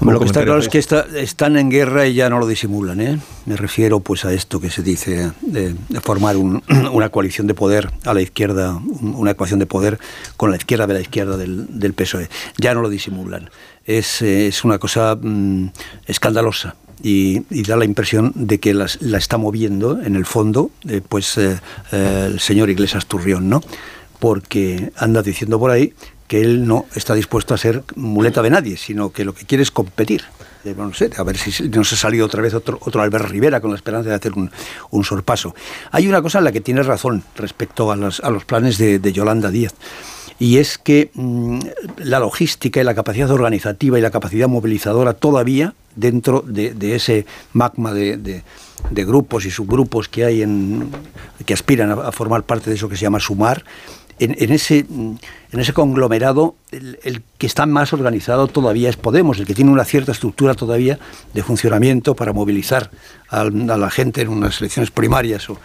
Bueno, 0.00 0.12
lo 0.14 0.20
que 0.20 0.26
está 0.26 0.44
claro 0.44 0.60
es 0.60 0.68
que 0.68 0.78
está- 0.78 1.06
están 1.16 1.56
en 1.56 1.70
guerra 1.70 2.06
y 2.06 2.12
ya 2.12 2.28
no 2.28 2.38
lo 2.38 2.46
disimulan. 2.46 3.00
¿eh? 3.00 3.18
Me 3.46 3.56
refiero 3.56 4.00
pues 4.00 4.26
a 4.26 4.32
esto 4.34 4.60
que 4.60 4.68
se 4.68 4.82
dice 4.82 5.32
de, 5.40 5.74
de 5.88 6.00
formar 6.02 6.36
un- 6.36 6.62
una 6.92 7.08
coalición 7.08 7.46
de 7.46 7.54
poder 7.54 7.90
a 8.04 8.12
la 8.12 8.20
izquierda, 8.20 8.74
un- 8.76 9.14
una 9.16 9.30
ecuación 9.30 9.58
de 9.60 9.66
poder 9.66 9.98
con 10.36 10.50
la 10.50 10.58
izquierda 10.58 10.86
de 10.86 10.92
la 10.94 11.00
izquierda 11.00 11.38
del, 11.38 11.66
del 11.80 11.94
PSOE. 11.94 12.28
Ya 12.58 12.74
no 12.74 12.82
lo 12.82 12.90
disimulan. 12.90 13.48
Es, 13.86 14.20
eh, 14.20 14.48
es 14.48 14.62
una 14.64 14.78
cosa 14.78 15.16
mm, 15.18 15.68
escandalosa. 16.06 16.76
Y, 17.02 17.40
da 17.62 17.76
la 17.76 17.84
impresión 17.84 18.32
de 18.34 18.58
que 18.58 18.72
la 18.72 19.18
está 19.18 19.36
moviendo 19.36 20.00
en 20.00 20.16
el 20.16 20.24
fondo 20.24 20.70
eh, 20.88 21.02
pues 21.06 21.36
eh, 21.36 21.58
eh, 21.92 22.28
el 22.32 22.40
señor 22.40 22.70
Iglesias 22.70 23.06
Turrión, 23.06 23.48
¿no? 23.48 23.60
porque 24.18 24.92
anda 24.96 25.22
diciendo 25.22 25.58
por 25.58 25.70
ahí 25.70 25.92
que 26.28 26.40
él 26.40 26.66
no 26.66 26.86
está 26.94 27.14
dispuesto 27.14 27.54
a 27.54 27.58
ser 27.58 27.84
muleta 27.94 28.42
de 28.42 28.50
nadie, 28.50 28.76
sino 28.76 29.10
que 29.10 29.24
lo 29.24 29.34
que 29.34 29.44
quiere 29.44 29.62
es 29.62 29.70
competir. 29.70 30.24
Eh, 30.64 30.74
no 30.76 30.92
sé, 30.92 31.10
a 31.16 31.22
ver 31.22 31.36
si 31.36 31.68
no 31.68 31.84
se 31.84 31.94
ha 31.94 31.98
salido 31.98 32.26
otra 32.26 32.42
vez 32.42 32.52
otro, 32.52 32.78
otro 32.80 33.00
Albert 33.00 33.28
Rivera 33.28 33.60
con 33.60 33.70
la 33.70 33.76
esperanza 33.76 34.10
de 34.10 34.16
hacer 34.16 34.32
un, 34.32 35.04
sorpaso. 35.04 35.54
Hay 35.92 36.08
una 36.08 36.20
cosa 36.22 36.38
en 36.38 36.44
la 36.44 36.52
que 36.52 36.60
tiene 36.60 36.82
razón 36.82 37.22
respecto 37.36 37.92
a 37.92 37.96
los, 37.96 38.18
a 38.20 38.30
los 38.30 38.44
planes 38.44 38.78
de, 38.78 38.98
de 38.98 39.12
Yolanda 39.12 39.50
Díaz. 39.50 39.74
Y 40.38 40.58
es 40.58 40.78
que 40.78 41.10
mm, 41.14 41.58
la 41.98 42.18
logística 42.18 42.80
y 42.80 42.84
la 42.84 42.94
capacidad 42.94 43.30
organizativa 43.30 43.98
y 43.98 44.02
la 44.02 44.10
capacidad 44.10 44.48
movilizadora 44.48 45.14
todavía 45.14 45.74
dentro 45.94 46.44
de, 46.46 46.94
ese 46.94 47.24
magma 47.54 47.94
de, 47.94 48.42
grupos 48.90 49.46
y 49.46 49.50
subgrupos 49.50 50.08
que 50.08 50.24
hay 50.26 50.42
en, 50.42 50.90
que 51.46 51.54
aspiran 51.54 51.90
a, 51.90 51.94
a 52.08 52.12
formar 52.12 52.42
parte 52.42 52.68
de 52.68 52.76
eso 52.76 52.88
que 52.88 52.96
se 52.96 53.02
llama 53.02 53.18
sumar, 53.18 53.64
en, 54.18 54.50
ese, 54.52 54.86
mm, 54.88 55.14
en 55.52 55.60
ese 55.60 55.72
conglomerado, 55.72 56.54
el, 56.70 57.22
que 57.38 57.46
está 57.46 57.66
más 57.66 57.92
organizado 57.92 58.46
todavía 58.48 58.88
es 58.88 58.96
Podemos, 58.96 59.38
el 59.38 59.46
que 59.46 59.54
tiene 59.54 59.70
una 59.70 59.84
cierta 59.84 60.12
estructura 60.12 60.54
todavía 60.54 60.98
de 61.34 61.42
funcionamiento 61.42 62.14
para 62.14 62.32
movilizar 62.32 62.90
al- 63.28 63.70
a, 63.70 63.76
la 63.76 63.90
gente 63.90 64.22
en 64.22 64.28
unas 64.28 64.60
elecciones 64.60 64.90
primarias 64.90 65.48
o, 65.50 65.58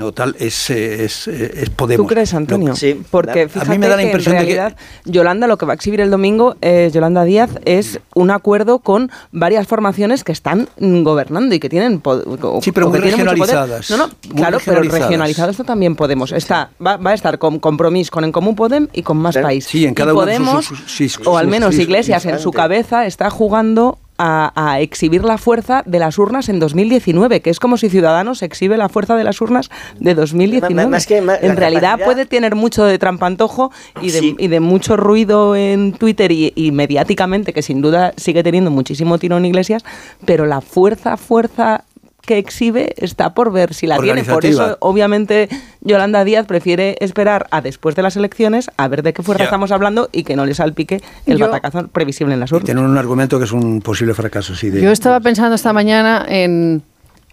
No, 0.00 0.12
tal, 0.12 0.34
es, 0.38 0.70
eh, 0.70 1.04
es, 1.04 1.28
eh, 1.28 1.52
es 1.62 1.68
Podemos. 1.68 2.06
¿Tú 2.06 2.14
crees, 2.14 2.32
Antonio? 2.32 2.74
Sí. 2.74 2.98
Porque 3.10 3.42
A 3.42 3.48
fíjate 3.50 3.70
mí 3.70 3.76
me 3.78 3.86
da 3.86 3.96
la 3.96 4.02
que 4.02 4.08
impresión 4.08 4.34
en 4.34 4.40
de 4.40 4.46
que- 4.48 4.54
realidad 4.54 4.78
Yolanda 5.04 5.46
lo 5.46 5.58
que 5.58 5.66
va 5.66 5.72
a 5.72 5.74
exhibir 5.74 6.00
el 6.00 6.10
domingo, 6.10 6.56
eh, 6.62 6.90
Yolanda 6.90 7.22
Díaz, 7.24 7.50
es 7.66 8.00
un 8.14 8.30
acuerdo 8.30 8.78
con 8.78 9.10
varias 9.30 9.66
formaciones 9.66 10.24
que 10.24 10.32
están 10.32 10.68
gobernando 10.78 11.54
y 11.54 11.60
que 11.60 11.68
tienen 11.68 12.00
o- 12.02 12.60
Sí, 12.62 12.72
pero 12.72 12.86
o 12.86 12.90
muy 12.90 12.98
poder. 12.98 13.12
regionalizadas. 13.12 13.90
No, 13.90 13.98
no, 13.98 14.06
Muy 14.06 14.36
claro, 14.36 14.58
pero 14.64 14.78
regionalizadas. 14.78 15.02
regionalizado 15.02 15.50
está 15.50 15.64
también 15.64 15.96
Podemos. 15.96 16.32
Está, 16.32 16.70
va, 16.84 16.96
va 16.96 17.10
a 17.10 17.14
estar 17.14 17.38
con 17.38 17.58
Compromís, 17.58 18.10
con 18.10 18.24
En 18.24 18.32
Común 18.32 18.56
Podem 18.56 18.88
y 18.94 19.02
con 19.02 19.18
Más 19.18 19.34
Claro. 19.34 19.48
País. 19.48 19.66
Sí, 19.66 19.84
en 19.84 19.92
cada 19.92 20.12
y 20.12 20.14
uno 20.14 20.20
sus- 20.22 20.26
Podemos, 20.30 20.64
sus- 20.64 20.78
sus- 20.86 21.12
sus- 21.12 21.26
o 21.26 21.36
al 21.36 21.46
menos 21.46 21.74
sus- 21.74 21.84
Iglesias 21.84 22.24
en 22.24 22.38
su 22.38 22.52
cabeza 22.52 23.04
está 23.04 23.28
jugando 23.28 23.98
a, 24.22 24.52
a 24.54 24.80
exhibir 24.80 25.24
la 25.24 25.38
fuerza 25.38 25.82
de 25.86 25.98
las 25.98 26.18
urnas 26.18 26.50
en 26.50 26.60
2019, 26.60 27.40
que 27.40 27.48
es 27.48 27.58
como 27.58 27.78
si 27.78 27.88
Ciudadanos 27.88 28.42
exhibe 28.42 28.76
la 28.76 28.90
fuerza 28.90 29.16
de 29.16 29.24
las 29.24 29.40
urnas 29.40 29.70
de 29.98 30.14
2019. 30.14 30.90
Más 30.90 31.06
que- 31.06 31.22
más- 31.22 31.40
la 31.40 31.48
en 31.48 31.56
realidad 31.56 31.92
capacidad- 31.92 32.04
puede 32.04 32.26
tener 32.26 32.54
mucho 32.54 32.84
de 32.84 32.98
trampantojo 32.98 33.72
y 34.02 34.10
de, 34.10 34.18
Sí. 34.20 34.36
y 34.38 34.48
de 34.48 34.60
mucho 34.60 34.98
ruido 34.98 35.56
en 35.56 35.92
Twitter 35.92 36.30
y, 36.32 36.52
y 36.54 36.70
mediáticamente, 36.70 37.54
que 37.54 37.62
sin 37.62 37.80
duda 37.80 38.12
sigue 38.18 38.42
teniendo 38.42 38.70
muchísimo 38.70 39.16
tiro 39.18 39.38
en 39.38 39.46
Iglesias, 39.46 39.82
pero 40.26 40.44
la 40.44 40.60
fuerza, 40.60 41.16
fuerza 41.16 41.84
que 42.22 42.38
exhibe 42.38 42.94
está 42.98 43.34
por 43.34 43.50
ver 43.52 43.74
si 43.74 43.86
la 43.86 43.98
tiene. 43.98 44.24
Por 44.24 44.44
eso, 44.44 44.76
obviamente, 44.80 45.48
Yolanda 45.80 46.24
Díaz 46.24 46.46
prefiere 46.46 46.96
esperar 47.00 47.46
a 47.50 47.60
después 47.60 47.96
de 47.96 48.02
las 48.02 48.16
elecciones 48.16 48.70
a 48.76 48.88
ver 48.88 49.02
de 49.02 49.12
qué 49.12 49.22
fuerza 49.22 49.44
Ya. 49.44 49.46
estamos 49.46 49.72
hablando 49.72 50.08
y 50.12 50.22
que 50.24 50.36
no 50.36 50.44
le 50.46 50.54
salpique 50.54 51.00
el 51.26 51.38
Yo- 51.38 51.46
batacazo 51.46 51.88
previsible 51.88 52.34
en 52.34 52.40
las 52.40 52.52
urnas. 52.52 52.66
Tienen 52.66 52.84
un 52.84 52.98
argumento 52.98 53.38
que 53.38 53.44
es 53.44 53.52
un 53.52 53.80
posible 53.80 54.14
fracaso, 54.14 54.54
sí. 54.54 54.70
De, 54.70 54.80
Yo 54.82 54.90
estaba 54.90 55.20
pensando 55.20 55.54
esta 55.54 55.72
mañana 55.72 56.24
en 56.28 56.82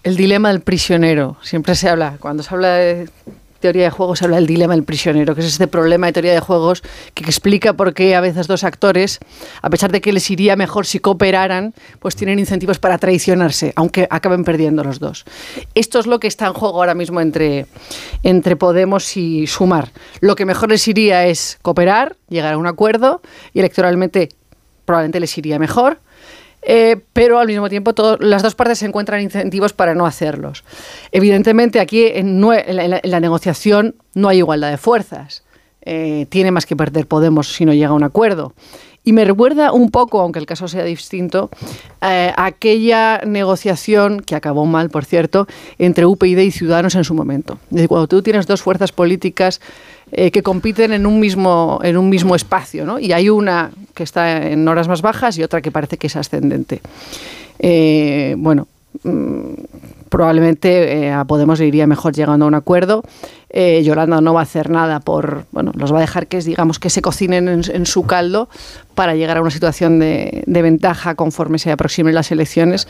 el 0.02 0.16
dilema 0.16 0.48
del 0.50 0.60
prisionero. 0.60 1.36
Siempre 1.42 1.74
se 1.74 1.88
habla, 1.88 2.16
cuando 2.18 2.42
se 2.42 2.54
habla 2.54 2.68
de 2.74 3.08
teoría 3.60 3.84
de 3.84 3.90
juegos, 3.90 4.22
habla 4.22 4.36
del 4.36 4.46
dilema 4.46 4.74
del 4.74 4.84
prisionero, 4.84 5.34
que 5.34 5.40
es 5.40 5.46
este 5.46 5.66
problema 5.66 6.06
de 6.06 6.12
teoría 6.12 6.32
de 6.32 6.40
juegos 6.40 6.82
que 7.14 7.24
explica 7.24 7.72
por 7.72 7.94
qué 7.94 8.14
a 8.14 8.20
veces 8.20 8.46
dos 8.46 8.64
actores, 8.64 9.18
a 9.62 9.70
pesar 9.70 9.92
de 9.92 10.00
que 10.00 10.12
les 10.12 10.30
iría 10.30 10.56
mejor 10.56 10.86
si 10.86 10.98
cooperaran, 10.98 11.74
pues 11.98 12.16
tienen 12.16 12.38
incentivos 12.38 12.78
para 12.78 12.98
traicionarse, 12.98 13.72
aunque 13.76 14.06
acaben 14.10 14.44
perdiendo 14.44 14.84
los 14.84 14.98
dos. 14.98 15.24
Esto 15.74 15.98
es 15.98 16.06
lo 16.06 16.20
que 16.20 16.28
está 16.28 16.46
en 16.46 16.52
juego 16.52 16.78
ahora 16.78 16.94
mismo 16.94 17.20
entre, 17.20 17.66
entre 18.22 18.56
Podemos 18.56 19.16
y 19.16 19.46
Sumar. 19.46 19.90
Lo 20.20 20.36
que 20.36 20.44
mejor 20.44 20.70
les 20.70 20.86
iría 20.88 21.26
es 21.26 21.58
cooperar, 21.62 22.16
llegar 22.28 22.54
a 22.54 22.58
un 22.58 22.66
acuerdo 22.66 23.20
y 23.52 23.60
electoralmente 23.60 24.30
probablemente 24.84 25.20
les 25.20 25.36
iría 25.36 25.58
mejor. 25.58 26.00
Eh, 26.62 27.00
pero 27.12 27.38
al 27.38 27.46
mismo 27.46 27.68
tiempo 27.68 27.94
las 28.20 28.42
dos 28.42 28.54
partes 28.54 28.80
se 28.80 28.86
encuentran 28.86 29.20
incentivos 29.20 29.72
para 29.72 29.94
no 29.94 30.06
hacerlos. 30.06 30.64
Evidentemente 31.12 31.80
aquí 31.80 32.06
en 32.06 32.40
la 32.40 33.20
negociación 33.20 33.94
no 34.14 34.28
hay 34.28 34.38
igualdad 34.38 34.70
de 34.70 34.76
fuerzas. 34.76 35.44
Eh, 35.82 36.26
tiene 36.28 36.50
más 36.50 36.66
que 36.66 36.76
perder 36.76 37.06
Podemos 37.06 37.54
si 37.54 37.64
no 37.64 37.72
llega 37.72 37.88
a 37.88 37.92
un 37.92 38.04
acuerdo. 38.04 38.52
Y 39.04 39.12
me 39.12 39.24
recuerda 39.24 39.72
un 39.72 39.90
poco, 39.90 40.20
aunque 40.20 40.38
el 40.38 40.46
caso 40.46 40.68
sea 40.68 40.84
distinto, 40.84 41.50
eh, 42.02 42.32
aquella 42.36 43.22
negociación, 43.24 44.20
que 44.20 44.34
acabó 44.34 44.66
mal, 44.66 44.90
por 44.90 45.04
cierto, 45.04 45.46
entre 45.78 46.04
UPyD 46.04 46.38
y 46.38 46.50
Ciudadanos 46.50 46.94
en 46.94 47.04
su 47.04 47.14
momento. 47.14 47.58
Es 47.68 47.76
decir, 47.76 47.88
cuando 47.88 48.06
tú 48.06 48.22
tienes 48.22 48.46
dos 48.46 48.60
fuerzas 48.60 48.92
políticas 48.92 49.60
eh, 50.12 50.30
que 50.30 50.42
compiten 50.42 50.92
en 50.92 51.06
un 51.06 51.20
mismo, 51.20 51.80
en 51.82 51.96
un 51.96 52.08
mismo 52.08 52.34
espacio, 52.34 52.84
¿no? 52.86 52.98
y 52.98 53.12
hay 53.12 53.28
una 53.28 53.70
que 53.94 54.02
está 54.02 54.46
en 54.46 54.66
horas 54.66 54.88
más 54.88 55.02
bajas 55.02 55.36
y 55.36 55.42
otra 55.42 55.60
que 55.60 55.70
parece 55.70 55.96
que 55.98 56.06
es 56.06 56.16
ascendente. 56.16 56.80
Eh, 57.58 58.34
bueno, 58.38 58.68
mm, 59.02 59.52
probablemente 60.08 61.06
eh, 61.06 61.12
a 61.12 61.24
Podemos 61.24 61.60
iría 61.60 61.86
mejor 61.86 62.14
llegando 62.14 62.44
a 62.44 62.48
un 62.48 62.54
acuerdo. 62.54 63.02
Eh, 63.50 63.82
Yolanda 63.82 64.20
no 64.20 64.34
va 64.34 64.40
a 64.40 64.42
hacer 64.42 64.70
nada 64.70 65.00
por, 65.00 65.46
bueno, 65.52 65.72
los 65.74 65.92
va 65.92 65.98
a 65.98 66.00
dejar 66.00 66.26
que, 66.26 66.40
digamos, 66.40 66.78
que 66.78 66.90
se 66.90 67.00
cocinen 67.00 67.48
en, 67.48 67.86
su 67.86 68.04
caldo 68.04 68.48
para 68.94 69.14
llegar 69.14 69.38
a 69.38 69.40
una 69.40 69.50
situación 69.50 69.98
de, 69.98 70.44
ventaja 70.46 71.14
conforme 71.14 71.58
se 71.58 71.72
aproximen 71.72 72.14
las 72.14 72.30
elecciones. 72.30 72.88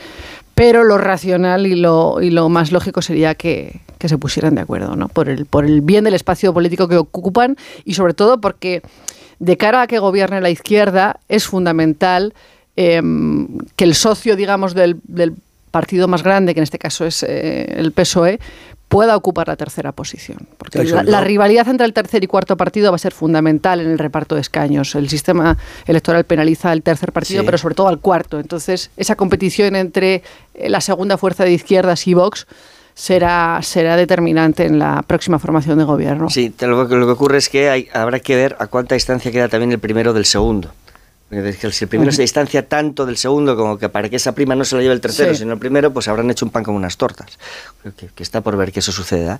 Pero 0.55 0.83
lo 0.83 0.97
racional 0.97 1.65
y 1.65 1.75
lo, 1.75 2.21
y 2.21 2.31
lo 2.31 2.49
más 2.49 2.71
lógico 2.71 3.01
sería 3.01 3.35
que, 3.35 3.79
que 3.97 4.09
se 4.09 4.17
pusieran 4.17 4.55
de 4.55 4.61
acuerdo, 4.61 4.95
¿no? 4.95 5.07
Por 5.07 5.29
el, 5.29 5.45
por 5.45 5.65
el 5.65 5.81
bien 5.81 6.03
del 6.03 6.13
espacio 6.13 6.53
político 6.53 6.87
que 6.89 6.97
ocupan 6.97 7.55
y 7.85 7.93
sobre 7.93 8.13
todo 8.13 8.41
porque 8.41 8.81
de 9.39 9.55
cara 9.55 9.83
a 9.83 9.87
que 9.87 9.99
gobierne 9.99 10.41
la 10.41 10.49
izquierda 10.49 11.21
es 11.29 11.45
fundamental 11.45 12.33
eh, 12.75 13.01
que 13.75 13.83
el 13.83 13.95
socio, 13.95 14.35
digamos, 14.35 14.73
del, 14.73 14.99
del 15.03 15.35
partido 15.71 16.07
más 16.07 16.23
grande, 16.23 16.53
que 16.53 16.59
en 16.59 16.63
este 16.63 16.79
caso 16.79 17.05
es 17.05 17.23
eh, 17.23 17.73
el 17.77 17.91
PSOE, 17.91 18.39
pueda 18.87 19.15
ocupar 19.15 19.47
la 19.47 19.55
tercera 19.55 19.91
posición. 19.91 20.47
Porque 20.57 20.83
la, 20.83 21.21
rivalidad 21.21 21.67
entre 21.67 21.85
el 21.85 21.93
tercer 21.93 22.23
y 22.23 22.27
cuarto 22.27 22.57
partido 22.57 22.91
va 22.91 22.95
a 22.95 22.99
ser 22.99 23.13
fundamental 23.13 23.79
en 23.81 23.91
el 23.91 23.99
reparto 23.99 24.33
de 24.33 24.41
escaños. 24.41 24.95
El 24.95 25.07
sistema 25.09 25.57
electoral 25.85 26.23
penaliza 26.23 26.71
al 26.71 26.81
tercer 26.81 27.11
partido, 27.11 27.41
Sí. 27.41 27.45
pero 27.45 27.57
sobre 27.59 27.75
todo 27.75 27.87
al 27.87 27.99
cuarto. 27.99 28.39
Entonces, 28.39 28.89
esa 28.97 29.15
competición 29.15 29.75
entre 29.75 30.23
eh, 30.55 30.69
la 30.69 30.81
segunda 30.81 31.17
fuerza 31.19 31.43
de 31.43 31.51
izquierdas 31.51 32.07
y 32.07 32.15
Vox 32.15 32.47
será, 32.95 33.59
será 33.61 33.95
determinante 33.95 34.65
en 34.65 34.79
la 34.79 35.03
próxima 35.05 35.37
formación 35.37 35.77
de 35.77 35.83
gobierno. 35.83 36.29
Sí, 36.31 36.49
te- 36.49 36.65
lo, 36.65 36.87
que- 36.87 36.95
lo 36.95 37.05
que 37.05 37.11
ocurre 37.11 37.37
es 37.37 37.47
que 37.47 37.69
hay- 37.69 37.87
habrá 37.93 38.19
que 38.19 38.35
ver 38.35 38.55
a 38.59 38.65
cuánta 38.67 38.95
distancia 38.95 39.31
queda 39.31 39.47
también 39.49 39.71
el 39.71 39.79
primero 39.79 40.13
del 40.13 40.25
segundo. 40.25 40.71
Si 41.29 41.83
el 41.83 41.87
primero 41.89 42.11
se 42.11 42.23
distancia 42.23 42.67
tanto 42.67 43.05
del 43.05 43.15
segundo 43.15 43.55
como 43.55 43.77
que 43.77 43.87
para 43.87 44.09
que 44.09 44.15
esa 44.15 44.33
prima 44.33 44.55
no 44.55 44.65
se 44.65 44.75
la 44.75 44.81
lleve 44.81 44.95
el 44.95 45.01
tercero, 45.01 45.31
Sí. 45.33 45.41
sino 45.41 45.53
el 45.53 45.59
primero, 45.59 45.93
pues 45.93 46.07
habrán 46.07 46.31
hecho 46.31 46.43
un 46.43 46.51
pan 46.51 46.63
como 46.63 46.75
unas 46.77 46.97
tortas. 46.97 47.37
Creo 47.83 47.93
Que, 47.95 48.07
que 48.07 48.23
está 48.23 48.41
por 48.41 48.57
ver 48.57 48.71
que 48.71 48.79
eso 48.79 48.91
suceda. 48.91 49.39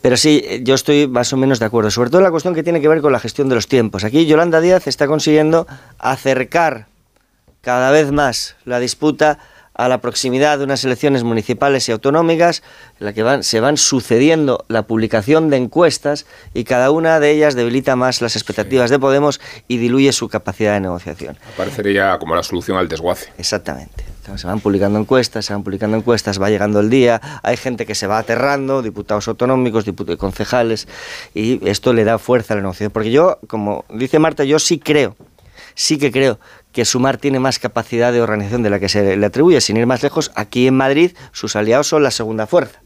Pero 0.00 0.16
sí, 0.16 0.44
yo 0.62 0.76
estoy 0.76 1.08
más 1.08 1.32
o 1.32 1.36
menos 1.36 1.58
de 1.58 1.66
acuerdo, 1.66 1.90
sobre 1.90 2.08
todo 2.10 2.20
en 2.20 2.24
la 2.24 2.30
cuestión 2.30 2.54
que 2.54 2.62
tiene 2.62 2.80
que 2.80 2.86
ver 2.86 3.00
con 3.00 3.10
la 3.12 3.18
gestión 3.18 3.48
de 3.48 3.56
los 3.56 3.66
tiempos. 3.66 4.04
Aquí 4.04 4.26
Yolanda 4.26 4.60
Díaz 4.60 4.86
está 4.86 5.08
consiguiendo 5.08 5.66
acercar 5.98 6.86
cada 7.62 7.90
vez 7.90 8.12
más 8.12 8.54
la 8.64 8.78
disputa 8.78 9.38
a 9.74 9.88
la 9.88 9.98
proximidad 9.98 10.58
de 10.58 10.64
unas 10.64 10.84
elecciones 10.84 11.24
municipales 11.24 11.88
y 11.88 11.92
autonómicas, 11.92 12.62
en 13.00 13.06
la 13.06 13.12
que 13.12 13.22
van, 13.22 13.42
se 13.42 13.60
van 13.60 13.76
sucediendo 13.76 14.64
la 14.68 14.82
publicación 14.82 15.50
de 15.50 15.56
encuestas 15.56 16.26
y 16.54 16.64
cada 16.64 16.90
una 16.90 17.20
de 17.20 17.30
ellas 17.32 17.54
debilita 17.54 17.96
más 17.96 18.22
las 18.22 18.36
expectativas 18.36 18.90
de 18.90 18.98
Podemos 18.98 19.40
y 19.68 19.78
diluye 19.78 20.12
su 20.12 20.28
capacidad 20.28 20.74
de 20.74 20.80
negociación. 20.80 21.36
Parecería 21.56 22.18
como 22.18 22.34
la 22.34 22.42
solución 22.42 22.78
al 22.78 22.88
desguace. 22.88 23.32
Exactamente. 23.36 24.04
Se 24.36 24.46
van 24.46 24.60
publicando 24.60 24.98
encuestas, 24.98 25.44
se 25.44 25.52
van 25.52 25.62
publicando 25.62 25.98
encuestas, 25.98 26.40
va 26.40 26.48
llegando 26.48 26.80
el 26.80 26.88
día, 26.88 27.20
hay 27.42 27.58
gente 27.58 27.84
que 27.84 27.94
se 27.94 28.06
va 28.06 28.18
aterrando, 28.18 28.80
diputados 28.80 29.28
autonómicos, 29.28 29.84
diputados 29.84 30.18
concejales, 30.18 30.88
y 31.34 31.68
esto 31.68 31.92
le 31.92 32.04
da 32.04 32.18
fuerza 32.18 32.54
a 32.54 32.56
la 32.56 32.62
negociación. 32.62 32.90
Porque 32.90 33.10
yo, 33.10 33.38
como 33.48 33.84
dice 33.90 34.18
Marta, 34.18 34.44
yo 34.44 34.58
sí 34.58 34.78
creo, 34.78 35.14
sí 35.74 35.98
que 35.98 36.10
creo 36.12 36.38
que 36.72 36.84
Sumar 36.84 37.18
tiene 37.18 37.38
más 37.40 37.58
capacidad 37.58 38.12
de 38.12 38.20
organización 38.20 38.62
de 38.62 38.70
la 38.70 38.80
que 38.80 38.88
se 38.88 39.16
le 39.16 39.26
atribuye. 39.26 39.60
Sin 39.60 39.76
ir 39.76 39.86
más 39.86 40.02
lejos, 40.02 40.32
aquí 40.34 40.66
en 40.66 40.74
Madrid 40.76 41.12
sus 41.32 41.54
aliados 41.56 41.86
son 41.86 42.02
la 42.02 42.10
segunda 42.10 42.46
fuerza. 42.46 42.80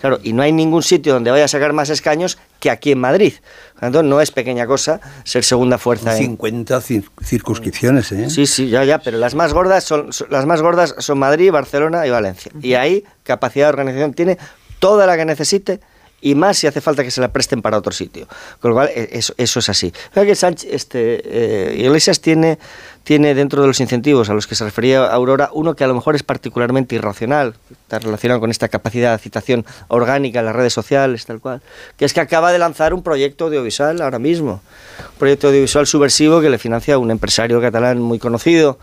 Claro, 0.00 0.18
y 0.22 0.34
no 0.34 0.42
hay 0.42 0.52
ningún 0.52 0.82
sitio 0.82 1.14
donde 1.14 1.30
vaya 1.30 1.46
a 1.46 1.48
sacar 1.48 1.72
más 1.72 1.88
escaños 1.88 2.36
que 2.60 2.70
aquí 2.70 2.92
en 2.92 2.98
Madrid. 3.00 3.34
Por 3.72 3.74
lo 3.76 3.80
tanto, 3.80 4.02
no 4.02 4.20
es 4.20 4.30
pequeña 4.30 4.66
cosa 4.66 5.00
ser 5.24 5.44
segunda 5.44 5.78
fuerza. 5.78 6.12
en- 6.12 6.18
50 6.18 6.78
cir- 6.80 7.08
circunscripciones, 7.22 8.12
¿eh? 8.12 8.28
Sí, 8.28 8.46
sí, 8.46 8.68
ya, 8.68 8.84
ya, 8.84 8.98
pero 8.98 9.16
las 9.18 9.34
más 9.34 9.54
gordas 9.54 9.84
son, 9.84 10.12
son- 10.12 10.26
las 10.30 10.44
más 10.44 10.60
gordas 10.60 10.94
son 10.98 11.18
Madrid, 11.18 11.50
Barcelona 11.50 12.06
y 12.06 12.10
Valencia. 12.10 12.52
Y 12.60 12.74
ahí 12.74 13.04
capacidad 13.22 13.66
de 13.66 13.70
organización 13.70 14.12
tiene 14.14 14.36
toda 14.78 15.06
la 15.06 15.16
que 15.16 15.24
necesite 15.24 15.80
y 16.24 16.34
más 16.34 16.56
si 16.56 16.66
hace 16.66 16.80
falta 16.80 17.04
que 17.04 17.10
se 17.10 17.20
la 17.20 17.28
presten 17.28 17.60
para 17.60 17.76
otro 17.76 17.92
sitio. 17.92 18.26
Con 18.58 18.70
lo 18.70 18.76
cual, 18.76 18.88
e- 18.94 19.10
eso, 19.12 19.34
es 19.36 19.68
así. 19.68 19.92
Creo 20.12 20.24
que 20.24 20.34
Sánchez, 20.34 20.70
este, 20.72 21.20
eh, 21.22 21.76
Iglesias 21.76 22.18
tiene, 22.18 22.58
tiene 23.02 23.34
dentro 23.34 23.60
de 23.60 23.68
los 23.68 23.78
incentivos 23.78 24.30
a 24.30 24.32
los 24.32 24.46
que 24.46 24.54
se 24.54 24.64
refería 24.64 25.04
Aurora 25.04 25.50
uno 25.52 25.76
que 25.76 25.84
a 25.84 25.86
lo 25.86 25.94
mejor 25.94 26.16
es 26.16 26.22
particularmente 26.22 26.94
irracional, 26.94 27.54
está 27.70 27.98
relacionado 27.98 28.40
con 28.40 28.50
esta 28.50 28.68
capacidad 28.68 29.12
de 29.12 29.18
citación 29.18 29.66
orgánica 29.88 30.38
en 30.38 30.46
las 30.46 30.56
redes 30.56 30.72
sociales, 30.72 31.26
tal 31.26 31.40
cual, 31.40 31.60
que 31.98 32.06
es 32.06 32.14
que 32.14 32.20
acaba 32.20 32.52
de 32.52 32.58
lanzar 32.58 32.94
un 32.94 33.02
proyecto 33.02 33.44
audiovisual 33.44 34.00
ahora 34.00 34.18
mismo, 34.18 34.62
un 34.98 35.18
proyecto 35.18 35.48
audiovisual 35.48 35.86
subversivo 35.86 36.40
que 36.40 36.48
le 36.48 36.56
financia 36.56 36.96
un 36.96 37.10
empresario 37.10 37.60
catalán 37.60 38.00
muy 38.00 38.18
conocido 38.18 38.78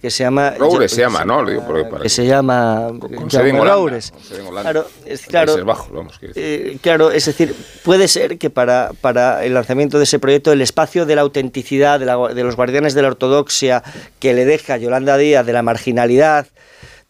que 0.00 0.10
se 0.10 0.24
llama 0.24 0.50
Roures 0.58 0.92
se 0.92 1.00
llama, 1.02 1.24
¿no? 1.24 1.42
Lo 1.42 1.50
digo 1.50 1.66
porque 1.66 1.84
para 1.84 2.02
que 2.02 2.08
se 2.08 2.26
llama 2.26 2.88
Holanda, 3.52 3.74
Roures. 3.74 4.12
Claro, 4.62 4.86
es 5.04 5.26
claro, 5.26 5.64
Bajos, 5.64 5.92
vamos, 5.92 6.18
eh, 6.34 6.78
claro, 6.82 7.10
es 7.10 7.26
decir, 7.26 7.54
puede 7.84 8.08
ser 8.08 8.38
que 8.38 8.48
para, 8.50 8.92
para 9.00 9.44
el 9.44 9.52
lanzamiento 9.54 9.98
de 9.98 10.04
ese 10.04 10.18
proyecto 10.18 10.52
el 10.52 10.62
espacio 10.62 11.04
de 11.06 11.16
la 11.16 11.22
autenticidad, 11.22 12.00
de, 12.00 12.06
la- 12.06 12.16
de 12.34 12.42
los 12.42 12.56
guardianes 12.56 12.94
de 12.94 13.02
la 13.02 13.08
ortodoxia 13.08 13.82
que 14.18 14.32
le 14.32 14.44
deja 14.46 14.76
Yolanda 14.78 15.16
Díaz, 15.18 15.44
de 15.44 15.52
la 15.52 15.62
marginalidad, 15.62 16.46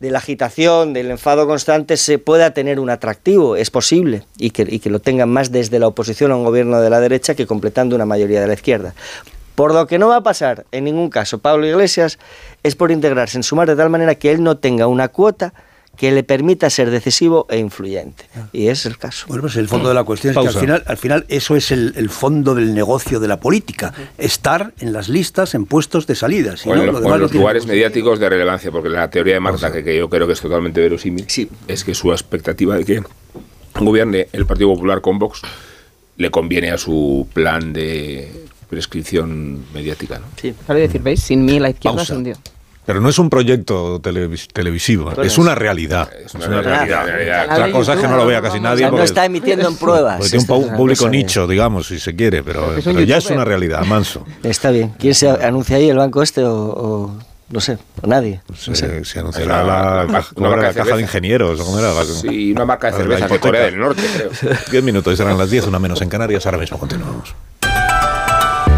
de 0.01 0.11
la 0.11 0.19
agitación, 0.19 0.93
del 0.95 1.11
enfado 1.11 1.47
constante, 1.47 1.97
se 1.99 2.19
pueda 2.19 2.55
tener 2.55 2.81
un 2.81 2.89
atractivo, 2.89 3.55
es 3.57 3.71
posible, 3.71 4.25
y 4.39 4.51
que, 4.51 4.67
y 4.67 4.79
que 4.81 4.89
lo 4.89 4.99
tengan 4.99 5.29
más 5.29 5.53
desde 5.53 5.79
la 5.79 5.87
oposición 5.89 6.33
a 6.33 6.37
un 6.37 6.45
gobierno 6.45 6.81
de 6.81 6.89
la 6.89 7.01
derecha 7.01 7.35
que 7.35 7.47
completando 7.47 7.95
una 7.97 8.07
mayoría 8.07 8.41
de 8.41 8.47
la 8.47 8.55
izquierda. 8.55 8.95
Por 9.61 9.75
lo 9.75 9.87
que 9.87 9.99
no 9.99 10.09
va 10.09 10.17
a 10.17 10.23
pasar 10.23 10.65
en 10.73 10.85
ningún 10.85 11.11
caso 11.11 11.39
Pablo 11.41 11.67
Iglesias 11.67 12.19
es 12.63 12.75
por 12.77 12.91
integrarse 12.91 13.37
en 13.37 13.43
Sumar 13.43 13.69
de 13.69 13.77
tal 13.77 13.91
manera 13.91 14.15
que 14.15 14.33
él 14.33 14.43
no 14.43 14.57
tenga 14.57 14.87
una 14.87 15.09
cuota 15.09 15.53
que 15.99 16.11
le 16.13 16.23
permita 16.23 16.71
ser 16.71 16.89
decisivo 16.91 17.47
e 17.51 17.59
influyente. 17.59 18.25
Y 18.55 18.69
es 18.69 18.87
el 18.87 18.97
caso. 18.97 19.27
Bueno, 19.29 19.43
pues 19.43 19.57
el 19.57 19.69
fondo 19.69 19.91
de 19.91 19.95
la 19.95 20.03
cuestión 20.05 20.31
es 20.31 20.41
que 20.41 20.49
al 20.49 20.55
final, 20.55 20.83
al 20.87 20.97
final 20.97 21.27
eso 21.29 21.57
es 21.57 21.71
el, 21.73 21.93
el 21.97 22.09
fondo 22.09 22.55
del 22.55 22.73
negocio 22.73 23.21
de 23.21 23.29
la 23.29 23.39
política, 23.39 23.93
estar 24.17 24.73
en 24.81 24.95
las 24.95 25.11
listas, 25.11 25.55
en 25.55 25.67
puestos 25.67 26.07
de 26.07 26.15
salida. 26.15 26.57
Si 26.57 26.67
Bueno, 26.67 26.87
no, 26.87 26.93
lo- 26.93 26.93
lo 26.93 26.99
o 26.99 27.01
demás 27.03 27.17
en 27.17 27.21
los 27.25 27.35
lugares 27.35 27.67
mediáticos 27.67 28.19
de 28.19 28.31
relevancia, 28.31 28.71
porque 28.71 28.89
la 28.89 29.11
teoría 29.11 29.35
de 29.35 29.41
Marta, 29.41 29.71
que, 29.71 29.85
que 29.85 29.95
yo 29.95 30.09
creo 30.09 30.27
que 30.27 30.33
es 30.33 30.41
totalmente 30.41 30.81
verosímil, 30.81 31.27
es 31.69 31.85
que 31.85 31.95
su 31.95 32.11
expectativa 32.13 32.77
de 32.79 32.85
que 32.87 33.03
gobierne 33.79 34.29
el 34.33 34.47
Partido 34.47 34.73
Popular 34.73 35.03
con 35.03 35.19
Vox 35.19 35.43
le 36.17 36.31
conviene 36.31 36.71
a 36.71 36.79
su 36.79 37.29
plan 37.35 37.75
de 37.75 38.47
prescripción 38.71 39.65
mediática. 39.75 40.19
¿no? 40.19 40.25
Sí. 40.41 40.55
Claro, 40.65 40.81
decir, 40.81 41.03
¿veis? 41.03 41.21
Sin 41.21 41.45
mí 41.45 41.59
la 41.61 41.71
izquierda 41.71 41.97
Pausa. 41.97 42.13
se 42.13 42.17
hundió. 42.17 42.37
Pero 42.87 43.01
no 43.01 43.09
es 43.11 43.19
un 43.19 43.29
proyecto 43.31 44.01
televis- 44.01 44.49
televisivo, 44.53 45.13
es 45.13 45.19
es- 45.33 45.39
una 45.39 45.55
realidad. 45.55 46.09
Es 46.25 46.35
una 46.35 46.63
realidad, 46.63 47.07
realidad. 47.07 47.45
Otra 47.53 47.71
cosa 47.71 47.93
es 47.95 48.01
que 48.01 48.09
no 48.09 48.17
lo 48.17 48.27
vea 48.27 48.41
casi 48.41 48.59
O 48.59 48.61
nadie. 48.63 48.79
sea, 48.79 48.87
no 48.87 48.93
porque- 48.93 49.05
está 49.05 49.25
emitiendo 49.27 49.69
en 49.69 49.77
pruebas. 49.77 50.17
porque 50.19 50.39
tiene 50.39 50.55
un 50.71 50.77
público 50.77 51.05
de- 51.05 51.11
nicho, 51.11 51.47
digamos, 51.47 51.87
si 51.89 51.99
se 52.01 52.17
quiere, 52.17 52.43
pero, 52.43 52.75
pero 52.83 53.01
ya 53.03 53.19
es 53.19 53.27
una 53.27 53.45
realidad, 53.45 53.85
manso. 53.85 54.25
Está 54.43 54.71
bien. 54.71 54.95
¿Quién 54.99 55.15
se 55.15 55.29
anuncia 55.29 55.77
ahí, 55.77 55.89
el 55.91 55.99
banco 55.99 56.23
este 56.23 56.43
o, 56.43 56.53
o 56.55 57.17
no 57.51 57.61
sé, 57.61 57.79
o 58.03 58.07
nadie? 58.09 58.41
No 58.49 58.57
sé. 58.57 58.75
Se, 58.75 59.05
se 59.05 59.19
anunciará 59.21 59.63
la, 59.63 59.65
la- 59.65 60.05
la 60.05 60.09
de 60.09 60.25
caja 60.57 60.73
cerveza. 60.73 60.97
de 60.97 61.03
ingenieros. 61.03 61.61
¿o 61.61 61.65
¿cómo 61.67 61.79
era? 61.79 61.93
La- 61.93 62.05
Sí, 62.05 62.53
una 62.53 62.65
marca 62.65 62.87
de 62.89 62.93
la 62.93 62.99
cervezas 62.99 63.31
de. 63.31 63.39
Corea 63.39 63.63
del 63.67 63.79
Norte, 63.79 64.03
creo. 64.17 64.31
Diez 64.71 64.83
minutos, 64.83 65.13
y 65.15 65.17
serán 65.17 65.37
las 65.39 65.51
10, 65.51 65.67
una 65.67 65.79
menos 65.79 66.01
en 66.01 66.09
Canarias. 66.09 66.45
Ahora 66.47 66.59
mismo 66.59 66.79
continuamos. 66.79 67.35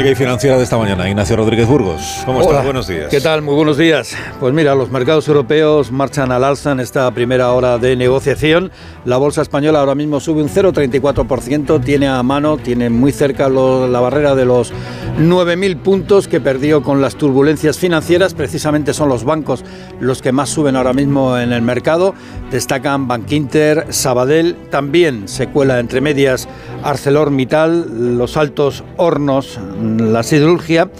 Económica 0.00 0.10
y 0.10 0.14
financiera 0.14 0.56
de 0.56 0.64
esta 0.64 0.78
mañana. 0.78 1.08
Ignacio 1.08 1.36
Rodríguez 1.36 1.66
Burgos. 1.68 2.22
¿Cómo 2.24 2.40
estás? 2.40 2.64
Buenos 2.64 2.88
días. 2.88 3.08
¿Qué 3.10 3.20
tal? 3.20 3.42
Muy 3.42 3.54
buenos 3.54 3.76
días. 3.76 4.16
Pues 4.38 4.52
mira, 4.54 4.74
los 4.74 4.90
mercados 4.90 5.28
europeos 5.28 5.92
marchan 5.92 6.32
al 6.32 6.42
alza 6.44 6.72
en 6.72 6.80
esta 6.80 7.10
primera 7.12 7.52
hora 7.52 7.76
de 7.78 7.96
negociación. 7.96 8.70
La 9.04 9.18
bolsa 9.18 9.42
española 9.42 9.80
ahora 9.80 9.94
mismo 9.94 10.18
sube 10.20 10.42
un 10.42 10.48
0,34%, 10.48 11.82
tiene 11.84 12.08
a 12.08 12.22
mano, 12.22 12.56
tiene 12.56 12.88
muy 12.88 13.12
cerca 13.12 13.48
lo- 13.48 13.86
la 13.88 14.00
barrera 14.00 14.34
de 14.34 14.44
los 14.46 14.72
9.000 15.18 15.76
puntos 15.76 16.28
que 16.28 16.40
perdió 16.40 16.82
con 16.82 17.00
las 17.02 17.16
turbulencias 17.16 17.76
financieras. 17.78 18.32
Precisamente 18.34 18.94
son 18.94 19.08
los 19.10 19.24
bancos 19.24 19.64
los 20.00 20.22
que 20.22 20.32
más 20.32 20.48
suben 20.48 20.76
ahora 20.76 20.92
mismo 20.94 21.36
en 21.38 21.52
el 21.52 21.60
mercado. 21.62 22.14
Destacan 22.50 23.06
Bankinter, 23.06 23.86
Sabadell, 23.90 24.56
también 24.70 25.28
se 25.28 25.48
cuela 25.48 25.78
entre 25.78 26.00
medias 26.00 26.48
ArcelorMittal, 26.82 28.16
los 28.16 28.36
altos 28.36 28.82
hornos, 28.96 29.58
la 29.98 30.22
siderurgia. 30.22 30.90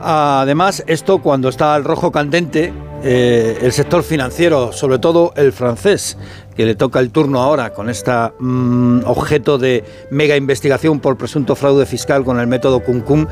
Además, 0.00 0.82
esto 0.88 1.22
cuando 1.22 1.48
está 1.48 1.74
al 1.74 1.84
rojo 1.84 2.10
candente, 2.10 2.72
eh, 3.04 3.58
el 3.62 3.72
sector 3.72 4.02
financiero, 4.02 4.72
sobre 4.72 4.98
todo 4.98 5.32
el 5.36 5.52
francés, 5.52 6.16
que 6.56 6.66
le 6.66 6.74
toca 6.74 7.00
el 7.00 7.10
turno 7.10 7.40
ahora 7.40 7.72
con 7.72 7.88
este 7.88 8.10
objeto 9.04 9.58
de 9.58 9.84
mega 10.10 10.36
investigación 10.36 11.00
por 11.00 11.16
presunto 11.16 11.56
fraude 11.56 11.86
fiscal 11.86 12.24
con 12.24 12.38
el 12.40 12.46
método 12.46 12.80
Cum-Cum, 12.80 13.26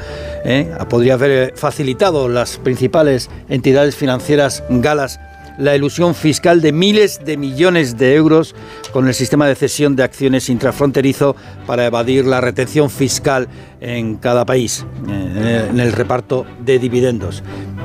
eh, 0.45 0.73
podría 0.89 1.15
haber 1.15 1.57
facilitado 1.57 2.29
las 2.29 2.59
principales 2.59 3.31
entidades 3.49 3.97
financieras 3.97 4.65
galas 4.69 5.21
la 5.61 5.77
ilusión 5.77 6.15
fiscal 6.15 6.61
de 6.61 6.73
miles 6.73 7.21
de 7.25 7.37
millones 7.37 7.97
de 7.97 8.15
euros 8.15 8.55
con 8.93 9.07
el 9.07 9.15
sistema 9.15 9.47
de 9.47 9.55
cesión 9.55 9.95
de 9.95 10.03
acciones 10.03 10.49
intrafronterizo 10.49 11.37
para 11.67 11.87
evadir 11.87 12.25
la 12.27 12.41
retención 12.41 12.91
fiscal 12.91 13.47
en 13.81 14.17
cada 14.17 14.45
país, 14.45 14.85
eh, 15.09 15.69
en 15.71 15.79
el 15.79 15.93
reparto 15.93 16.47
de 16.65 16.79
dividendos. 16.79 17.43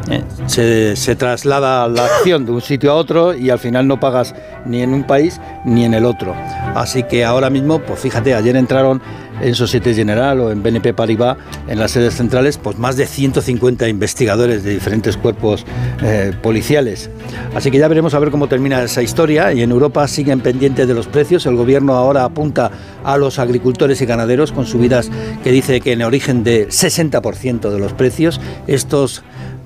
Eh, 0.10 0.24
Se, 0.48 0.96
se 0.96 1.16
traslada 1.16 1.88
la 1.88 2.06
acción 2.06 2.46
de 2.46 2.52
un 2.52 2.62
sitio 2.62 2.92
a 2.92 2.96
otro 2.96 3.34
y 3.36 3.50
al 3.50 3.60
final 3.60 3.88
no 3.88 4.00
pagas 4.00 4.34
ni 4.66 4.82
en 4.82 4.94
un 4.94 5.04
país 5.06 5.40
ni 5.66 5.84
en 5.84 5.94
el 5.94 6.06
otro. 6.06 6.34
Así 6.76 7.04
que 7.04 7.26
ahora 7.26 7.50
mismo, 7.50 7.80
pues 7.80 8.00
fíjate, 8.00 8.34
ayer 8.36 8.56
entraron 8.56 9.02
en 9.41 9.56
Societe 9.56 9.94
General 9.94 10.40
o 10.40 10.52
en 10.52 10.64
BNP 10.64 10.94
Paribas, 10.94 11.38
en 11.68 11.80
las 11.80 11.91
sedes 11.91 12.16
centrales, 12.16 12.57
pues 12.57 12.78
más 12.78 12.98
de 12.98 13.06
150 13.06 13.88
investigadores 13.88 14.64
de 14.64 14.74
diferentes 14.74 15.18
cuerpos 15.18 15.66
eh, 16.02 16.34
policiales. 16.41 17.10
Así 17.53 17.72
que 17.72 17.78
ya 17.78 17.88
veremos 17.88 18.14
a 18.14 18.20
ver 18.20 18.32
cómo 18.32 18.48
termina 18.48 18.84
esa 18.84 19.02
historia 19.02 19.53
y 19.53 19.62
en 19.62 19.72
Europa 19.72 20.07
siguen 20.07 20.41
pendientes 20.41 20.88
de 20.88 20.94
los 20.94 21.07
precios. 21.07 21.45
El 21.45 21.56
gobierno 21.56 21.95
ahora 21.95 22.24
apunta 22.24 22.72
a 23.03 23.18
los 23.18 23.40
agricultores 23.40 24.02
y 24.02 24.06
ganaderos 24.06 24.52
con 24.52 24.66
subidas 24.66 25.10
que 25.44 25.52
dice 25.52 25.82
que 25.82 25.94
en 25.94 26.02
origen 26.02 26.44
de 26.44 26.68
60% 26.68 27.70
de 27.70 27.80
los 27.80 27.94
precios. 27.94 28.40
Estos 28.68 29.24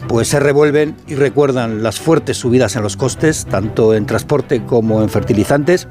pues 0.07 0.27
se 0.27 0.39
revuelven 0.39 0.95
y 1.07 1.15
recuerdan 1.15 1.83
las 1.83 1.99
fuertes 1.99 2.37
subidas 2.37 2.75
en 2.75 2.83
los 2.83 2.97
costes, 2.97 3.45
tanto 3.45 3.93
en 3.93 4.05
transporte 4.05 4.63
como 4.63 5.01
en 5.01 5.09
fertilizantes. 5.09 5.87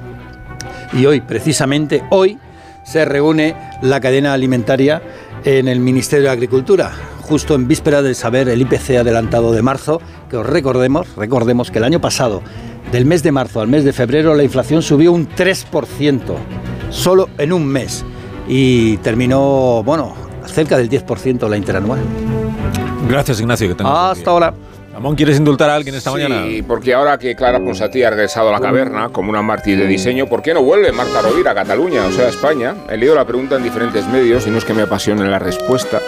Y 0.92 1.06
hoy, 1.06 1.20
precisamente 1.20 2.02
hoy, 2.10 2.38
se 2.84 3.04
reúne 3.04 3.54
la 3.82 4.00
cadena 4.00 4.32
alimentaria 4.32 5.02
en 5.44 5.68
el 5.68 5.80
Ministerio 5.80 6.26
de 6.26 6.32
Agricultura, 6.32 6.92
justo 7.20 7.54
en 7.54 7.68
víspera 7.68 8.02
de 8.02 8.14
saber 8.14 8.48
el 8.48 8.60
IPC 8.62 8.96
adelantado 9.00 9.52
de 9.52 9.62
marzo, 9.62 10.00
que 10.28 10.36
os 10.36 10.46
recordemos, 10.46 11.14
recordemos 11.16 11.70
que 11.70 11.78
el 11.78 11.84
año 11.84 12.00
pasado, 12.00 12.42
del 12.90 13.04
mes 13.04 13.22
de 13.22 13.32
marzo 13.32 13.60
al 13.60 13.68
mes 13.68 13.84
de 13.84 13.92
febrero, 13.92 14.34
la 14.34 14.42
inflación 14.42 14.82
subió 14.82 15.12
un 15.12 15.28
3%, 15.28 16.20
solo 16.90 17.28
en 17.38 17.52
un 17.52 17.66
mes, 17.66 18.04
y 18.48 18.96
terminó, 18.98 19.82
bueno, 19.84 20.14
cerca 20.46 20.76
del 20.78 20.88
10% 20.88 21.48
la 21.48 21.56
interanual. 21.56 22.00
Gracias, 23.08 23.40
Ignacio. 23.40 23.76
Que 23.76 23.84
Hasta 23.84 24.30
ahora. 24.30 24.54
Ramón, 24.98 25.14
¿quieres 25.14 25.36
indultar 25.36 25.70
a 25.70 25.76
alguien 25.76 25.94
esta 25.94 26.10
mañana? 26.10 26.42
Sí, 26.42 26.60
porque 26.60 26.92
ahora 26.92 27.16
que 27.18 27.36
Clara 27.36 27.60
Ponsatí 27.60 28.02
ha 28.02 28.10
regresado 28.10 28.48
a 28.48 28.52
la 28.52 28.58
caverna 28.58 29.10
como 29.10 29.30
una 29.30 29.42
mártir 29.42 29.78
de 29.78 29.86
diseño, 29.86 30.26
¿por 30.26 30.42
qué 30.42 30.52
no 30.52 30.64
vuelve 30.64 30.90
Marta 30.90 31.22
Rovira 31.22 31.52
a 31.52 31.54
Cataluña, 31.54 32.04
o 32.04 32.10
sea, 32.10 32.26
a 32.26 32.28
España? 32.30 32.74
He 32.90 32.96
leído 32.96 33.14
la 33.14 33.24
pregunta 33.24 33.54
en 33.54 33.62
diferentes 33.62 34.08
medios 34.08 34.48
y 34.48 34.50
no 34.50 34.58
es 34.58 34.64
que 34.64 34.74
me 34.74 34.82
apasione 34.82 35.24
la 35.30 35.38
respuesta, 35.38 36.00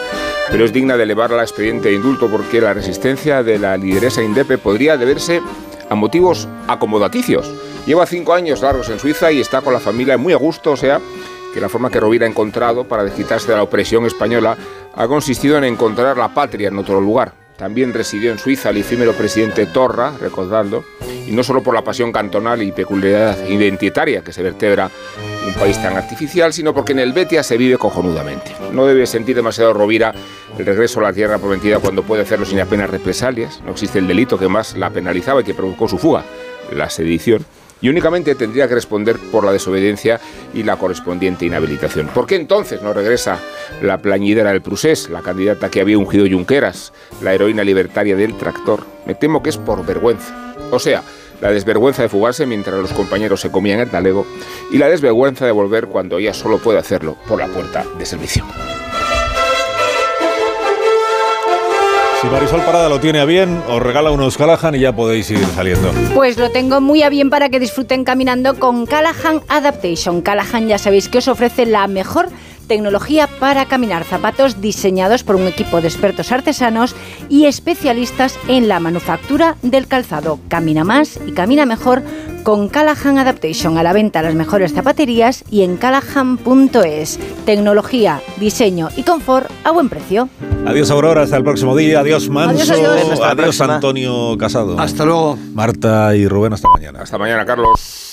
pero 0.49 0.65
es 0.65 0.73
digna 0.73 0.97
de 0.97 1.03
elevarla 1.03 1.39
a 1.39 1.43
expediente 1.43 1.87
de 1.87 1.95
indulto 1.95 2.27
porque 2.29 2.59
la 2.59 2.73
resistencia 2.73 3.43
de 3.43 3.59
la 3.59 3.77
lideresa 3.77 4.21
Indepe 4.23 4.57
podría 4.57 4.97
deberse 4.97 5.41
a 5.89 5.95
motivos 5.95 6.49
acomodaticios. 6.67 7.49
Lleva 7.85 8.05
cinco 8.05 8.33
años 8.33 8.61
largos 8.61 8.89
en 8.89 8.99
Suiza 8.99 9.31
y 9.31 9.39
está 9.39 9.61
con 9.61 9.71
la 9.71 9.79
familia 9.79 10.17
muy 10.17 10.33
a 10.33 10.37
gusto, 10.37 10.71
o 10.71 10.77
sea, 10.77 10.99
que 11.53 11.61
la 11.61 11.69
forma 11.69 11.89
que 11.89 12.01
Rovira 12.01 12.25
ha 12.25 12.29
encontrado 12.29 12.83
para 12.83 13.05
desquitarse 13.05 13.47
de 13.47 13.55
la 13.55 13.63
opresión 13.63 14.05
española 14.05 14.57
ha 14.93 15.07
consistido 15.07 15.57
en 15.57 15.63
encontrar 15.63 16.17
la 16.17 16.33
patria 16.33 16.67
en 16.67 16.77
otro 16.77 16.99
lugar. 16.99 17.40
También 17.61 17.93
residió 17.93 18.31
en 18.31 18.39
Suiza 18.39 18.71
el 18.71 18.77
efímero 18.77 19.13
presidente 19.13 19.67
Torra, 19.67 20.13
recordando, 20.19 20.83
y 21.27 21.31
no 21.31 21.43
solo 21.43 21.61
por 21.61 21.75
la 21.75 21.83
pasión 21.83 22.11
cantonal 22.11 22.63
y 22.63 22.71
peculiaridad 22.71 23.47
identitaria 23.47 24.23
que 24.23 24.33
se 24.33 24.41
vertebra 24.41 24.89
un 25.45 25.53
país 25.53 25.79
tan 25.79 25.95
artificial, 25.95 26.53
sino 26.53 26.73
porque 26.73 26.93
en 26.93 26.99
el 26.99 27.13
Betia 27.13 27.43
se 27.43 27.57
vive 27.57 27.77
cojonudamente. 27.77 28.51
No 28.71 28.87
debe 28.87 29.05
sentir 29.05 29.35
demasiado 29.35 29.73
Rovira 29.73 30.11
el 30.57 30.65
regreso 30.65 31.01
a 31.01 31.03
la 31.03 31.13
tierra 31.13 31.37
prometida 31.37 31.77
cuando 31.77 32.01
puede 32.01 32.23
hacerlo 32.23 32.47
sin 32.47 32.59
apenas 32.59 32.89
represalias. 32.89 33.61
No 33.63 33.73
existe 33.73 33.99
el 33.99 34.07
delito 34.07 34.39
que 34.39 34.47
más 34.47 34.75
la 34.75 34.89
penalizaba 34.89 35.41
y 35.41 35.43
que 35.43 35.53
provocó 35.53 35.87
su 35.87 35.99
fuga, 35.99 36.23
la 36.73 36.89
sedición 36.89 37.45
y 37.81 37.89
únicamente 37.89 38.35
tendría 38.35 38.67
que 38.67 38.75
responder 38.75 39.17
por 39.31 39.43
la 39.43 39.51
desobediencia 39.51 40.19
y 40.53 40.63
la 40.63 40.77
correspondiente 40.77 41.45
inhabilitación. 41.45 42.07
¿Por 42.07 42.27
qué 42.27 42.35
entonces 42.35 42.81
no 42.81 42.93
regresa 42.93 43.39
la 43.81 43.97
plañidera 43.97 44.51
del 44.51 44.61
Prusés, 44.61 45.09
la 45.09 45.21
candidata 45.21 45.69
que 45.69 45.81
había 45.81 45.97
ungido 45.97 46.27
Junqueras, 46.29 46.93
la 47.21 47.33
heroína 47.33 47.63
libertaria 47.63 48.15
del 48.15 48.37
tractor? 48.37 48.85
Me 49.05 49.15
temo 49.15 49.41
que 49.41 49.49
es 49.49 49.57
por 49.57 49.85
vergüenza. 49.85 50.55
O 50.71 50.79
sea, 50.79 51.03
la 51.41 51.51
desvergüenza 51.51 52.03
de 52.03 52.09
fugarse 52.09 52.45
mientras 52.45 52.77
los 52.77 52.93
compañeros 52.93 53.41
se 53.41 53.51
comían 53.51 53.79
el 53.79 53.89
talego 53.89 54.25
y 54.71 54.77
la 54.77 54.87
desvergüenza 54.87 55.45
de 55.45 55.51
volver 55.51 55.87
cuando 55.87 56.19
ella 56.19 56.33
solo 56.33 56.59
puede 56.59 56.77
hacerlo 56.77 57.17
por 57.27 57.39
la 57.39 57.47
puerta 57.47 57.83
de 57.97 58.05
servicio. 58.05 58.45
Si 62.21 62.27
Marisol 62.27 62.61
Parada 62.61 62.87
lo 62.87 62.99
tiene 62.99 63.19
a 63.19 63.25
bien, 63.25 63.63
os 63.67 63.81
regala 63.81 64.11
unos 64.11 64.37
Callahan 64.37 64.75
y 64.75 64.81
ya 64.81 64.95
podéis 64.95 65.31
ir 65.31 65.43
saliendo. 65.55 65.91
Pues 66.13 66.37
lo 66.37 66.51
tengo 66.51 66.79
muy 66.79 67.01
a 67.01 67.09
bien 67.09 67.31
para 67.31 67.49
que 67.49 67.59
disfruten 67.59 68.03
caminando 68.03 68.59
con 68.59 68.85
Callahan 68.85 69.41
Adaptation. 69.47 70.21
Callahan 70.21 70.67
ya 70.67 70.77
sabéis 70.77 71.09
que 71.09 71.17
os 71.17 71.27
ofrece 71.27 71.65
la 71.65 71.87
mejor 71.87 72.29
tecnología 72.67 73.27
para 73.39 73.65
caminar, 73.65 74.03
zapatos 74.03 74.61
diseñados 74.61 75.23
por 75.23 75.35
un 75.35 75.47
equipo 75.47 75.81
de 75.81 75.87
expertos 75.87 76.31
artesanos 76.31 76.95
y 77.29 77.45
especialistas 77.45 78.37
en 78.47 78.67
la 78.67 78.79
manufactura 78.79 79.55
del 79.61 79.87
calzado. 79.87 80.39
Camina 80.47 80.83
más 80.83 81.19
y 81.25 81.31
camina 81.31 81.65
mejor 81.65 82.03
con 82.43 82.69
Callahan 82.69 83.17
Adaptation 83.17 83.77
a 83.77 83.83
la 83.83 83.93
venta 83.93 84.21
las 84.21 84.35
mejores 84.35 84.73
zapaterías 84.73 85.43
y 85.49 85.61
en 85.63 85.77
callahan.es. 85.77 87.19
Tecnología, 87.45 88.21
diseño 88.37 88.89
y 88.95 89.03
confort 89.03 89.49
a 89.63 89.71
buen 89.71 89.89
precio. 89.89 90.29
Adiós 90.65 90.91
Aurora, 90.91 91.23
hasta 91.23 91.37
el 91.37 91.43
próximo 91.43 91.75
día. 91.75 91.99
Adiós 91.99 92.29
Manso. 92.29 92.73
Adiós. 92.73 93.61
Antonio 93.61 94.37
Casado. 94.37 94.79
Hasta 94.79 95.05
luego. 95.05 95.37
Marta 95.53 96.15
y 96.15 96.27
Rubén, 96.27 96.53
hasta 96.53 96.67
mañana. 96.69 97.01
Hasta 97.01 97.17
mañana, 97.17 97.45
Carlos. 97.45 98.10